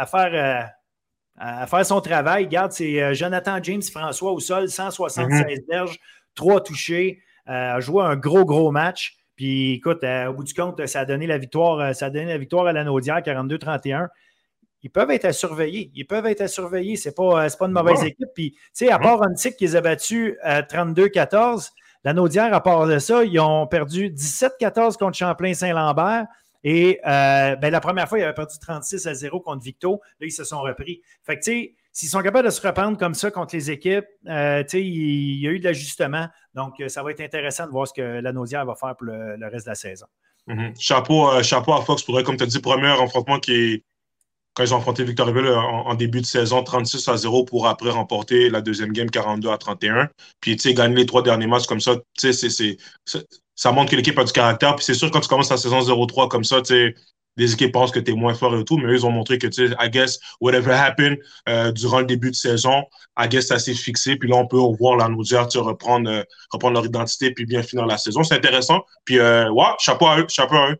faire, 0.05 0.31
euh, 0.33 0.63
à, 1.37 1.67
faire, 1.67 1.85
son 1.85 2.01
travail. 2.01 2.45
Regarde, 2.45 2.73
c'est 2.73 3.01
euh, 3.01 3.13
Jonathan 3.13 3.59
James 3.63 3.81
François 3.83 4.33
au 4.33 4.39
sol, 4.39 4.67
176 4.67 5.45
mhm. 5.45 5.65
berges, 5.69 5.99
trois 6.35 6.61
touchés, 6.61 7.21
a 7.45 7.79
joué 7.79 8.03
un 8.03 8.15
gros, 8.15 8.45
gros 8.45 8.71
match. 8.71 9.15
Puis 9.39 9.75
écoute, 9.75 10.03
euh, 10.03 10.25
au 10.25 10.33
bout 10.33 10.43
du 10.43 10.53
compte, 10.53 10.85
ça 10.85 10.99
a 10.99 11.05
donné 11.05 11.25
la 11.25 11.37
victoire, 11.37 11.79
euh, 11.79 11.93
ça 11.93 12.07
a 12.07 12.09
donné 12.09 12.25
la 12.25 12.37
victoire 12.37 12.67
à 12.67 12.73
la 12.73 12.83
Naudière, 12.83 13.21
42-31. 13.21 14.09
Ils 14.83 14.89
peuvent 14.89 15.11
être 15.11 15.23
à 15.23 15.31
surveiller. 15.31 15.91
Ils 15.95 16.05
peuvent 16.05 16.25
être 16.25 16.41
à 16.41 16.49
surveiller. 16.49 16.97
Ce 16.97 17.07
n'est 17.07 17.15
pas, 17.15 17.45
euh, 17.45 17.49
pas 17.57 17.67
une 17.67 17.71
mauvaise 17.71 18.03
équipe. 18.03 18.27
Puis, 18.35 18.51
tu 18.51 18.59
sais, 18.73 18.91
à 18.91 18.99
part 18.99 19.21
Antique 19.21 19.55
qui 19.55 19.63
les 19.63 19.77
a 19.77 19.81
battus 19.81 20.35
à 20.41 20.61
32-14, 20.61 21.69
la 22.03 22.11
Naudière, 22.11 22.53
à 22.53 22.61
part 22.61 22.85
de 22.85 22.99
ça, 22.99 23.23
ils 23.23 23.39
ont 23.39 23.65
perdu 23.65 24.09
17-14 24.09 24.97
contre 24.97 25.17
Champlain-Saint-Lambert. 25.17 26.25
Et 26.65 26.99
ben, 27.05 27.69
la 27.69 27.79
première 27.79 28.09
fois, 28.09 28.19
ils 28.19 28.23
avaient 28.23 28.33
perdu 28.33 28.59
36 28.59 29.07
à 29.07 29.13
0 29.13 29.39
contre 29.39 29.63
Victo. 29.63 30.01
Là, 30.19 30.27
ils 30.27 30.33
se 30.33 30.43
sont 30.43 30.59
repris. 30.59 31.01
Fait 31.23 31.39
que, 31.39 31.45
tu 31.45 31.51
sais, 31.51 31.75
s'ils 31.91 32.09
sont 32.09 32.21
capables 32.21 32.45
de 32.45 32.51
se 32.51 32.65
reprendre 32.65 32.97
comme 32.97 33.13
ça 33.13 33.31
contre 33.31 33.55
les 33.55 33.71
équipes, 33.71 34.05
euh, 34.27 34.63
il, 34.73 35.41
y 35.41 35.47
a 35.47 35.51
eu 35.51 35.59
de 35.59 35.63
l'ajustement. 35.63 36.27
Donc, 36.53 36.79
euh, 36.79 36.89
ça 36.89 37.03
va 37.03 37.11
être 37.11 37.21
intéressant 37.21 37.65
de 37.65 37.71
voir 37.71 37.87
ce 37.87 37.93
que 37.93 38.01
la 38.01 38.31
Naudière 38.31 38.65
va 38.65 38.75
faire 38.75 38.95
pour 38.95 39.07
le, 39.07 39.47
reste 39.47 39.65
de 39.65 39.71
la 39.71 39.75
saison. 39.75 40.05
Mm-hmm. 40.47 40.79
chapeau, 40.79 41.29
euh, 41.29 41.43
chapeau 41.43 41.73
à 41.73 41.81
Fox 41.81 42.03
pour, 42.03 42.21
comme 42.23 42.37
tu 42.37 42.43
as 42.43 42.47
dit, 42.47 42.59
premier 42.59 42.87
affrontement 42.87 43.39
qui 43.39 43.83
quand 44.55 44.63
ils 44.63 44.73
ont 44.73 44.77
affronté 44.77 45.03
Victoriaville 45.03 45.47
en, 45.47 45.87
en, 45.87 45.93
début 45.93 46.21
de 46.21 46.25
saison, 46.25 46.63
36 46.63 47.07
à 47.07 47.17
0 47.17 47.45
pour 47.45 47.67
après 47.67 47.91
remporter 47.91 48.49
la 48.49 48.61
deuxième 48.61 48.91
game 48.91 49.09
42 49.09 49.49
à 49.49 49.57
31. 49.57 50.09
Puis, 50.41 50.57
tu 50.57 50.73
gagner 50.73 50.95
les 50.95 51.05
trois 51.05 51.21
derniers 51.21 51.47
matchs 51.47 51.67
comme 51.67 51.79
ça, 51.79 51.95
tu 52.17 52.33
sais, 52.33 52.77
ça 53.55 53.71
montre 53.71 53.91
que 53.91 53.95
l'équipe 53.95 54.17
a 54.17 54.23
du 54.23 54.31
caractère. 54.33 54.75
Puis, 54.75 54.85
c'est 54.85 54.95
sûr, 54.95 55.11
quand 55.11 55.21
tu 55.21 55.29
commences 55.29 55.49
la 55.49 55.57
saison 55.57 55.79
0-3 55.81 56.27
comme 56.29 56.43
ça, 56.43 56.61
tu 56.61 56.73
sais, 56.73 56.95
les 57.37 57.53
équipes 57.53 57.71
pensent 57.71 57.91
que 57.91 57.99
tu 57.99 58.11
es 58.11 58.15
moins 58.15 58.33
fort 58.33 58.55
et 58.55 58.63
tout, 58.65 58.77
mais 58.77 58.85
eux, 58.85 58.95
ils 58.95 59.05
ont 59.05 59.11
montré 59.11 59.37
que, 59.37 59.47
tu 59.47 59.67
sais, 59.67 59.75
I 59.79 59.89
guess, 59.89 60.19
whatever 60.41 60.73
happened 60.73 61.17
euh, 61.47 61.71
durant 61.71 61.99
le 61.99 62.05
début 62.05 62.31
de 62.31 62.35
saison, 62.35 62.83
I 63.17 63.27
guess, 63.27 63.47
ça 63.47 63.59
s'est 63.59 63.73
fixé. 63.73 64.17
Puis 64.17 64.29
là, 64.29 64.35
on 64.35 64.47
peut 64.47 64.59
revoir 64.59 64.97
la 64.97 65.07
Naudière, 65.07 65.47
reprendre, 65.55 66.09
euh, 66.09 66.23
reprendre 66.51 66.73
leur 66.75 66.85
identité 66.85 67.31
puis 67.31 67.45
bien 67.45 67.63
finir 67.63 67.85
la 67.85 67.97
saison. 67.97 68.23
C'est 68.23 68.35
intéressant. 68.35 68.83
Puis, 69.05 69.19
euh, 69.19 69.49
ouais, 69.51 69.65
chapeau 69.79 70.07
à 70.07 70.19
eux, 70.19 70.25
chapeau 70.27 70.55
à 70.55 70.71
eux. 70.71 70.77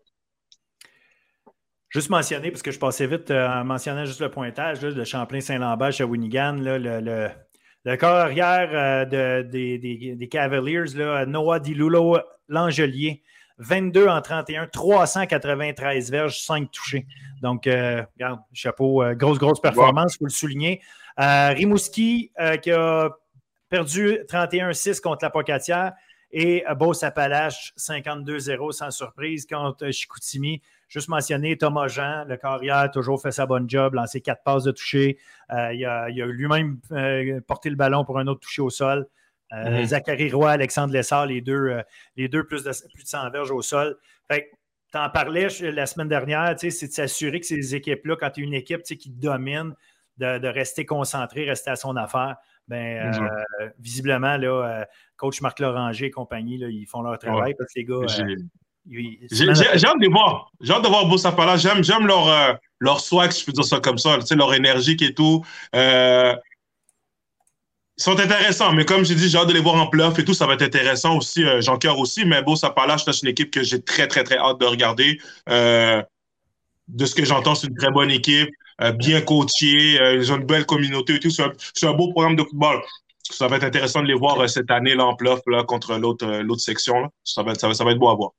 Juste 1.90 2.10
mentionner, 2.10 2.52
parce 2.52 2.62
que 2.62 2.72
je 2.72 2.78
passais 2.78 3.08
vite 3.08 3.32
en 3.32 3.64
mentionnant 3.64 4.06
juste 4.06 4.22
le 4.22 4.30
pointage 4.30 4.82
de 4.82 5.04
Champlain-Saint-Lambert 5.04 5.92
chez 5.92 6.04
Winigan, 6.04 6.54
le, 6.54 6.78
le, 6.78 7.30
le, 7.84 7.96
corps 7.98 8.16
arrière 8.16 9.08
des, 9.08 9.80
des, 9.80 10.16
des, 10.16 10.28
Cavaliers, 10.28 10.94
là, 10.94 11.26
Noah 11.26 11.60
Dilulo 11.60 12.20
Langelier, 12.48 13.24
22 13.60 14.08
en 14.08 14.22
31, 14.22 14.68
393 14.68 16.12
verges, 16.12 16.42
5 16.42 16.72
touchés. 16.72 17.06
Donc, 17.42 17.68
euh, 17.68 18.04
regarde, 18.16 18.40
chapeau, 18.54 19.04
euh, 19.04 19.14
grosse, 19.14 19.38
grosse 19.38 19.60
performance, 19.60 20.16
il 20.16 20.18
faut 20.20 20.26
le 20.26 20.32
souligner. 20.32 20.82
Euh, 21.20 21.50
Rimouski 21.50 22.32
qui 22.62 22.72
a 22.72 23.10
perdu 23.70 24.20
31-6 24.28 25.02
contre 25.02 25.26
la 25.26 25.30
Pocatière 25.30 25.94
et 26.32 26.64
Beauce 26.78 27.04
Appalache 27.04 27.74
52-0 27.78 28.72
sans 28.72 28.92
surprise 28.92 29.46
contre 29.46 29.92
Chicoutimi. 29.92 30.62
Juste 30.88 31.10
mentionner 31.10 31.58
Thomas 31.58 31.88
Jean, 31.88 32.24
le 32.26 32.38
carrière, 32.38 32.78
a 32.78 32.90
toujours 32.90 33.22
fait 33.22 33.32
sa 33.32 33.46
bonne 33.46 33.70
job, 33.70 33.96
lancé 33.96 34.22
quatre 34.22 34.44
passes 34.44 34.64
de 34.64 34.72
toucher. 34.72 35.18
il 35.52 35.86
a, 35.86 36.04
a 36.04 36.10
lui-même 36.10 36.80
porté 37.48 37.70
le 37.70 37.76
ballon 37.76 38.06
pour 38.06 38.18
un 38.18 38.28
autre 38.28 38.40
toucher 38.40 38.62
au 38.62 38.70
sol. 38.70 39.08
Euh, 39.54 39.80
mhm. 39.80 39.86
Zachary 39.86 40.32
Roy, 40.32 40.52
Alexandre 40.52 40.94
Lessard, 40.94 41.26
les 41.26 41.42
deux, 41.42 41.54
euh, 41.54 41.82
les 42.16 42.28
deux 42.28 42.46
plus, 42.46 42.64
de, 42.64 42.72
plus 42.94 43.04
de 43.04 43.08
100 43.08 43.30
verges 43.32 43.52
au 43.52 43.62
sol. 43.62 43.98
Fait 44.28 44.52
tu 44.92 44.98
en 44.98 45.10
parlais 45.10 45.48
la 45.62 45.86
semaine 45.86 46.08
dernière, 46.08 46.56
c'est 46.58 46.88
de 46.88 46.92
s'assurer 46.92 47.40
que 47.40 47.46
ces 47.46 47.76
équipes-là, 47.76 48.16
quand 48.20 48.32
tu 48.32 48.42
es 48.42 48.44
une 48.44 48.56
équipe 48.56 48.82
qui 48.82 49.12
domine, 49.12 49.76
de, 50.18 50.48
rester 50.48 50.84
concentré, 50.84 51.46
rester 51.46 51.70
à 51.70 51.76
son 51.76 51.96
affaire. 51.96 52.38
Ben, 52.68 53.14
euh, 53.14 53.70
visiblement, 53.78 54.36
là, 54.38 54.88
coach 55.16 55.42
Marc 55.42 55.60
Loranger 55.60 56.08
et 56.08 56.12
compagnie, 56.12 56.58
là, 56.58 56.70
ils 56.70 56.88
font 56.88 57.04
leur 57.04 57.20
travail 57.20 57.54
parce 57.56 57.72
que 57.72 57.80
les 57.80 57.86
gars. 57.86 58.08
J'ai 58.88 59.86
hâte 59.86 60.00
de 60.00 60.12
voir. 60.12 60.52
J'ai 60.60 60.74
hâte 60.74 60.84
de 60.84 60.88
voir 60.88 61.06
Boussapala. 61.06 61.56
J'aime 61.58 62.08
leur, 62.08 62.60
leur 62.80 63.00
swag, 63.00 63.30
si 63.32 63.42
je 63.42 63.46
peux 63.46 63.52
dire 63.52 63.66
ça 63.66 63.80
comme 63.80 64.00
ça. 64.00 64.18
Leur 64.36 64.56
énergie 64.56 64.98
et 65.02 65.14
tout 65.14 65.46
sont 68.04 68.20
intéressants, 68.20 68.74
mais 68.74 68.86
comme 68.86 69.06
j'ai 69.06 69.16
dit, 69.16 69.30
j'ai 69.30 69.38
hâte 69.38 69.48
de 69.48 69.54
les 69.54 69.60
voir 69.60 69.76
en 69.76 69.88
playoff 69.88 70.18
et 70.20 70.26
tout, 70.26 70.34
ça 70.34 70.46
va 70.46 70.54
être 70.54 70.62
intéressant 70.62 71.18
aussi. 71.18 71.44
Euh, 71.44 71.62
J'en 71.62 71.78
cœur 71.78 72.00
aussi, 72.00 72.26
mais 72.26 72.42
bon, 72.42 72.56
ça 72.56 72.70
parle 72.70 72.90
là, 72.90 72.98
c'est 72.98 73.22
une 73.22 73.30
équipe 73.30 73.52
que 73.52 73.64
j'ai 73.64 73.82
très, 73.82 74.08
très, 74.08 74.24
très 74.24 74.38
hâte 74.38 74.60
de 74.60 74.66
regarder. 74.66 75.20
Euh, 75.50 76.02
de 76.88 77.06
ce 77.06 77.16
que 77.16 77.26
j'entends, 77.26 77.56
c'est 77.56 77.68
une 77.68 77.76
très 77.76 77.92
bonne 77.92 78.12
équipe. 78.12 78.50
bien 78.96 79.22
coachés, 79.22 80.00
ils 80.16 80.32
ont 80.32 80.38
une 80.38 80.46
belle 80.46 80.66
communauté 80.66 81.16
et 81.16 81.20
tout. 81.20 81.30
C'est 81.30 81.86
un, 81.86 81.94
beau 81.94 82.12
programme 82.12 82.36
de 82.36 82.44
football. 82.44 82.82
Ça 83.22 83.48
va 83.48 83.58
être 83.58 83.66
intéressant 83.66 84.02
de 84.02 84.08
les 84.08 84.16
voir 84.16 84.50
cette 84.50 84.72
année 84.72 84.96
là, 84.96 85.06
en 85.06 85.16
playoff 85.16 85.42
là, 85.46 85.64
contre 85.64 85.98
l'autre 85.98 86.62
section. 86.62 87.12
Ça, 87.24 87.44
va 87.44 87.54
ça, 87.56 87.72
ça 87.74 87.84
va 87.84 87.92
être 87.92 88.00
beau 88.00 88.10
à 88.10 88.16
voir. 88.16 88.32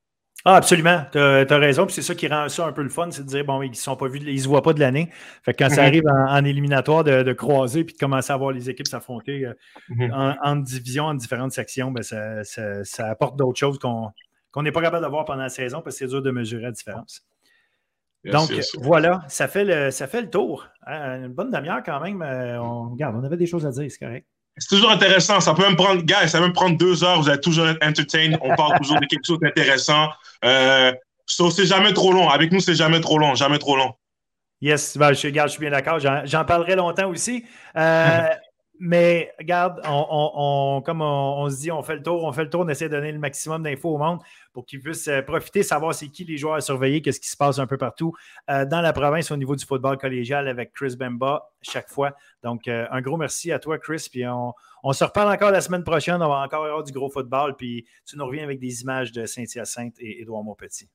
Ah, 0.45 0.57
absolument. 0.57 1.05
Tu 1.13 1.19
as, 1.19 1.59
raison. 1.59 1.87
c'est 1.89 2.03
ça 2.03 2.15
qui 2.15 2.27
rend 2.27 2.49
ça 2.49 2.67
un 2.67 2.73
peu 2.73 2.83
le 2.83 2.89
fun, 2.89 3.11
c'est 3.11 3.23
de 3.23 3.29
dire, 3.29 3.45
bon, 3.45 3.61
ils 3.63 3.75
sont 3.75 3.97
pas 3.97 4.09
vus, 4.09 4.21
ils 4.21 4.41
se 4.41 4.49
voient 4.49 4.63
pas 4.63 4.73
de 4.73 4.81
l'année. 4.81 5.11
Fait 5.43 5.53
que 5.53 5.63
quand 5.63 5.71
ça 5.71 5.83
mhm. 5.83 5.89
arrive 5.89 6.03
en, 6.09 6.45
éliminatoire 6.45 7.05
de, 7.05 7.33
croiser 7.33 7.85
puis 7.85 7.95
de 7.95 7.99
commencer 7.99 8.33
à 8.33 8.37
voir 8.37 8.53
les 8.53 8.71
équipes 8.71 8.87
s'affronter 8.87 9.45
euh, 9.45 9.55
mhm. 9.91 10.37
en, 10.43 10.57
division, 10.57 11.05
en 11.05 11.15
différentes 11.15 11.53
sections, 11.53 11.91
ben 11.91 12.03
ça, 12.03 13.07
apporte 13.07 13.37
d'autres 13.37 13.59
choses 13.59 13.79
qu'on 13.79 14.63
n'est 14.63 14.73
pas 14.73 14.81
capable 14.81 15.03
d'avoir 15.03 15.27
pendant 15.27 15.43
la 15.43 15.51
saison 15.51 15.83
parce 15.83 15.97
que 15.97 16.07
c'est 16.07 16.11
dur 16.11 16.23
de 16.23 16.31
mesurer 16.31 16.63
la 16.63 16.73
différence. 16.73 17.23
Donc, 18.25 18.51
voilà, 18.83 19.23
ça 19.29 19.49
fait, 19.49 19.65
le, 19.65 19.91
ça 19.91 20.07
fait 20.07 20.21
le 20.23 20.31
tour. 20.31 20.69
Hein, 20.87 21.25
une 21.25 21.33
bonne 21.33 21.51
demi-heure 21.51 21.83
quand 21.85 22.01
même. 22.01 22.21
Euh, 22.23 22.61
on, 22.61 22.91
regarde, 22.91 23.17
on 23.17 23.25
avait 23.25 23.39
des 23.39 23.47
choses 23.47 23.67
à 23.67 23.71
dire, 23.71 23.91
c'est 23.91 23.99
correct. 23.99 24.27
C'est 24.57 24.69
toujours 24.69 24.91
intéressant. 24.91 25.41
Ça 25.41 25.55
peut 25.55 25.63
même 25.63 25.77
prendre, 25.77 26.03
gars, 26.03 26.27
ça 26.29 26.39
peut 26.39 26.45
même 26.45 26.53
prendre 26.53 26.77
deux 26.77 27.03
heures. 27.03 27.21
Vous 27.21 27.29
allez 27.29 27.41
toujours 27.41 27.69
être 27.69 27.85
entertained. 27.87 28.39
On 28.43 28.55
parle 28.55 28.79
toujours 28.79 29.01
de 29.01 29.07
quelque 29.07 29.25
chose 29.27 29.39
d'intéressant. 29.41 30.11
Euh, 30.45 30.93
c'est 31.27 31.67
jamais 31.67 31.93
trop 31.93 32.13
long. 32.13 32.29
Avec 32.29 32.53
nous, 32.53 32.61
c'est 32.61 32.75
jamais 32.75 33.01
trop 33.01 33.19
long. 33.19 33.35
Jamais 33.35 33.59
trop 33.59 33.77
long. 33.77 33.95
Yes, 34.61 34.97
ben, 34.99 35.13
je, 35.15 35.29
je 35.29 35.49
suis 35.49 35.61
bien 35.61 35.71
d'accord. 35.71 35.99
J'en 35.99 36.45
parlerai 36.45 36.77
longtemps 36.77 37.09
aussi. 37.09 37.45
Euh, 37.77 38.29
mais 38.83 39.31
regarde, 39.39 39.83
comme 39.83 41.03
on, 41.03 41.51
se 41.51 41.61
dit, 41.61 41.71
on 41.71 41.83
fait 41.83 41.97
le 41.97 42.03
tour, 42.03 42.25
on 42.25 42.33
fait 42.33 42.45
le 42.45 42.49
tour, 42.51 42.63
on 42.63 42.69
essaie 42.71 42.89
de 42.89 42.97
donner 42.97 43.13
le 43.13 43.19
maximum 43.19 43.63
d'infos 43.63 43.95
au 43.95 43.99
monde 43.99 44.21
pour 44.55 44.65
qu'ils 44.65 44.81
puissent 44.81 45.07
euh, 45.09 45.21
profiter, 45.21 45.63
savoir 45.63 45.95
c'est 45.95 46.09
qui 46.09 46.25
les 46.25 46.39
joueurs 46.39 46.55
à 46.55 46.63
surveiller, 46.63 47.03
qu'est-ce 47.03 47.21
qui 47.21 47.29
se 47.29 47.37
passe 47.37 47.59
un 47.59 47.67
peu 47.67 47.77
partout 47.77 48.15
euh, 48.49 48.65
dans 48.65 48.81
la 48.81 48.95
province 48.95 49.31
au 49.31 49.37
niveau 49.37 49.55
du 49.55 49.67
football 49.67 49.99
collégial 49.99 50.49
avec 50.49 50.73
Chris 50.73 50.97
Bemba 50.99 51.51
chaque 51.61 51.91
fois. 51.91 52.17
Donc, 52.43 52.69
euh, 52.69 52.87
un 52.91 53.03
gros 53.03 53.19
merci 53.19 53.53
à 53.53 53.59
toi, 53.59 53.79
Chris. 53.79 54.09
Puis 54.11 54.25
on, 54.27 54.93
se 54.95 55.05
reparle 55.05 55.31
encore 55.31 55.51
la 55.51 55.61
semaine 55.61 55.85
prochaine. 55.85 56.17
On 56.23 56.29
va 56.29 56.43
encore 56.43 56.65
avoir 56.65 56.83
du 56.83 56.93
gros 56.93 57.11
football. 57.11 57.57
Puis 57.57 57.85
tu 58.07 58.17
nous 58.17 58.25
reviens 58.25 58.45
avec 58.45 58.59
des 58.61 58.81
images 58.81 59.13
de 59.13 59.27
Saint-Hyacinthe 59.27 59.97
et 59.99 60.23
Édouard 60.23 60.43
Montpetit. 60.43 60.89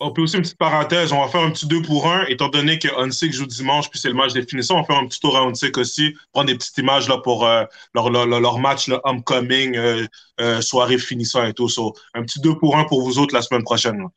On 0.00 0.10
peut 0.12 0.22
aussi 0.22 0.36
une 0.36 0.42
petite 0.42 0.58
parenthèse, 0.58 1.12
on 1.12 1.20
va 1.20 1.28
faire 1.28 1.42
un 1.42 1.50
petit 1.50 1.66
2 1.66 1.82
pour 1.82 2.08
1, 2.08 2.26
étant 2.26 2.48
donné 2.48 2.78
que 2.78 2.88
Hunsick 2.98 3.32
joue 3.32 3.46
dimanche, 3.46 3.88
puis 3.88 4.00
c'est 4.00 4.08
le 4.08 4.14
match 4.14 4.32
définition, 4.32 4.74
on 4.74 4.80
va 4.80 4.84
faire 4.84 4.98
un 4.98 5.06
petit 5.06 5.20
tour 5.20 5.36
à 5.36 5.42
Hunsick 5.42 5.78
aussi, 5.78 6.16
prendre 6.32 6.48
des 6.48 6.56
petites 6.56 6.76
images 6.78 7.08
là, 7.08 7.18
pour 7.18 7.46
euh, 7.46 7.64
leur, 7.94 8.10
leur, 8.10 8.58
match 8.58 8.88
là, 8.88 9.00
homecoming, 9.04 9.76
euh, 9.76 10.04
euh, 10.40 10.60
soirée 10.60 10.98
finissant 10.98 11.44
et 11.44 11.52
tout. 11.52 11.68
un 12.14 12.22
petit 12.22 12.40
2 12.40 12.58
pour 12.58 12.76
1 12.76 12.84
pour 12.84 13.02
vous 13.02 13.18
autres 13.20 13.34
la 13.34 13.42
semaine 13.42 13.62
prochaine. 13.62 14.08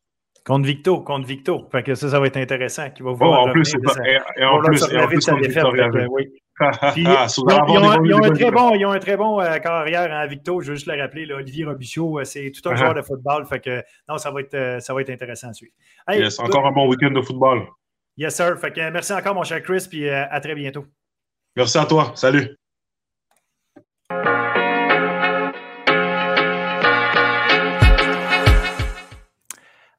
Contre 0.46 0.68
Victo, 0.68 1.02
contre 1.02 1.28
Victo. 1.28 1.68
Fait 1.72 1.82
que 1.82 1.96
ça, 1.96 2.10
ça 2.10 2.20
va 2.20 2.28
être 2.28 2.38
intéressant. 2.38 2.90
Qui 2.92 3.02
va 3.02 3.12
oh, 3.12 3.16
voir 3.16 3.42
en 3.42 3.52
plus, 3.52 3.74
et, 3.74 3.78
en 4.46 4.60
plus, 4.62 4.84
et 4.92 5.00
en 5.00 5.08
plus, 5.08 5.28
ils, 6.96 7.08
ont, 7.08 8.24
un 8.24 8.32
très 8.32 8.52
bon, 8.52 8.74
ils 8.76 8.86
ont 8.86 8.92
un 8.92 9.00
très 9.00 9.18
bon 9.18 9.42
euh, 9.42 9.58
carrière 9.58 10.10
en 10.12 10.26
Victo, 10.26 10.62
je 10.62 10.70
veux 10.70 10.76
juste 10.76 10.88
le 10.88 11.00
rappeler. 11.02 11.26
Là, 11.26 11.36
Olivier 11.36 11.66
Robichaud, 11.66 12.20
euh, 12.20 12.24
c'est 12.24 12.50
tout 12.52 12.68
un 12.70 12.74
uh-huh. 12.74 12.78
joueur 12.78 12.94
de 12.94 13.02
football. 13.02 13.46
Fait 13.46 13.60
que, 13.60 13.84
non, 14.08 14.18
ça 14.18 14.32
va 14.32 14.40
être, 14.40 14.54
euh, 14.54 14.80
ça 14.80 14.94
va 14.94 15.02
être 15.02 15.10
intéressant 15.10 15.50
à 15.50 15.54
suivre. 15.54 15.74
yes, 16.10 16.40
encore 16.40 16.66
un 16.66 16.72
bon 16.72 16.88
week-end 16.88 17.12
de 17.12 17.22
football. 17.22 17.68
Yes, 18.16 18.36
sir. 18.36 18.58
Fait 18.58 18.72
que, 18.72 18.90
merci 18.90 19.12
encore, 19.12 19.36
mon 19.36 19.44
cher 19.44 19.62
Chris, 19.62 19.86
puis 19.90 20.10
à 20.10 20.40
très 20.40 20.56
bientôt. 20.56 20.86
Merci 21.58 21.78
à 21.78 21.86
toi. 21.86 22.14
Salut. 22.16 22.56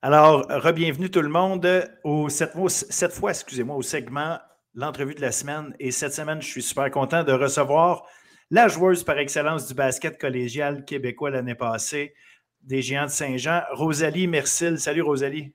Alors, 0.01 0.47
re-bienvenue 0.49 1.11
tout 1.11 1.21
le 1.21 1.29
monde 1.29 1.69
au, 2.05 2.31
cette, 2.31 2.53
cette 2.69 3.13
fois, 3.13 3.31
excusez-moi, 3.31 3.77
au 3.77 3.83
segment 3.83 4.39
l'entrevue 4.77 5.15
de 5.15 5.23
la 5.23 5.33
semaine. 5.33 5.75
Et 5.81 5.91
cette 5.91 6.13
semaine, 6.13 6.41
je 6.41 6.47
suis 6.47 6.63
super 6.63 6.91
content 6.91 7.25
de 7.25 7.33
recevoir 7.33 8.05
la 8.51 8.69
joueuse 8.69 9.03
par 9.03 9.19
excellence 9.19 9.67
du 9.67 9.75
basket 9.75 10.21
collégial 10.21 10.85
québécois 10.85 11.31
l'année 11.31 11.57
passée, 11.57 12.15
des 12.63 12.83
Géants 12.83 13.07
de 13.07 13.11
Saint-Jean, 13.11 13.63
Rosalie 13.73 14.29
Mercil. 14.29 14.79
Salut 14.79 15.03
Rosalie. 15.03 15.53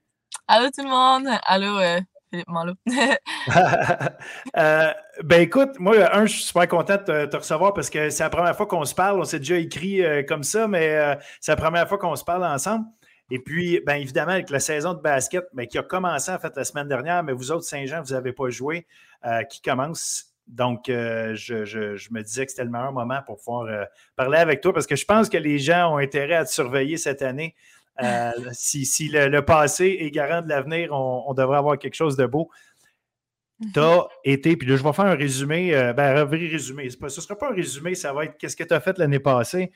Allô 0.48 0.70
tout 0.76 0.84
le 0.84 0.90
monde. 0.90 1.28
Allô 1.46 1.80
euh, 1.80 2.00
Philippe 2.30 2.50
Malo. 2.50 2.74
Euh, 4.58 4.92
ben 5.24 5.42
écoute, 5.42 5.80
moi, 5.80 5.96
un, 6.16 6.26
je 6.26 6.34
suis 6.34 6.44
super 6.44 6.68
content 6.68 6.98
de 6.98 7.26
te, 7.26 7.38
recevoir 7.38 7.74
parce 7.74 7.90
que 7.90 8.10
c'est 8.10 8.24
la 8.24 8.30
première 8.30 8.56
fois 8.56 8.66
qu'on 8.66 8.86
se 8.86 8.94
parle. 8.94 9.20
On 9.20 9.24
s'est 9.24 9.40
déjà 9.40 9.56
écrit 9.56 10.04
euh, 10.04 10.24
comme 10.24 10.44
ça, 10.44 10.68
mais 10.68 11.18
c'est 11.40 11.52
la 11.52 11.56
première 11.56 11.88
fois 11.88 11.98
qu'on 11.98 12.16
se 12.16 12.24
parle 12.24 12.44
ensemble. 12.44 12.86
Et 13.32 13.40
puis, 13.40 13.82
bien 13.86 13.96
évidemment, 13.96 14.34
avec 14.34 14.50
la 14.50 14.60
saison 14.60 14.94
de 14.94 15.00
basket 15.00 15.46
qui 15.70 15.78
a 15.78 15.84
commencé 15.84 16.32
en 16.32 16.38
fait 16.38 16.56
la 16.56 16.66
semaine 16.66 16.88
dernière, 16.88 17.24
mais 17.24 17.32
vous 17.32 17.52
autres, 17.52 17.64
Saint-Jean, 17.64 18.04
vous 18.04 18.14
n'avez 18.14 18.34
pas 18.34 18.50
joué. 18.50 18.86
Euh, 19.24 19.44
qui 19.44 19.62
commence. 19.62 20.34
Donc, 20.48 20.90
euh, 20.90 21.36
je, 21.36 22.12
me 22.12 22.24
disais 22.24 22.44
que 22.44 22.52
c'était 22.52 22.64
le 22.64 22.72
meilleur 22.72 22.92
moment 22.92 23.20
pour 23.24 23.38
pouvoir 23.38 23.68
euh, 23.68 23.86
parler 24.16 24.40
avec 24.40 24.60
toi 24.62 24.74
parce 24.74 24.88
que 24.88 24.96
je 24.96 25.06
pense 25.06 25.30
que 25.30 25.38
les 25.38 25.60
gens 25.60 25.94
ont 25.94 25.98
intérêt 25.98 26.34
à 26.34 26.44
te 26.44 26.50
surveiller 26.50 26.98
cette 26.98 27.22
année. 27.22 27.56
si, 28.54 29.10
le, 29.10 29.42
passé 29.42 29.98
est 30.00 30.10
garant 30.10 30.42
de 30.42 30.50
l'avenir, 30.50 30.92
on, 30.92 31.32
devrait 31.36 31.60
avoir 31.60 31.78
quelque 31.78 31.94
chose 31.94 32.18
de 32.18 32.26
beau. 32.26 32.50
Tu 33.76 33.80
as 33.80 33.96
mhm. 33.96 34.08
été, 34.24 34.58
puis 34.58 34.68
là, 34.68 34.76
je 34.76 34.84
vais 34.84 34.94
faire 34.94 35.06
un 35.06 35.16
résumé, 35.16 35.72
ben, 35.96 36.18
un 36.18 36.24
vrai 36.24 36.48
résumé. 36.48 36.90
ce 36.90 36.98
ne 37.04 37.10
sera 37.10 37.38
pas 37.38 37.52
un 37.52 37.54
résumé, 37.54 37.94
ça 37.94 38.12
va 38.12 38.26
être 38.26 38.38
qu'est-ce 38.40 38.56
que 38.56 38.64
tu 38.64 38.74
as 38.74 38.80
fait 38.80 38.98
l'année 38.98 39.20
passée. 39.20 39.72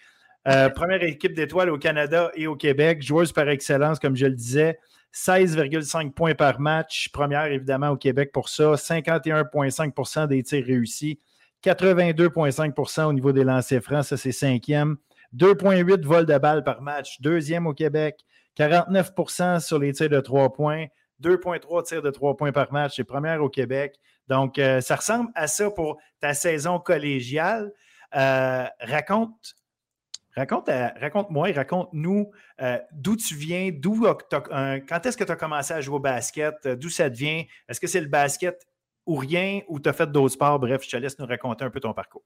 Première 0.45 1.03
équipe 1.03 1.33
d'étoiles 1.33 1.69
au 1.69 1.77
Canada 1.77 2.31
et 2.35 2.47
au 2.47 2.55
Québec, 2.55 3.01
joueuse 3.01 3.31
par 3.31 3.49
excellence, 3.49 3.99
comme 3.99 4.15
je 4.15 4.27
le 4.27 4.35
disais. 4.35 4.77
16,5 5.15 6.11
points 6.11 6.35
par 6.35 6.59
match. 6.59 7.09
Première, 7.13 7.45
évidemment, 7.45 7.89
au 7.89 7.97
Québec 7.97 8.31
pour 8.33 8.49
ça. 8.49 8.73
51,5% 8.73 10.27
des 10.27 10.43
tirs 10.43 10.65
réussis. 10.65 11.19
82,5% 11.63 13.05
au 13.05 13.13
niveau 13.13 13.31
des 13.31 13.45
lancers 13.45 13.81
francs. 13.81 14.05
Ça, 14.05 14.17
c'est 14.17 14.33
cinquième. 14.33 14.97
2,8 15.33 16.03
vols 16.03 16.25
de 16.25 16.37
balles 16.37 16.63
par 16.63 16.81
match. 16.81 17.21
Deuxième 17.21 17.65
au 17.65 17.73
Québec. 17.73 18.19
49% 18.57 19.61
sur 19.61 19.79
les 19.79 19.93
tirs 19.93 20.09
de 20.09 20.19
3 20.19 20.51
points. 20.51 20.85
2,3 21.23 21.83
tirs 21.83 22.01
de 22.01 22.11
3 22.11 22.35
points 22.35 22.51
par 22.51 22.73
match. 22.73 22.97
C'est 22.97 23.05
première 23.05 23.41
au 23.41 23.49
Québec. 23.49 23.95
Donc, 24.27 24.59
euh, 24.59 24.81
ça 24.81 24.97
ressemble 24.97 25.29
à 25.33 25.47
ça 25.47 25.71
pour 25.71 25.97
ta 26.19 26.33
saison 26.33 26.79
collégiale. 26.79 27.71
Euh, 28.15 28.65
raconte 28.81 29.55
Euh, 30.37 30.89
raconte-moi, 30.99 31.51
raconte-nous 31.53 32.31
euh, 32.61 32.79
d'où 32.91 33.15
tu 33.15 33.35
viens, 33.35 33.71
d'où 33.71 34.05
quand 34.29 35.05
est-ce 35.05 35.15
que 35.15 35.23
tu 35.23 35.31
as 35.31 35.35
commencé 35.35 35.73
à 35.73 35.79
jouer 35.81 35.95
au 35.95 35.99
basket, 35.99 36.55
euh, 36.65 36.75
d'où 36.75 36.89
ça 36.89 37.09
te 37.09 37.15
vient. 37.15 37.43
Est-ce 37.69 37.79
que 37.79 37.87
c'est 37.87 38.01
le 38.01 38.07
basket 38.07 38.67
ou 39.05 39.15
rien, 39.15 39.61
ou 39.69 39.79
tu 39.79 39.87
as 39.87 39.93
fait 39.93 40.11
d'autres 40.11 40.33
sports? 40.33 40.59
Bref, 40.59 40.83
je 40.83 40.89
te 40.89 40.97
laisse 40.97 41.17
nous 41.19 41.25
raconter 41.25 41.63
un 41.63 41.69
peu 41.69 41.79
ton 41.79 41.93
parcours. 41.93 42.23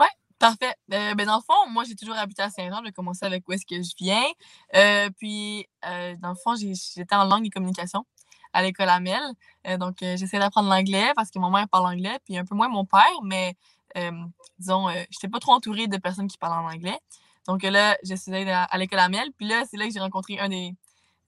Oui, 0.00 0.06
parfait. 0.38 0.74
ben 0.88 1.14
dans 1.16 1.36
le 1.36 1.42
fond, 1.42 1.70
moi, 1.70 1.84
j'ai 1.84 1.94
toujours 1.94 2.16
habité 2.16 2.42
à 2.42 2.50
Saint-Jean. 2.50 2.82
J'ai 2.84 2.92
commencé 2.92 3.24
avec 3.24 3.46
où 3.48 3.52
est-ce 3.52 3.66
que 3.66 3.80
je 3.80 3.94
viens. 3.98 5.10
puis, 5.18 5.68
dans 5.82 6.30
le 6.30 6.34
fond, 6.42 6.56
j'étais 6.56 7.14
en 7.14 7.24
langue 7.24 7.46
et 7.46 7.50
communication 7.50 8.04
à 8.54 8.62
l'école 8.62 8.88
Amel. 8.88 9.20
donc, 9.78 9.96
j'essaie 10.00 10.38
d'apprendre 10.38 10.68
l'anglais 10.68 11.12
parce 11.14 11.30
que 11.30 11.38
mon 11.38 11.50
mère 11.50 11.68
parle 11.68 11.86
anglais, 11.86 12.18
puis 12.24 12.36
un 12.38 12.44
peu 12.44 12.54
moins 12.54 12.68
mon 12.68 12.86
père, 12.86 13.22
mais 13.22 13.54
disons, 14.58 14.88
je 14.88 15.00
n'étais 15.00 15.28
pas 15.28 15.38
trop 15.38 15.52
entourée 15.52 15.86
de 15.86 15.98
personnes 15.98 16.28
qui 16.28 16.38
parlent 16.38 16.64
en 16.64 16.72
anglais. 16.72 16.98
Donc 17.46 17.62
là, 17.62 17.96
je 18.04 18.14
suis 18.14 18.32
allée 18.32 18.50
à, 18.50 18.78
l'école 18.78 19.00
Amel. 19.00 19.30
Puis 19.36 19.46
là, 19.46 19.64
c'est 19.70 19.76
là 19.76 19.86
que 19.86 19.92
j'ai 19.92 20.00
rencontré 20.00 20.38
un 20.38 20.48
des, 20.48 20.74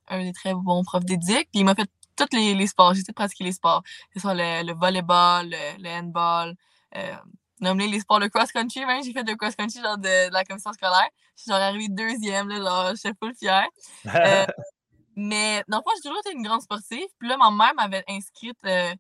un 0.08 0.22
des 0.22 0.32
très 0.32 0.54
bons 0.54 0.84
profs 0.84 1.04
d'éduc. 1.04 1.48
Puis 1.50 1.60
il 1.60 1.64
m'a 1.64 1.74
fait 1.74 1.88
tous 2.16 2.28
les, 2.32 2.54
les 2.54 2.66
sports. 2.66 2.94
J'ai 2.94 3.02
tout 3.02 3.12
pratiqué 3.12 3.44
les 3.44 3.52
sports. 3.52 3.82
Que 3.82 4.14
ce 4.14 4.20
soit 4.20 4.34
le, 4.34 4.66
le 4.66 4.74
volleyball, 4.74 5.48
le, 5.50 5.88
handball, 5.90 6.54
euh, 6.96 7.16
les 7.60 8.00
sports 8.00 8.20
de 8.20 8.26
cross-country. 8.28 8.82
J'ai 9.04 9.12
fait 9.12 9.24
de 9.24 9.34
cross-country 9.34 9.80
genre 9.80 9.98
de, 9.98 10.32
la 10.32 10.44
commission 10.44 10.72
scolaire. 10.72 11.08
Je 11.36 11.42
suis 11.42 11.50
genre 11.50 11.60
arrivée 11.60 11.88
deuxième, 11.88 12.48
là, 12.48 12.56
genre, 12.58 12.90
je 12.90 12.96
suis 12.96 13.10
full 13.20 13.34
fière. 13.34 13.66
Euh, 14.06 14.46
mais 15.16 15.64
dans 15.68 15.78
le 15.78 15.82
fond, 15.82 15.90
j'ai 15.96 16.08
toujours 16.08 16.20
été 16.24 16.36
une 16.36 16.42
grande 16.42 16.62
sportive. 16.62 17.06
Puis 17.18 17.28
là, 17.28 17.36
ma 17.36 17.50
mère 17.50 17.74
m'avait 17.74 18.04
inscrite, 18.08 18.58
euh, 18.66 18.94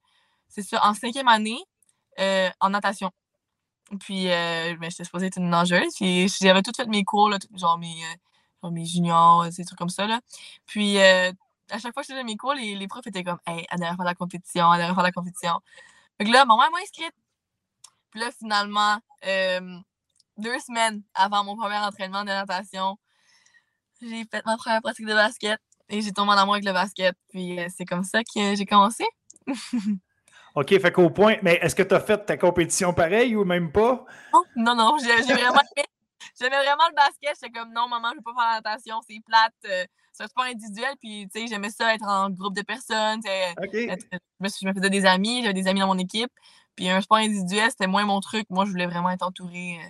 c'est 0.48 0.62
ça, 0.62 0.84
en 0.84 0.94
cinquième 0.94 1.28
année 1.28 1.62
euh, 2.20 2.50
en 2.60 2.70
natation. 2.70 3.10
Puis, 4.00 4.30
euh, 4.30 4.76
ben, 4.78 4.90
j'étais 4.90 5.04
supposée 5.04 5.26
être 5.26 5.38
une 5.38 5.50
nageuse. 5.50 5.94
Puis, 5.94 6.28
j'avais 6.40 6.62
tout 6.62 6.72
fait 6.74 6.86
mes 6.86 7.04
cours, 7.04 7.28
là, 7.28 7.38
genre, 7.54 7.78
mes, 7.78 7.94
euh, 8.64 8.70
mes 8.70 8.84
juniors, 8.84 9.46
des 9.48 9.64
trucs 9.64 9.78
comme 9.78 9.90
ça. 9.90 10.06
Là. 10.06 10.20
Puis, 10.66 10.98
euh, 10.98 11.32
à 11.70 11.78
chaque 11.78 11.92
fois 11.94 12.02
que 12.02 12.08
je 12.08 12.12
faisais 12.12 12.24
mes 12.24 12.36
cours, 12.36 12.54
les, 12.54 12.74
les 12.74 12.88
profs 12.88 13.06
étaient 13.06 13.24
comme, 13.24 13.38
hey, 13.46 13.66
elle 13.70 13.78
devrait 13.78 13.96
faire 13.96 14.04
la 14.04 14.14
compétition, 14.14 14.72
elle 14.72 14.80
devrait 14.80 14.94
faire 14.94 15.02
la 15.04 15.12
compétition. 15.12 15.60
Fait 16.18 16.24
que 16.24 16.30
là, 16.30 16.44
maman 16.44 16.70
m'a 16.70 16.78
inscrite. 16.82 17.14
Puis 18.10 18.20
là, 18.20 18.30
finalement, 18.38 18.98
deux 20.36 20.58
semaines 20.60 21.02
avant 21.14 21.44
mon 21.44 21.56
premier 21.56 21.78
entraînement 21.78 22.22
de 22.22 22.28
natation, 22.28 22.98
j'ai 24.00 24.24
fait 24.30 24.44
ma 24.46 24.56
première 24.56 24.82
pratique 24.82 25.06
de 25.06 25.14
basket 25.14 25.60
et 25.88 26.02
j'ai 26.02 26.12
tombé 26.12 26.32
en 26.32 26.38
amour 26.38 26.54
avec 26.54 26.64
le 26.64 26.72
basket. 26.72 27.16
Puis, 27.30 27.58
c'est 27.76 27.84
comme 27.84 28.04
ça 28.04 28.22
que 28.22 28.54
j'ai 28.54 28.66
commencé. 28.66 29.04
OK, 30.54 30.68
fait 30.80 30.92
qu'au 30.92 31.10
point, 31.10 31.36
mais 31.42 31.58
est-ce 31.60 31.74
que 31.74 31.82
tu 31.82 31.94
as 31.94 32.00
fait 32.00 32.24
ta 32.24 32.36
compétition 32.36 32.92
pareille 32.94 33.34
ou 33.34 33.44
même 33.44 33.72
pas? 33.72 34.04
Non, 34.54 34.76
non, 34.76 34.96
j'ai 35.02 35.32
vraiment 35.32 35.60
aimé. 35.76 35.84
j'aimais 36.40 36.56
vraiment 36.58 36.88
le 36.88 36.94
basket. 36.94 37.36
J'étais 37.42 37.58
comme, 37.58 37.72
non, 37.72 37.88
maman, 37.88 38.10
je 38.12 38.16
veux 38.16 38.22
pas 38.22 38.34
faire 38.40 38.62
natation, 38.62 39.00
c'est 39.08 39.20
plate. 39.26 39.52
Euh, 39.68 39.84
c'est 40.12 40.22
un 40.22 40.28
sport 40.28 40.44
individuel. 40.44 40.94
Puis, 41.00 41.28
tu 41.34 41.40
sais, 41.40 41.46
j'aimais 41.48 41.70
ça 41.70 41.92
être 41.92 42.06
en 42.06 42.30
groupe 42.30 42.54
de 42.54 42.62
personnes. 42.62 43.20
je, 43.24 44.66
me, 44.66 44.72
faisais 44.72 44.90
des 44.90 45.06
amis, 45.06 45.42
j'avais 45.42 45.54
des 45.54 45.66
amis 45.66 45.80
dans 45.80 45.88
mon 45.88 45.98
équipe. 45.98 46.30
Puis, 46.76 46.88
un 46.88 47.00
sport 47.00 47.18
individuel, 47.18 47.70
c'était 47.70 47.88
moins 47.88 48.04
mon 48.04 48.20
truc. 48.20 48.46
Moi, 48.48 48.64
je 48.64 48.70
voulais 48.70 48.86
vraiment 48.86 49.10
être 49.10 49.26
entourée. 49.26 49.80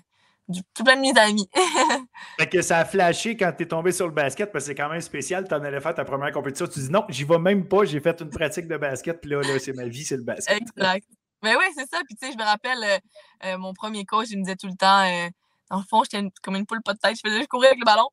Du, 0.47 0.61
tout 0.75 0.85
plein 0.85 0.97
de 0.97 1.01
mes 1.01 1.19
amis. 1.19 1.49
fait 2.39 2.47
que 2.49 2.61
ça 2.61 2.79
a 2.79 2.85
flashé 2.85 3.37
quand 3.37 3.51
tu 3.57 3.63
es 3.63 3.67
tombé 3.67 3.93
sur 3.93 4.07
le 4.07 4.13
basket 4.13 4.53
parce 4.53 4.65
que 4.65 4.69
c'est 4.69 4.75
quand 4.75 4.91
même 4.91 5.01
spécial. 5.01 5.49
Tu 5.49 5.55
en 5.55 5.63
allais 5.65 5.81
faire 5.81 5.95
ta 5.95 6.05
première 6.05 6.33
compétition. 6.33 6.67
Tu 6.67 6.81
dis 6.81 6.91
non, 6.91 7.05
j'y 7.09 7.25
vais 7.25 7.39
même 7.39 7.67
pas. 7.67 7.85
J'ai 7.85 8.01
fait 8.01 8.21
une 8.21 8.31
pratique 8.31 8.69
de 8.69 8.77
basket. 8.77 9.21
Puis 9.21 9.31
là, 9.31 9.41
là 9.41 9.59
c'est 9.59 9.73
ma 9.73 9.87
vie, 9.87 10.05
c'est 10.05 10.17
le 10.17 10.23
basket. 10.23 10.61
Exact. 10.61 11.07
Mais 11.45 11.55
oui, 11.57 11.65
c'est 11.77 11.87
ça. 11.87 11.99
Puis 12.07 12.17
tu 12.17 12.27
sais, 12.27 12.33
je 12.33 12.39
me 12.39 12.43
rappelle, 12.43 12.83
euh, 12.83 12.99
euh, 13.45 13.59
mon 13.59 13.75
premier 13.75 14.07
coach, 14.07 14.29
il 14.31 14.39
me 14.39 14.45
disait 14.45 14.57
tout 14.57 14.67
le 14.67 14.77
temps, 14.77 15.03
euh, 15.03 15.29
dans 15.71 15.77
le 15.77 15.85
fond, 15.85 16.03
j'étais 16.03 16.27
comme 16.43 16.57
une 16.57 16.65
poule 16.65 16.83
pas 16.83 16.95
de 16.95 16.99
tête. 16.99 17.17
Je 17.17 17.21
faisais 17.23 17.37
juste 17.37 17.51
courir 17.51 17.69
avec 17.69 17.81
le 17.81 17.85
ballon. 17.85 18.09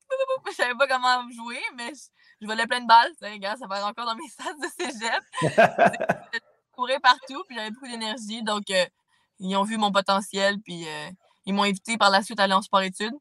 Je 0.50 0.54
savais 0.54 0.76
pas 0.76 0.86
comment 0.86 1.22
jouer, 1.32 1.62
mais 1.78 1.94
je, 2.42 2.46
volais 2.46 2.68
plein 2.68 2.82
de 2.82 2.88
balles. 2.88 3.12
Regarde, 3.22 3.58
ça 3.58 3.68
va 3.68 3.88
encore 3.88 4.06
dans 4.06 4.16
mes 4.16 4.28
stats 4.30 4.54
de 4.54 4.68
cégep. 4.78 5.24
je 6.34 6.40
courais 6.74 7.00
partout, 7.00 7.42
puis 7.48 7.56
j'avais 7.56 7.72
beaucoup 7.72 7.88
d'énergie. 7.88 8.44
Donc, 8.44 8.64
ils 9.40 9.56
ont 9.56 9.64
vu 9.64 9.78
mon 9.78 9.94
potentiel, 9.94 10.58
puis 10.60 10.86
ils 11.46 11.54
m'ont 11.54 11.64
invité 11.64 11.98
par 11.98 12.10
la 12.10 12.22
suite 12.22 12.40
à 12.40 12.44
aller 12.44 12.54
en 12.54 12.62
sport-études. 12.62 13.14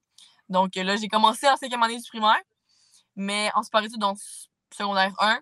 Donc 0.49 0.75
là, 0.75 0.97
j'ai 0.97 1.09
commencé 1.09 1.49
en 1.49 1.57
cinquième 1.57 1.83
année 1.83 1.99
du 1.99 2.09
primaire, 2.09 2.41
mais 3.17 3.51
en 3.55 3.63
sport-études, 3.63 4.01
donc 4.01 4.19
secondaire 4.73 5.13
1, 5.19 5.41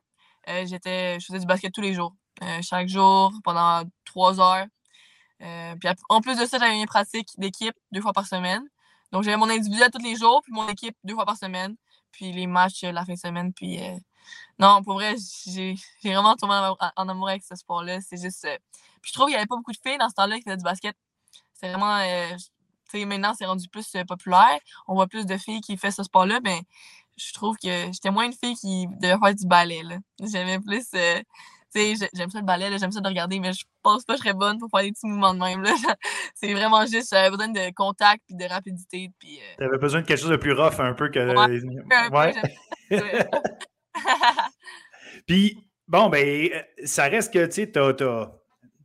euh, 0.48 0.66
je 0.66 1.24
faisais 1.24 1.38
du 1.38 1.46
basket 1.46 1.72
tous 1.72 1.80
les 1.80 1.94
jours. 1.94 2.14
Euh, 2.42 2.60
chaque 2.62 2.88
jour, 2.88 3.32
pendant 3.44 3.82
trois 4.04 4.40
heures. 4.40 4.66
Euh, 5.42 5.76
puis 5.76 5.88
en 6.08 6.20
plus 6.20 6.38
de 6.38 6.46
ça, 6.46 6.58
j'avais 6.58 6.78
une 6.80 6.86
pratique 6.86 7.28
d'équipe 7.38 7.74
deux 7.92 8.00
fois 8.00 8.12
par 8.12 8.26
semaine. 8.26 8.62
Donc 9.12 9.22
j'avais 9.22 9.36
mon 9.36 9.48
individuel 9.48 9.90
tous 9.90 10.02
les 10.02 10.16
jours, 10.16 10.42
puis 10.42 10.52
mon 10.52 10.68
équipe 10.68 10.96
deux 11.04 11.14
fois 11.14 11.26
par 11.26 11.36
semaine. 11.36 11.76
Puis 12.12 12.32
les 12.32 12.46
matchs 12.46 12.82
la 12.82 13.04
fin 13.04 13.14
de 13.14 13.18
semaine. 13.18 13.52
Puis 13.52 13.78
non, 14.58 14.82
pour 14.82 14.94
vrai, 14.94 15.16
j'ai 15.46 15.74
vraiment 16.04 16.36
tombé 16.36 16.54
en, 16.96 17.08
amour 17.08 17.28
avec 17.28 17.42
ce 17.44 17.54
sport-là. 17.54 18.00
C'est 18.00 18.20
juste. 18.20 18.46
puis 19.02 19.10
je 19.10 19.12
trouve 19.12 19.26
qu'il 19.26 19.34
n'y 19.34 19.38
avait 19.38 19.46
pas 19.46 19.56
beaucoup 19.56 19.72
de 19.72 19.78
filles 19.82 19.98
dans 19.98 20.08
ce 20.08 20.14
temps-là 20.14 20.36
qui 20.36 20.42
faisaient 20.42 20.56
du 20.56 20.64
basket. 20.64 20.96
C'est 21.54 21.68
vraiment 21.72 21.98
maintenant, 22.94 23.34
c'est 23.34 23.46
rendu 23.46 23.68
plus 23.68 23.86
euh, 23.96 24.04
populaire. 24.04 24.58
On 24.86 24.94
voit 24.94 25.06
plus 25.06 25.26
de 25.26 25.36
filles 25.36 25.60
qui 25.60 25.76
font 25.76 25.90
ce 25.90 26.02
sport-là. 26.02 26.40
Ben, 26.40 26.60
je 27.16 27.32
trouve 27.32 27.56
que 27.56 27.68
j'étais 27.92 28.10
moins 28.10 28.26
une 28.26 28.32
fille 28.32 28.54
qui 28.54 28.86
devait 29.00 29.18
faire 29.18 29.34
du 29.34 29.46
ballet. 29.46 29.82
J'aimais 30.20 30.60
plus. 30.60 30.86
Euh, 30.94 31.20
j'aime 31.74 32.30
ça 32.30 32.38
le 32.38 32.44
ballet, 32.44 32.78
j'aime 32.78 32.92
ça 32.92 33.00
de 33.00 33.08
regarder, 33.08 33.40
mais 33.40 33.52
je 33.52 33.64
pense 33.82 34.04
pas 34.04 34.14
que 34.14 34.18
je 34.18 34.24
serais 34.24 34.34
bonne 34.34 34.58
pour 34.58 34.68
faire 34.70 34.82
des 34.82 34.92
petits 34.92 35.06
mouvements 35.06 35.34
de 35.34 35.40
même. 35.40 35.64
c'est 36.34 36.52
vraiment 36.52 36.86
juste, 36.86 37.10
j'avais 37.10 37.30
besoin 37.30 37.48
de 37.48 37.72
contact 37.74 38.22
et 38.30 38.34
de 38.34 38.44
rapidité. 38.44 39.10
Puis, 39.18 39.38
euh... 39.60 39.66
avais 39.66 39.78
besoin 39.78 40.00
de 40.00 40.06
quelque 40.06 40.20
chose 40.20 40.30
de 40.30 40.36
plus 40.36 40.52
rough 40.52 40.80
un 40.80 40.94
peu 40.94 41.08
que. 41.10 41.18
Ouais. 42.10 42.34
puis, 45.26 45.58
bon, 45.86 46.08
ben, 46.08 46.48
ça 46.84 47.04
reste 47.04 47.32
que, 47.32 47.46
tu 47.46 47.52
sais, 47.52 47.70
t'as 47.70 47.92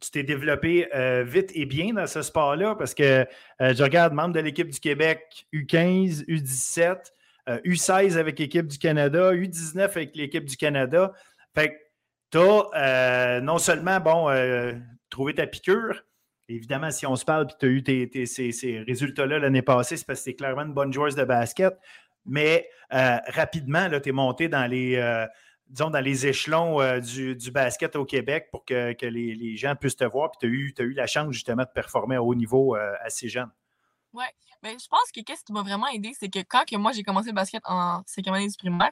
tu 0.04 0.12
t'es 0.12 0.24
développé 0.24 0.88
euh, 0.94 1.24
vite 1.26 1.52
et 1.56 1.66
bien 1.66 1.94
dans 1.94 2.08
ce 2.08 2.22
sport-là? 2.22 2.76
Parce 2.76 2.94
que 2.94 3.26
euh, 3.62 3.74
je 3.74 3.84
regarde 3.84 4.14
membre 4.14 4.34
de 4.34 4.42
l'équipe 4.42 4.70
du 4.70 4.80
Québec 4.80 5.46
U15, 5.54 6.26
U17, 6.28 6.98
U16 7.66 8.18
avec 8.18 8.40
l'équipe 8.40 8.68
du 8.68 8.78
Canada, 8.78 9.34
U19 9.34 9.80
avec 9.80 10.16
l'équipe 10.16 10.46
du 10.46 10.58
Canada. 10.58 11.14
Fait 11.56 11.70
que 11.70 11.74
tu 12.32 12.38
as 12.38 12.70
euh, 12.76 13.42
non 13.42 13.58
seulement 13.58 14.00
bon, 14.00 14.30
trouvé 15.10 15.34
ta 15.34 15.48
piqûre, 15.48 16.04
évidemment, 16.48 16.92
si 16.92 17.06
on 17.06 17.16
se 17.16 17.26
parle 17.26 17.48
et 17.62 18.10
tu 18.10 18.18
as 18.18 18.22
eu 18.22 18.26
ces, 18.26 18.84
résultats-là 18.88 19.40
l'année 19.40 19.62
passée, 19.62 19.98
c'est 19.98 20.06
parce 20.06 20.24
que 20.24 20.30
tu 20.30 20.36
clairement 20.36 20.64
une 20.64 20.74
bonne 20.74 20.94
joueuse 20.94 21.16
de 21.16 21.24
basket, 21.24 21.74
mais 22.26 22.70
rapidement, 22.90 23.90
tu 24.02 24.10
es 24.10 24.12
monté 24.14 24.48
dans 24.48 24.66
les 24.66 25.28
disons, 25.74 25.90
dans 25.90 26.00
les 26.00 26.28
échelons 26.28 26.80
euh, 26.80 27.00
du, 27.00 27.52
basket 27.52 27.96
au 27.96 28.06
Québec 28.06 28.50
pour 28.52 28.64
que, 28.64 28.96
les, 29.02 29.58
gens 29.58 29.76
puissent 29.76 29.96
te 29.96 30.04
voir. 30.04 30.30
Puis 30.32 30.38
tu 30.42 30.46
as 30.46 30.86
eu, 30.86 30.92
eu 30.92 30.94
la 30.94 31.08
chance 31.08 31.32
justement 31.32 31.64
de 31.64 31.70
performer 31.74 32.16
à 32.16 32.24
haut 32.24 32.36
niveau 32.36 32.76
euh, 32.76 32.94
assez 33.04 33.28
jeune. 33.28 33.50
Oui, 34.14 34.26
mais 34.62 34.78
je 34.80 34.88
pense 34.88 35.12
que 35.14 35.22
qu'est-ce 35.22 35.44
qui 35.44 35.52
m'a 35.52 35.64
vraiment 35.64 35.88
aidé, 35.88 36.14
c'est 36.18 36.30
que 36.30 36.40
quand 36.48 36.64
que 36.66 36.76
moi 36.78 36.92
j'ai 36.92 37.02
commencé 37.02 37.30
le 37.30 37.36
basket 37.36 37.64
en 37.66 38.04
cinquième 38.06 38.36
année 38.36 38.48
du 38.48 38.56
primaire, 38.56 38.92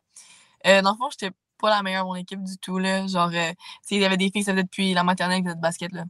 euh, 0.65 0.81
dans 0.81 0.91
le 0.93 0.97
fond, 0.97 1.09
j'étais 1.11 1.31
pas 1.59 1.69
la 1.69 1.83
meilleure 1.83 2.03
de 2.03 2.09
mon 2.09 2.15
équipe 2.15 2.43
du 2.43 2.57
tout. 2.57 2.79
Là. 2.79 3.05
Genre, 3.05 3.31
il 3.31 3.97
y 4.01 4.03
avait 4.03 4.17
des 4.17 4.25
filles 4.25 4.31
qui 4.31 4.43
faisaient 4.43 4.63
depuis 4.63 4.95
la 4.95 5.03
maternelle 5.03 5.43
de 5.43 5.53
basket. 5.53 5.91
Là. 5.91 6.05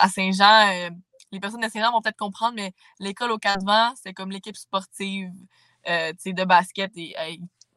à 0.00 0.08
Saint-Jean, 0.08 0.90
les 1.30 1.40
personnes 1.40 1.60
de 1.60 1.68
Saint-Jean 1.68 1.92
vont 1.92 2.00
peut-être 2.00 2.16
comprendre, 2.16 2.54
mais 2.56 2.72
l'école 2.98 3.30
au 3.30 3.38
Cadvan, 3.38 3.92
c'est 4.02 4.14
comme 4.14 4.30
l'équipe 4.30 4.56
sportive 4.56 5.30
de 5.86 6.44
basket. 6.44 6.90
Et, 6.96 7.14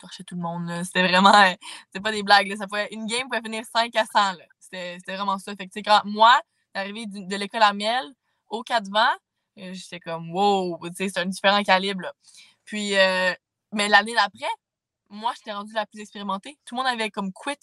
torchait 0.06 0.24
tout 0.24 0.36
le 0.36 0.42
monde. 0.42 0.72
C'était 0.84 1.08
vraiment. 1.08 1.36
Euh, 1.36 1.54
c'était 1.88 2.02
pas 2.02 2.12
des 2.12 2.24
blagues. 2.24 2.56
Ça 2.58 2.68
pouvait, 2.68 2.88
une 2.92 3.06
game 3.06 3.28
pouvait 3.28 3.42
finir 3.42 3.64
5 3.66 3.96
à 3.96 4.06
100. 4.06 4.38
C'était 4.60 4.98
vraiment 5.08 5.38
ça. 5.38 5.56
Fait 5.56 5.68
que, 5.68 5.80
quand 5.80 6.02
moi, 6.06 6.40
arrivé 6.74 7.06
de, 7.08 7.36
l'école 7.36 7.64
à 7.64 7.74
Miel 7.74 8.06
au 8.50 8.64
4 8.64 8.90
vents, 8.90 9.06
euh, 9.60 9.74
j'étais 9.74 10.00
comme 10.00 10.32
wow, 10.32 10.80
c'est 10.96 11.18
un 11.18 11.26
différent 11.26 11.64
calibre. 11.64 12.12
Puis, 12.66 12.96
euh, 12.96 13.34
mais 13.72 13.88
l'année 13.88 14.14
d'après, 14.14 14.52
moi, 15.10 15.34
j'étais 15.36 15.54
rendue 15.54 15.74
la 15.74 15.86
plus 15.86 16.00
expérimentée. 16.00 16.58
Tout 16.66 16.76
le 16.76 16.82
monde 16.82 16.92
avait 16.92 17.10
comme 17.10 17.32
quit 17.32 17.58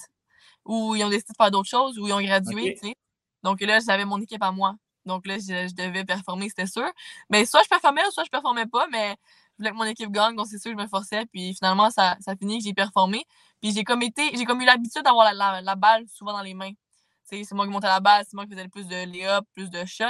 ou 0.64 0.94
ils 0.94 1.04
ont 1.04 1.08
décidé 1.08 1.32
de 1.32 1.36
faire 1.36 1.50
d'autres 1.50 1.68
choses 1.68 1.98
ou 1.98 2.06
ils 2.06 2.12
ont 2.12 2.22
gradué. 2.22 2.78
Donc 3.42 3.60
là, 3.60 3.80
j'avais 3.80 4.04
mon 4.04 4.20
équipe 4.20 4.42
à 4.42 4.52
moi. 4.52 4.76
Donc 5.04 5.26
là, 5.26 5.38
je, 5.38 5.74
devais 5.74 6.04
performer, 6.04 6.48
c'était 6.48 6.66
sûr. 6.66 6.88
Mais 7.28 7.44
soit 7.44 7.62
je 7.64 7.68
performais, 7.68 8.02
soit 8.10 8.24
je 8.24 8.30
performais 8.30 8.66
pas, 8.66 8.86
mais 8.88 9.16
voulais 9.62 9.70
que 9.70 9.76
mon 9.76 9.84
équipe 9.84 10.10
gagne, 10.10 10.36
donc 10.36 10.46
c'est 10.48 10.58
sûr 10.58 10.72
que 10.72 10.78
je 10.78 10.82
me 10.82 10.88
forçais. 10.88 11.26
Puis 11.26 11.54
finalement, 11.54 11.90
ça, 11.90 12.16
ça 12.20 12.36
finit 12.36 12.58
que 12.58 12.64
j'ai 12.64 12.74
performé. 12.74 13.24
Puis 13.60 13.72
j'ai 13.72 13.84
comme 13.84 14.02
été, 14.02 14.36
j'ai 14.36 14.44
comme 14.44 14.60
eu 14.60 14.64
l'habitude 14.64 15.02
d'avoir 15.02 15.32
la, 15.32 15.74
balle 15.76 16.04
souvent 16.08 16.32
dans 16.32 16.42
les 16.42 16.54
mains. 16.54 16.72
C'est 17.24 17.50
moi 17.52 17.64
qui 17.64 17.72
montais 17.72 17.86
la 17.86 18.00
balle, 18.00 18.24
c'est 18.28 18.34
moi 18.34 18.44
qui 18.44 18.50
faisais 18.50 18.64
le 18.64 18.68
plus 18.68 18.86
de 18.86 19.06
lay 19.06 19.26
plus 19.54 19.70
de 19.70 19.84
shots. 19.86 20.04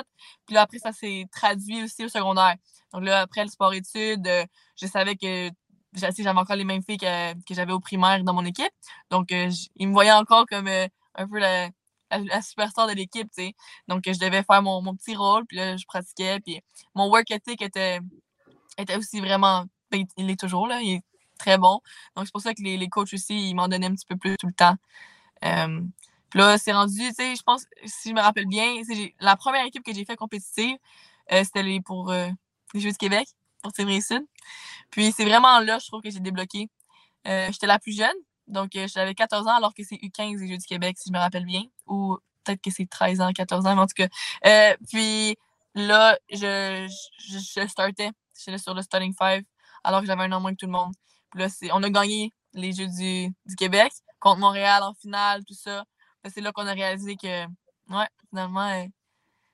Puis 0.46 0.54
là, 0.54 0.62
après, 0.62 0.78
ça 0.78 0.92
s'est 0.92 1.26
traduit 1.30 1.84
aussi 1.84 2.04
au 2.04 2.08
secondaire. 2.08 2.56
Donc 2.92 3.04
là, 3.04 3.20
après 3.20 3.44
le 3.44 3.50
sport-études, 3.50 4.26
euh, 4.26 4.44
je 4.76 4.86
savais 4.86 5.16
que 5.16 5.50
j'avais 5.94 6.28
encore 6.30 6.56
les 6.56 6.64
mêmes 6.64 6.82
filles 6.82 6.98
que, 6.98 7.54
j'avais 7.54 7.72
au 7.72 7.80
primaire 7.80 8.22
dans 8.24 8.34
mon 8.34 8.44
équipe. 8.44 8.72
Donc, 9.10 9.32
euh, 9.32 9.50
ils 9.76 9.88
me 9.88 9.92
voyaient 9.92 10.12
encore 10.12 10.46
comme 10.46 10.68
euh, 10.68 10.86
un 11.14 11.28
peu 11.28 11.38
la, 11.38 11.70
superstar 12.42 12.86
de 12.88 12.92
l'équipe, 12.92 13.28
tu 13.36 13.44
sais. 13.44 13.54
Donc, 13.88 14.02
je 14.06 14.18
devais 14.18 14.42
faire 14.42 14.62
mon, 14.62 14.82
mon, 14.82 14.94
petit 14.96 15.14
rôle, 15.16 15.46
puis 15.46 15.56
là, 15.56 15.76
je 15.76 15.84
pratiquais, 15.86 16.40
puis 16.40 16.60
mon 16.94 17.08
work 17.08 17.30
ethic 17.30 17.62
était, 17.62 18.00
était 18.78 18.96
aussi 18.96 19.20
vraiment. 19.20 19.66
Ben, 19.90 20.04
il 20.16 20.30
est 20.30 20.40
toujours 20.40 20.66
là, 20.66 20.80
il 20.80 20.96
est 20.96 21.02
très 21.38 21.58
bon. 21.58 21.80
Donc, 22.16 22.26
c'est 22.26 22.32
pour 22.32 22.40
ça 22.40 22.54
que 22.54 22.62
les, 22.62 22.76
les 22.76 22.88
coachs 22.88 23.12
aussi, 23.12 23.50
ils 23.50 23.54
m'en 23.54 23.68
donnaient 23.68 23.86
un 23.86 23.94
petit 23.94 24.06
peu 24.06 24.16
plus 24.16 24.36
tout 24.36 24.46
le 24.46 24.52
temps. 24.52 24.76
puis 25.40 26.40
là, 26.40 26.58
c'est 26.58 26.72
rendu, 26.72 26.98
tu 27.08 27.14
sais, 27.14 27.36
je 27.36 27.42
pense, 27.42 27.66
si 27.84 28.10
je 28.10 28.14
me 28.14 28.20
rappelle 28.20 28.46
bien, 28.46 28.74
la 29.20 29.36
première 29.36 29.64
équipe 29.66 29.84
que 29.84 29.92
j'ai 29.92 30.04
fait 30.04 30.16
compétitive, 30.16 30.76
euh, 31.32 31.44
c'était 31.44 31.80
pour 31.80 32.10
euh, 32.10 32.28
les 32.74 32.80
Jeux 32.80 32.90
du 32.90 32.96
Québec, 32.96 33.28
pour 33.62 33.72
Sud. 33.74 34.26
Puis 34.90 35.12
c'est 35.12 35.24
vraiment 35.24 35.60
là, 35.60 35.78
je 35.78 35.86
trouve, 35.86 36.02
que 36.02 36.10
j'ai 36.10 36.20
débloqué. 36.20 36.68
Euh, 37.28 37.48
j'étais 37.52 37.66
la 37.66 37.78
plus 37.78 37.96
jeune, 37.96 38.16
donc 38.48 38.70
j'avais 38.72 39.14
14 39.14 39.46
ans, 39.46 39.56
alors 39.56 39.74
que 39.74 39.84
c'est 39.84 39.96
U15 39.96 40.40
les 40.40 40.48
Jeux 40.48 40.58
du 40.58 40.66
Québec, 40.66 40.96
si 40.98 41.08
je 41.08 41.12
me 41.12 41.18
rappelle 41.18 41.44
bien. 41.44 41.62
Ou 41.86 42.18
peut-être 42.44 42.60
que 42.60 42.70
c'est 42.70 42.88
13 42.88 43.20
ans, 43.20 43.32
14 43.32 43.66
ans, 43.66 43.74
mais 43.76 43.82
en 43.82 43.86
tout 43.86 43.94
cas. 43.96 44.76
puis 44.88 45.36
là, 45.74 46.18
je, 46.30 46.88
je, 47.18 47.38
je 47.38 47.68
startais 47.68 48.10
J'étais 48.38 48.58
sur 48.58 48.74
le 48.74 48.82
starting 48.82 49.14
five 49.14 49.44
alors 49.84 50.00
que 50.00 50.06
j'avais 50.06 50.24
un 50.24 50.32
an 50.32 50.40
moins 50.40 50.52
que 50.52 50.58
tout 50.58 50.66
le 50.66 50.72
monde. 50.72 50.92
Puis 51.30 51.40
là, 51.40 51.48
on 51.74 51.82
a 51.82 51.90
gagné 51.90 52.32
les 52.52 52.72
Jeux 52.72 52.88
du, 52.88 53.56
Québec 53.56 53.92
contre 54.20 54.40
Montréal 54.40 54.82
en 54.82 54.94
finale, 54.94 55.44
tout 55.44 55.54
ça. 55.54 55.84
C'est 56.28 56.40
là 56.40 56.52
qu'on 56.52 56.66
a 56.66 56.72
réalisé 56.72 57.16
que, 57.16 57.46
ouais, 57.46 58.06
finalement, 58.28 58.68
euh, 58.68 58.84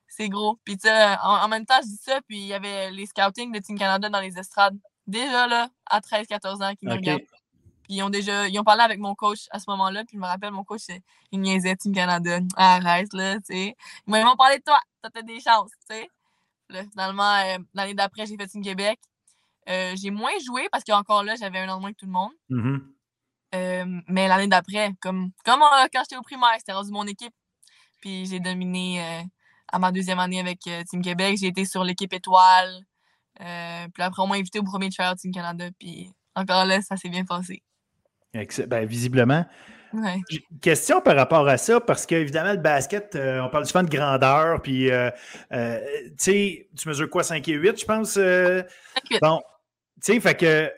c'est 0.09 0.29
gros. 0.29 0.59
Puis 0.65 0.77
tu 0.77 0.89
en, 0.89 1.17
en, 1.23 1.49
même 1.49 1.65
temps, 1.65 1.81
je 1.81 1.87
dis 1.89 2.01
ça, 2.03 2.21
puis 2.27 2.39
il 2.39 2.47
y 2.47 2.55
avait 2.55 2.91
les 2.91 3.07
scouting 3.07 3.53
de 3.53 3.59
Team 3.61 3.79
Canada 3.79 4.09
dans 4.09 4.21
les 4.21 4.39
estrades. 4.39 4.79
Déjà 5.07 5.47
là, 5.47 5.69
à 5.87 6.01
13-14 6.01 6.63
ans, 6.63 6.75
qui 6.75 6.87
me 6.87 6.93
regardent. 6.93 7.23
Puis 7.85 7.95
ils 7.95 8.03
ont 8.03 8.11
déjà, 8.11 8.47
ils 8.49 8.59
ont 8.59 8.65
parlé 8.65 8.83
avec 8.83 8.99
mon 8.99 9.15
coach 9.15 9.47
à 9.51 9.59
ce 9.59 9.65
moment-là, 9.69 10.05
puis 10.05 10.17
je 10.17 10.21
me 10.21 10.27
rappelle, 10.27 10.51
mon 10.51 10.65
coach, 10.65 10.83
il 11.33 11.41
niaisait 11.41 11.77
Team 11.77 11.95
Canada. 11.95 12.41
Arrête, 12.57 13.15
là, 13.15 13.37
tu 13.37 13.45
sais. 13.47 13.77
Ils 14.07 14.25
m'ont 14.25 14.37
parlé 14.37 14.59
de 14.59 14.63
toi, 14.63 14.79
t'as 15.01 15.23
des 15.23 15.41
chances, 15.41 15.71
tu 15.89 15.97
sais 15.97 16.11
finalement, 16.91 17.35
euh, 17.35 17.59
l'année 17.75 17.95
d'après, 17.95 18.27
j'ai 18.27 18.37
fait 18.37 18.47
Team 18.47 18.63
Québec. 18.63 18.99
Euh, 19.69 19.95
j'ai 19.97 20.11
moins 20.11 20.33
joué 20.45 20.69
parce 20.71 20.85
qu'encore 20.85 21.23
là, 21.23 21.35
j'avais 21.37 21.59
un 21.59 21.69
an 21.69 21.77
de 21.77 21.81
moins 21.81 21.93
que 21.93 21.99
tout 21.99 22.07
le 22.07 22.13
monde. 22.13 22.33
Mm-hmm. 22.51 22.81
Euh, 23.55 24.01
mais 24.09 24.29
l'année 24.29 24.47
d'après, 24.47 24.93
comme, 25.01 25.31
comme 25.45 25.61
quand 25.61 26.01
j'étais 26.03 26.17
au 26.17 26.23
primaire, 26.23 26.55
c'était 26.59 26.73
rendu 26.73 26.91
mon 26.91 27.07
équipe. 27.07 27.35
Puis 28.01 28.27
j'ai 28.27 28.41
dominé 28.41 29.27
à 29.73 29.79
ma 29.79 29.91
deuxième 29.91 30.21
année 30.21 30.39
avec 30.39 30.61
Team 30.89 31.03
Québec. 31.03 31.37
J'ai 31.41 31.49
été 31.49 31.65
sur 31.65 31.83
l'équipe 31.83 32.13
étoile. 32.13 32.85
puis 33.37 34.03
après, 34.03 34.23
on 34.23 34.29
m'a 34.29 34.37
invité 34.37 34.61
au 34.61 34.65
premier 34.65 34.89
tryout 34.89 35.17
Team 35.17 35.33
Canada. 35.33 35.69
Puis 35.79 36.13
encore 36.35 36.65
là, 36.65 36.81
ça 36.81 36.97
s'est 36.97 37.09
bien 37.09 37.25
passé. 37.25 37.63
Ben, 38.33 38.87
visiblement. 38.87 39.45
Question 40.61 41.01
par 41.01 41.17
rapport 41.17 41.47
à 41.49 41.57
ça, 41.57 41.81
parce 41.81 42.07
qu'évidemment, 42.07 42.53
le 42.53 42.59
basket, 42.59 43.15
euh, 43.15 43.41
on 43.41 43.49
parle 43.49 43.67
souvent 43.67 43.83
de 43.83 43.89
grandeur, 43.89 44.61
puis 44.63 44.91
euh, 44.91 45.11
euh, 45.53 45.79
tu 46.09 46.15
sais, 46.19 46.69
tu 46.77 46.89
mesures 46.89 47.11
quoi, 47.11 47.23
5 47.23 47.47
et 47.49 47.53
8, 47.53 47.81
je 47.81 47.85
pense? 47.85 48.19
Bon, 49.21 49.41
sais, 50.01 50.21
fait 50.21 50.35
que 50.35 50.73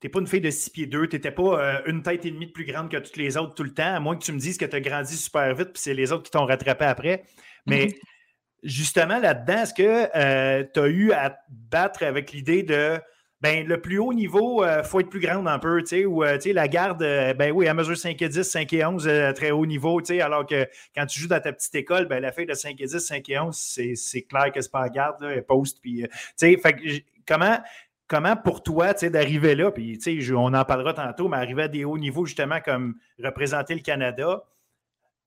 t'es 0.00 0.08
pas 0.08 0.20
une 0.20 0.26
fille 0.26 0.40
de 0.40 0.50
6 0.50 0.70
pieds 0.70 0.86
2, 0.86 1.08
t'étais 1.08 1.30
pas 1.30 1.82
une 1.86 2.02
tête 2.02 2.24
et 2.26 2.30
demie 2.30 2.46
de 2.46 2.52
plus 2.52 2.66
grande 2.66 2.90
que 2.90 2.98
toutes 2.98 3.16
les 3.16 3.36
autres 3.36 3.54
tout 3.54 3.64
le 3.64 3.72
temps, 3.74 3.94
à 3.94 4.00
moins 4.00 4.16
que 4.16 4.24
tu 4.24 4.32
me 4.32 4.38
dises 4.38 4.58
que 4.58 4.66
tu 4.66 4.76
as 4.76 4.80
grandi 4.80 5.16
super 5.16 5.54
vite, 5.54 5.72
puis 5.72 5.82
c'est 5.82 5.94
les 5.94 6.12
autres 6.12 6.24
qui 6.24 6.30
t'ont 6.30 6.46
rattrapé 6.46 6.84
après. 6.84 7.24
Mais 7.66 7.88
justement, 8.62 9.18
là-dedans, 9.18 9.62
est-ce 9.62 9.74
que 9.74 10.62
tu 10.72 10.80
as 10.80 10.86
eu 10.88 11.12
à 11.12 11.30
te 11.30 11.36
battre 11.48 12.02
avec 12.02 12.32
l'idée 12.32 12.62
de 12.62 13.00
ben, 13.40 13.66
le 13.66 13.80
plus 13.80 13.98
haut 13.98 14.14
niveau, 14.14 14.64
il 14.64 14.82
faut 14.84 15.00
être 15.00 15.10
plus 15.10 15.20
grande 15.20 15.46
un 15.46 15.58
peu, 15.58 15.82
tu 15.82 15.88
sais, 15.88 16.06
ou 16.06 16.24
tu 16.24 16.40
sais, 16.40 16.52
la 16.52 16.68
garde, 16.68 17.00
ben 17.00 17.52
oui, 17.52 17.68
à 17.68 17.74
mesure 17.74 17.96
5 17.96 18.20
et 18.22 18.28
10, 18.28 18.42
5 18.42 18.72
et 18.72 18.84
11, 18.84 19.10
très 19.34 19.50
haut 19.50 19.66
niveau, 19.66 20.00
tu 20.00 20.14
sais, 20.14 20.20
alors 20.20 20.46
que 20.46 20.66
quand 20.94 21.04
tu 21.04 21.20
joues 21.20 21.28
dans 21.28 21.40
ta 21.40 21.52
petite 21.52 21.74
école, 21.74 22.06
ben, 22.06 22.20
la 22.20 22.32
fille 22.32 22.46
de 22.46 22.54
5 22.54 22.80
et 22.80 22.86
10, 22.86 22.98
5 22.98 23.28
et 23.28 23.38
11, 23.38 23.54
c'est 23.94 24.22
clair 24.22 24.50
que 24.52 24.60
c'est 24.60 24.70
pas 24.70 24.80
la 24.80 24.88
garde, 24.88 25.20
là, 25.20 25.32
elle 25.32 25.44
poste, 25.44 25.80
puis, 25.82 26.02
tu 26.02 26.08
sais, 26.36 26.56
fait 26.56 27.04
comment, 27.26 27.58
comment 28.08 28.36
pour 28.36 28.62
toi, 28.62 28.94
tu 28.94 29.00
sais, 29.00 29.10
d'arriver 29.10 29.54
là, 29.54 29.70
puis, 29.70 29.98
tu 29.98 30.22
sais, 30.22 30.32
on 30.32 30.54
en 30.54 30.64
parlera 30.64 30.94
tantôt, 30.94 31.28
mais 31.28 31.36
arriver 31.36 31.64
à 31.64 31.68
des 31.68 31.84
hauts 31.84 31.98
niveaux, 31.98 32.24
justement, 32.24 32.60
comme 32.60 32.94
représenter 33.22 33.74
le 33.74 33.80
Canada, 33.80 34.44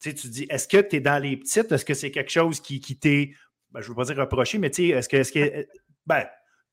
tu 0.02 0.10
sais, 0.10 0.16
tu 0.16 0.30
dis, 0.30 0.48
est-ce 0.50 0.68
que 0.68 0.78
tu 0.78 0.96
es 0.96 1.00
dans 1.00 1.22
les 1.22 1.38
petites? 1.38 1.72
Est-ce 1.72 1.86
que 1.86 1.94
c'est 1.94 2.10
quelque 2.10 2.32
chose 2.32 2.62
qui, 2.62 2.80
qui 2.80 2.98
t'est, 2.98 3.34
ben, 3.72 3.82
je 3.82 3.90
veux 3.90 3.96
pas 3.96 4.06
dire 4.06 4.18
reproché, 4.18 4.58
mais 4.58 4.72
tu 4.72 4.88
sais, 4.88 4.90
est-ce 4.90 5.10
que, 5.10 5.18
est-ce 5.18 5.32
que, 5.32 5.68
ben, 6.08 6.26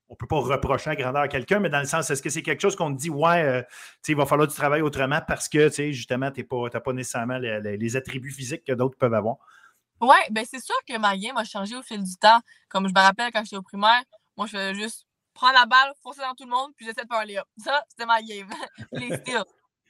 on 0.09 0.15
ne 0.15 0.17
peut 0.17 0.27
pas 0.27 0.39
reprocher 0.39 0.91
la 0.91 0.97
grandeur 0.97 1.23
à 1.23 1.29
quelqu'un, 1.29 1.59
mais 1.59 1.69
dans 1.69 1.81
le 1.81 1.87
sens, 1.87 2.11
est-ce 2.11 2.23
que 2.23 2.31
c'est 2.31 2.43
quelque 2.43 2.61
chose 2.61 2.77
qu'on 2.77 2.95
te 2.95 2.99
dit, 2.99 3.11
ouais, 3.11 3.43
euh, 3.43 3.63
il 4.07 4.17
va 4.17 4.27
falloir 4.27 4.47
du 4.47 4.55
travail 4.55 4.81
autrement 4.83 5.21
parce 5.27 5.49
que, 5.49 5.69
justement, 5.93 6.31
tu 6.31 6.47
n'as 6.51 6.81
pas, 6.81 6.93
nécessairement 6.93 7.39
les, 7.39 7.97
attributs 7.97 8.31
physiques 8.31 8.65
que 8.65 8.73
d'autres 8.73 8.97
peuvent 8.97 9.15
avoir? 9.15 9.37
Oui, 10.01 10.17
ben 10.31 10.45
c'est 10.49 10.63
sûr 10.63 10.77
que 10.87 10.97
ma 10.99 11.17
game 11.17 11.37
a 11.37 11.45
changé 11.45 11.75
au 11.75 11.83
fil 11.83 12.03
du 12.05 12.17
temps. 12.17 12.41
Comme 12.69 12.87
je 12.87 12.93
me 12.93 13.01
rappelle 13.01 13.33
quand 13.33 13.43
j'étais 13.43 13.57
au 13.57 13.63
primaire, 13.63 14.03
moi, 14.37 14.47
je 14.47 14.53
faisais 14.53 14.75
juste 14.75 15.07
prendre 15.33 15.55
la 15.55 15.67
balle, 15.67 15.93
foncer 16.03 16.21
dans 16.21 16.35
tout 16.35 16.45
le 16.45 16.51
monde, 16.51 16.73
puis 16.77 16.87
j'essaie 16.87 17.03
de 17.03 17.09
faire 17.09 17.21
un 17.21 17.41
up. 17.41 17.47
Ça, 17.59 17.83
c'était 17.89 18.07
ma 18.07 18.23
game. 18.23 18.49
les. 18.93 19.19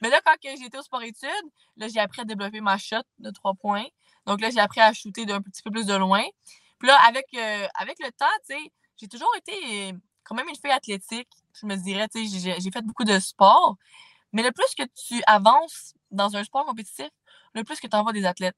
Mais 0.01 0.09
là, 0.09 0.21
quand 0.23 0.35
j'étais 0.41 0.77
au 0.77 0.83
sport-études, 0.83 1.29
là, 1.75 1.87
j'ai 1.87 1.99
appris 1.99 2.21
à 2.21 2.25
développer 2.25 2.61
ma 2.61 2.77
shot 2.77 3.01
de 3.19 3.31
trois 3.31 3.53
points. 3.55 3.85
Donc 4.25 4.41
là, 4.41 4.49
j'ai 4.49 4.59
appris 4.59 4.79
à 4.79 4.93
shooter 4.93 5.25
d'un 5.25 5.41
petit 5.41 5.63
peu 5.63 5.71
plus 5.71 5.85
de 5.85 5.95
loin. 5.95 6.23
Puis 6.77 6.87
là, 6.87 6.97
avec, 7.07 7.25
euh, 7.35 7.67
avec 7.79 7.97
le 7.99 8.11
temps, 8.11 8.25
tu 8.47 8.55
sais, 8.55 8.71
j'ai 8.97 9.07
toujours 9.07 9.33
été 9.37 9.93
quand 10.23 10.35
même 10.35 10.47
une 10.49 10.55
fille 10.55 10.71
athlétique. 10.71 11.29
Je 11.53 11.65
me 11.65 11.75
dirais, 11.75 12.07
tu 12.09 12.27
sais, 12.27 12.55
j'ai 12.59 12.71
fait 12.71 12.81
beaucoup 12.81 13.03
de 13.03 13.19
sport. 13.19 13.77
Mais 14.33 14.43
le 14.43 14.51
plus 14.51 14.75
que 14.75 14.83
tu 14.83 15.21
avances 15.25 15.93
dans 16.11 16.35
un 16.35 16.43
sport 16.43 16.65
compétitif, 16.65 17.09
le 17.53 17.63
plus 17.63 17.79
que 17.79 17.87
tu 17.87 17.95
envoies 17.95 18.13
des 18.13 18.25
athlètes. 18.25 18.57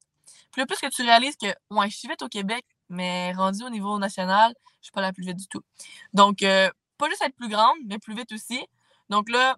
Puis 0.52 0.60
le 0.60 0.66
plus 0.66 0.78
que 0.78 0.88
tu 0.88 1.02
réalises 1.02 1.36
que, 1.36 1.46
ouais, 1.70 1.88
je 1.90 1.96
suis 1.96 2.08
vite 2.08 2.22
au 2.22 2.28
Québec, 2.28 2.64
mais 2.88 3.32
rendu 3.32 3.62
au 3.64 3.70
niveau 3.70 3.98
national, 3.98 4.52
je 4.80 4.86
suis 4.86 4.92
pas 4.92 5.00
la 5.00 5.12
plus 5.12 5.24
vite 5.24 5.36
du 5.36 5.46
tout. 5.46 5.62
Donc, 6.12 6.42
euh, 6.42 6.70
pas 6.98 7.08
juste 7.08 7.22
être 7.22 7.34
plus 7.36 7.48
grande, 7.48 7.78
mais 7.86 7.98
plus 7.98 8.14
vite 8.14 8.32
aussi. 8.32 8.60
Donc 9.08 9.30
là, 9.30 9.56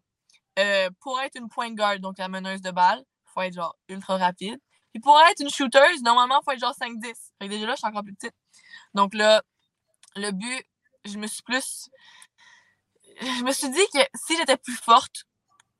euh, 0.58 0.90
pour 1.00 1.20
être 1.20 1.36
une 1.36 1.48
point 1.48 1.72
guard, 1.72 1.98
donc 1.98 2.18
la 2.18 2.28
meneuse 2.28 2.60
de 2.60 2.70
balle, 2.70 3.04
faut 3.26 3.40
être 3.40 3.54
genre 3.54 3.76
ultra 3.88 4.16
rapide. 4.18 4.58
Puis 4.92 5.00
pour 5.00 5.18
être 5.30 5.40
une 5.40 5.50
shooter, 5.50 5.80
normalement, 6.02 6.40
il 6.40 6.44
faut 6.44 6.50
être 6.52 6.60
genre 6.60 6.74
5-10. 6.78 7.14
Fait 7.38 7.46
que 7.46 7.46
déjà 7.46 7.66
là, 7.66 7.72
je 7.72 7.78
suis 7.78 7.86
encore 7.86 8.02
plus 8.02 8.14
petite. 8.14 8.34
Donc 8.94 9.14
là, 9.14 9.42
le 10.16 10.30
but, 10.30 10.66
je 11.04 11.18
me 11.18 11.26
suis 11.26 11.42
plus. 11.42 11.90
Je 13.20 13.44
me 13.44 13.52
suis 13.52 13.70
dit 13.70 13.86
que 13.92 14.00
si 14.14 14.36
j'étais 14.36 14.56
plus 14.56 14.76
forte 14.76 15.24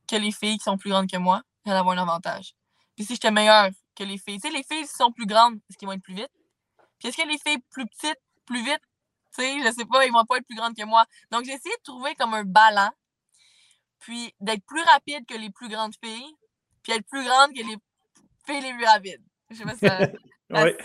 que 0.09 0.17
les 0.17 0.33
filles 0.33 0.59
qui 0.59 0.65
sont 0.65 0.77
plus 0.77 0.91
grandes 0.91 1.11
que 1.11 1.17
moi, 1.17 1.43
j'allais 1.65 1.79
avoir 1.79 1.97
un 1.97 2.03
avantage. 2.03 2.55
Puis 2.95 3.05
si 3.05 3.15
j'étais 3.15 3.31
meilleure 3.31 3.71
que 3.97 4.05
les 4.05 4.19
filles, 4.19 4.41
tu 4.41 4.49
sais, 4.49 4.55
les 4.55 4.63
filles 4.63 4.83
qui 4.83 4.95
sont 4.95 5.13
plus 5.13 5.27
grandes, 5.27 5.57
est-ce 5.69 5.79
qu'ils 5.79 5.87
vont 5.87 5.95
être 5.95 6.03
plus 6.03 6.15
vite? 6.15 6.31
Puis 6.99 7.09
est-ce 7.09 7.17
que 7.17 7.27
les 7.27 7.39
filles 7.39 7.63
plus 7.71 7.87
petites, 7.87 8.21
plus 8.47 8.63
vite, 8.63 8.81
tu 9.35 9.43
sais, 9.43 9.59
je 9.63 9.73
sais 9.73 9.87
pas, 9.87 10.05
ils 10.05 10.13
vont 10.13 10.25
pas 10.25 10.37
être 10.37 10.47
plus 10.47 10.57
grandes 10.57 10.77
que 10.77 10.85
moi. 10.85 11.07
Donc 11.31 11.45
j'ai 11.45 11.53
essayé 11.53 11.75
de 11.77 11.83
trouver 11.83 12.15
comme 12.17 12.35
un 12.35 12.45
ballon, 12.45 12.91
puis 13.99 14.35
d'être 14.41 14.65
plus 14.67 14.83
rapide 14.83 15.25
que 15.27 15.35
les 15.35 15.51
plus 15.51 15.69
grandes 15.69 15.95
filles, 16.03 16.37
puis 16.83 16.93
être 16.93 17.07
plus 17.07 17.25
grande 17.25 17.53
que 17.53 17.61
les 17.61 17.77
filles 18.47 18.61
les 18.61 18.75
plus 18.75 18.85
rapides. 18.85 19.23
Je 19.51 19.57
sais 19.57 19.65
pas 19.65 19.75
si 19.75 19.81
ça. 19.81 19.99
ouais. 20.51 20.77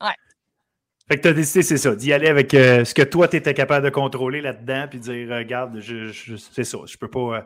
ouais. 0.00 0.16
Fait 1.08 1.16
que 1.16 1.22
tu 1.22 1.28
as 1.28 1.32
décidé, 1.32 1.62
c'est 1.62 1.76
ça, 1.76 1.94
d'y 1.94 2.12
aller 2.12 2.26
avec 2.26 2.52
euh, 2.54 2.84
ce 2.84 2.92
que 2.92 3.02
toi, 3.02 3.28
tu 3.28 3.36
étais 3.36 3.54
capable 3.54 3.84
de 3.84 3.90
contrôler 3.90 4.40
là-dedans, 4.40 4.86
puis 4.90 4.98
dire, 4.98 5.28
regarde, 5.28 5.78
je, 5.78 6.12
c'est 6.36 6.64
ça, 6.64 6.78
je 6.84 6.96
peux 6.96 7.08
pas. 7.08 7.20
Euh, 7.36 7.42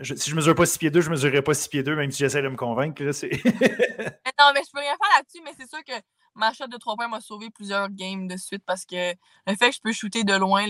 si 0.00 0.30
je 0.30 0.34
mesure 0.34 0.54
pas 0.54 0.64
6 0.64 0.78
pieds 0.78 0.90
2, 0.90 1.02
je 1.02 1.10
mesurerai 1.10 1.42
pas 1.42 1.52
6 1.52 1.68
pieds 1.68 1.82
2, 1.82 1.96
même 1.96 2.10
si 2.10 2.18
j'essaie 2.20 2.40
de 2.40 2.48
me 2.48 2.56
convaincre. 2.56 3.02
Là, 3.02 3.10
non, 3.12 4.52
mais 4.54 4.60
je 4.64 4.70
peux 4.72 4.78
rien 4.78 4.96
faire 4.96 5.18
là-dessus, 5.18 5.42
mais 5.44 5.52
c'est 5.58 5.68
sûr 5.68 5.84
que 5.84 5.92
ma 6.34 6.54
shot 6.54 6.66
de 6.66 6.78
3 6.78 6.96
points 6.96 7.08
m'a 7.08 7.20
sauvé 7.20 7.50
plusieurs 7.50 7.90
games 7.90 8.26
de 8.26 8.38
suite 8.38 8.62
parce 8.64 8.86
que 8.86 9.10
le 9.46 9.56
fait 9.56 9.68
que 9.68 9.76
je 9.76 9.80
peux 9.82 9.92
shooter 9.92 10.24
de 10.24 10.34
loin, 10.34 10.64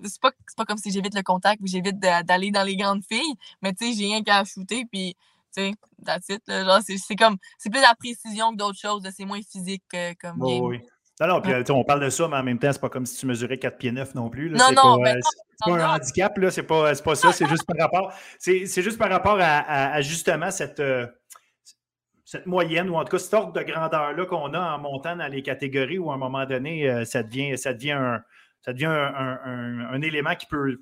c'est 0.00 0.20
pas, 0.20 0.30
pas 0.56 0.64
comme 0.64 0.78
si 0.78 0.92
j'évite 0.92 1.14
le 1.14 1.22
contact 1.22 1.60
ou 1.60 1.66
j'évite 1.66 1.98
d'aller 1.98 2.52
dans 2.52 2.62
les 2.62 2.76
grandes 2.76 3.02
filles, 3.04 3.34
mais 3.62 3.72
tu 3.72 3.86
sais, 3.86 3.98
j'ai 3.98 4.04
rien 4.04 4.22
qu'à 4.22 4.44
shooter, 4.44 4.84
puis 4.84 5.16
tu 5.56 5.62
sais, 5.62 5.74
that's 6.04 6.28
it. 6.28 6.42
genre, 6.46 6.80
c'est 6.86 7.16
comme, 7.16 7.36
c'est 7.58 7.70
plus 7.70 7.80
la 7.80 7.94
précision 7.96 8.52
que 8.52 8.58
d'autres 8.58 8.78
choses, 8.78 9.02
c'est 9.16 9.24
moins 9.24 9.40
physique 9.42 9.82
comme 10.20 10.38
game. 10.38 10.60
Oui. 10.60 10.80
Non, 11.20 11.26
non, 11.26 11.40
puis 11.40 11.52
on 11.70 11.84
parle 11.84 12.04
de 12.04 12.10
ça, 12.10 12.28
mais 12.28 12.36
en 12.36 12.42
même 12.42 12.58
temps, 12.58 12.72
c'est 12.72 12.80
pas 12.80 12.88
comme 12.88 13.06
si 13.06 13.18
tu 13.18 13.26
mesurais 13.26 13.58
4 13.58 13.76
pieds 13.76 13.92
9 13.92 14.14
non 14.14 14.30
plus. 14.30 14.48
Là. 14.48 14.58
Non, 14.58 14.96
non, 14.96 15.02
pas, 15.02 15.14
c'est 15.14 15.70
pas 15.72 15.84
un 15.84 15.96
handicap, 15.96 16.38
là, 16.38 16.50
c'est 16.50 16.62
pas, 16.62 16.94
pas 16.94 17.14
ça, 17.16 17.32
c'est 17.32 17.48
juste 17.48 17.64
par 17.66 17.76
rapport, 17.76 18.12
c'est, 18.38 18.66
juste 18.66 18.98
par 18.98 19.10
rapport 19.10 19.38
à, 19.40 20.00
justement 20.00 20.50
cette, 20.50 20.78
euh, 20.78 21.06
cette 22.24 22.46
moyenne, 22.46 22.88
ou 22.88 22.96
en 22.96 23.04
tout 23.04 23.12
cas 23.12 23.18
cette 23.18 23.34
ordre 23.34 23.52
de 23.52 23.62
grandeur-là 23.62 24.26
qu'on 24.26 24.54
a 24.54 24.60
en 24.60 24.78
montant 24.78 25.16
dans 25.16 25.26
les 25.26 25.42
catégories 25.42 25.98
où 25.98 26.10
à 26.10 26.14
un 26.14 26.18
moment 26.18 26.46
donné, 26.46 26.88
euh, 26.88 27.04
ça 27.04 27.24
devient, 27.24 27.58
ça 27.58 27.72
devient, 27.72 27.92
un, 27.92 28.22
ça 28.64 28.72
devient 28.72 28.86
un, 28.86 30.00
élément 30.02 30.36
qui 30.36 30.46
peut 30.46 30.78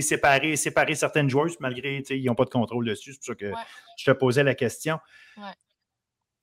séparer, 0.00 0.56
séparer 0.56 0.94
certaines 0.94 1.28
joueuses, 1.28 1.60
malgré 1.60 2.02
qu'ils 2.02 2.24
n'ont 2.24 2.34
pas 2.34 2.44
de 2.44 2.50
contrôle 2.50 2.86
dessus. 2.86 3.12
C'est 3.12 3.18
pour 3.18 3.26
ça 3.26 3.34
que 3.34 3.52
je 3.98 4.04
te 4.10 4.16
posais 4.16 4.42
la 4.42 4.54
question. 4.54 4.98
Ouais. 5.36 5.44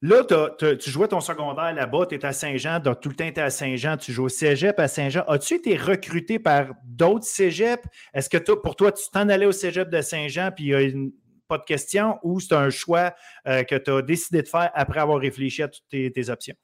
Là, 0.04 0.24
tu 0.58 0.90
jouais 0.90 1.08
ton 1.08 1.20
secondaire 1.20 1.74
là-bas, 1.74 2.08
tu 2.08 2.16
es 2.16 2.26
à 2.26 2.34
Saint-Jean, 2.34 2.82
tout 2.82 3.10
le 3.10 3.16
temps 3.16 3.32
tu 3.32 3.40
à 3.40 3.52
Saint-Jean, 3.52 3.98
tu 3.98 4.12
joues 4.12 4.26
au 4.26 4.30
cégep 4.30 4.80
à 4.80 4.88
Saint-Jean. 4.88 5.24
As-tu 5.28 5.56
été 5.56 5.78
recruté 5.78 6.40
par 6.40 6.70
d'autres 6.84 7.26
cégeps? 7.26 7.84
Est-ce 8.14 8.28
que 8.28 8.38
pour 8.54 8.76
toi, 8.76 8.92
tu 8.92 9.04
t'en 9.12 9.30
allais 9.30 9.46
au 9.46 9.52
cégep 9.52 9.90
de 9.90 10.02
Saint-Jean 10.02 10.50
puis 10.52 10.70
il 10.70 10.98
n'y 10.98 11.08
a 11.08 11.10
pas 11.48 11.60
de 11.60 11.66
question 11.66 12.18
ou 12.24 12.40
c'est 12.40 12.56
un 12.56 12.72
choix 12.72 13.14
euh, 13.48 13.64
que 13.64 13.76
tu 13.76 13.92
as 13.92 14.02
décidé 14.02 14.42
de 14.42 14.48
faire 14.48 14.72
après 14.74 15.02
avoir 15.02 15.20
réfléchi 15.20 15.62
à 15.62 15.68
toutes 15.68 15.88
tes, 15.90 16.30
options? 16.30 16.56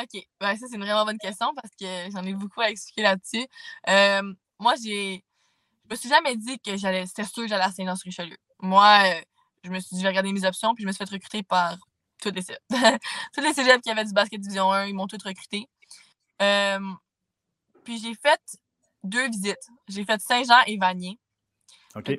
OK. 0.00 0.22
Ben, 0.40 0.56
ça, 0.56 0.66
c'est 0.70 0.76
une 0.76 0.82
vraiment 0.82 1.04
bonne 1.04 1.18
question 1.18 1.48
parce 1.54 1.74
que 1.78 2.10
j'en 2.12 2.24
ai 2.24 2.32
beaucoup 2.32 2.62
à 2.62 2.70
expliquer 2.70 3.02
là-dessus. 3.02 3.46
Euh, 3.88 4.32
moi, 4.58 4.74
j'ai. 4.82 5.22
Je 5.84 5.90
me 5.90 5.96
suis 5.96 6.08
jamais 6.08 6.36
dit 6.36 6.58
que 6.60 6.76
j'allais. 6.76 7.04
C'était 7.04 7.24
sûr 7.24 7.42
que 7.42 7.48
j'allais 7.48 7.64
à 7.64 7.72
Saint-Jean-sur-Richelieu. 7.72 8.36
Moi, 8.60 9.02
euh, 9.04 9.20
je 9.64 9.70
me 9.70 9.80
suis 9.80 9.96
dit, 9.96 9.98
je 9.98 10.02
vais 10.02 10.10
regarder 10.10 10.32
mes 10.32 10.46
options, 10.46 10.74
puis 10.74 10.82
je 10.82 10.86
me 10.86 10.92
suis 10.92 11.04
fait 11.04 11.12
recruter 11.12 11.42
par 11.42 11.76
tous 12.20 12.30
les 12.30 12.42
cégeps. 12.42 12.62
tous 13.34 13.40
les 13.40 13.52
cégeps 13.52 13.82
qui 13.82 13.90
avaient 13.90 14.04
du 14.04 14.12
basket 14.12 14.40
division 14.40 14.72
1, 14.72 14.86
ils 14.86 14.94
m'ont 14.94 15.06
tous 15.06 15.22
recruté. 15.24 15.66
Euh, 16.42 16.78
puis 17.84 17.98
j'ai 17.98 18.14
fait 18.14 18.40
deux 19.02 19.28
visites. 19.28 19.68
J'ai 19.88 20.04
fait 20.04 20.20
Saint-Jean 20.20 20.60
et 20.66 20.76
Vanier. 20.76 21.18
OK. 21.94 22.12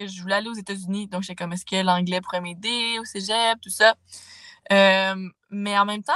Je 0.00 0.22
voulais 0.22 0.36
aller 0.36 0.48
aux 0.48 0.54
États-Unis, 0.54 1.08
donc 1.08 1.22
j'étais 1.22 1.34
comme 1.34 1.52
est-ce 1.52 1.64
que 1.64 1.82
l'anglais 1.82 2.20
pourrait 2.20 2.40
m'aider 2.40 2.98
au 3.00 3.04
cégep, 3.04 3.60
tout 3.60 3.70
ça? 3.70 3.96
Euh, 4.70 5.28
mais 5.50 5.76
en 5.76 5.84
même 5.84 6.04
temps, 6.04 6.12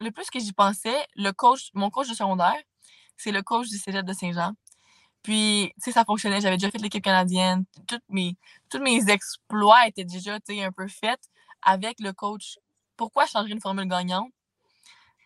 le 0.00 0.10
plus 0.10 0.30
que 0.30 0.40
j'y 0.40 0.52
pensais, 0.52 1.06
le 1.14 1.30
coach, 1.30 1.70
mon 1.74 1.90
coach 1.90 2.08
de 2.08 2.14
secondaire, 2.14 2.60
c'est 3.16 3.30
le 3.30 3.42
coach 3.42 3.68
du 3.68 3.76
cégep 3.76 4.04
de 4.04 4.12
Saint-Jean. 4.12 4.54
Puis, 5.22 5.72
tu 5.76 5.84
sais, 5.84 5.92
ça 5.92 6.04
fonctionnait. 6.04 6.40
J'avais 6.40 6.56
déjà 6.56 6.70
fait 6.70 6.78
l'équipe 6.78 7.04
canadienne. 7.04 7.64
Toutes 7.86 8.02
mes, 8.08 8.36
tous 8.70 8.78
mes 8.78 9.08
exploits 9.10 9.86
étaient 9.86 10.04
déjà, 10.04 10.40
tu 10.40 10.54
sais, 10.54 10.64
un 10.64 10.72
peu 10.72 10.88
faits 10.88 11.20
avec 11.62 12.00
le 12.00 12.12
coach 12.12 12.58
pourquoi 13.00 13.24
changer 13.24 13.52
une 13.52 13.62
formule 13.62 13.88
gagnante? 13.88 14.30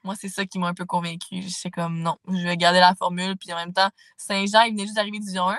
Moi, 0.05 0.15
c'est 0.15 0.29
ça 0.29 0.47
qui 0.47 0.61
m'a 0.61 0.69
un 0.69 0.75
peu 0.75 0.85
convaincu. 0.85 1.43
C'est 1.51 1.73
comme 1.73 1.99
non, 1.99 2.17
je 2.29 2.45
vais 2.45 2.57
garder 2.57 2.79
la 2.79 2.95
formule. 2.95 3.37
Puis 3.37 3.53
en 3.53 3.57
même 3.57 3.73
temps, 3.73 3.91
Saint-Jean, 4.17 4.63
il 4.63 4.75
venait 4.75 4.85
juste 4.85 4.95
d'arriver 4.95 5.19
Division 5.19 5.49
1. 5.49 5.59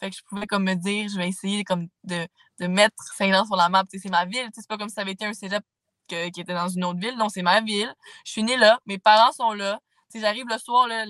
Fait 0.00 0.10
que 0.10 0.16
je 0.16 0.22
pouvais 0.24 0.48
comme 0.48 0.64
me 0.64 0.74
dire, 0.74 1.08
je 1.08 1.16
vais 1.16 1.28
essayer 1.28 1.62
comme 1.62 1.86
de, 2.02 2.26
de 2.58 2.66
mettre 2.66 2.96
Saint-Jean 3.16 3.44
sur 3.44 3.54
la 3.54 3.68
map. 3.68 3.84
C'est 3.92 4.10
ma 4.10 4.24
ville. 4.24 4.48
C'est 4.52 4.66
pas 4.66 4.76
comme 4.76 4.88
si 4.88 4.96
ça 4.96 5.02
avait 5.02 5.12
été 5.12 5.24
un 5.24 5.32
cégep 5.32 5.62
qui 6.08 6.16
était 6.16 6.52
dans 6.52 6.68
une 6.68 6.84
autre 6.84 6.98
ville. 6.98 7.16
Non, 7.16 7.28
c'est 7.28 7.42
ma 7.42 7.60
ville. 7.60 7.94
Je 8.24 8.32
suis 8.32 8.42
née 8.42 8.56
là. 8.56 8.80
Mes 8.86 8.98
parents 8.98 9.30
sont 9.30 9.52
là. 9.52 9.78
J'arrive 10.12 10.46
le 10.48 10.58
soir, 10.58 10.88
là, 10.88 11.06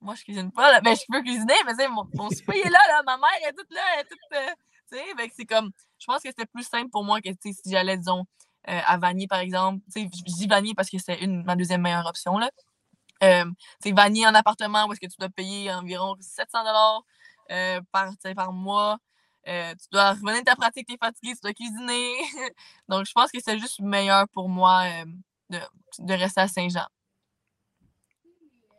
moi, 0.00 0.14
je 0.14 0.22
cuisine 0.22 0.52
pas. 0.52 0.70
Là. 0.70 0.80
Ben, 0.80 0.94
je 0.94 1.02
peux 1.08 1.22
cuisiner, 1.22 1.54
mais 1.66 1.88
mon, 1.88 2.04
mon 2.14 2.30
souper 2.30 2.60
est 2.60 2.70
là, 2.70 2.78
là. 2.88 3.02
Ma 3.04 3.16
mère 3.16 3.48
est 3.48 3.52
toute 3.52 3.72
là. 3.72 3.80
Elle 3.94 4.00
est 4.00 4.08
toute, 4.08 4.18
euh, 4.34 5.26
c'est 5.36 5.46
comme, 5.46 5.70
je 5.98 6.06
pense 6.06 6.22
que 6.22 6.28
c'était 6.28 6.46
plus 6.46 6.64
simple 6.64 6.90
pour 6.90 7.02
moi 7.02 7.20
que 7.20 7.30
si 7.40 7.54
j'allais, 7.66 7.96
disons, 7.96 8.24
euh, 8.68 8.78
à 8.86 8.96
Vanier, 8.96 9.26
par 9.26 9.40
exemple. 9.40 9.80
je 9.94 10.02
dis 10.04 10.46
Vanier 10.46 10.74
parce 10.74 10.88
que 10.88 10.98
c'est 10.98 11.26
ma 11.26 11.56
deuxième 11.56 11.82
meilleure 11.82 12.06
option. 12.06 12.38
Là. 12.38 12.50
Euh, 13.24 13.44
Vanier 13.84 14.26
en 14.26 14.34
appartement 14.34 14.86
où 14.86 14.92
est-ce 14.92 15.00
que 15.00 15.06
tu 15.06 15.16
dois 15.18 15.28
payer 15.28 15.72
environ 15.72 16.14
700 16.20 16.60
dollars 16.60 17.02
euh, 17.50 17.80
par, 17.90 18.12
par 18.36 18.52
mois. 18.52 18.98
Tu 19.44 19.88
dois 19.90 20.12
revenir 20.12 20.40
de 20.40 20.44
ta 20.44 20.54
pratique, 20.54 20.86
tu 20.86 20.94
es 20.94 20.98
fatigué, 20.98 21.32
tu 21.34 21.40
dois 21.42 21.52
cuisiner. 21.52 22.12
Donc, 22.88 23.04
je 23.06 23.12
pense 23.12 23.32
que 23.32 23.38
c'est 23.44 23.58
juste 23.58 23.80
meilleur 23.80 24.28
pour 24.28 24.48
moi 24.48 24.84
de, 25.50 25.58
de, 25.98 26.14
rester 26.14 26.42
à 26.42 26.48
Saint-Jean. 26.48 26.86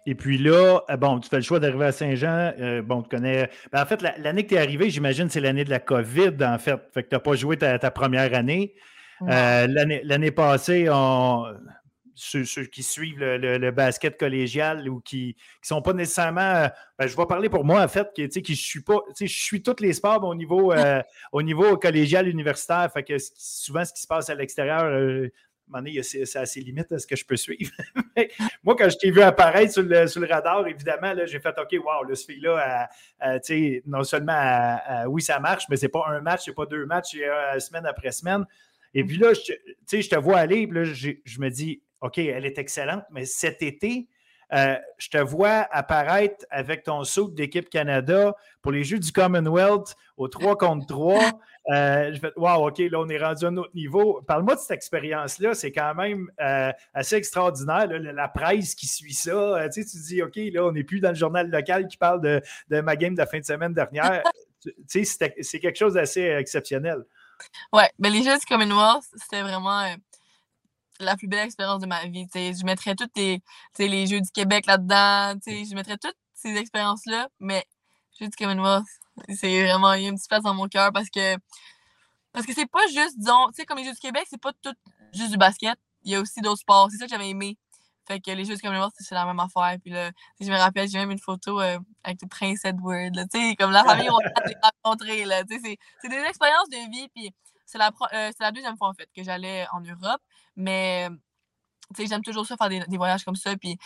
Et 0.05 0.15
puis 0.15 0.37
là, 0.37 0.81
bon, 0.97 1.19
tu 1.19 1.29
fais 1.29 1.37
le 1.37 1.41
choix 1.41 1.59
d'arriver 1.59 1.85
à 1.85 1.91
Saint-Jean. 1.91 2.53
Bon, 2.83 3.01
tu 3.01 3.09
connais. 3.09 3.49
Ben, 3.73 3.83
en 3.83 3.85
fait, 3.85 4.01
l'année 4.01 4.43
que 4.43 4.49
tu 4.49 4.55
es 4.55 4.59
arrivé, 4.59 4.89
j'imagine, 4.89 5.29
c'est 5.29 5.41
l'année 5.41 5.65
de 5.65 5.69
la 5.69 5.79
COVID, 5.79 6.37
en 6.41 6.57
fait. 6.57 6.81
Fait 6.93 7.03
que 7.03 7.09
tu 7.09 7.15
n'as 7.15 7.19
pas 7.19 7.35
joué 7.35 7.57
ta, 7.57 7.91
première 7.91 8.33
année. 8.33 8.73
Euh, 9.29 9.67
l'année 10.03 10.31
passée, 10.31 10.87
ceux, 12.15 12.65
qui 12.65 12.83
suivent 12.83 13.19
le, 13.19 13.71
basket 13.71 14.17
collégial 14.17 14.87
ou 14.89 15.01
qui 15.01 15.35
ne 15.37 15.67
sont 15.67 15.81
pas 15.81 15.93
nécessairement. 15.93 16.67
Ben, 16.97 17.07
je 17.07 17.15
vais 17.15 17.25
parler 17.25 17.49
pour 17.49 17.65
moi, 17.65 17.81
en 17.81 17.87
fait, 17.87 18.09
qui, 18.13 18.27
qui 18.29 18.55
je 18.55 18.63
suis 18.63 18.81
pas. 18.81 18.99
Je 19.19 19.25
suis 19.25 19.61
tous 19.61 19.81
les 19.81 19.93
sports 19.93 20.23
au 20.23 20.35
niveau, 20.35 20.73
au 21.31 21.41
niveau 21.41 21.77
collégial 21.77 22.27
universitaire. 22.27 22.89
Fait 22.91 23.03
que 23.03 23.15
souvent, 23.35 23.85
ce 23.85 23.93
qui 23.93 24.01
se 24.01 24.07
passe 24.07 24.29
à 24.29 24.35
l'extérieur, 24.35 25.29
c'est 26.01 26.35
à 26.35 26.45
ses 26.45 26.61
limites 26.61 26.91
à 26.91 26.99
ce 26.99 27.07
que 27.07 27.15
je 27.15 27.25
peux 27.25 27.35
suivre. 27.35 27.71
Moi, 28.63 28.75
quand 28.77 28.89
je 28.89 28.97
t'ai 28.97 29.11
vu 29.11 29.21
apparaître 29.21 29.73
sur 29.73 29.83
le, 29.83 30.27
radar, 30.27 30.67
évidemment, 30.67 31.13
j'ai 31.25 31.39
fait 31.39 31.55
OK, 31.57 31.75
wow, 31.83 32.03
le 32.07 32.15
ce 32.15 32.25
fille-là, 32.25 32.89
non 33.85 34.03
seulement, 34.03 34.77
oui, 35.07 35.21
ça 35.21 35.39
marche, 35.39 35.65
mais 35.69 35.77
c'est 35.77 35.89
pas 35.89 36.05
un 36.07 36.21
match, 36.21 36.41
c'est 36.45 36.53
pas 36.53 36.65
deux 36.65 36.85
matchs, 36.85 37.11
c'est 37.11 37.59
semaine 37.59 37.85
après 37.85 38.11
semaine. 38.11 38.45
Et 38.93 39.03
puis 39.03 39.17
là, 39.17 39.33
je, 39.33 39.53
je 39.99 40.09
te 40.09 40.15
vois 40.15 40.37
aller, 40.37 40.67
puis 40.67 40.79
là, 40.79 40.83
je, 40.83 41.39
me 41.39 41.49
dis, 41.49 41.81
OK, 42.01 42.17
elle 42.17 42.45
est 42.45 42.57
excellente, 42.57 43.03
mais 43.11 43.25
cet 43.25 43.61
été, 43.61 44.07
euh, 44.53 44.75
je 44.97 45.09
te 45.09 45.17
vois 45.17 45.67
apparaître 45.71 46.45
avec 46.51 46.83
ton 46.83 47.03
saut 47.03 47.29
d'équipe 47.29 47.69
Canada 47.69 48.35
pour 48.61 48.71
les 48.71 48.83
Jeux 48.83 48.99
du 48.99 49.11
Commonwealth 49.11 49.95
au 50.17 50.27
3 50.27 50.57
contre 50.57 50.85
3. 50.87 51.19
Euh, 51.71 52.11
je 52.13 52.19
fais 52.19 52.33
Wow, 52.35 52.67
OK, 52.67 52.79
là, 52.79 52.99
on 52.99 53.07
est 53.07 53.17
rendu 53.17 53.45
à 53.45 53.47
un 53.47 53.55
autre 53.55 53.73
niveau. 53.73 54.21
Parle-moi 54.27 54.55
de 54.55 54.59
cette 54.59 54.71
expérience-là. 54.71 55.53
C'est 55.53 55.71
quand 55.71 55.95
même 55.95 56.29
euh, 56.41 56.73
assez 56.93 57.15
extraordinaire. 57.15 57.87
la 57.87 58.27
presse 58.27 58.75
qui 58.75 58.85
suit 58.85 59.13
ça. 59.13 59.69
tu, 59.73 59.81
sais, 59.81 59.89
tu 59.89 60.03
dis 60.03 60.21
OK, 60.21 60.35
là, 60.51 60.65
on 60.65 60.73
n'est 60.73 60.83
plus 60.83 60.99
dans 60.99 61.11
le 61.11 61.15
journal 61.15 61.49
local 61.49 61.87
qui 61.87 61.95
parle 61.95 62.19
de, 62.19 62.41
ma 62.81 62.97
game 62.97 63.13
de 63.13 63.19
la 63.19 63.27
fin 63.27 63.39
de 63.39 63.45
semaine 63.45 63.73
dernière. 63.73 64.23
tu 64.61 65.05
sais, 65.05 65.31
c'est 65.39 65.59
quelque 65.61 65.77
chose 65.77 65.93
d'assez 65.93 66.23
exceptionnel. 66.23 67.05
Ouais, 67.71 67.91
mais 67.99 68.09
les 68.09 68.23
Jeux 68.23 68.37
du 68.37 68.45
Commonwealth, 68.45 69.05
c'était 69.15 69.41
vraiment 69.41 69.95
la 70.99 71.15
plus 71.17 71.27
belle 71.27 71.45
expérience 71.45 71.81
de 71.81 71.87
ma 71.87 72.05
vie. 72.05 72.27
Je 72.33 72.65
mettrais 72.65 72.95
tous 72.95 73.09
les, 73.15 73.41
les 73.79 74.07
Jeux 74.07 74.21
du 74.21 74.29
Québec 74.31 74.65
là-dedans. 74.65 75.39
Je 75.45 75.75
mettrais 75.75 75.97
toutes 75.97 76.17
ces 76.33 76.55
expériences-là, 76.55 77.29
mais 77.39 77.65
Jeux 78.19 78.27
du 78.27 78.35
Commonwealth, 78.35 78.85
c'est 79.29 79.63
vraiment, 79.63 79.93
y 79.93 80.05
a 80.05 80.09
une 80.09 80.15
petite 80.15 80.29
place 80.29 80.43
dans 80.43 80.53
mon 80.53 80.67
cœur 80.67 80.91
parce 80.91 81.09
que 81.09 81.37
parce 82.31 82.47
que 82.47 82.53
c'est 82.53 82.65
pas 82.65 82.85
juste, 82.87 83.17
disons, 83.19 83.47
tu 83.49 83.55
sais, 83.57 83.65
comme 83.65 83.77
les 83.77 83.85
Jeux 83.85 83.93
du 83.93 83.99
Québec, 83.99 84.25
c'est 84.27 84.41
pas 84.41 84.51
tout 84.61 84.73
juste 85.13 85.31
du 85.31 85.37
basket. 85.37 85.77
Il 86.03 86.11
y 86.11 86.15
a 86.15 86.19
aussi 86.19 86.41
d'autres 86.41 86.61
sports. 86.61 86.89
C'est 86.91 86.97
ça 86.97 87.05
que 87.05 87.11
j'avais 87.11 87.29
aimé. 87.29 87.57
Fait 88.07 88.19
que 88.19 88.31
les 88.31 88.43
Jeux 88.45 88.55
du 88.55 88.61
Commonwealth, 88.61 88.93
c'est 88.97 89.15
la 89.15 89.25
même 89.25 89.39
affaire. 89.39 89.77
Puis 89.81 89.91
là, 89.91 90.11
je 90.39 90.45
me 90.51 90.57
rappelle, 90.57 90.89
j'ai 90.89 90.97
même 90.97 91.11
une 91.11 91.19
photo 91.19 91.61
euh, 91.61 91.79
avec 92.03 92.21
le 92.21 92.27
prince 92.27 92.65
Edward. 92.65 93.13
Tu 93.31 93.39
sais, 93.39 93.55
comme 93.55 93.71
la 93.71 93.83
famille, 93.83 94.09
on 94.09 94.17
a 94.17 94.71
rencontrés. 94.83 95.23
C'est 95.49 96.09
des 96.09 96.23
expériences 96.27 96.69
de 96.69 96.91
vie. 96.91 97.07
Puis 97.15 97.31
c'est 97.65 97.77
la, 97.77 97.91
euh, 98.13 98.31
la 98.39 98.51
deuxième 98.51 98.77
fois, 98.77 98.89
en 98.89 98.93
fait, 98.93 99.09
que 99.15 99.23
j'allais 99.23 99.65
en 99.71 99.81
Europe. 99.81 100.21
Mais, 100.55 101.09
tu 101.95 102.03
sais, 102.03 102.07
j'aime 102.07 102.23
toujours 102.23 102.45
ça, 102.45 102.57
faire 102.57 102.69
des, 102.69 102.97
voyages 102.97 103.23
comme 103.23 103.35
ça. 103.35 103.55
Puis, 103.57 103.77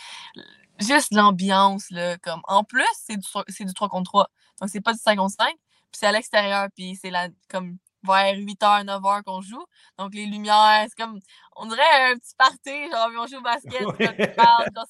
juste 0.80 1.12
l'ambiance, 1.12 1.90
là, 1.90 2.18
comme. 2.18 2.40
En 2.44 2.64
plus, 2.64 2.84
c'est 2.94 3.16
du, 3.16 3.64
du 3.64 3.74
3 3.74 3.88
contre 3.88 4.10
3. 4.10 4.30
Donc, 4.60 4.70
c'est 4.70 4.80
pas 4.80 4.92
du 4.92 4.98
5 4.98 5.16
contre 5.16 5.36
5. 5.36 5.48
Puis, 5.48 5.60
c'est 5.92 6.06
à 6.06 6.12
l'extérieur. 6.12 6.68
Puis, 6.74 6.98
c'est 7.00 7.12
comme 7.48 7.78
vers 8.08 8.34
8h, 8.34 8.84
9h 8.84 9.22
qu'on 9.22 9.40
joue. 9.40 9.64
Donc, 9.98 10.14
les 10.14 10.26
lumières, 10.26 10.86
c'est 10.88 11.02
comme. 11.02 11.20
On 11.56 11.66
dirait 11.66 12.12
un 12.12 12.16
petit 12.16 12.34
party, 12.36 12.90
genre, 12.90 13.08
on 13.18 13.26
joue 13.26 13.38
au 13.38 13.42
basket. 13.42 13.82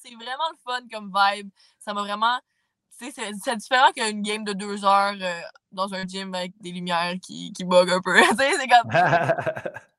c'est 0.01 0.15
vraiment 0.15 0.49
le 0.51 0.57
fun 0.65 0.81
comme 0.91 1.11
vibe. 1.13 1.49
Ça 1.79 1.93
m'a 1.93 2.01
vraiment. 2.01 2.39
C'est 2.91 3.55
différent 3.55 3.91
qu'une 3.95 4.21
game 4.21 4.43
de 4.43 4.51
deux 4.51 4.83
heures 4.83 5.15
euh, 5.21 5.41
dans 5.71 5.93
un 5.93 6.05
gym 6.05 6.35
avec 6.35 6.51
des 6.59 6.71
lumières 6.71 7.15
qui, 7.21 7.53
qui 7.53 7.63
bug 7.63 7.89
un 7.89 8.01
peu. 8.01 8.21
c'est 8.37 8.67
comme. 8.67 8.91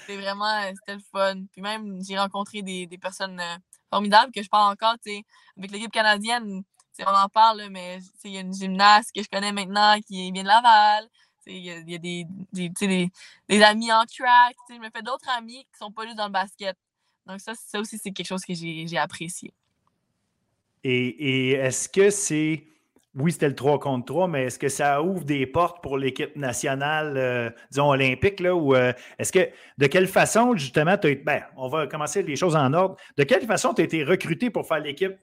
C'était 0.00 0.16
vraiment, 0.20 0.46
euh, 0.46 0.72
c'était 0.74 0.94
le 0.94 1.02
fun. 1.12 1.42
Puis 1.52 1.62
même, 1.62 1.98
j'ai 2.06 2.18
rencontré 2.18 2.62
des, 2.62 2.86
des 2.86 2.98
personnes 2.98 3.40
euh, 3.40 3.56
formidables 3.90 4.32
que 4.32 4.42
je 4.42 4.48
parle 4.48 4.72
encore, 4.72 4.94
tu 5.04 5.10
sais, 5.10 5.22
avec 5.58 5.70
l'équipe 5.70 5.90
canadienne. 5.90 6.62
On 7.06 7.14
en 7.14 7.28
parle, 7.28 7.68
mais 7.70 7.98
il 8.24 8.32
y 8.32 8.36
a 8.36 8.40
une 8.40 8.52
gymnaste 8.52 9.10
que 9.14 9.22
je 9.22 9.28
connais 9.28 9.52
maintenant 9.52 9.98
qui 10.06 10.30
vient 10.32 10.42
de 10.42 10.48
Laval. 10.48 11.08
Il 11.50 11.58
y, 11.58 11.70
a, 11.70 11.98
des, 11.98 12.26
des, 12.52 12.68
des, 13.48 13.62
amis 13.62 13.92
en 13.92 14.04
track. 14.04 14.56
Je 14.68 14.76
me 14.76 14.88
fais 14.90 15.02
d'autres 15.02 15.28
amis 15.36 15.64
qui 15.72 15.78
sont 15.78 15.90
pas 15.90 16.04
juste 16.04 16.16
dans 16.16 16.26
le 16.26 16.32
basket. 16.32 16.76
Donc, 17.26 17.40
ça, 17.40 17.52
ça 17.54 17.80
aussi, 17.80 17.98
c'est 17.98 18.12
quelque 18.12 18.26
chose 18.26 18.44
que 18.44 18.54
j'ai 18.54 18.98
apprécié. 18.98 19.52
Et, 20.82 21.08
et 21.08 21.50
est-ce 21.52 21.88
que 21.88 22.10
c'est 22.10 22.70
oui, 23.16 23.32
c'était 23.32 23.48
le 23.48 23.56
3 23.56 23.80
contre 23.80 24.04
3, 24.06 24.28
mais 24.28 24.44
est-ce 24.44 24.58
que 24.58 24.68
ça 24.68 25.02
ouvre 25.02 25.24
des 25.24 25.44
portes 25.46 25.82
pour 25.82 25.98
l'équipe 25.98 26.34
nationale, 26.36 27.16
euh, 27.16 27.50
disons, 27.70 27.88
olympique, 27.88 28.38
là, 28.38 28.54
ou 28.54 28.74
euh, 28.74 28.92
est-ce 29.18 29.32
que, 29.32 29.50
de 29.78 29.86
quelle 29.86 30.06
façon, 30.06 30.54
justement, 30.54 30.96
tu 30.96 31.08
as 31.08 31.10
été, 31.10 31.22
ben, 31.22 31.42
on 31.56 31.68
va 31.68 31.88
commencer 31.88 32.22
les 32.22 32.36
choses 32.36 32.54
en 32.54 32.72
ordre, 32.72 32.96
de 33.16 33.24
quelle 33.24 33.44
façon 33.46 33.74
tu 33.74 33.82
as 33.82 33.84
été 33.84 34.04
recruté 34.04 34.50
pour 34.50 34.66
faire 34.66 34.78
l'équipe? 34.78 35.14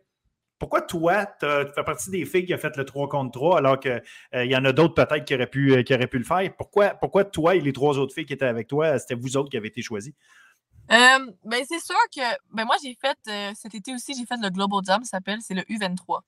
Pourquoi 0.59 0.81
toi, 0.81 1.25
tu 1.39 1.45
fais 1.45 1.83
partie 1.83 2.09
des 2.09 2.25
filles 2.25 2.45
qui 2.45 2.53
ont 2.53 2.57
fait 2.57 2.75
le 2.77 2.85
3 2.85 3.09
contre 3.09 3.31
3, 3.31 3.57
alors 3.59 3.79
qu'il 3.79 4.01
euh, 4.33 4.45
y 4.45 4.55
en 4.55 4.65
a 4.65 4.71
d'autres 4.71 4.93
peut-être 4.93 5.23
qui, 5.23 5.35
auraient 5.35 5.47
pu, 5.47 5.83
qui 5.83 5.93
auraient 5.93 6.07
pu 6.07 6.17
le 6.17 6.23
faire? 6.23 6.49
Pourquoi, 6.57 6.89
pourquoi 6.89 7.25
toi 7.25 7.55
et 7.55 7.61
les 7.61 7.73
trois 7.73 7.97
autres 7.97 8.13
filles 8.13 8.25
qui 8.25 8.33
étaient 8.33 8.45
avec 8.45 8.67
toi, 8.67 8.97
c'était 8.97 9.15
vous 9.15 9.37
autres 9.37 9.49
qui 9.49 9.57
avez 9.57 9.67
été 9.67 9.81
choisis? 9.81 10.13
ben, 10.89 11.65
c'est 11.67 11.83
sûr 11.83 11.97
que, 12.15 12.21
ben, 12.53 12.65
moi, 12.65 12.75
j'ai 12.81 12.97
fait, 12.99 13.55
cet 13.55 13.75
été 13.75 13.93
aussi, 13.93 14.15
j'ai 14.17 14.25
fait 14.25 14.37
le 14.41 14.49
Global 14.49 14.81
Jam, 14.85 15.03
ça 15.03 15.17
s'appelle, 15.17 15.39
c'est 15.41 15.53
le 15.53 15.63
U23. 15.63 16.21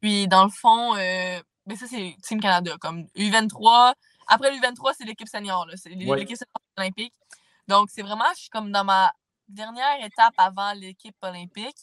Puis, 0.00 0.28
dans 0.28 0.44
le 0.44 0.50
fond, 0.50 0.94
euh, 0.96 1.40
ben 1.66 1.76
ça, 1.76 1.86
c'est 1.86 2.16
Team 2.22 2.40
Canada. 2.40 2.76
Comme 2.80 3.04
U23. 3.16 3.94
Après 4.26 4.50
l'U23, 4.52 4.94
c'est 4.96 5.04
l'équipe 5.04 5.28
senior. 5.28 5.66
C'est 5.76 5.90
l'équipe 5.90 6.36
senior 6.36 6.62
olympique. 6.76 7.14
Donc, 7.66 7.88
c'est 7.90 8.02
vraiment, 8.02 8.24
je 8.34 8.42
suis 8.42 8.50
comme 8.50 8.72
dans 8.72 8.84
ma 8.84 9.12
dernière 9.48 10.04
étape 10.04 10.34
avant 10.36 10.72
l'équipe 10.72 11.16
olympique. 11.22 11.76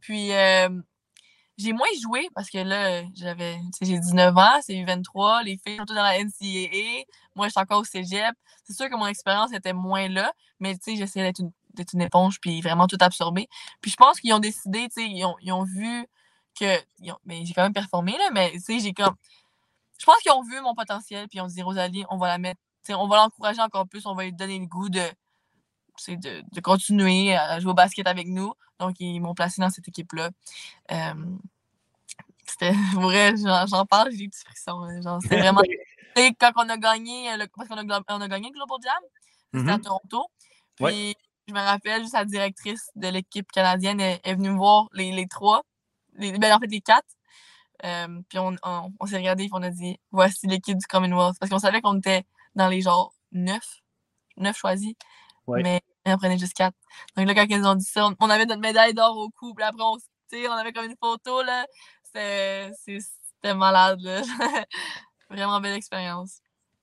Puis, 0.00 0.32
euh, 0.32 0.68
j'ai 1.58 1.72
moins 1.72 1.88
joué 2.00 2.28
parce 2.34 2.48
que 2.50 2.58
là, 2.58 3.02
j'avais, 3.14 3.58
j'ai 3.82 3.98
19 3.98 4.36
ans, 4.36 4.60
c'est 4.62 4.74
U23, 4.74 5.44
les 5.44 5.58
filles 5.58 5.76
sont 5.76 5.84
toutes 5.84 5.96
dans 5.96 6.02
la 6.02 6.22
NCAA. 6.22 7.04
Moi, 7.34 7.48
je 7.48 7.50
suis 7.50 7.60
encore 7.60 7.80
au 7.80 7.84
cégep. 7.84 8.34
C'est 8.64 8.74
sûr 8.74 8.88
que 8.88 8.96
mon 8.96 9.08
expérience 9.08 9.52
était 9.52 9.72
moins 9.72 10.08
là, 10.08 10.32
mais 10.60 10.74
tu 10.74 10.92
sais, 10.92 10.96
j'essayais 10.96 11.26
d'être 11.26 11.40
une, 11.40 11.52
une, 11.94 12.02
éponge 12.02 12.38
puis 12.40 12.60
vraiment 12.60 12.86
tout 12.86 12.98
absorber. 13.00 13.48
Puis 13.80 13.90
je 13.90 13.96
pense 13.96 14.20
qu'ils 14.20 14.32
ont 14.32 14.38
décidé, 14.38 14.88
tu 14.88 15.02
sais, 15.02 15.08
ils 15.08 15.24
ont, 15.24 15.34
ils 15.40 15.52
ont 15.52 15.64
vu 15.64 16.06
que 16.58 16.76
mais 17.24 17.44
j'ai 17.44 17.54
quand 17.54 17.62
même 17.62 17.72
performé, 17.72 18.12
là, 18.12 18.30
mais 18.32 18.52
j'ai 18.68 18.92
comme. 18.92 19.14
Je 19.98 20.04
pense 20.04 20.18
qu'ils 20.18 20.32
ont 20.32 20.42
vu 20.42 20.60
mon 20.60 20.74
potentiel, 20.74 21.26
puis 21.28 21.40
on 21.40 21.48
se 21.48 21.54
dit, 21.54 21.62
Rosalie, 21.62 22.04
on 22.08 22.18
va 22.18 22.28
la 22.28 22.38
mettre, 22.38 22.60
on 22.90 23.08
va 23.08 23.16
l'encourager 23.16 23.60
encore 23.60 23.88
plus, 23.88 24.06
on 24.06 24.14
va 24.14 24.24
lui 24.24 24.32
donner 24.32 24.60
le 24.60 24.66
goût 24.66 24.88
de, 24.88 25.02
de, 26.06 26.42
de, 26.50 26.60
continuer 26.60 27.34
à 27.34 27.60
jouer 27.60 27.70
au 27.70 27.74
basket 27.74 28.06
avec 28.06 28.26
nous. 28.28 28.52
Donc, 28.78 28.96
ils 29.00 29.20
m'ont 29.20 29.34
placé 29.34 29.60
dans 29.60 29.70
cette 29.70 29.88
équipe-là. 29.88 30.30
c'était 32.46 32.72
vrai, 32.94 33.34
j'en 33.36 33.86
parle, 33.86 34.10
j'ai 34.10 34.18
des 34.18 34.28
petits 34.28 34.44
frissons. 34.44 34.82
Hein, 34.82 35.18
c'était 35.22 35.38
vraiment. 35.38 35.62
quand 36.40 36.52
on 36.56 36.68
a 36.68 36.76
gagné, 36.76 37.36
le, 37.36 37.46
parce 37.46 37.68
qu'on 37.68 37.76
a, 37.76 38.00
on 38.08 38.20
a 38.20 38.28
gagné 38.28 38.48
le 38.48 38.54
Global 38.54 38.78
Jam, 38.82 38.92
c'était 39.54 39.70
à 39.70 39.76
mm-hmm. 39.76 39.82
Toronto. 39.82 40.26
Puis, 40.76 41.16
je 41.46 41.54
me 41.54 41.60
rappelle, 41.60 42.02
juste 42.02 42.14
la 42.14 42.24
directrice 42.24 42.90
de 42.94 43.08
l'équipe 43.08 43.50
canadienne 43.50 44.00
est, 44.00 44.20
est, 44.24 44.34
venue 44.34 44.50
me 44.50 44.56
voir, 44.56 44.88
les, 44.92 45.12
les 45.12 45.26
trois 45.26 45.64
ben, 46.18 46.52
en 46.52 46.58
fait, 46.58 46.66
les 46.66 46.80
quatre. 46.80 47.06
Euh, 47.84 48.20
puis 48.28 48.38
on, 48.38 48.56
on, 48.64 49.06
s'est 49.06 49.16
regardé 49.16 49.44
et 49.44 49.48
on 49.52 49.62
a 49.62 49.70
dit 49.70 50.00
voici 50.10 50.46
l'équipe 50.46 50.76
du 50.76 50.86
Commonwealth. 50.86 51.38
Parce 51.38 51.50
qu'on 51.50 51.60
savait 51.60 51.80
qu'on 51.80 51.98
était 51.98 52.24
dans 52.54 52.68
les 52.68 52.80
genre 52.80 53.14
neuf, 53.32 53.82
neuf 54.36 54.56
choisis. 54.56 54.94
Mais 55.48 55.80
on 56.04 56.12
en 56.12 56.18
prenait 56.18 56.38
juste 56.38 56.54
quatre. 56.54 56.76
Donc 57.16 57.26
là, 57.26 57.34
quand 57.34 57.46
ils 57.48 57.64
ont 57.64 57.74
dit 57.74 57.84
ça, 57.84 58.08
on, 58.18 58.30
avait 58.30 58.46
notre 58.46 58.60
médaille 58.60 58.94
d'or 58.94 59.16
au 59.16 59.30
cou. 59.30 59.54
Puis 59.54 59.64
après, 59.64 59.82
on, 59.82 59.96
on 60.32 60.52
avait 60.52 60.72
comme 60.72 60.86
une 60.86 60.96
photo. 61.00 61.42
là 61.42 61.66
C'était 62.04 63.54
malade. 63.54 64.00
Là. 64.02 64.22
Vraiment 65.30 65.60
belle 65.60 65.76
expérience. 65.76 66.40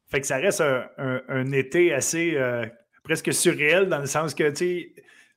Fait 0.09 0.21
que 0.21 0.27
ça 0.27 0.37
reste 0.37 0.61
un, 0.61 0.87
un, 1.27 1.51
été 1.51 1.93
assez 1.93 2.35
euh, 2.35 2.65
presque 3.03 3.33
surréel 3.33 3.89
dans 3.89 3.99
le 3.99 4.05
sens 4.05 4.35
que, 4.35 4.49
tu 4.51 4.93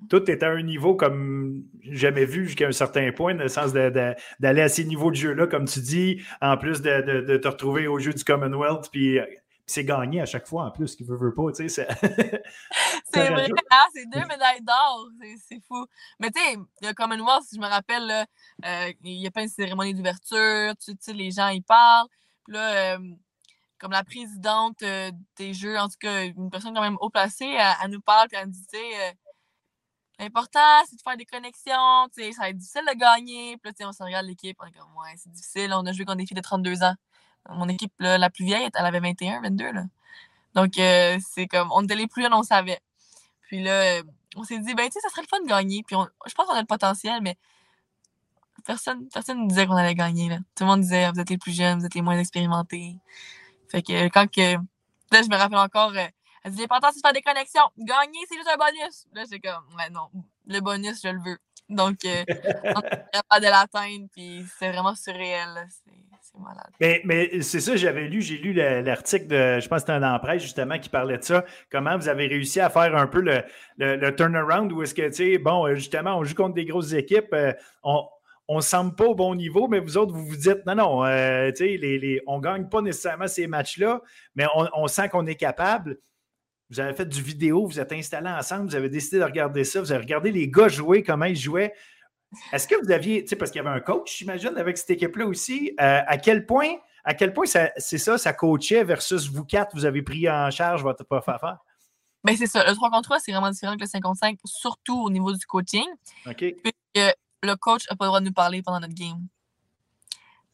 tout 0.09 0.31
est 0.31 0.43
à 0.43 0.51
un 0.51 0.63
niveau 0.63 0.95
comme 0.95 1.65
jamais 1.83 2.25
vu 2.25 2.47
jusqu'à 2.47 2.69
un 2.69 2.73
certain 2.73 3.11
point, 3.11 3.35
dans 3.35 3.43
le 3.43 3.49
sens 3.49 3.73
d'aller 3.73 4.61
à 4.61 4.69
ces 4.69 4.85
niveaux 4.85 5.11
de 5.11 5.17
jeu-là, 5.17 5.47
comme 5.47 5.65
tu 5.65 5.81
dis, 5.81 6.23
en 6.41 6.57
plus 6.57 6.83
de, 6.83 7.37
te 7.37 7.49
retrouver 7.49 7.89
au 7.89 7.99
jeu 7.99 8.13
du 8.13 8.23
Commonwealth, 8.23 8.91
puis 8.93 9.19
c'est 9.69 9.85
gagné 9.85 10.21
à 10.23 10.27
chaque 10.27 10.47
fois 10.47 10.65
en 10.65 10.71
plus, 10.71 10.97
qui 10.97 11.05
veut, 11.05 11.17
veut 11.17 11.35
pas, 11.35 11.53
tu 11.53 11.69
sais. 11.69 11.87
C'est 13.05 13.31
vrai, 13.31 13.49
hein, 13.71 13.87
c'est 13.95 14.07
deux 14.07 14.25
médailles 14.27 14.63
d'or, 14.63 15.09
c'est 15.47 15.61
fou. 15.69 15.87
Mais 16.19 16.31
tu 16.31 16.41
sais, 16.41 16.57
le 16.83 16.93
Commonwealth, 16.95 17.45
si 17.45 17.57
je 17.57 17.61
me 17.61 17.67
rappelle, 17.67 18.27
euh, 18.65 18.93
il 19.05 19.21
y 19.21 19.27
a 19.27 19.31
pas 19.31 19.43
une 19.43 19.49
cérémonie 19.49 19.93
d'ouverture, 19.93 20.75
tu 20.83 20.93
sais, 20.99 21.13
les 21.13 21.31
gens, 21.31 21.49
ils 21.49 21.63
parlent. 21.63 22.09
Puis 22.45 22.55
là, 22.55 22.95
euh, 22.97 22.99
comme 23.79 23.93
la 23.93 24.05
présidente 24.05 24.83
euh, 24.83 25.13
des 25.37 25.53
Jeux, 25.53 25.79
en 25.79 25.89
tout 25.89 25.99
cas, 26.01 26.25
une 26.25 26.51
personne 26.51 26.75
quand 26.75 26.81
même 26.81 26.97
haut 27.01 27.11
placée, 27.11 27.59
elle, 27.83 27.91
nous 27.91 28.01
parle, 28.01 28.29
puis 28.29 28.39
elle 28.41 28.47
nous 28.47 28.53
dit, 28.53 29.17
L'important, 30.21 30.85
c'est 30.89 30.97
de 30.97 31.03
faire 31.03 31.17
des 31.17 31.27
connexions. 31.27 32.09
Ça 32.17 32.41
va 32.41 32.49
être 32.49 32.57
difficile 32.57 32.83
de 32.93 32.99
gagner. 32.99 33.57
Puis 33.59 33.73
là, 33.79 33.89
on 33.89 33.93
se 33.93 34.03
regarde 34.03 34.27
l'équipe. 34.27 34.57
On 34.61 34.67
est 34.67 34.73
comme, 34.73 34.91
ouais, 34.97 35.15
c'est 35.17 35.31
difficile. 35.31 35.73
On 35.73 35.87
a 35.87 35.93
joué 35.93 36.05
contre 36.05 36.19
des 36.19 36.27
filles 36.27 36.35
de 36.35 36.41
32 36.41 36.83
ans. 36.83 36.95
Mon 37.49 37.69
équipe, 37.69 37.93
la 37.99 38.31
plus 38.31 38.45
vieille, 38.45 38.69
elle 38.75 38.87
avait 38.87 39.01
21, 39.01 39.41
22. 39.43 39.73
Là. 39.73 39.85
Donc, 40.55 40.79
euh, 40.79 41.19
c'est 41.27 41.47
comme, 41.47 41.71
on 41.73 41.83
était 41.83 41.95
les 41.95 42.07
plus 42.07 42.23
jeunes, 42.23 42.35
on 42.35 42.43
savait. 42.43 42.81
Puis 43.43 43.63
là, 43.63 44.03
on 44.37 44.45
s'est 44.45 44.59
dit, 44.59 44.75
ben, 44.75 44.87
tu 44.87 44.93
sais, 44.93 45.01
ça 45.01 45.09
serait 45.09 45.23
le 45.23 45.29
fun 45.29 45.41
de 45.41 45.49
gagner. 45.49 45.83
Puis 45.87 45.97
je 46.27 46.35
pense 46.35 46.47
qu'on 46.47 46.55
a 46.55 46.61
le 46.61 46.67
potentiel, 46.67 47.21
mais 47.23 47.37
personne 48.65 49.09
personne 49.09 49.45
ne 49.45 49.49
disait 49.49 49.67
qu'on 49.67 49.77
allait 49.77 49.95
gagner. 49.95 50.29
Là. 50.29 50.39
Tout 50.55 50.65
le 50.65 50.67
monde 50.67 50.81
disait, 50.83 51.11
vous 51.11 51.21
êtes 51.21 51.31
les 51.31 51.39
plus 51.39 51.53
jeunes, 51.53 51.79
vous 51.79 51.87
êtes 51.87 51.95
les 51.95 52.03
moins 52.03 52.19
expérimentés. 52.19 52.97
Fait 53.69 53.83
que 53.83 54.09
quand 54.09 54.31
que. 54.31 54.55
Là, 55.11 55.23
je 55.23 55.29
me 55.29 55.37
rappelle 55.37 55.59
encore, 55.59 55.93
euh, 55.97 56.07
elle 56.45 56.53
dit, 56.53 56.61
l'important, 56.61 56.89
c'est 56.93 56.99
de 56.99 57.01
faire 57.01 57.15
des 57.15 57.23
connexions. 57.23 57.63
Gagner, 57.79 58.19
c'est 58.29 58.37
juste 58.37 58.49
un 58.53 58.59
bonus. 58.59 59.07
Là, 59.15 59.25
c'est 59.27 59.41
comme, 59.41 59.65
ouais, 59.77 59.89
non, 59.91 60.11
le 60.47 60.61
bonus, 60.61 61.01
je 61.03 61.09
le 61.09 61.21
veux. 61.21 61.39
Donc, 61.71 62.05
euh, 62.05 62.25
on 62.77 62.81
est 62.81 63.11
capable 63.13 63.45
de 63.45 63.51
l'atteindre, 63.51 64.07
puis 64.13 64.45
c'est 64.59 64.71
vraiment 64.71 64.95
surréel. 64.95 65.67
Mais, 66.81 67.43
c'est 67.43 67.61
ça, 67.61 67.77
j'avais 67.77 68.09
lu, 68.09 68.23
j'ai 68.23 68.39
lu 68.39 68.53
l'article 68.53 69.27
de, 69.27 69.61
je 69.61 69.69
pense 69.69 69.83
que 69.83 69.93
c'était 69.93 69.93
un 69.93 70.15
emprunt 70.15 70.39
justement 70.39 70.79
qui 70.79 70.89
parlait 70.89 71.19
de 71.19 71.25
ça. 71.25 71.45
Comment 71.71 71.97
vous 71.97 72.09
avez 72.09 72.27
réussi 72.27 72.61
à 72.61 72.71
faire 72.71 72.95
un 72.97 73.07
peu 73.07 73.21
le, 73.21 74.11
turnaround 74.17 74.73
où 74.73 74.83
est-ce 74.83 74.95
que, 74.95 75.07
tu 75.09 75.13
sais, 75.13 75.39
bon, 75.39 75.67
euh, 75.67 75.75
justement, 75.75 76.19
on 76.19 76.25
joue 76.25 76.35
contre 76.35 76.55
des 76.55 76.65
grosses 76.65 76.93
équipes, 76.93 77.33
euh, 77.33 77.53
on, 77.83 78.05
on 78.49 78.61
semble 78.61 78.95
pas 78.95 79.05
au 79.05 79.15
bon 79.15 79.35
niveau, 79.35 79.69
mais 79.69 79.81
vous 79.81 79.97
autres, 79.99 80.13
vous 80.13 80.27
vous 80.27 80.37
dites, 80.37 80.65
non, 80.67 80.75
non, 80.75 81.05
euh, 81.05 81.51
tu 81.51 81.79
sais, 81.79 82.23
on 82.27 82.39
gagne 82.39 82.69
pas 82.69 82.81
nécessairement 82.81 83.27
ces 83.27 83.47
matchs-là, 83.47 84.01
mais 84.35 84.47
on, 84.55 84.69
on 84.75 84.87
sent 84.87 85.09
qu'on 85.09 85.27
est 85.27 85.35
capable 85.35 85.99
vous 86.71 86.81
avez 86.81 86.93
fait 86.93 87.07
du 87.07 87.23
vidéo, 87.23 87.67
vous 87.67 87.81
êtes 87.81 87.93
installés 87.93 88.29
ensemble, 88.29 88.69
vous 88.69 88.77
avez 88.77 88.91
décidé 88.91 89.19
de 89.19 89.25
regarder 89.25 89.65
ça, 89.65 89.81
vous 89.81 89.91
avez 89.91 90.03
regardé 90.03 90.31
les 90.31 90.49
gars 90.49 90.69
jouer, 90.69 91.03
comment 91.03 91.25
ils 91.25 91.37
jouaient. 91.37 91.73
Est-ce 92.53 92.69
que 92.69 92.75
vous 92.83 92.91
aviez, 92.91 93.23
tu 93.23 93.29
sais, 93.29 93.37
parce 93.37 93.51
qu'il 93.51 93.63
y 93.63 93.67
avait 93.67 93.75
un 93.75 93.81
coach, 93.81 94.19
j'imagine, 94.19 94.57
avec 94.57 94.77
cette 94.77 94.91
équipe-là 94.91 95.27
aussi, 95.27 95.73
euh, 95.81 96.01
à 96.07 96.19
quel 96.19 96.47
point, 96.47 96.75
à 97.05 97.15
quel 97.15 97.33
point 97.33 97.47
c'est 97.47 97.99
ça, 97.99 98.19
ça 98.19 98.33
coachait 98.33 98.85
versus 98.85 99.29
vous 99.29 99.45
quatre, 99.45 99.75
vous 99.75 99.85
avez 99.85 100.03
pris 100.03 100.29
en 100.29 100.51
charge 100.51 100.83
votre 100.83 101.05
prof 101.05 101.29
affaire? 101.29 101.59
Bien, 102.25 102.37
c'est 102.37 102.47
ça. 102.47 102.69
Le 102.69 102.75
3 102.75 102.91
contre 102.91 103.09
3, 103.09 103.21
c'est 103.21 103.33
vraiment 103.33 103.51
différent 103.51 103.77
que 103.77 103.81
le 103.81 103.87
55, 103.87 104.39
surtout 104.45 105.01
au 105.01 105.11
niveau 105.11 105.33
du 105.33 105.47
coaching. 105.47 105.87
OK. 106.27 106.45
le 107.43 107.55
coach 107.55 107.89
n'a 107.89 107.97
pas 107.97 108.05
le 108.05 108.09
droit 108.09 108.21
de 108.21 108.27
nous 108.27 108.33
parler 108.33 108.63
pendant 108.63 108.81
notre 108.81 108.95
game. 108.95 109.27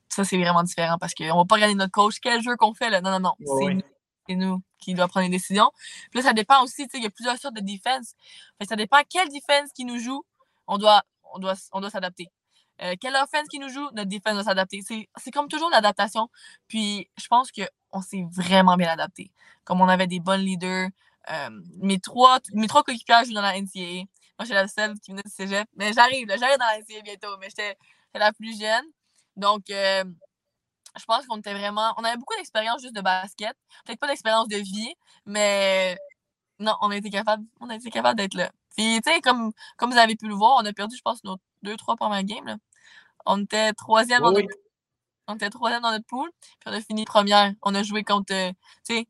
Ça, 0.09 0.23
c'est 0.23 0.39
vraiment 0.39 0.63
différent 0.63 0.97
parce 0.99 1.15
qu'on 1.15 1.25
ne 1.25 1.33
va 1.33 1.45
pas 1.45 1.57
regarder 1.57 1.75
notre 1.75 1.91
coach. 1.91 2.21
Quel 2.21 2.41
jeu 2.41 2.55
qu'on 2.57 2.75
fait 2.75 2.91
là? 2.91 3.01
Non, 3.01 3.11
non, 3.11 3.21
non. 3.21 3.35
c'est 3.59 4.35
nous 4.35 4.47
nous 4.47 4.63
qui 4.79 4.95
doit 4.95 5.09
prendre 5.09 5.25
les 5.25 5.31
décisions. 5.31 5.71
Puis 6.11 6.21
là, 6.21 6.29
ça 6.29 6.33
dépend 6.33 6.63
aussi, 6.63 6.87
tu 6.87 6.91
sais, 6.91 6.99
il 6.99 7.05
y 7.05 7.07
a 7.07 7.11
plusieurs 7.11 7.37
sortes 7.39 7.57
de 7.57 7.61
défense. 7.61 8.15
ça 8.67 8.77
dépend 8.77 8.99
quelle 9.09 9.29
défense 9.29 9.73
qui 9.75 9.85
nous 9.85 9.99
joue, 9.99 10.25
on 10.67 10.79
doit, 10.79 11.03
on 11.33 11.39
doit, 11.39 11.55
on 11.73 11.81
doit 11.81 11.91
s'adapter. 11.91 12.29
Euh, 12.83 12.95
quelle 13.01 13.15
offense 13.15 13.49
qui 13.49 13.59
nous 13.59 13.69
joue, 13.69 13.89
notre 13.93 14.09
défense 14.09 14.35
doit 14.35 14.45
s'adapter. 14.45 14.81
C'est 15.17 15.31
comme 15.31 15.49
toujours 15.49 15.71
l'adaptation. 15.71 16.29
Puis 16.69 17.09
je 17.17 17.27
pense 17.29 17.51
qu'on 17.53 18.03
s'est 18.03 18.25
vraiment 18.31 18.77
bien 18.77 18.91
adapté. 18.91 19.31
Comme 19.65 19.81
on 19.81 19.89
avait 19.89 20.07
des 20.07 20.21
bons 20.21 20.41
leaders. 20.41 20.89
Euh, 21.31 21.51
mes 21.79 22.01
trois, 22.01 22.39
mes 22.53 22.67
trois 22.67 22.83
coéquipiers 22.83 23.25
jouent 23.25 23.35
dans 23.35 23.43
la 23.43 23.59
NCAA. 23.61 24.05
Moi, 24.39 24.41
je 24.41 24.47
suis 24.47 24.55
la 24.55 24.69
seule 24.69 24.99
qui 25.01 25.13
venait 25.13 25.23
du 25.23 25.31
cégep. 25.31 25.69
Mais 25.77 25.93
j'arrive, 25.93 26.29
j'arrive 26.29 26.59
dans 26.59 26.67
la 26.67 26.79
NCAA 26.81 27.03
bientôt. 27.03 27.37
Mais 27.39 27.49
j'étais 27.49 27.77
la 28.15 28.33
plus 28.33 28.59
jeune. 28.59 28.85
Donc, 29.37 29.71
euh, 29.71 30.05
je 30.99 31.05
pense 31.05 31.27
qu'on 31.27 31.39
était 31.39 31.55
vraiment. 31.55 31.95
On 31.97 32.05
avait 32.05 32.17
beaucoup 32.17 32.35
d'expérience 32.37 32.83
juste 32.83 32.95
de 32.95 33.01
basket. 33.01 33.57
Peut-être 33.85 34.01
pas 34.01 34.07
d'expérience 34.09 34.49
de 34.49 34.57
vie, 34.57 34.95
mais 35.27 35.97
non, 36.59 36.77
on 36.83 36.91
a 36.91 36.97
été 36.97 37.11
capable, 37.11 37.45
on 37.61 37.69
a 37.71 37.77
été 37.77 37.91
capable 37.91 38.17
d'être 38.19 38.35
là. 38.35 38.51
Puis, 38.77 39.01
tu 39.05 39.11
sais, 39.11 39.21
comme, 39.21 39.53
comme 39.77 39.93
vous 39.93 39.99
avez 39.99 40.17
pu 40.17 40.27
le 40.27 40.35
voir, 40.35 40.57
on 40.61 40.67
a 40.67 40.73
perdu, 40.73 40.97
je 40.97 41.03
pense, 41.03 41.23
nos 41.25 41.37
deux, 41.63 41.77
trois 41.77 41.97
premières 41.97 42.25
games. 42.25 42.47
Là. 42.47 42.57
On 43.27 43.43
était 43.43 43.73
troisième 43.73 44.23
dans 44.23 44.33
notre 44.33 44.49
on 45.27 45.37
était 45.37 45.49
troisième 45.49 45.81
dans 45.81 45.91
notre 45.91 46.05
pool, 46.05 46.29
puis 46.43 46.67
on 46.67 46.73
a 46.73 46.81
fini 46.83 47.05
première. 47.07 47.55
On 47.63 47.75
a 47.75 47.83
joué 47.83 48.05
contre, 48.05 48.35
euh, 48.35 48.51
tu 48.87 48.95
sais, 48.95 49.07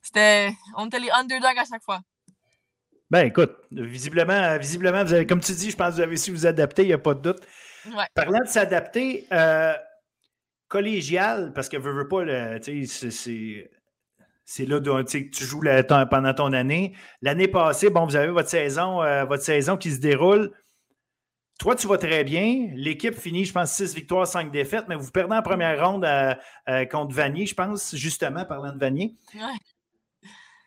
c'était, 0.00 0.54
on 0.76 0.86
était 0.86 0.98
les 0.98 1.10
underdogs 1.10 1.58
à 1.58 1.64
chaque 1.64 1.82
fois. 1.82 2.00
Ben 3.10 3.26
écoute, 3.26 3.52
visiblement, 3.70 4.56
visiblement, 4.56 5.04
vous 5.04 5.12
avez, 5.12 5.26
comme 5.26 5.40
tu 5.40 5.52
dis, 5.52 5.70
je 5.70 5.76
pense 5.76 5.90
que 5.90 5.94
vous 5.96 6.00
avez 6.00 6.16
su 6.16 6.30
vous 6.30 6.46
adapter, 6.46 6.82
il 6.82 6.86
n'y 6.86 6.94
a 6.94 6.98
pas 6.98 7.12
de 7.12 7.20
doute. 7.20 7.42
Ouais. 7.86 8.06
Parlant 8.14 8.38
de 8.38 8.48
s'adapter, 8.48 9.26
euh, 9.32 9.74
collégial, 10.68 11.52
parce 11.52 11.68
que 11.68 11.76
veux, 11.76 11.92
veux 11.92 12.08
pas, 12.08 12.24
c'est 12.62 13.70
là 14.58 14.80
que 14.80 15.30
tu 15.30 15.44
joues 15.44 15.62
pendant 16.10 16.34
ton 16.34 16.52
année. 16.52 16.94
L'année 17.22 17.48
passée, 17.48 17.90
bon, 17.90 18.04
vous 18.04 18.16
avez 18.16 18.28
votre 18.28 18.48
saison, 18.48 19.02
euh, 19.02 19.24
votre 19.24 19.42
saison 19.42 19.76
qui 19.76 19.90
se 19.92 20.00
déroule. 20.00 20.52
Toi, 21.58 21.76
tu 21.76 21.86
vas 21.86 21.98
très 21.98 22.24
bien. 22.24 22.70
L'équipe 22.74 23.14
finit, 23.14 23.44
je 23.44 23.52
pense, 23.52 23.72
6 23.72 23.94
victoires, 23.94 24.26
5 24.26 24.50
défaites, 24.50 24.86
mais 24.88 24.96
vous 24.96 25.10
perdez 25.10 25.36
en 25.36 25.42
première 25.42 25.86
ronde 25.86 26.04
euh, 26.04 26.34
euh, 26.68 26.84
contre 26.86 27.14
Vanier, 27.14 27.46
je 27.46 27.54
pense, 27.54 27.94
justement, 27.94 28.44
parlant 28.44 28.72
de 28.72 28.78
Vanier. 28.78 29.14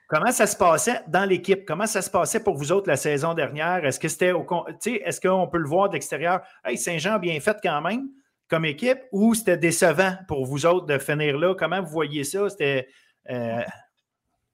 Comment 0.08 0.32
ça 0.32 0.46
se 0.46 0.56
passait 0.56 1.02
dans 1.08 1.26
l'équipe? 1.26 1.66
Comment 1.66 1.88
ça 1.88 2.04
se 2.04 2.10
passait 2.10 2.44
pour 2.44 2.56
vous 2.56 2.72
autres 2.72 2.88
la 2.88 2.98
saison 2.98 3.34
dernière? 3.34 3.84
Est-ce 3.84 4.00
que 4.00 4.08
c'était 4.08 4.32
au. 4.32 4.46
Est-ce 4.86 5.20
qu'on 5.20 5.48
peut 5.48 5.58
le 5.58 5.68
voir 5.68 5.90
de 5.90 5.94
l'extérieur? 5.94 6.42
Hey, 6.64 6.78
Saint-Jean 6.78 7.18
bien 7.18 7.40
fait 7.40 7.58
quand 7.64 7.82
même 7.82 8.10
comme 8.48 8.66
équipe 8.66 9.00
ou 9.12 9.34
c'était 9.34 9.58
décevant 9.58 10.16
pour 10.28 10.46
vous 10.46 10.68
autres 10.68 10.86
de 10.86 11.00
finir 11.00 11.38
là? 11.40 11.56
Comment 11.56 11.82
vous 11.82 11.90
voyez 11.90 12.24
ça? 12.24 12.48
C'était. 12.50 12.88
Euh, 13.30 13.64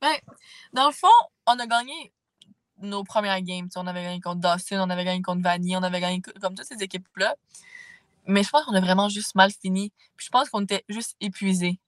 ben, 0.01 0.15
dans 0.73 0.87
le 0.87 0.93
fond, 0.93 1.07
on 1.45 1.57
a 1.59 1.67
gagné 1.67 2.13
nos 2.77 3.03
premières 3.03 3.41
games. 3.41 3.69
on 3.75 3.87
avait 3.87 4.03
gagné 4.03 4.21
contre 4.21 4.39
Dawson, 4.39 4.77
on 4.77 4.89
avait 4.89 5.05
gagné 5.05 5.21
contre 5.21 5.41
Vanny, 5.41 5.75
on 5.75 5.83
avait 5.83 5.99
gagné 5.99 6.21
comme 6.41 6.55
toutes 6.55 6.67
ces 6.67 6.81
équipes-là. 6.81 7.35
Mais 8.25 8.43
je 8.43 8.49
pense 8.49 8.65
qu'on 8.65 8.75
a 8.75 8.81
vraiment 8.81 9.09
juste 9.09 9.35
mal 9.35 9.51
fini. 9.51 9.91
Puis 10.15 10.27
je 10.27 10.31
pense 10.31 10.49
qu'on 10.49 10.63
était 10.63 10.85
juste 10.87 11.15
épuisés. 11.19 11.79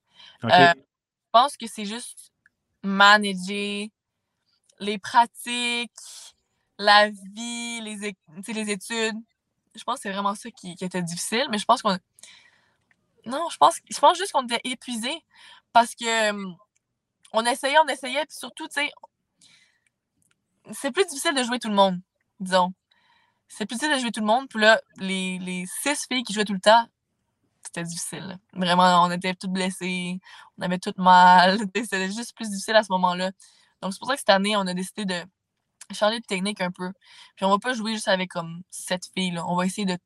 Euh, 0.44 0.48
je 0.48 1.30
pense 1.30 1.56
que 1.56 1.66
c'est 1.66 1.86
juste 1.86 2.32
manager 2.82 3.86
les 4.80 4.98
pratiques, 4.98 5.90
la 6.78 7.08
vie, 7.08 7.80
les, 7.80 8.14
les 8.48 8.70
études 8.70 9.16
je 9.74 9.84
pense 9.84 9.96
que 9.96 10.02
c'est 10.02 10.12
vraiment 10.12 10.34
ça 10.34 10.50
qui, 10.50 10.76
était 10.80 11.02
difficile, 11.02 11.46
mais 11.50 11.58
je 11.58 11.64
pense 11.64 11.82
qu'on. 11.82 11.96
Non, 13.24 13.48
je 13.50 13.56
pense, 13.56 13.76
je 13.88 13.98
pense 13.98 14.18
juste 14.18 14.32
qu'on 14.32 14.44
était 14.44 14.60
épuisés 14.64 15.24
parce 15.72 15.94
que 15.94 16.30
hum, 16.30 16.56
on 17.32 17.44
essayait, 17.44 17.78
on 17.84 17.88
essayait, 17.88 18.24
puis 18.26 18.36
surtout, 18.36 18.68
tu 18.68 18.74
sais, 18.74 18.90
c'est 20.72 20.92
plus 20.92 21.06
difficile 21.06 21.34
de 21.34 21.42
jouer 21.42 21.58
tout 21.58 21.68
le 21.68 21.74
monde, 21.74 22.00
disons. 22.40 22.72
C'est 23.48 23.66
plus 23.66 23.76
difficile 23.76 23.96
de 23.96 24.00
jouer 24.00 24.12
tout 24.12 24.20
le 24.20 24.26
monde, 24.26 24.48
puis 24.48 24.60
là, 24.60 24.80
les, 24.96 25.38
les 25.38 25.64
six 25.82 26.06
filles 26.06 26.22
qui 26.22 26.32
jouaient 26.32 26.44
tout 26.44 26.54
le 26.54 26.60
temps, 26.60 26.86
c'était 27.64 27.84
difficile. 27.84 28.38
Vraiment, 28.52 29.04
on 29.04 29.10
était 29.10 29.34
toutes 29.34 29.52
blessées, 29.52 30.20
on 30.58 30.62
avait 30.62 30.78
toutes 30.78 30.98
mal, 30.98 31.58
c'était 31.76 32.10
juste 32.10 32.34
plus 32.34 32.48
difficile 32.48 32.76
à 32.76 32.82
ce 32.82 32.92
moment-là. 32.92 33.32
Donc, 33.80 33.92
c'est 33.92 33.98
pour 33.98 34.08
ça 34.08 34.14
que 34.14 34.20
cette 34.20 34.30
année, 34.30 34.56
on 34.56 34.66
a 34.66 34.74
décidé 34.74 35.04
de 35.04 35.24
changer 35.92 36.20
de 36.20 36.24
technique 36.24 36.60
un 36.60 36.70
peu. 36.70 36.92
Puis 37.36 37.44
on 37.44 37.50
va 37.50 37.58
pas 37.58 37.74
jouer 37.74 37.94
juste 37.94 38.08
avec 38.08 38.30
comme 38.30 38.62
cette 38.70 39.06
fille 39.14 39.38
On 39.46 39.56
va 39.56 39.66
essayer 39.66 39.86
de. 39.86 39.96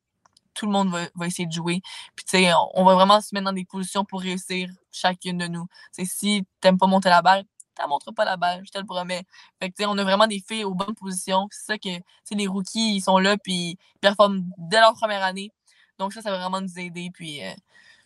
Tout 0.57 0.65
le 0.65 0.71
monde 0.71 0.89
va, 0.89 1.27
essayer 1.27 1.47
de 1.47 1.51
jouer. 1.51 1.81
Puis 2.15 2.25
tu 2.25 2.37
sais, 2.37 2.51
on, 2.73 2.83
va 2.83 2.95
vraiment 2.95 3.21
se 3.21 3.33
mettre 3.33 3.45
dans 3.45 3.53
des 3.53 3.65
positions 3.65 4.03
pour 4.05 4.21
réussir 4.21 4.69
chacune 4.91 5.37
de 5.37 5.47
nous. 5.47 5.67
C'est 5.91 6.05
si 6.05 6.45
t'aimes 6.61 6.77
pas 6.77 6.87
monter 6.87 7.09
la 7.09 7.21
balle, 7.21 7.43
tu 7.79 7.87
montres 7.87 8.13
pas 8.13 8.25
la 8.25 8.37
balle, 8.37 8.63
je 8.65 8.71
te 8.71 8.79
le 8.79 8.85
promets. 8.85 9.23
Fait 9.61 9.69
que, 9.69 9.85
on 9.85 9.97
a 9.97 10.03
vraiment 10.03 10.27
des 10.27 10.43
filles 10.45 10.63
aux 10.63 10.73
bonnes 10.73 10.95
positions. 10.95 11.47
C'est 11.51 11.73
ça 11.73 11.77
que 11.77 11.89
les 12.31 12.47
rookies, 12.47 12.95
ils 12.95 13.01
sont 13.01 13.19
là, 13.19 13.37
puis 13.37 13.77
ils 13.95 13.99
performent 14.01 14.43
dès 14.57 14.79
leur 14.79 14.93
première 14.93 15.23
année. 15.23 15.51
Donc, 15.99 16.13
ça, 16.13 16.21
ça 16.21 16.31
va 16.31 16.37
vraiment 16.37 16.61
nous 16.61 16.79
aider. 16.79 17.09
Puis, 17.13 17.43
euh, 17.43 17.51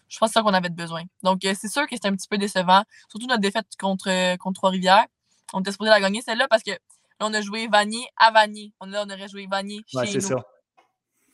je 0.08 0.18
pense 0.18 0.30
que 0.30 0.34
c'est 0.34 0.40
ça 0.40 0.44
qu'on 0.44 0.54
avait 0.54 0.70
besoin. 0.70 1.04
Donc, 1.24 1.44
euh, 1.46 1.54
c'est 1.60 1.70
sûr 1.70 1.88
que 1.88 1.96
c'est 1.96 2.06
un 2.06 2.16
petit 2.16 2.28
peu 2.28 2.38
décevant. 2.38 2.84
Surtout 3.10 3.28
notre 3.28 3.42
défaite 3.42 3.66
contre, 3.80 4.10
euh, 4.10 4.38
contre 4.38 4.60
Trois-Rivières. 4.60 5.06
On 5.54 5.62
était 5.62 5.72
supposé 5.72 5.90
la 5.90 6.00
gagner 6.00 6.22
celle-là 6.22 6.48
parce 6.50 6.64
que 6.64 6.72
on 7.20 7.34
a 7.34 7.42
joué 7.42 7.68
Vanier 7.68 8.08
à 8.18 8.32
Vanier. 8.32 8.74
On, 8.80 8.86
là, 8.86 9.04
on 9.06 9.10
aurait 9.10 9.28
joué 9.28 9.48
Vanier 9.48 9.82
chez 9.88 10.16
nous. 10.16 10.22
Ça. 10.22 10.44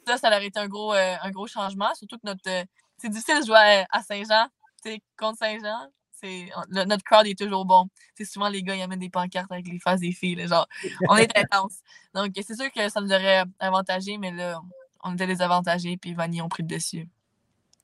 Ça, 0.07 0.17
ça 0.17 0.27
aurait 0.27 0.47
été 0.47 0.59
un 0.59 0.67
gros, 0.67 0.93
euh, 0.93 1.15
un 1.21 1.31
gros 1.31 1.47
changement. 1.47 1.93
Surtout 1.95 2.17
que 2.17 2.25
notre. 2.25 2.49
Euh, 2.49 2.63
c'est 2.97 3.09
difficile 3.09 3.41
de 3.41 3.45
jouer 3.45 3.85
à, 3.91 4.01
Saint-Jean. 4.01 4.47
Contre 5.17 5.37
Saint-Jean, 5.37 5.89
notre 6.71 7.03
crowd 7.03 7.27
est 7.27 7.37
toujours 7.37 7.65
bon. 7.65 7.89
C'est 8.15 8.25
souvent 8.25 8.49
les 8.49 8.63
gars, 8.63 8.75
ils 8.75 8.81
amènent 8.81 8.99
des 8.99 9.09
pancartes 9.09 9.51
avec 9.51 9.67
les 9.67 9.79
faces 9.79 9.99
des 9.99 10.13
filles. 10.13 10.47
genre, 10.47 10.67
on 11.09 11.17
est 11.17 11.29
intense. 11.37 11.79
Donc, 12.13 12.31
c'est 12.35 12.55
sûr 12.55 12.71
que 12.71 12.89
ça 12.89 13.01
nous 13.01 13.11
aurait 13.11 13.43
avantagé, 13.59 14.17
mais 14.17 14.31
là, 14.31 14.61
on 15.03 15.13
était 15.13 15.27
désavantagés, 15.27 15.97
puis 15.97 16.13
Vanier 16.13 16.41
ont 16.41 16.49
pris 16.49 16.63
le 16.63 16.69
dessus. 16.69 17.07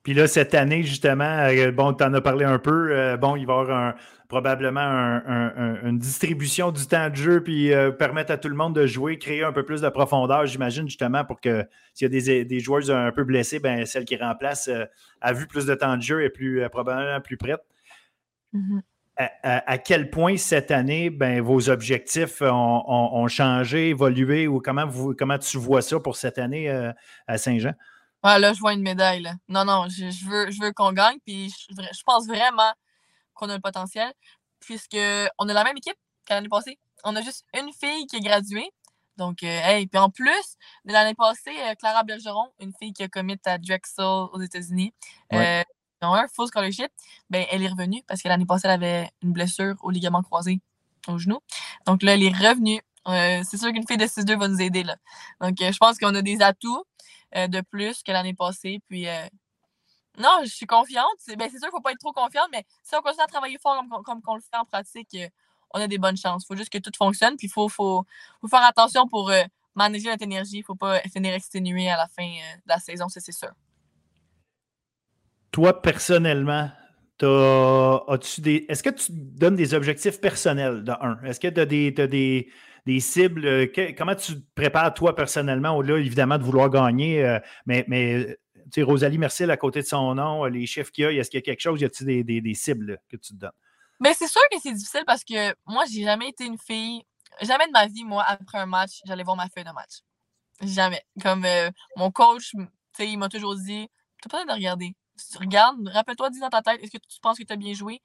Puis 0.03 0.13
là, 0.13 0.27
cette 0.27 0.53
année, 0.53 0.83
justement, 0.83 1.47
euh, 1.47 1.71
bon, 1.71 1.93
tu 1.93 2.03
en 2.03 2.13
as 2.13 2.19
parlé 2.19 2.43
un 2.43 2.59
peu. 2.59 2.91
Euh, 2.91 3.15
bon, 3.15 3.37
il 3.37 3.47
va 3.47 3.53
y 3.53 3.59
avoir 3.61 3.95
probablement 4.27 5.21
une 5.83 5.97
distribution 5.97 6.71
du 6.71 6.85
temps 6.87 7.09
de 7.09 7.15
jeu, 7.15 7.43
puis 7.43 7.71
euh, 7.71 7.91
permettre 7.91 8.31
à 8.31 8.37
tout 8.37 8.49
le 8.49 8.55
monde 8.55 8.75
de 8.75 8.85
jouer, 8.85 9.17
créer 9.17 9.43
un 9.43 9.53
peu 9.53 9.63
plus 9.63 9.81
de 9.81 9.89
profondeur, 9.89 10.45
j'imagine, 10.45 10.87
justement, 10.87 11.23
pour 11.23 11.39
que 11.39 11.65
s'il 11.93 12.11
y 12.11 12.17
a 12.17 12.21
des, 12.21 12.45
des, 12.45 12.59
joueurs 12.59 12.89
un 12.89 13.11
peu 13.11 13.23
blessés, 13.23 13.59
ben, 13.59 13.85
celle 13.85 14.05
qui 14.05 14.17
remplace 14.17 14.69
a 15.21 15.33
vu 15.33 15.47
plus 15.47 15.65
de 15.65 15.75
temps 15.75 15.95
de 15.95 16.01
jeu 16.01 16.23
et 16.23 16.29
plus 16.29 16.67
probablement 16.69 17.21
plus 17.21 17.37
prête. 17.37 17.61
Mm-hmm. 18.53 18.81
à, 19.43 19.77
quel 19.77 20.09
point 20.09 20.37
cette 20.37 20.71
année, 20.71 21.09
ben, 21.09 21.41
vos 21.41 21.69
objectifs 21.69 22.41
ont, 22.41 23.27
changé, 23.27 23.89
évolué 23.89 24.47
ou 24.47 24.59
comment, 24.59 24.85
vous, 24.85 25.13
comment 25.13 25.37
tu 25.37 25.57
vois 25.57 25.81
ça 25.81 25.99
pour 25.99 26.15
cette 26.15 26.39
année 26.39 26.69
euh, 26.69 26.91
à 27.27 27.37
Saint-Jean? 27.37 27.73
Là, 28.23 28.53
je 28.53 28.59
vois 28.59 28.73
une 28.73 28.81
médaille. 28.81 29.29
Non, 29.47 29.65
non, 29.65 29.87
je, 29.89 30.05
veux, 30.25 30.51
je 30.51 30.61
veux 30.61 30.71
qu'on 30.71 30.91
gagne. 30.91 31.17
Puis 31.25 31.53
je, 31.69 32.03
pense 32.05 32.27
vraiment 32.27 32.71
qu'on 33.33 33.49
a 33.49 33.55
le 33.55 33.61
potentiel, 33.61 34.11
puisqu'on 34.59 35.49
a 35.49 35.53
la 35.53 35.63
même 35.63 35.77
équipe 35.77 35.97
qu'à 36.25 36.35
l'année 36.35 36.49
passée. 36.49 36.79
On 37.03 37.15
a 37.15 37.21
juste 37.21 37.45
une 37.53 37.71
fille 37.73 38.07
qui 38.07 38.17
est 38.17 38.21
graduée. 38.21 38.69
Donc, 39.17 39.43
euh, 39.43 39.59
hey, 39.63 39.85
puis 39.87 39.99
en 39.99 40.09
plus, 40.09 40.55
de 40.85 40.93
l'année 40.93 41.13
passée, 41.13 41.55
euh, 41.67 41.75
Clara 41.75 42.03
Bergeron, 42.03 42.51
une 42.59 42.71
fille 42.79 42.93
qui 42.93 43.03
a 43.03 43.07
commit 43.07 43.37
à 43.45 43.57
Drexel 43.59 44.05
aux 44.05 44.41
États-Unis, 44.41 44.91
un 46.11 46.27
full 46.27 46.47
scholarship, 46.47 46.91
ben, 47.29 47.45
elle 47.51 47.63
est 47.63 47.67
revenue 47.67 48.03
parce 48.07 48.21
que 48.21 48.27
l'année 48.27 48.45
passée, 48.45 48.67
elle 48.67 48.71
avait 48.71 49.09
une 49.21 49.31
blessure 49.31 49.75
au 49.81 49.89
ligament 49.89 50.21
croisé 50.21 50.61
au 51.07 51.17
genou. 51.17 51.39
Donc 51.85 52.03
là, 52.03 52.13
elle 52.13 52.23
est 52.23 52.35
revenue. 52.35 52.81
Euh, 53.07 53.41
c'est 53.49 53.57
sûr 53.57 53.71
qu'une 53.71 53.85
fille 53.87 53.97
de 53.97 54.05
6-2 54.05 54.37
va 54.37 54.47
nous 54.47 54.61
aider. 54.61 54.83
Là. 54.83 54.95
Donc, 55.41 55.61
euh, 55.61 55.71
je 55.71 55.77
pense 55.77 55.97
qu'on 55.97 56.15
a 56.15 56.21
des 56.21 56.41
atouts 56.41 56.79
euh, 56.79 56.83
de 57.33 57.61
plus 57.61 58.03
que 58.03 58.11
l'année 58.11 58.33
passée. 58.33 58.81
Puis, 58.87 59.05
non, 60.17 60.39
je 60.43 60.49
suis 60.49 60.65
confiante. 60.65 61.15
C'est, 61.17 61.35
ben, 61.35 61.49
sûr 61.49 61.59
qu'il 61.59 61.67
ne 61.67 61.71
faut 61.71 61.81
pas 61.81 61.91
être 61.91 61.99
trop 61.99 62.13
confiante, 62.13 62.49
mais 62.51 62.65
si 62.83 62.95
on 62.95 63.01
continue 63.01 63.23
à 63.23 63.27
travailler 63.27 63.57
fort 63.61 63.83
comme, 64.05 64.21
on 64.27 64.35
le 64.35 64.41
fait 64.41 64.57
en 64.57 64.65
pratique, 64.65 65.17
on 65.73 65.79
a 65.79 65.87
des 65.87 65.97
bonnes 65.97 66.17
chances. 66.17 66.43
Il 66.43 66.47
faut 66.47 66.55
juste 66.55 66.71
que 66.71 66.77
tout 66.77 66.91
fonctionne. 66.97 67.35
Puis, 67.37 67.47
il 67.47 67.51
faut, 67.51 67.69
faut, 67.69 68.05
faire 68.49 68.63
attention 68.63 69.07
pour 69.07 69.31
manager 69.75 70.11
notre 70.11 70.23
énergie. 70.23 70.57
Il 70.57 70.59
ne 70.59 70.65
faut 70.65 70.75
pas 70.75 70.99
finir 71.01 71.33
exténué 71.33 71.89
à 71.89 71.97
la 71.97 72.07
fin 72.07 72.27
de 72.27 72.67
la 72.67 72.79
saison, 72.79 73.09
ça, 73.09 73.19
c'est 73.19 73.31
sûr 73.31 73.51
toi, 75.53 75.81
personnellement, 75.81 76.69
as-tu 77.21 78.41
des. 78.41 78.65
Est-ce 78.67 78.83
que 78.83 78.89
tu 78.89 79.13
donnes 79.13 79.55
des 79.55 79.73
objectifs 79.73 80.19
personnels 80.19 80.83
de 80.83 80.91
un? 80.91 81.21
Est-ce 81.23 81.39
que 81.39 81.47
tu 81.47 81.61
as 81.61 81.65
des, 81.65 81.91
des, 81.91 82.49
cibles? 82.99 83.45
Euh, 83.45 83.93
comment 83.97 84.15
tu 84.15 84.35
te 84.35 84.45
prépares, 84.55 84.93
toi, 84.93 85.15
personnellement, 85.15 85.77
au-delà, 85.77 85.99
évidemment, 85.99 86.37
de 86.37 86.43
vouloir 86.43 86.69
gagner? 86.69 87.23
Euh, 87.23 87.39
mais, 87.65 87.85
mais 87.87 88.37
tu 88.65 88.71
sais, 88.75 88.81
Rosalie 88.83 89.17
Mercier, 89.17 89.49
à 89.49 89.57
côté 89.57 89.81
de 89.81 89.85
son 89.85 90.15
nom, 90.15 90.45
les 90.45 90.65
chiffres 90.65 90.91
qu'il 90.91 91.03
y 91.03 91.07
a, 91.07 91.11
est-ce 91.11 91.29
qu'il 91.29 91.39
y 91.39 91.43
a 91.43 91.45
quelque 91.45 91.61
chose? 91.61 91.81
Y 91.81 91.85
a-t-il 91.85 92.05
des, 92.05 92.23
des, 92.23 92.41
des, 92.41 92.53
cibles 92.53 92.99
que 93.09 93.17
tu 93.17 93.33
te 93.33 93.39
donnes? 93.39 93.51
Mais 93.99 94.09
ben, 94.09 94.15
c'est 94.17 94.27
sûr 94.27 94.41
que 94.51 94.57
c'est 94.61 94.73
difficile 94.73 95.03
parce 95.05 95.23
que 95.23 95.53
moi, 95.65 95.83
j'ai 95.91 96.03
jamais 96.03 96.29
été 96.29 96.45
une 96.45 96.57
fille. 96.57 97.03
Jamais 97.41 97.67
de 97.67 97.71
ma 97.71 97.87
vie, 97.87 98.03
moi, 98.03 98.23
après 98.27 98.59
un 98.59 98.65
match, 98.65 99.01
j'allais 99.05 99.23
voir 99.23 99.35
ma 99.35 99.47
feuille 99.49 99.63
de 99.63 99.71
match. 99.71 100.01
Jamais. 100.61 101.01
Comme 101.21 101.45
euh, 101.45 101.69
mon 101.95 102.11
coach, 102.11 102.51
tu 102.51 102.67
sais, 102.95 103.07
il 103.07 103.17
m'a 103.17 103.29
toujours 103.29 103.55
dit 103.55 103.87
T'as 104.21 104.29
pas 104.29 104.37
besoin 104.37 104.55
de 104.55 104.59
regarder 104.59 104.95
tu 105.31 105.37
regardes, 105.37 105.87
rappelle-toi, 105.89 106.29
dis 106.29 106.39
dans 106.39 106.49
ta 106.49 106.61
tête, 106.61 106.81
est-ce 106.81 106.91
que 106.91 106.97
tu 106.97 107.19
penses 107.21 107.37
que 107.37 107.43
tu 107.43 107.53
as 107.53 107.57
bien 107.57 107.73
joué? 107.73 108.01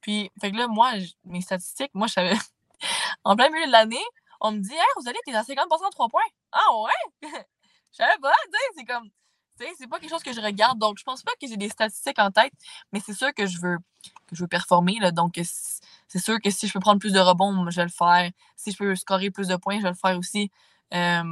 Puis, 0.00 0.30
fait 0.40 0.50
que 0.52 0.56
là, 0.56 0.68
moi, 0.68 0.92
mes 1.24 1.40
statistiques, 1.40 1.90
moi, 1.94 2.06
je 2.06 2.12
savais. 2.14 2.36
en 3.24 3.36
plein 3.36 3.50
milieu 3.50 3.66
de 3.66 3.72
l'année, 3.72 4.04
on 4.40 4.52
me 4.52 4.58
dit, 4.58 4.72
hey, 4.72 4.80
Rosalie, 4.96 5.18
t'es 5.24 5.34
à 5.34 5.44
50 5.44 5.68
de 5.68 5.90
3 5.90 6.08
points. 6.08 6.20
Ah 6.52 6.66
ouais? 6.82 7.28
je 7.92 7.96
savais 7.96 8.18
pas, 8.20 8.32
tu 8.44 8.50
sais, 8.52 8.64
c'est 8.76 8.84
comme. 8.84 9.10
C'est 9.76 9.88
pas 9.88 9.98
quelque 9.98 10.10
chose 10.10 10.22
que 10.22 10.32
je 10.32 10.40
regarde. 10.40 10.78
Donc, 10.78 10.98
je 10.98 11.02
pense 11.02 11.24
pas 11.24 11.32
que 11.32 11.48
j'ai 11.48 11.56
des 11.56 11.68
statistiques 11.68 12.20
en 12.20 12.30
tête, 12.30 12.52
mais 12.92 13.00
c'est 13.04 13.12
sûr 13.12 13.34
que 13.34 13.44
je 13.44 13.58
veux, 13.60 13.78
que 14.28 14.36
je 14.36 14.42
veux 14.42 14.46
performer. 14.46 14.98
Là, 15.00 15.10
donc, 15.10 15.40
c'est 15.42 16.18
sûr 16.20 16.38
que 16.40 16.48
si 16.50 16.68
je 16.68 16.72
peux 16.72 16.78
prendre 16.78 17.00
plus 17.00 17.12
de 17.12 17.18
rebonds, 17.18 17.68
je 17.68 17.76
vais 17.76 17.82
le 17.82 17.90
faire. 17.90 18.30
Si 18.54 18.70
je 18.70 18.76
peux 18.76 18.94
scorer 18.94 19.32
plus 19.32 19.48
de 19.48 19.56
points, 19.56 19.78
je 19.78 19.82
vais 19.82 19.88
le 19.88 19.96
faire 19.96 20.16
aussi. 20.16 20.52
Euh, 20.94 21.24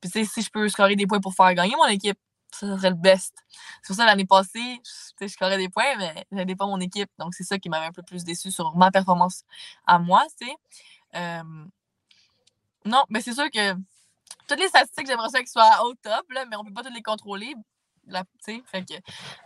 puis, 0.00 0.10
si 0.26 0.42
je 0.42 0.50
peux 0.50 0.68
scorer 0.68 0.96
des 0.96 1.06
points 1.06 1.20
pour 1.20 1.34
faire 1.34 1.54
gagner 1.54 1.76
mon 1.76 1.86
équipe, 1.86 2.18
ça 2.54 2.76
serait 2.76 2.90
le 2.90 2.96
best. 2.96 3.34
C'est 3.82 3.88
pour 3.88 3.96
ça 3.96 4.06
l'année 4.06 4.26
passée, 4.26 4.80
je, 5.20 5.26
scorais 5.26 5.58
des 5.58 5.68
points, 5.68 5.96
mais 5.98 6.26
je 6.30 6.36
n'avais 6.36 6.56
pas 6.56 6.66
mon 6.66 6.80
équipe. 6.80 7.10
Donc, 7.18 7.34
c'est 7.34 7.44
ça 7.44 7.58
qui 7.58 7.68
m'avait 7.68 7.86
un 7.86 7.92
peu 7.92 8.02
plus 8.02 8.24
déçu 8.24 8.50
sur 8.50 8.76
ma 8.76 8.90
performance 8.90 9.44
à 9.86 9.98
moi, 9.98 10.24
sais. 10.38 10.54
non, 12.84 13.04
mais 13.08 13.20
c'est 13.20 13.34
sûr 13.34 13.50
que 13.50 13.74
toutes 14.48 14.60
les 14.60 14.68
statistiques, 14.68 15.06
j'aimerais 15.06 15.28
ça 15.28 15.38
qu'elles 15.38 15.48
soient 15.48 15.84
au 15.84 15.94
top, 15.94 16.30
là, 16.30 16.44
mais 16.46 16.56
on 16.56 16.62
ne 16.62 16.68
peut 16.68 16.74
pas 16.74 16.82
toutes 16.82 16.94
les 16.94 17.02
contrôler. 17.02 17.54
Fait 18.44 18.84
que, 18.84 18.94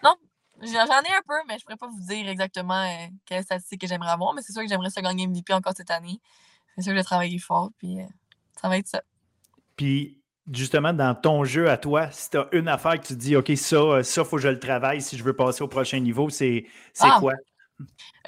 non, 0.02 0.16
j'en 0.62 1.02
ai 1.02 1.14
un 1.14 1.22
peu, 1.26 1.34
mais 1.46 1.58
je 1.58 1.64
ne 1.64 1.64
pourrais 1.64 1.76
pas 1.76 1.88
vous 1.88 2.00
dire 2.00 2.28
exactement 2.28 2.82
euh, 2.82 3.06
quelles 3.26 3.44
statistiques 3.44 3.82
que 3.82 3.86
j'aimerais 3.86 4.10
avoir, 4.10 4.34
mais 4.34 4.42
c'est 4.42 4.52
sûr 4.52 4.62
que 4.62 4.68
j'aimerais 4.68 4.90
ça 4.90 5.02
gagner 5.02 5.26
MVP 5.26 5.52
encore 5.52 5.74
cette 5.76 5.90
année. 5.90 6.20
C'est 6.74 6.82
sûr 6.82 6.90
que 6.90 6.96
je 6.96 7.00
vais 7.00 7.04
travailler 7.04 7.38
fort, 7.38 7.70
puis 7.78 8.00
euh, 8.00 8.06
ça 8.60 8.68
va 8.68 8.78
être 8.78 8.88
ça. 8.88 9.02
Puis, 9.76 10.20
justement, 10.52 10.92
dans 10.92 11.14
ton 11.14 11.44
jeu 11.44 11.70
à 11.70 11.76
toi, 11.76 12.10
si 12.10 12.30
tu 12.30 12.38
as 12.38 12.48
une 12.52 12.68
affaire 12.68 13.00
que 13.00 13.06
tu 13.06 13.14
te 13.14 13.18
dis, 13.18 13.36
OK, 13.36 13.50
ça, 13.56 14.02
ça, 14.02 14.24
faut 14.24 14.36
que 14.36 14.42
je 14.42 14.48
le 14.48 14.58
travaille 14.58 15.02
si 15.02 15.16
je 15.16 15.24
veux 15.24 15.34
passer 15.34 15.62
au 15.62 15.68
prochain 15.68 15.98
niveau, 16.00 16.30
c'est 16.30 16.66
ah! 17.00 17.18
quoi? 17.20 17.32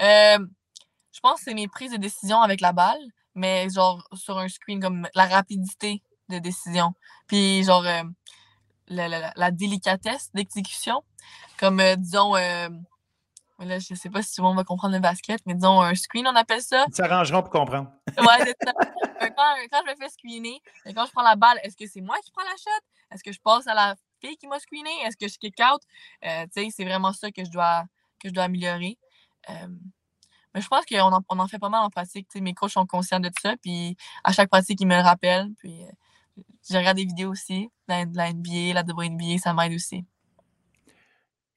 Euh, 0.01 0.37
je 1.11 1.19
pense 1.21 1.39
que 1.39 1.45
c'est 1.45 1.53
mes 1.53 1.67
prises 1.67 1.91
de 1.91 1.97
décision 1.97 2.41
avec 2.41 2.61
la 2.61 2.71
balle, 2.71 2.99
mais 3.35 3.67
genre 3.69 4.07
sur 4.13 4.37
un 4.37 4.47
screen, 4.47 4.79
comme 4.79 5.07
la 5.15 5.25
rapidité 5.25 6.01
de 6.29 6.39
décision. 6.39 6.93
Puis 7.27 7.63
genre 7.63 7.85
euh, 7.85 8.03
la, 8.89 9.51
délicatesse 9.51 10.29
d'exécution. 10.33 11.03
Comme, 11.59 11.79
euh, 11.79 11.95
disons, 11.95 12.35
Là, 13.59 13.77
je 13.79 13.93
ne 13.93 13.97
sais 13.97 14.09
pas 14.09 14.21
si 14.21 14.35
tout 14.35 14.41
le 14.41 14.47
monde 14.47 14.57
va 14.57 14.63
comprendre 14.63 14.93
le 14.93 15.01
basket, 15.01 15.41
mais 15.45 15.53
disons 15.53 15.81
un 15.81 15.93
screen, 15.93 16.25
on 16.27 16.35
appelle 16.35 16.61
ça. 16.61 16.85
Ils 16.87 16.95
s'arrangeront 16.95 17.41
pour 17.41 17.51
comprendre. 17.51 17.91
ouais, 18.17 18.37
c'est 18.39 18.55
ça. 18.63 18.71
quand, 19.19 19.55
quand, 19.69 19.81
je 19.85 19.91
me 19.91 19.97
fais 19.97 20.09
screener, 20.09 20.61
quand 20.95 21.05
je 21.05 21.11
prends 21.11 21.23
la 21.23 21.35
balle, 21.35 21.59
est-ce 21.63 21.75
que 21.75 21.85
c'est 21.85 22.01
moi 22.01 22.15
qui 22.23 22.31
prends 22.31 22.43
la 22.43 22.55
shot? 22.55 22.85
Est-ce 23.11 23.23
que 23.23 23.33
je 23.33 23.39
passe 23.39 23.67
à 23.67 23.73
la 23.73 23.95
fille 24.21 24.37
qui 24.37 24.47
m'a 24.47 24.59
screené? 24.59 24.89
Est-ce 25.05 25.17
que 25.17 25.27
je 25.27 25.37
kick 25.37 25.55
out? 25.59 25.81
Euh, 26.23 26.45
c'est 26.51 26.85
vraiment 26.85 27.11
ça 27.11 27.31
que 27.31 27.43
je 27.43 27.51
dois, 27.51 27.83
que 28.21 28.29
je 28.29 28.33
dois 28.33 28.45
améliorer. 28.45 28.97
Euh, 29.49 29.67
mais 30.53 30.61
je 30.61 30.67
pense 30.67 30.85
qu'on 30.85 31.11
en, 31.11 31.21
on 31.27 31.39
en 31.39 31.47
fait 31.47 31.59
pas 31.59 31.69
mal 31.69 31.83
en 31.83 31.89
pratique. 31.89 32.27
mes 32.35 32.53
coachs 32.53 32.71
sont 32.71 32.85
conscients 32.85 33.19
de 33.19 33.29
ça. 33.41 33.55
Puis 33.61 33.97
à 34.23 34.31
chaque 34.31 34.49
pratique, 34.49 34.79
ils 34.79 34.87
me 34.87 34.95
le 34.95 35.01
rappellent. 35.01 35.49
Puis 35.59 35.83
euh, 35.83 36.43
je 36.69 36.77
regarde 36.77 36.97
des 36.97 37.05
vidéos 37.05 37.31
aussi, 37.31 37.69
la, 37.89 38.05
la 38.05 38.31
NBA, 38.31 38.73
la 38.73 38.83
WNBA, 38.83 39.37
ça 39.37 39.53
m'aide 39.53 39.73
aussi. 39.73 40.05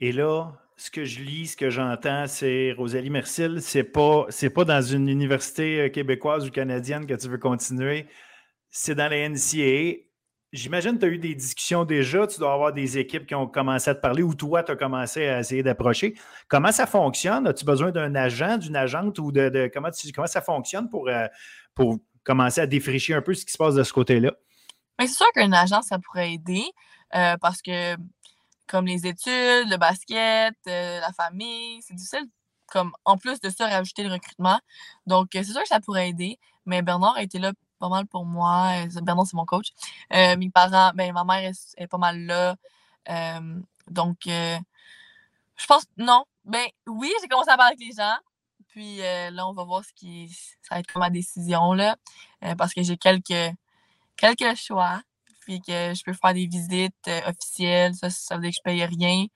Et 0.00 0.10
là, 0.10 0.52
ce 0.82 0.90
que 0.90 1.04
je 1.04 1.20
lis, 1.20 1.48
ce 1.48 1.56
que 1.56 1.70
j'entends, 1.70 2.26
c'est 2.26 2.72
Rosalie 2.76 3.08
Mercil, 3.08 3.62
c'est 3.62 3.84
pas, 3.84 4.26
c'est 4.30 4.50
pas 4.50 4.64
dans 4.64 4.82
une 4.82 5.08
université 5.08 5.82
euh, 5.82 5.88
québécoise 5.88 6.44
ou 6.44 6.50
canadienne 6.50 7.06
que 7.06 7.14
tu 7.14 7.28
veux 7.28 7.38
continuer, 7.38 8.08
c'est 8.68 8.96
dans 8.96 9.08
la 9.08 9.28
NCAA. 9.28 10.02
J'imagine 10.52 10.94
que 10.94 10.98
tu 10.98 11.06
as 11.06 11.10
eu 11.10 11.18
des 11.18 11.36
discussions 11.36 11.84
déjà, 11.84 12.26
tu 12.26 12.40
dois 12.40 12.52
avoir 12.52 12.72
des 12.72 12.98
équipes 12.98 13.26
qui 13.26 13.34
ont 13.36 13.46
commencé 13.46 13.90
à 13.90 13.94
te 13.94 14.00
parler 14.00 14.24
ou 14.24 14.34
toi, 14.34 14.64
tu 14.64 14.72
as 14.72 14.76
commencé 14.76 15.24
à 15.28 15.38
essayer 15.38 15.62
d'approcher. 15.62 16.14
Comment 16.48 16.72
ça 16.72 16.86
fonctionne? 16.86 17.46
As-tu 17.46 17.64
besoin 17.64 17.92
d'un 17.92 18.16
agent, 18.16 18.58
d'une 18.58 18.74
agente 18.74 19.20
ou 19.20 19.30
de, 19.30 19.70
comment, 19.72 19.90
comment 20.12 20.26
ça 20.26 20.42
fonctionne 20.42 20.90
pour, 20.90 21.08
euh, 21.08 21.28
pour 21.76 22.00
commencer 22.24 22.60
à 22.60 22.66
défricher 22.66 23.14
un 23.14 23.22
peu 23.22 23.34
ce 23.34 23.46
qui 23.46 23.52
se 23.52 23.58
passe 23.58 23.76
de 23.76 23.84
ce 23.84 23.92
côté-là? 23.92 24.32
C'est 24.98 25.06
sûr 25.06 25.26
qu'un 25.32 25.52
agent, 25.52 25.80
ça 25.82 26.00
pourrait 26.00 26.32
aider 26.32 26.64
euh, 27.14 27.36
parce 27.40 27.62
que 27.62 27.96
comme 28.72 28.86
les 28.86 29.06
études, 29.06 29.68
le 29.70 29.76
basket, 29.76 30.56
euh, 30.66 30.98
la 30.98 31.12
famille. 31.12 31.82
C'est 31.82 31.92
difficile, 31.94 32.26
comme 32.66 32.92
en 33.04 33.18
plus 33.18 33.38
de 33.38 33.50
ça, 33.50 33.68
rajouter 33.68 34.02
le 34.02 34.10
recrutement. 34.10 34.58
Donc, 35.06 35.36
euh, 35.36 35.42
c'est 35.44 35.52
sûr 35.52 35.60
que 35.60 35.68
ça 35.68 35.78
pourrait 35.78 36.08
aider, 36.08 36.38
mais 36.64 36.80
Bernard 36.80 37.16
a 37.16 37.22
été 37.22 37.38
là 37.38 37.52
pas 37.78 37.90
mal 37.90 38.06
pour 38.06 38.24
moi. 38.24 38.70
Euh, 38.78 39.00
Bernard, 39.02 39.26
c'est 39.26 39.36
mon 39.36 39.44
coach. 39.44 39.72
mes 40.10 40.50
parents, 40.50 40.92
ben, 40.94 41.12
ma 41.12 41.24
mère 41.24 41.52
est, 41.76 41.86
pas 41.86 41.98
mal 41.98 42.18
là. 42.24 42.56
donc, 43.88 44.16
je 44.24 45.66
pense, 45.68 45.84
non. 45.98 46.24
Ben 46.44 46.66
oui, 46.88 47.12
j'ai 47.20 47.28
commencé 47.28 47.50
à 47.50 47.56
parler 47.58 47.76
avec 47.76 47.86
les 47.86 47.94
gens. 47.94 48.16
Puis 48.68 48.98
là, 48.98 49.46
on 49.46 49.52
va 49.52 49.64
voir 49.64 49.84
ce 49.84 49.92
qui 49.92 50.30
ça 50.62 50.76
va 50.76 50.80
être 50.80 50.90
comme 50.90 51.00
ma 51.00 51.10
décision 51.10 51.74
là, 51.74 51.96
parce 52.56 52.72
que 52.72 52.82
j'ai 52.82 52.96
quelques 52.96 53.54
quelques 54.16 54.56
choix 54.56 55.02
puis 55.44 55.60
que 55.60 55.94
je 55.94 56.02
peux 56.04 56.12
faire 56.12 56.34
des 56.34 56.46
visites 56.46 56.94
euh, 57.08 57.20
officielles. 57.26 57.94
Ça, 57.94 58.10
ça 58.10 58.36
veut 58.36 58.42
dire 58.42 58.50
que 58.50 58.56
je 58.56 58.62
paye 58.62 58.84
rien. 58.84 59.26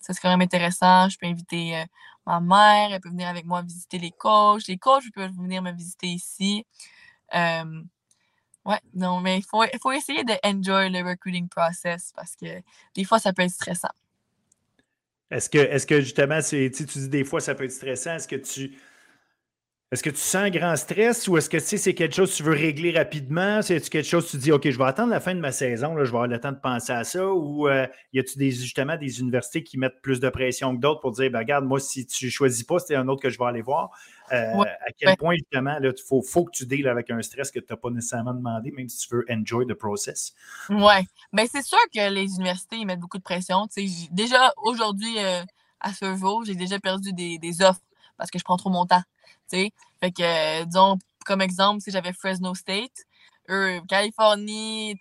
Ça, 0.00 0.12
c'est 0.12 0.20
quand 0.20 0.30
même 0.30 0.40
intéressant. 0.40 1.08
Je 1.08 1.16
peux 1.18 1.26
inviter 1.26 1.76
euh, 1.76 1.84
ma 2.26 2.40
mère, 2.40 2.92
elle 2.92 3.00
peut 3.00 3.08
venir 3.08 3.28
avec 3.28 3.44
moi 3.44 3.62
visiter 3.62 3.98
les 3.98 4.10
coachs. 4.10 4.66
Les 4.68 4.78
coachs 4.78 5.10
peuvent 5.14 5.32
venir 5.32 5.62
me 5.62 5.72
visiter 5.72 6.08
ici. 6.08 6.66
Euh, 7.34 7.82
ouais, 8.64 8.80
non, 8.94 9.20
mais 9.20 9.38
il 9.38 9.44
faut, 9.44 9.62
faut 9.80 9.92
essayer 9.92 10.24
de 10.24 10.34
enjoy 10.44 10.90
le 10.90 11.08
recruiting 11.08 11.48
process 11.48 12.12
parce 12.14 12.36
que 12.36 12.60
des 12.94 13.04
fois, 13.04 13.18
ça 13.18 13.32
peut 13.32 13.42
être 13.42 13.50
stressant. 13.50 13.88
Est-ce 15.30 15.48
que, 15.48 15.58
est 15.58 15.88
que 15.88 16.00
justement, 16.00 16.40
tu 16.42 16.68
dis 16.68 17.08
des 17.08 17.24
fois, 17.24 17.40
ça 17.40 17.54
peut 17.54 17.64
être 17.64 17.72
stressant. 17.72 18.16
Est-ce 18.16 18.28
que 18.28 18.36
tu 18.36 18.76
est-ce 19.92 20.02
que 20.02 20.08
tu 20.08 20.16
sens 20.16 20.36
un 20.36 20.48
grand 20.48 20.74
stress 20.74 21.28
ou 21.28 21.36
est-ce 21.36 21.50
que 21.50 21.58
c'est 21.58 21.92
quelque 21.92 22.14
chose 22.14 22.30
que 22.30 22.36
tu 22.38 22.42
veux 22.44 22.54
régler 22.54 22.92
rapidement? 22.92 23.60
C'est 23.60 23.78
quelque 23.90 24.08
chose 24.08 24.24
que 24.24 24.30
tu 24.30 24.36
dis, 24.38 24.50
OK, 24.50 24.70
je 24.70 24.78
vais 24.78 24.84
attendre 24.84 25.10
la 25.10 25.20
fin 25.20 25.34
de 25.34 25.40
ma 25.40 25.52
saison, 25.52 25.94
là, 25.94 26.04
je 26.04 26.10
vais 26.10 26.16
avoir 26.16 26.28
le 26.28 26.40
temps 26.40 26.52
de 26.52 26.56
penser 26.56 26.92
à 26.92 27.04
ça? 27.04 27.28
Ou 27.28 27.68
euh, 27.68 27.86
y 28.14 28.18
a-tu 28.18 28.38
des, 28.38 28.52
justement 28.52 28.96
des 28.96 29.20
universités 29.20 29.62
qui 29.62 29.76
mettent 29.76 30.00
plus 30.00 30.18
de 30.18 30.30
pression 30.30 30.74
que 30.74 30.80
d'autres 30.80 31.02
pour 31.02 31.12
dire, 31.12 31.30
ben, 31.30 31.40
regarde, 31.40 31.66
moi, 31.66 31.78
si 31.78 32.06
tu 32.06 32.24
ne 32.24 32.30
choisis 32.30 32.64
pas, 32.64 32.78
c'est 32.78 32.94
un 32.94 33.06
autre 33.06 33.20
que 33.20 33.28
je 33.28 33.38
vais 33.38 33.44
aller 33.44 33.60
voir? 33.60 33.90
Euh, 34.32 34.62
à 34.62 34.92
quel 34.96 35.14
point, 35.18 35.34
justement, 35.34 35.76
il 35.78 35.92
faut, 36.08 36.22
faut, 36.22 36.46
que 36.46 36.52
tu 36.52 36.64
deals 36.64 36.88
avec 36.88 37.10
un 37.10 37.20
stress 37.20 37.50
que 37.50 37.60
tu 37.60 37.66
n'as 37.68 37.76
pas 37.76 37.90
nécessairement 37.90 38.32
demandé, 38.32 38.70
même 38.70 38.88
si 38.88 39.06
tu 39.06 39.14
veux 39.14 39.26
enjoy 39.28 39.66
the 39.66 39.74
process? 39.74 40.32
Oui. 40.70 41.06
Bien, 41.34 41.44
c'est 41.52 41.66
sûr 41.66 41.76
que 41.94 42.10
les 42.10 42.36
universités 42.36 42.76
ils 42.76 42.86
mettent 42.86 43.00
beaucoup 43.00 43.18
de 43.18 43.22
pression. 43.22 43.68
Déjà, 44.10 44.54
aujourd'hui, 44.64 45.18
euh, 45.18 45.42
à 45.80 45.92
ce 45.92 46.16
jour, 46.16 46.46
j'ai 46.46 46.54
déjà 46.54 46.80
perdu 46.80 47.12
des, 47.12 47.36
des 47.36 47.60
offres 47.60 47.82
parce 48.16 48.30
que 48.30 48.38
je 48.38 48.44
prends 48.44 48.56
trop 48.56 48.70
mon 48.70 48.86
temps 48.86 49.02
Fait 50.00 50.12
que, 50.12 50.64
disons, 50.64 50.98
comme 51.24 51.40
exemple, 51.40 51.80
si 51.80 51.90
j'avais 51.90 52.12
Fresno 52.12 52.54
State, 52.54 53.06
eux, 53.48 53.80
Californie, 53.88 54.98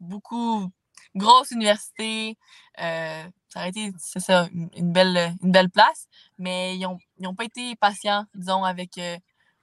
beaucoup, 0.00 0.70
grosse 1.14 1.50
université, 1.50 2.36
euh, 2.80 3.24
ça 3.48 3.60
aurait 3.60 3.68
été, 3.68 3.92
c'est 3.98 4.20
ça, 4.20 4.48
une 4.52 4.92
belle, 4.92 5.36
une 5.42 5.52
belle 5.52 5.70
place, 5.70 6.08
mais 6.38 6.76
ils 6.76 6.86
n'ont 7.20 7.34
pas 7.34 7.44
été 7.44 7.76
patients, 7.76 8.24
disons, 8.34 8.64
avec 8.64 8.96
euh, 8.98 9.16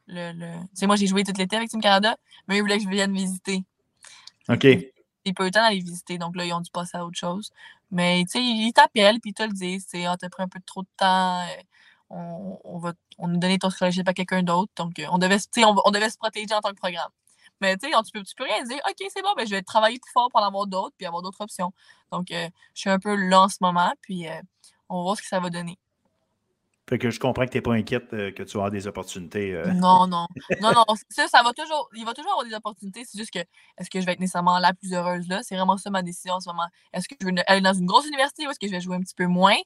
le. 0.07 0.31
le... 0.34 0.60
Tu 0.61 0.69
sais, 0.76 0.88
moi, 0.88 0.95
j'ai 0.95 1.07
joué 1.07 1.23
tout 1.23 1.34
l'été 1.38 1.56
avec 1.56 1.69
Team 1.69 1.81
Canada, 1.81 2.18
mais 2.48 2.57
ils 2.57 2.61
voulaient 2.61 2.77
que 2.77 2.84
je 2.84 2.90
vienne 2.90 3.14
visiter. 3.14 3.64
OK. 4.48 4.65
Ils 5.26 5.34
pas 5.34 5.44
eu 5.44 5.48
le 5.48 5.52
temps 5.52 5.61
d'aller 5.61 5.80
visiter, 5.80 6.18
donc 6.18 6.36
là, 6.36 6.45
ils 6.45 6.53
ont 6.53 6.61
dû 6.61 6.72
passer 6.72 6.98
à 6.98 7.06
autre 7.06 7.18
chose. 7.18 7.52
Mais, 7.91 8.23
tu 8.26 8.40
sais, 8.40 8.44
ils 8.44 8.72
t'appellent, 8.73 9.19
puis 9.19 9.31
ils 9.31 9.34
te 9.34 9.44
le 9.44 9.53
disent, 9.53 9.88
tu 9.88 10.03
ah, 10.06 10.15
t'as 10.18 10.30
pris 10.30 10.44
un 10.44 10.48
peu 10.48 10.60
trop 10.65 10.84
de 10.84 10.88
temps, 10.98 11.41
euh, 11.41 11.61
on, 12.10 12.80
va 12.80 12.94
on 13.18 13.27
nous 13.27 13.38
donner 13.38 13.60
ton 13.60 13.69
scholarship 13.69 14.07
à 14.07 14.14
quelqu'un 14.14 14.44
d'autre, 14.44 14.72
donc 14.76 14.94
on 15.10 15.18
devait, 15.18 15.38
on 15.57 15.91
devait 15.91 16.10
se 16.10 16.18
protéger 16.18 16.53
en 16.53 16.61
tant 16.61 16.69
que 16.69 16.76
programme. 16.76 17.11
Mais 17.61 17.77
tu 17.77 17.90
sais, 17.90 17.95
tu 18.06 18.11
peux, 18.11 18.23
tu 18.23 18.36
peux 18.36 18.45
rien 18.45 18.64
dire. 18.64 18.80
OK, 18.88 19.06
c'est 19.10 19.22
bon, 19.22 19.34
ben, 19.36 19.45
je 19.45 19.52
vais 19.52 19.61
travailler 19.61 19.99
plus 19.99 20.11
fort 20.11 20.30
pour 20.30 20.41
en 20.41 20.48
avoir 20.48 20.68
d'autres, 20.68 20.95
puis 20.98 21.06
avoir 21.06 21.22
d'autres 21.22 21.41
options. 21.41 21.73
Donc, 22.11 22.31
euh, 22.31 22.49
je 22.73 22.81
suis 22.81 22.90
un 22.90 22.99
peu 22.99 23.15
là 23.15 23.41
en 23.41 23.49
ce 23.49 23.57
moment, 23.61 23.94
puis 24.02 24.27
euh, 24.27 24.41
on 24.88 24.98
va 24.98 25.03
voir 25.03 25.18
ce 25.18 25.22
que 25.22 25.27
ça 25.27 25.40
va 25.40 25.49
donner. 25.49 25.77
Fait 26.90 26.98
que 26.98 27.11
je 27.11 27.20
comprends 27.20 27.45
que 27.45 27.52
tu 27.52 27.57
n'es 27.57 27.61
pas 27.61 27.74
inquiète 27.74 28.11
euh, 28.14 28.32
que 28.32 28.41
tu 28.41 28.53
vas 28.53 28.66
avoir 28.66 28.72
des 28.72 28.88
opportunités. 28.88 29.61
Non, 29.76 30.07
non. 30.07 30.28
Non, 30.61 30.74
non. 30.74 30.84
Ça, 31.10 31.28
ça 31.28 31.44
va 31.44 31.53
toujours. 31.53 31.90
Il 31.95 32.03
va 32.03 32.14
toujours 32.14 32.32
avoir 32.32 32.45
des 32.45 32.53
opportunités. 32.53 33.03
C'est 33.06 33.18
juste 33.18 33.32
que 33.32 33.40
est-ce 33.40 33.90
que 33.90 34.02
je 34.02 34.06
vais 34.06 34.14
être 34.14 34.20
nécessairement 34.20 34.60
la 34.60 34.74
plus 34.74 34.94
heureuse 34.94 35.28
là? 35.28 35.41
C'est 35.44 35.56
vraiment 35.56 35.78
ça 35.78 35.90
ma 35.90 36.02
décision 36.02 36.34
en 36.36 36.40
ce 36.40 36.49
moment. 36.49 36.68
Est-ce 36.94 37.07
que 37.07 37.16
je 37.22 37.26
veux 37.26 37.34
aller 37.48 37.61
dans 37.61 37.74
une 37.74 37.86
grosse 37.86 38.07
université 38.07 38.48
ou 38.48 38.49
est-ce 38.49 38.60
que 38.60 38.68
je 38.68 38.72
vais 38.72 38.82
jouer 38.82 38.95
un 38.95 39.02
petit 39.02 39.16
peu 39.16 39.28
moins? 39.28 39.57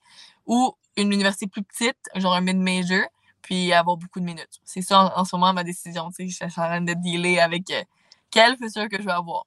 Ou 0.45 0.74
une 0.98 1.12
université 1.12 1.48
plus 1.48 1.64
petite, 1.64 1.98
genre 2.16 2.34
un 2.34 2.41
mid-major? 2.41 3.08
puis 3.44 3.74
avoir 3.74 3.98
beaucoup 3.98 4.20
de 4.20 4.26
minutes. 4.26 4.60
C'est 4.64 4.82
ça 4.82 5.14
en, 5.16 5.26
ce 5.26 5.36
moment 5.36 5.54
ma 5.54 5.64
décision. 5.64 6.10
Je 6.18 6.26
suis 6.26 6.45
en 6.45 6.50
train 6.50 6.82
de 6.82 6.94
dealer 6.94 7.40
avec 7.40 7.70
euh, 7.70 7.82
quel 8.32 8.58
futur 8.58 8.88
que 8.90 8.98
je 8.98 9.06
vais 9.06 9.12
avoir. 9.12 9.45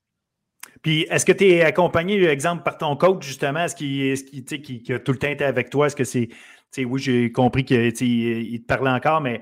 Puis, 0.83 1.07
est-ce 1.11 1.25
que 1.25 1.33
tu 1.33 1.47
es 1.47 1.63
accompagné, 1.63 2.23
exemple, 2.27 2.63
par 2.63 2.77
ton 2.77 2.97
coach, 2.97 3.25
justement? 3.25 3.65
Est-ce 3.65 3.75
qu'il 3.75 4.03
est 4.03 4.63
qui, 4.63 4.93
a 4.93 4.99
tout 4.99 5.13
le 5.13 5.19
temps 5.19 5.29
été 5.29 5.45
avec 5.45 5.71
toi? 5.71 5.87
Est-ce 5.87 5.97
que 5.97 6.05
c'est. 6.05 6.29
Oui, 6.79 7.01
j'ai 7.01 7.33
compris 7.33 7.65
qu'il 7.65 7.93
te 7.93 8.67
parlait 8.67 8.91
encore, 8.91 9.21
mais 9.21 9.41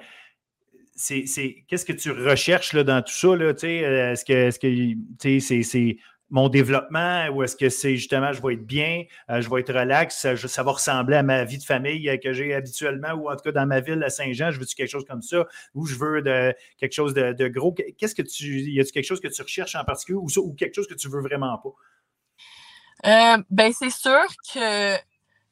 c'est 0.94 1.64
qu'est-ce 1.68 1.84
que 1.84 1.92
tu 1.92 2.10
recherches 2.10 2.72
là, 2.72 2.84
dans 2.84 3.02
tout 3.02 3.12
ça? 3.12 3.34
Là, 3.36 3.50
est-ce 3.50 4.24
que, 4.24 4.32
est 4.32 4.50
-ce 4.50 4.58
que 4.58 5.40
c'est 5.40 5.96
mon 6.30 6.48
développement 6.48 7.28
ou 7.28 7.42
est-ce 7.42 7.54
que 7.54 7.68
c'est 7.68 7.96
justement 7.96 8.32
je 8.32 8.42
vais 8.42 8.54
être 8.54 8.66
bien, 8.66 9.04
euh, 9.30 9.40
je 9.40 9.48
vais 9.48 9.60
être 9.60 9.72
relax, 9.72 10.26
ça, 10.34 10.62
va 10.62 10.72
ressembler 10.72 11.16
à 11.16 11.22
ma 11.22 11.44
vie 11.44 11.58
de 11.58 11.62
famille 11.62 12.08
euh, 12.08 12.16
que 12.16 12.32
j'ai 12.32 12.54
habituellement 12.54 13.12
ou 13.12 13.30
en 13.30 13.36
tout 13.36 13.42
cas 13.44 13.52
dans 13.52 13.66
ma 13.66 13.80
ville 13.80 14.02
à 14.02 14.10
Saint-Jean, 14.10 14.50
je 14.50 14.58
veux-tu 14.58 14.74
quelque 14.74 14.90
chose 14.90 15.04
comme 15.04 15.22
ça 15.22 15.46
ou 15.74 15.86
je 15.86 15.94
veux 15.94 16.22
de, 16.22 16.52
quelque 16.78 16.92
chose 16.92 17.14
de, 17.14 17.48
gros? 17.48 17.72
Qu'est-ce 17.72 18.14
que 18.14 18.22
tu. 18.22 18.62
Y 18.62 18.80
a-tu 18.80 18.92
quelque 18.92 19.04
chose 19.04 19.20
que 19.20 19.28
tu 19.28 19.42
recherches 19.42 19.76
en 19.76 19.84
particulier 19.84 20.18
ou, 20.18 20.54
quelque 20.54 20.74
chose 20.74 20.88
que 20.88 20.94
tu 20.94 21.08
veux 21.08 21.20
vraiment 21.20 21.58
pas? 21.58 23.36
Euh, 23.36 23.42
ben, 23.50 23.72
c'est 23.72 23.90
sûr 23.90 24.24
que 24.52 24.96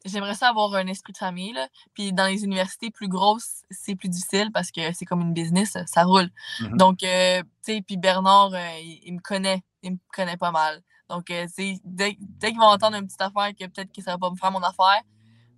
j'aimerais 0.05 0.35
ça 0.35 0.49
avoir 0.49 0.73
un 0.75 0.87
esprit 0.87 1.13
de 1.13 1.17
famille. 1.17 1.57
Puis 1.93 2.13
dans 2.13 2.27
les 2.27 2.43
universités 2.43 2.91
plus 2.91 3.07
grosses, 3.07 3.63
c'est 3.71 3.95
plus 3.95 4.09
difficile 4.09 4.51
parce 4.51 4.71
que 4.71 4.93
c'est 4.93 5.05
comme 5.05 5.21
une 5.21 5.33
business, 5.33 5.77
ça 5.85 6.03
roule. 6.03 6.29
Mm-hmm. 6.59 6.77
Donc, 6.77 6.97
tu 6.99 7.05
sais, 7.05 7.81
puis 7.81 7.97
Bernard, 7.97 8.51
il, 8.81 9.13
me 9.13 9.19
connaît 9.19 9.63
il 9.83 9.91
me 9.91 9.97
connaît 10.11 10.37
pas 10.37 10.51
mal. 10.51 10.81
Donc, 11.09 11.29
euh, 11.29 11.45
dès, 11.57 12.17
dès 12.19 12.49
qu'il 12.49 12.59
va 12.59 12.67
entendre 12.67 12.97
une 12.97 13.05
petite 13.05 13.21
affaire 13.21 13.49
que 13.49 13.65
peut-être 13.65 13.91
que 13.91 14.01
ça 14.01 14.11
va 14.11 14.17
pas 14.17 14.31
me 14.31 14.35
faire 14.35 14.51
mon 14.51 14.63
affaire, 14.63 15.01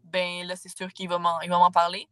ben 0.03 0.45
là, 0.45 0.55
c'est 0.55 0.75
sûr 0.75 0.91
qu'il 0.91 1.07
va 1.07 1.19
m'en 1.19 1.71
parler. 1.71 2.07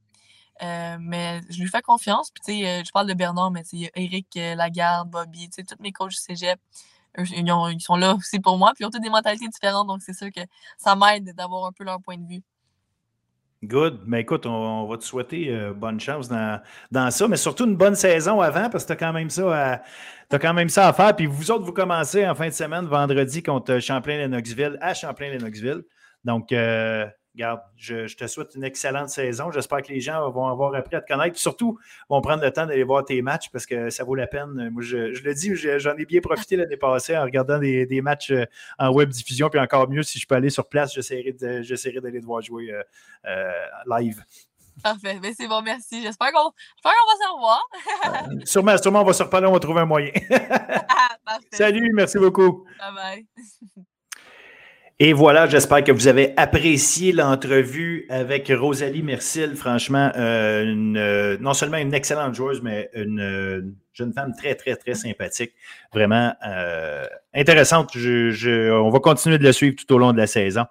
Euh, 0.61 0.97
mais 0.99 1.41
je 1.49 1.61
lui 1.61 1.67
fais 1.67 1.81
confiance. 1.81 2.29
Puis, 2.31 2.43
tu 2.45 2.61
sais, 2.61 2.67
euh, 2.67 2.83
je 2.85 2.91
parle 2.91 3.07
de 3.07 3.13
Bernard, 3.13 3.51
mais 3.51 3.63
il 3.73 3.79
y 3.81 3.87
a 3.87 3.89
Eric 3.95 4.27
Lagarde, 4.35 5.09
Bobby, 5.09 5.49
tu 5.49 5.55
sais, 5.55 5.63
tous 5.63 5.81
mes 5.81 5.91
coachs 5.91 6.11
du 6.11 6.15
cégep, 6.15 6.59
ils, 7.17 7.79
sont 7.79 7.95
là 7.95 8.15
aussi 8.15 8.39
pour 8.39 8.57
moi. 8.57 8.71
Puis, 8.75 8.83
ils 8.83 8.85
ont 8.85 8.89
toutes 8.89 9.03
des 9.03 9.09
mentalités 9.09 9.47
différentes. 9.47 9.87
Donc, 9.87 10.01
c'est 10.01 10.13
sûr 10.13 10.29
que 10.31 10.41
ça 10.77 10.95
m'aide 10.95 11.33
d'avoir 11.35 11.65
un 11.65 11.71
peu 11.71 11.83
leur 11.83 12.01
point 12.01 12.17
de 12.17 12.27
vue. 12.27 12.43
Good. 13.63 14.01
Mais 14.05 14.21
écoute, 14.21 14.45
on, 14.45 14.85
va 14.87 14.97
te 14.97 15.05
souhaiter 15.05 15.49
euh, 15.49 15.73
bonne 15.73 15.97
chance 15.97 16.27
dans, 16.27 16.61
dans, 16.91 17.09
ça, 17.11 17.29
mais 17.29 17.37
surtout 17.37 17.65
une 17.65 17.77
bonne 17.77 17.95
saison 17.95 18.41
avant 18.41 18.69
parce 18.69 18.83
que 18.83 18.87
tu 18.87 18.93
as 18.93 18.95
quand 18.97 19.13
même 19.13 19.29
ça 19.29 19.81
à, 20.29 20.37
quand 20.37 20.53
même 20.53 20.67
ça 20.67 20.89
à 20.89 20.93
faire. 20.93 21.15
Puis 21.15 21.27
vous 21.27 21.49
autres, 21.49 21.63
vous 21.63 21.71
commencez 21.71 22.27
en 22.27 22.35
fin 22.35 22.47
de 22.47 22.53
semaine, 22.53 22.85
vendredi, 22.85 23.41
contre 23.41 23.79
Champlain-Lennoxville, 23.79 24.77
à 24.81 24.93
Champlain-Lennoxville. 24.93 25.83
Donc, 26.25 26.51
euh, 26.51 27.07
Garde, 27.35 27.61
je, 27.77 28.15
te 28.15 28.27
souhaite 28.27 28.53
une 28.53 28.63
excellente 28.63 29.09
saison. 29.09 29.49
J'espère 29.49 29.81
que 29.81 29.87
les 29.87 29.99
gens 29.99 30.29
vont 30.29 30.47
avoir 30.47 30.75
appris 30.75 30.95
à 30.95 31.01
te 31.01 31.11
connaître. 31.11 31.39
surtout, 31.39 31.79
vont 32.07 32.21
prendre 32.21 32.43
le 32.43 32.51
temps 32.51 32.67
d'aller 32.67 32.83
voir 32.83 33.03
tes 33.03 33.21
matchs 33.23 33.49
parce 33.49 33.65
que 33.65 33.89
ça 33.89 34.03
vaut 34.03 34.13
la 34.13 34.27
peine. 34.27 34.69
Moi, 34.69 34.83
je, 34.83 34.97
le 34.97 35.33
dis, 35.33 35.55
j'en 35.55 35.95
ai 35.97 36.05
bien 36.05 36.21
profité 36.21 36.55
l'année 36.55 36.77
passée 36.77 37.17
en 37.17 37.23
regardant 37.23 37.57
des, 37.57 38.01
matchs 38.01 38.31
euh, 38.31 38.45
en 38.77 38.91
web 38.91 39.09
diffusion. 39.09 39.49
Puis 39.49 39.59
encore 39.59 39.89
mieux, 39.89 40.03
si 40.03 40.19
je 40.19 40.27
peux 40.27 40.35
aller 40.35 40.51
sur 40.51 40.69
place, 40.69 40.93
j'essaierai 40.93 41.31
d'aller 42.01 42.21
te 42.21 42.25
voir 42.25 42.41
jouer 42.41 42.71
euh, 42.71 42.83
euh, 43.25 43.51
live. 43.97 44.23
Parfait. 44.83 45.15
Mais 45.15 45.29
ben, 45.29 45.33
c'est 45.35 45.47
bon, 45.47 45.61
merci. 45.63 46.03
J'espère 46.03 46.31
qu'on 46.31 46.51
va 46.83 46.91
se 46.91 47.33
revoir. 47.33 47.69
sûrement, 48.45 48.77
sûrement, 48.77 49.01
on 49.01 49.05
va 49.05 49.13
se 49.13 49.23
reparler, 49.23 49.47
on 49.47 49.53
va 49.53 49.59
trouver 49.59 49.81
un 49.81 49.85
moyen. 49.85 50.11
Salut, 51.51 51.91
merci 51.93 52.19
beaucoup. 52.19 52.65
Bye 52.79 52.93
bye. 52.95 53.83
Et 54.99 55.11
voilà, 55.11 55.47
j'espère 55.47 55.83
que 55.83 55.91
vous 55.91 56.07
avez 56.07 56.33
apprécié 56.37 57.13
l'entrevue 57.13 58.05
avec 58.09 58.51
Rosalie 58.55 59.01
Mercil. 59.01 59.55
Franchement, 59.55 60.11
euh, 60.15 60.93
euh, 60.95 61.37
non 61.41 61.53
seulement 61.53 61.77
une 61.77 61.95
excellente 61.95 62.35
joueuse, 62.35 62.61
mais 62.61 62.91
une, 62.93 63.19
euh, 63.19 63.61
jeune 63.93 64.13
femme 64.13 64.33
très, 64.37 64.53
très, 64.53 64.75
très 64.75 64.93
sympathique. 64.93 65.53
Vraiment 65.91 66.33
intéressante. 67.33 67.95
on 67.95 68.89
va 68.91 68.99
continuer 68.99 69.39
de 69.39 69.43
la 69.43 69.53
suivre 69.53 69.75
tout 69.75 69.91
au 69.93 69.97
long 69.97 70.13
de 70.13 70.17
la 70.17 70.27
saison. 70.27 70.65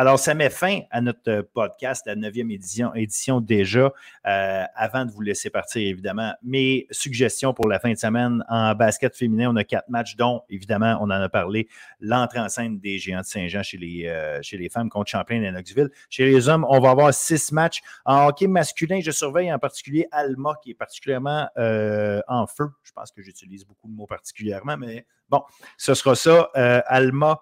Alors, 0.00 0.20
ça 0.20 0.32
met 0.32 0.48
fin 0.48 0.82
à 0.92 1.00
notre 1.00 1.40
podcast, 1.40 2.06
la 2.06 2.14
neuvième 2.14 2.52
édition, 2.52 2.94
édition 2.94 3.40
déjà. 3.40 3.92
Euh, 4.28 4.64
avant 4.76 5.04
de 5.04 5.10
vous 5.10 5.22
laisser 5.22 5.50
partir, 5.50 5.82
évidemment, 5.82 6.34
mes 6.44 6.86
suggestions 6.92 7.52
pour 7.52 7.66
la 7.66 7.80
fin 7.80 7.90
de 7.90 7.98
semaine 7.98 8.44
en 8.48 8.76
basket 8.76 9.16
féminin, 9.16 9.50
on 9.50 9.56
a 9.56 9.64
quatre 9.64 9.88
matchs, 9.88 10.14
dont, 10.14 10.42
évidemment, 10.50 10.98
on 11.00 11.06
en 11.06 11.10
a 11.10 11.28
parlé, 11.28 11.66
l'entrée 11.98 12.38
en 12.38 12.48
scène 12.48 12.78
des 12.78 12.98
Géants 12.98 13.22
de 13.22 13.24
Saint-Jean 13.24 13.64
chez 13.64 13.76
les, 13.76 14.06
euh, 14.06 14.38
chez 14.40 14.56
les 14.56 14.68
femmes 14.68 14.88
contre 14.88 15.10
Champlain 15.10 15.42
et 15.42 15.50
Knoxville. 15.50 15.90
Chez 16.10 16.26
les 16.26 16.48
hommes, 16.48 16.64
on 16.68 16.78
va 16.78 16.90
avoir 16.90 17.12
six 17.12 17.50
matchs. 17.50 17.80
En 18.04 18.28
hockey 18.28 18.46
masculin, 18.46 19.00
je 19.02 19.10
surveille 19.10 19.52
en 19.52 19.58
particulier 19.58 20.06
Alma, 20.12 20.52
qui 20.62 20.70
est 20.70 20.74
particulièrement 20.74 21.48
euh, 21.58 22.20
en 22.28 22.46
feu. 22.46 22.68
Je 22.84 22.92
pense 22.92 23.10
que 23.10 23.20
j'utilise 23.20 23.64
beaucoup 23.64 23.88
de 23.88 23.94
mots 23.94 24.06
particulièrement, 24.06 24.76
mais 24.76 25.06
bon, 25.28 25.42
ce 25.76 25.94
sera 25.94 26.14
ça. 26.14 26.50
Alma 26.86 27.40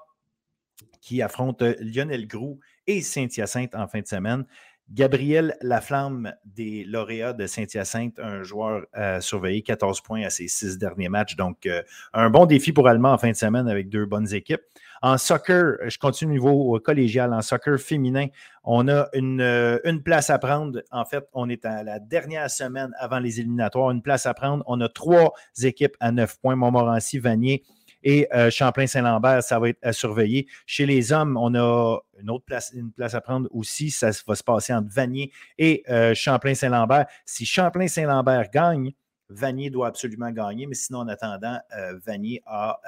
qui 1.00 1.22
affronte 1.22 1.62
euh, 1.62 1.74
Lionel 1.80 2.26
Groux 2.26 2.58
et 2.86 3.00
Saint-Hyacinthe 3.00 3.74
en 3.74 3.86
fin 3.86 4.00
de 4.00 4.06
semaine. 4.06 4.44
Gabriel 4.92 5.56
Laflamme 5.62 6.32
des 6.44 6.84
lauréats 6.84 7.32
de 7.32 7.46
Saint-Hyacinthe, 7.46 8.20
un 8.20 8.44
joueur 8.44 8.86
à 8.92 9.20
surveiller, 9.20 9.62
14 9.62 10.00
points 10.00 10.22
à 10.22 10.30
ses 10.30 10.46
six 10.46 10.78
derniers 10.78 11.08
matchs. 11.08 11.34
Donc, 11.34 11.66
euh, 11.66 11.82
un 12.12 12.30
bon 12.30 12.46
défi 12.46 12.72
pour 12.72 12.86
Allemand 12.86 13.12
en 13.12 13.18
fin 13.18 13.30
de 13.30 13.36
semaine 13.36 13.68
avec 13.68 13.88
deux 13.88 14.06
bonnes 14.06 14.32
équipes. 14.32 14.62
En 15.02 15.18
soccer, 15.18 15.76
je 15.86 15.98
continue 15.98 16.30
au 16.30 16.34
niveau 16.34 16.80
collégial. 16.80 17.34
En 17.34 17.42
soccer 17.42 17.78
féminin, 17.78 18.28
on 18.62 18.88
a 18.88 19.08
une, 19.12 19.40
euh, 19.40 19.78
une, 19.84 20.02
place 20.02 20.30
à 20.30 20.38
prendre. 20.38 20.80
En 20.92 21.04
fait, 21.04 21.28
on 21.32 21.48
est 21.48 21.64
à 21.64 21.82
la 21.82 21.98
dernière 21.98 22.48
semaine 22.48 22.92
avant 22.98 23.18
les 23.18 23.40
éliminatoires. 23.40 23.90
Une 23.90 24.02
place 24.02 24.24
à 24.24 24.34
prendre. 24.34 24.62
On 24.66 24.80
a 24.80 24.88
trois 24.88 25.34
équipes 25.62 25.96
à 26.00 26.12
neuf 26.12 26.38
points. 26.40 26.56
Montmorency, 26.56 27.18
Vanier 27.18 27.64
et 28.02 28.28
euh, 28.34 28.50
Champlain-Saint-Lambert, 28.50 29.42
ça 29.42 29.58
va 29.58 29.68
être 29.68 29.78
à 29.82 29.92
surveiller. 29.92 30.46
Chez 30.66 30.86
les 30.86 31.12
hommes, 31.12 31.36
on 31.36 31.54
a 31.54 31.98
une 32.20 32.30
autre 32.30 32.44
place, 32.44 32.72
une 32.74 32.92
place 32.92 33.14
à 33.14 33.20
prendre 33.20 33.48
aussi. 33.52 33.90
Ça 33.90 34.10
va 34.26 34.34
se 34.34 34.44
passer 34.44 34.72
entre 34.72 34.88
Vanier 34.90 35.32
et 35.58 35.82
euh, 35.88 36.14
Champlain-Saint-Lambert. 36.14 37.06
Si 37.24 37.44
Champlain-Saint-Lambert 37.46 38.50
gagne, 38.52 38.92
Vanier 39.28 39.70
doit 39.70 39.88
absolument 39.88 40.30
gagner, 40.30 40.66
mais 40.66 40.76
sinon, 40.76 41.00
en 41.00 41.08
attendant, 41.08 41.58
euh, 41.76 41.98
Vanier 42.06 42.42
a 42.46 42.78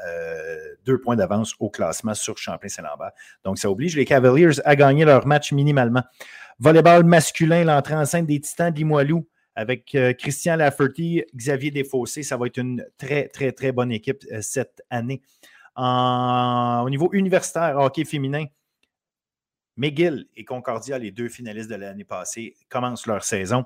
deux 0.85 1.01
points 1.01 1.17
d'avance 1.17 1.55
au 1.59 1.69
classement 1.69 2.15
sur 2.15 2.39
Champlain-Saint-Lambert. 2.39 3.11
Donc, 3.45 3.59
ça 3.59 3.69
oblige 3.69 3.97
les 3.97 4.05
Cavaliers 4.05 4.61
à 4.65 4.77
gagner 4.77 5.05
leur 5.05 5.27
match 5.27 5.51
minimalement. 5.53 6.05
Volleyball 6.61 7.05
masculin, 7.05 7.65
l'entrée 7.65 7.95
en 7.95 8.05
scène 8.05 8.27
des 8.27 8.41
Titans 8.41 8.73
d'Imoilou 8.73 9.27
avec 9.59 9.97
euh, 9.97 10.13
Christian 10.13 10.55
Lafferty, 10.55 11.25
Xavier 11.35 11.73
Desfossés. 11.73 12.23
Ça 12.23 12.37
va 12.37 12.47
être 12.47 12.59
une 12.59 12.87
très, 12.97 13.27
très, 13.27 13.51
très 13.51 13.73
bonne 13.73 13.91
équipe 13.91 14.25
euh, 14.31 14.41
cette 14.41 14.83
année. 14.89 15.21
au 15.77 16.89
niveau 16.89 17.11
universitaire, 17.13 17.77
hockey 17.77 18.05
féminin, 18.05 18.45
McGill 19.77 20.29
et 20.37 20.45
Concordia, 20.45 20.97
les 20.97 21.11
deux 21.11 21.29
finalistes 21.29 21.69
de 21.69 21.75
l'année 21.75 22.05
passée, 22.05 22.55
commencent 22.69 23.09
leur 23.09 23.25
saison. 23.25 23.65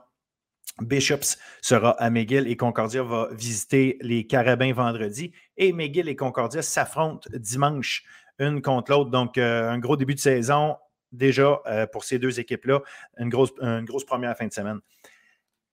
Bishops 0.81 1.37
sera 1.61 1.91
à 1.91 2.09
McGill 2.09 2.49
et 2.49 2.57
Concordia 2.57 3.03
va 3.03 3.29
visiter 3.33 3.99
les 4.01 4.27
Carabins 4.27 4.73
vendredi. 4.73 5.33
Et 5.59 5.75
McGill 5.75 6.09
et 6.09 6.17
Concordia 6.17 6.63
s'affrontent 6.63 7.29
dimanche, 7.35 8.05
une 8.39 8.63
contre 8.63 8.93
l'autre. 8.93 9.11
Donc, 9.11 9.37
euh, 9.37 9.69
un 9.69 9.79
gros 9.79 9.99
début 9.99 10.15
de 10.15 10.21
saison 10.21 10.77
déjà 11.13 11.61
pour 11.93 12.05
ces 12.05 12.19
deux 12.19 12.41
équipes-là. 12.41 12.81
Une 13.19 13.29
grosse, 13.29 13.53
une 13.61 13.85
grosse 13.85 14.07
première 14.07 14.35
fin 14.35 14.47
de 14.47 14.53
semaine. 14.55 14.81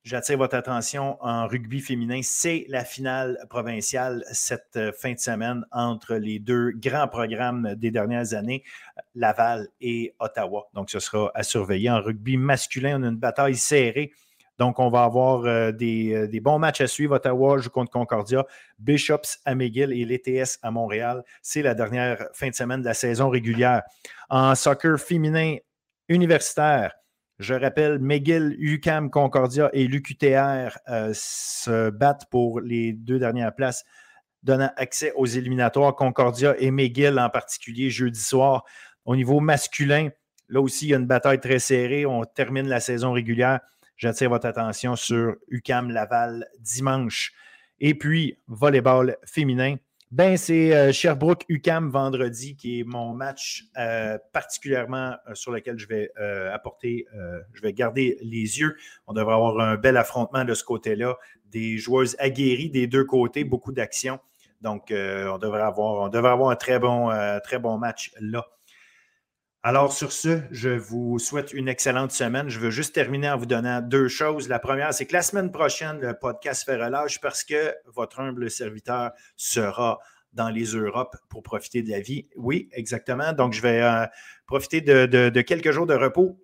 J'attire 0.09 0.39
votre 0.39 0.55
attention 0.55 1.17
en 1.23 1.47
rugby 1.47 1.81
féminin. 1.81 2.21
C'est 2.23 2.65
la 2.67 2.83
finale 2.83 3.37
provinciale 3.47 4.23
cette 4.31 4.75
euh, 4.75 4.91
fin 4.91 5.13
de 5.13 5.19
semaine 5.19 5.63
entre 5.71 6.15
les 6.15 6.39
deux 6.39 6.71
grands 6.71 7.07
programmes 7.07 7.75
des 7.75 7.91
dernières 7.91 8.33
années, 8.33 8.63
Laval 9.13 9.67
et 9.79 10.15
Ottawa. 10.19 10.67
Donc, 10.73 10.89
ce 10.89 10.99
sera 10.99 11.29
à 11.35 11.43
surveiller. 11.43 11.91
En 11.91 12.01
rugby 12.01 12.37
masculin, 12.37 12.99
on 12.99 13.03
a 13.03 13.09
une 13.09 13.17
bataille 13.17 13.55
serrée. 13.55 14.11
Donc, 14.57 14.79
on 14.79 14.89
va 14.89 15.03
avoir 15.03 15.45
euh, 15.45 15.71
des, 15.71 16.27
des, 16.27 16.39
bons 16.39 16.57
matchs 16.57 16.81
à 16.81 16.87
suivre. 16.87 17.15
Ottawa 17.15 17.59
joue 17.59 17.69
contre 17.69 17.91
Concordia, 17.91 18.45
Bishops 18.79 19.37
à 19.45 19.53
McGill 19.53 19.93
et 19.93 20.05
l'ETS 20.05 20.57
à 20.63 20.71
Montréal. 20.71 21.23
C'est 21.43 21.61
la 21.61 21.75
dernière 21.75 22.25
fin 22.33 22.49
de 22.49 22.55
semaine 22.55 22.81
de 22.81 22.85
la 22.85 22.95
saison 22.95 23.29
régulière. 23.29 23.83
En 24.27 24.55
soccer 24.55 24.99
féminin 24.99 25.57
universitaire, 26.07 26.93
je 27.39 27.53
rappelle, 27.53 27.99
McGill, 27.99 28.55
UCAM, 28.59 29.09
Concordia 29.09 29.69
et 29.71 29.87
l'UQTR 29.87 30.77
euh, 30.89 31.11
se 31.13 31.89
battent 31.89 32.29
pour 32.29 32.59
les 32.59 32.91
deux 32.91 33.17
dernières 33.17 33.55
places, 33.55 33.85
donnant 34.43 34.71
accès 34.75 35.13
aux 35.15 35.25
éliminatoires. 35.25 35.95
Concordia 35.95 36.55
et 36.59 36.69
McGill 36.69 37.17
en 37.17 37.29
particulier 37.29 37.89
jeudi 37.89 38.19
soir. 38.19 38.65
Au 39.05 39.15
niveau 39.15 39.39
masculin, 39.39 40.09
là 40.49 40.59
aussi, 40.59 40.87
il 40.87 40.89
y 40.89 40.93
a 40.93 40.97
une 40.97 41.07
bataille 41.07 41.39
très 41.39 41.59
serrée. 41.59 42.05
On 42.05 42.25
termine 42.25 42.67
la 42.67 42.81
saison 42.81 43.13
régulière. 43.13 43.61
J'attire 43.95 44.29
votre 44.29 44.45
attention 44.45 44.97
sur 44.97 45.35
UCAM 45.47 45.91
Laval 45.91 46.45
dimanche. 46.59 47.31
Et 47.79 47.95
puis, 47.95 48.37
volleyball 48.47 49.15
féminin. 49.25 49.77
Ben, 50.11 50.37
c'est 50.37 50.75
euh, 50.75 50.91
Sherbrooke 50.91 51.45
UCAM 51.49 51.91
vendredi 51.91 52.55
qui 52.55 52.79
est 52.79 52.83
mon 52.83 53.13
match 53.13 53.65
euh, 53.77 54.17
particulièrement 54.33 55.13
euh, 55.27 55.35
sur 55.35 55.51
lequel 55.51 55.77
je 55.77 55.87
vais 55.87 56.11
apporter, 56.51 57.05
je 57.53 57.61
vais 57.61 57.73
garder 57.73 58.17
les 58.21 58.59
yeux. 58.59 58.75
On 59.05 59.13
devrait 59.13 59.35
avoir 59.35 59.59
un 59.59 59.75
bel 59.75 59.97
affrontement 59.97 60.45
de 60.45 60.53
ce 60.55 60.63
côté-là. 60.63 61.17
Des 61.45 61.77
joueuses 61.77 62.15
aguerries 62.19 62.69
des 62.69 62.87
deux 62.87 63.05
côtés, 63.05 63.43
beaucoup 63.43 63.71
d'action. 63.71 64.19
Donc, 64.61 64.87
on, 64.91 65.37
devrait 65.37 65.61
avoir, 65.61 66.03
on 66.03 66.09
devrait 66.09 66.31
avoir 66.31 66.49
un 66.49 66.55
très 66.55 66.79
bon, 66.79 67.09
très 67.43 67.59
bon 67.59 67.77
match 67.77 68.11
là. 68.19 68.45
Alors, 69.61 69.91
sur 69.91 70.13
ce, 70.13 70.39
je 70.51 70.69
vous 70.69 71.19
souhaite 71.19 71.51
une 71.51 71.67
excellente 71.67 72.13
semaine. 72.13 72.47
Je 72.47 72.61
veux 72.61 72.69
juste 72.69 72.95
terminer 72.95 73.29
en 73.29 73.35
vous 73.35 73.45
donnant 73.45 73.81
deux 73.81 74.07
choses. 74.07 74.47
La 74.47 74.57
première, 74.57 74.93
c'est 74.93 75.05
que 75.05 75.11
la 75.11 75.21
semaine 75.21 75.51
prochaine, 75.51 75.99
le 75.99 76.13
podcast 76.13 76.63
fait 76.63 76.81
relâche 76.81 77.19
parce 77.19 77.43
que 77.43 77.75
votre 77.87 78.21
humble 78.21 78.49
serviteur 78.49 79.11
sera 79.35 79.99
dans 80.31 80.47
les 80.47 80.63
Europes 80.63 81.17
pour 81.27 81.43
profiter 81.43 81.83
de 81.83 81.89
la 81.89 81.99
vie. 81.99 82.29
Oui, 82.37 82.69
exactement. 82.71 83.33
Donc, 83.33 83.51
je 83.51 83.61
vais 83.61 83.81
euh, 83.81 84.05
profiter 84.47 84.79
de, 84.79 85.41
quelques 85.41 85.71
jours 85.71 85.87
de 85.87 85.93
repos 85.93 86.39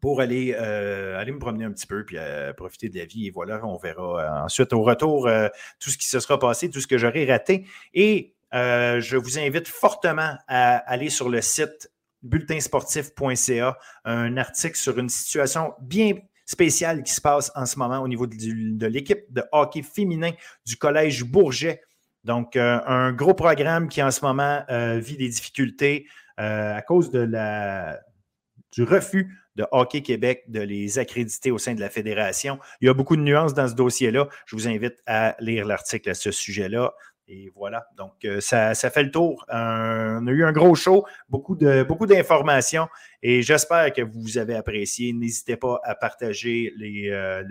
pour 0.00 0.20
aller, 0.20 0.56
euh, 0.58 1.24
me 1.24 1.38
promener 1.38 1.66
un 1.66 1.72
petit 1.72 1.86
peu 1.86 2.04
puis 2.04 2.16
euh, 2.18 2.52
profiter 2.52 2.88
de 2.88 2.98
la 2.98 3.04
vie. 3.04 3.28
Et 3.28 3.30
voilà, 3.30 3.64
on 3.64 3.76
verra 3.76 4.42
ensuite 4.42 4.72
au 4.72 4.82
retour 4.82 5.30
tout 5.78 5.90
ce 5.90 5.96
qui 5.96 6.08
se 6.08 6.18
sera 6.18 6.40
passé, 6.40 6.68
tout 6.68 6.80
ce 6.80 6.88
que 6.88 6.98
j'aurai 6.98 7.30
raté. 7.30 7.64
Et 7.92 8.34
je 8.52 9.16
vous 9.16 9.38
invite 9.38 9.68
fortement 9.68 10.34
à 10.48 10.78
aller 10.78 11.10
sur 11.10 11.28
le 11.28 11.40
site 11.40 11.92
bulletinsportif.ca, 12.24 13.78
un 14.04 14.36
article 14.36 14.76
sur 14.76 14.98
une 14.98 15.08
situation 15.08 15.74
bien 15.80 16.14
spéciale 16.46 17.02
qui 17.02 17.12
se 17.12 17.20
passe 17.20 17.52
en 17.54 17.66
ce 17.66 17.78
moment 17.78 18.00
au 18.00 18.08
niveau 18.08 18.26
de, 18.26 18.86
l'équipe 18.86 19.24
de 19.30 19.42
hockey 19.52 19.82
féminin 19.82 20.32
du 20.66 20.76
Collège 20.76 21.24
Bourget. 21.24 21.80
Donc, 22.24 22.56
euh, 22.56 22.80
un 22.86 23.12
gros 23.12 23.34
programme 23.34 23.88
qui 23.88 24.02
en 24.02 24.10
ce 24.10 24.24
moment 24.24 24.62
euh, 24.70 24.98
vit 24.98 25.16
des 25.16 25.28
difficultés 25.28 26.06
euh, 26.40 26.74
à 26.76 26.82
cause 26.82 27.10
du 27.10 28.82
refus 28.82 29.38
de 29.56 29.64
Hockey 29.70 30.02
Québec 30.02 30.44
de 30.48 30.60
les 30.60 30.98
accréditer 30.98 31.50
au 31.50 31.58
sein 31.58 31.74
de 31.74 31.80
la 31.80 31.88
fédération. 31.88 32.58
Il 32.80 32.86
y 32.86 32.88
a 32.88 32.94
beaucoup 32.94 33.16
de 33.16 33.22
nuances 33.22 33.54
dans 33.54 33.68
ce 33.68 33.74
dossier-là. 33.74 34.28
Je 34.46 34.56
vous 34.56 34.66
invite 34.66 34.96
à 35.06 35.36
lire 35.38 35.64
l'article 35.64 36.10
à 36.10 36.14
ce 36.14 36.32
sujet-là 36.32 36.92
et 37.26 37.50
voilà, 37.54 37.86
donc 37.96 38.24
euh, 38.24 38.40
ça, 38.40 38.74
fait 38.74 39.02
le 39.02 39.10
tour. 39.10 39.44
on 39.48 40.26
a 40.26 40.30
eu 40.30 40.44
un 40.44 40.52
gros 40.52 40.74
show, 40.74 41.06
beaucoup, 41.28 41.56
de, 41.56 41.82
beaucoup 41.82 42.06
d'informations 42.06 42.88
et 43.22 43.40
j'espère 43.40 43.92
que 43.92 44.02
vous 44.02 44.36
avez 44.36 44.54
apprécié. 44.54 45.12
N'hésitez 45.14 45.56
pas 45.56 45.80
à 45.84 45.94
partager 45.94 46.74
euh, 46.78 47.42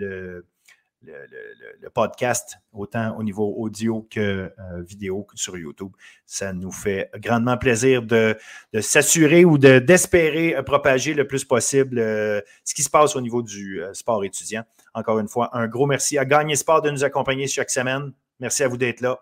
le, 1.02 1.90
podcast, 1.92 2.56
autant 2.72 3.16
au 3.18 3.24
niveau 3.24 3.52
audio 3.58 4.06
que 4.08 4.20
euh, 4.20 4.82
vidéo 4.82 5.26
sur 5.34 5.58
YouTube. 5.58 5.92
Ça 6.24 6.52
nous 6.52 6.72
fait 6.72 7.10
grandement 7.18 7.58
plaisir 7.58 8.02
de, 8.02 8.36
s'assurer 8.80 9.44
ou 9.44 9.58
d'espérer 9.58 10.56
propager 10.64 11.14
le 11.14 11.26
plus 11.26 11.44
possible 11.44 11.98
ce 11.98 12.74
qui 12.74 12.82
se 12.82 12.90
passe 12.90 13.16
au 13.16 13.20
niveau 13.20 13.42
du 13.42 13.82
sport 13.92 14.24
étudiant. 14.24 14.62
Encore 14.94 15.18
une 15.18 15.28
fois, 15.28 15.50
un 15.56 15.66
gros 15.66 15.86
merci 15.86 16.16
à 16.16 16.24
Gagner 16.24 16.54
Sport 16.54 16.82
de 16.82 16.90
nous 16.90 17.02
accompagner 17.02 17.48
chaque 17.48 17.70
semaine. 17.70 18.12
Merci 18.38 18.62
à 18.62 18.68
vous 18.68 18.76
d'être 18.76 19.00
là. 19.00 19.18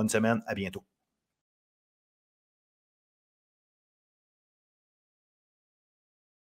Bonne 0.00 0.08
semaine, 0.08 0.42
à 0.46 0.54
bientôt. 0.54 0.82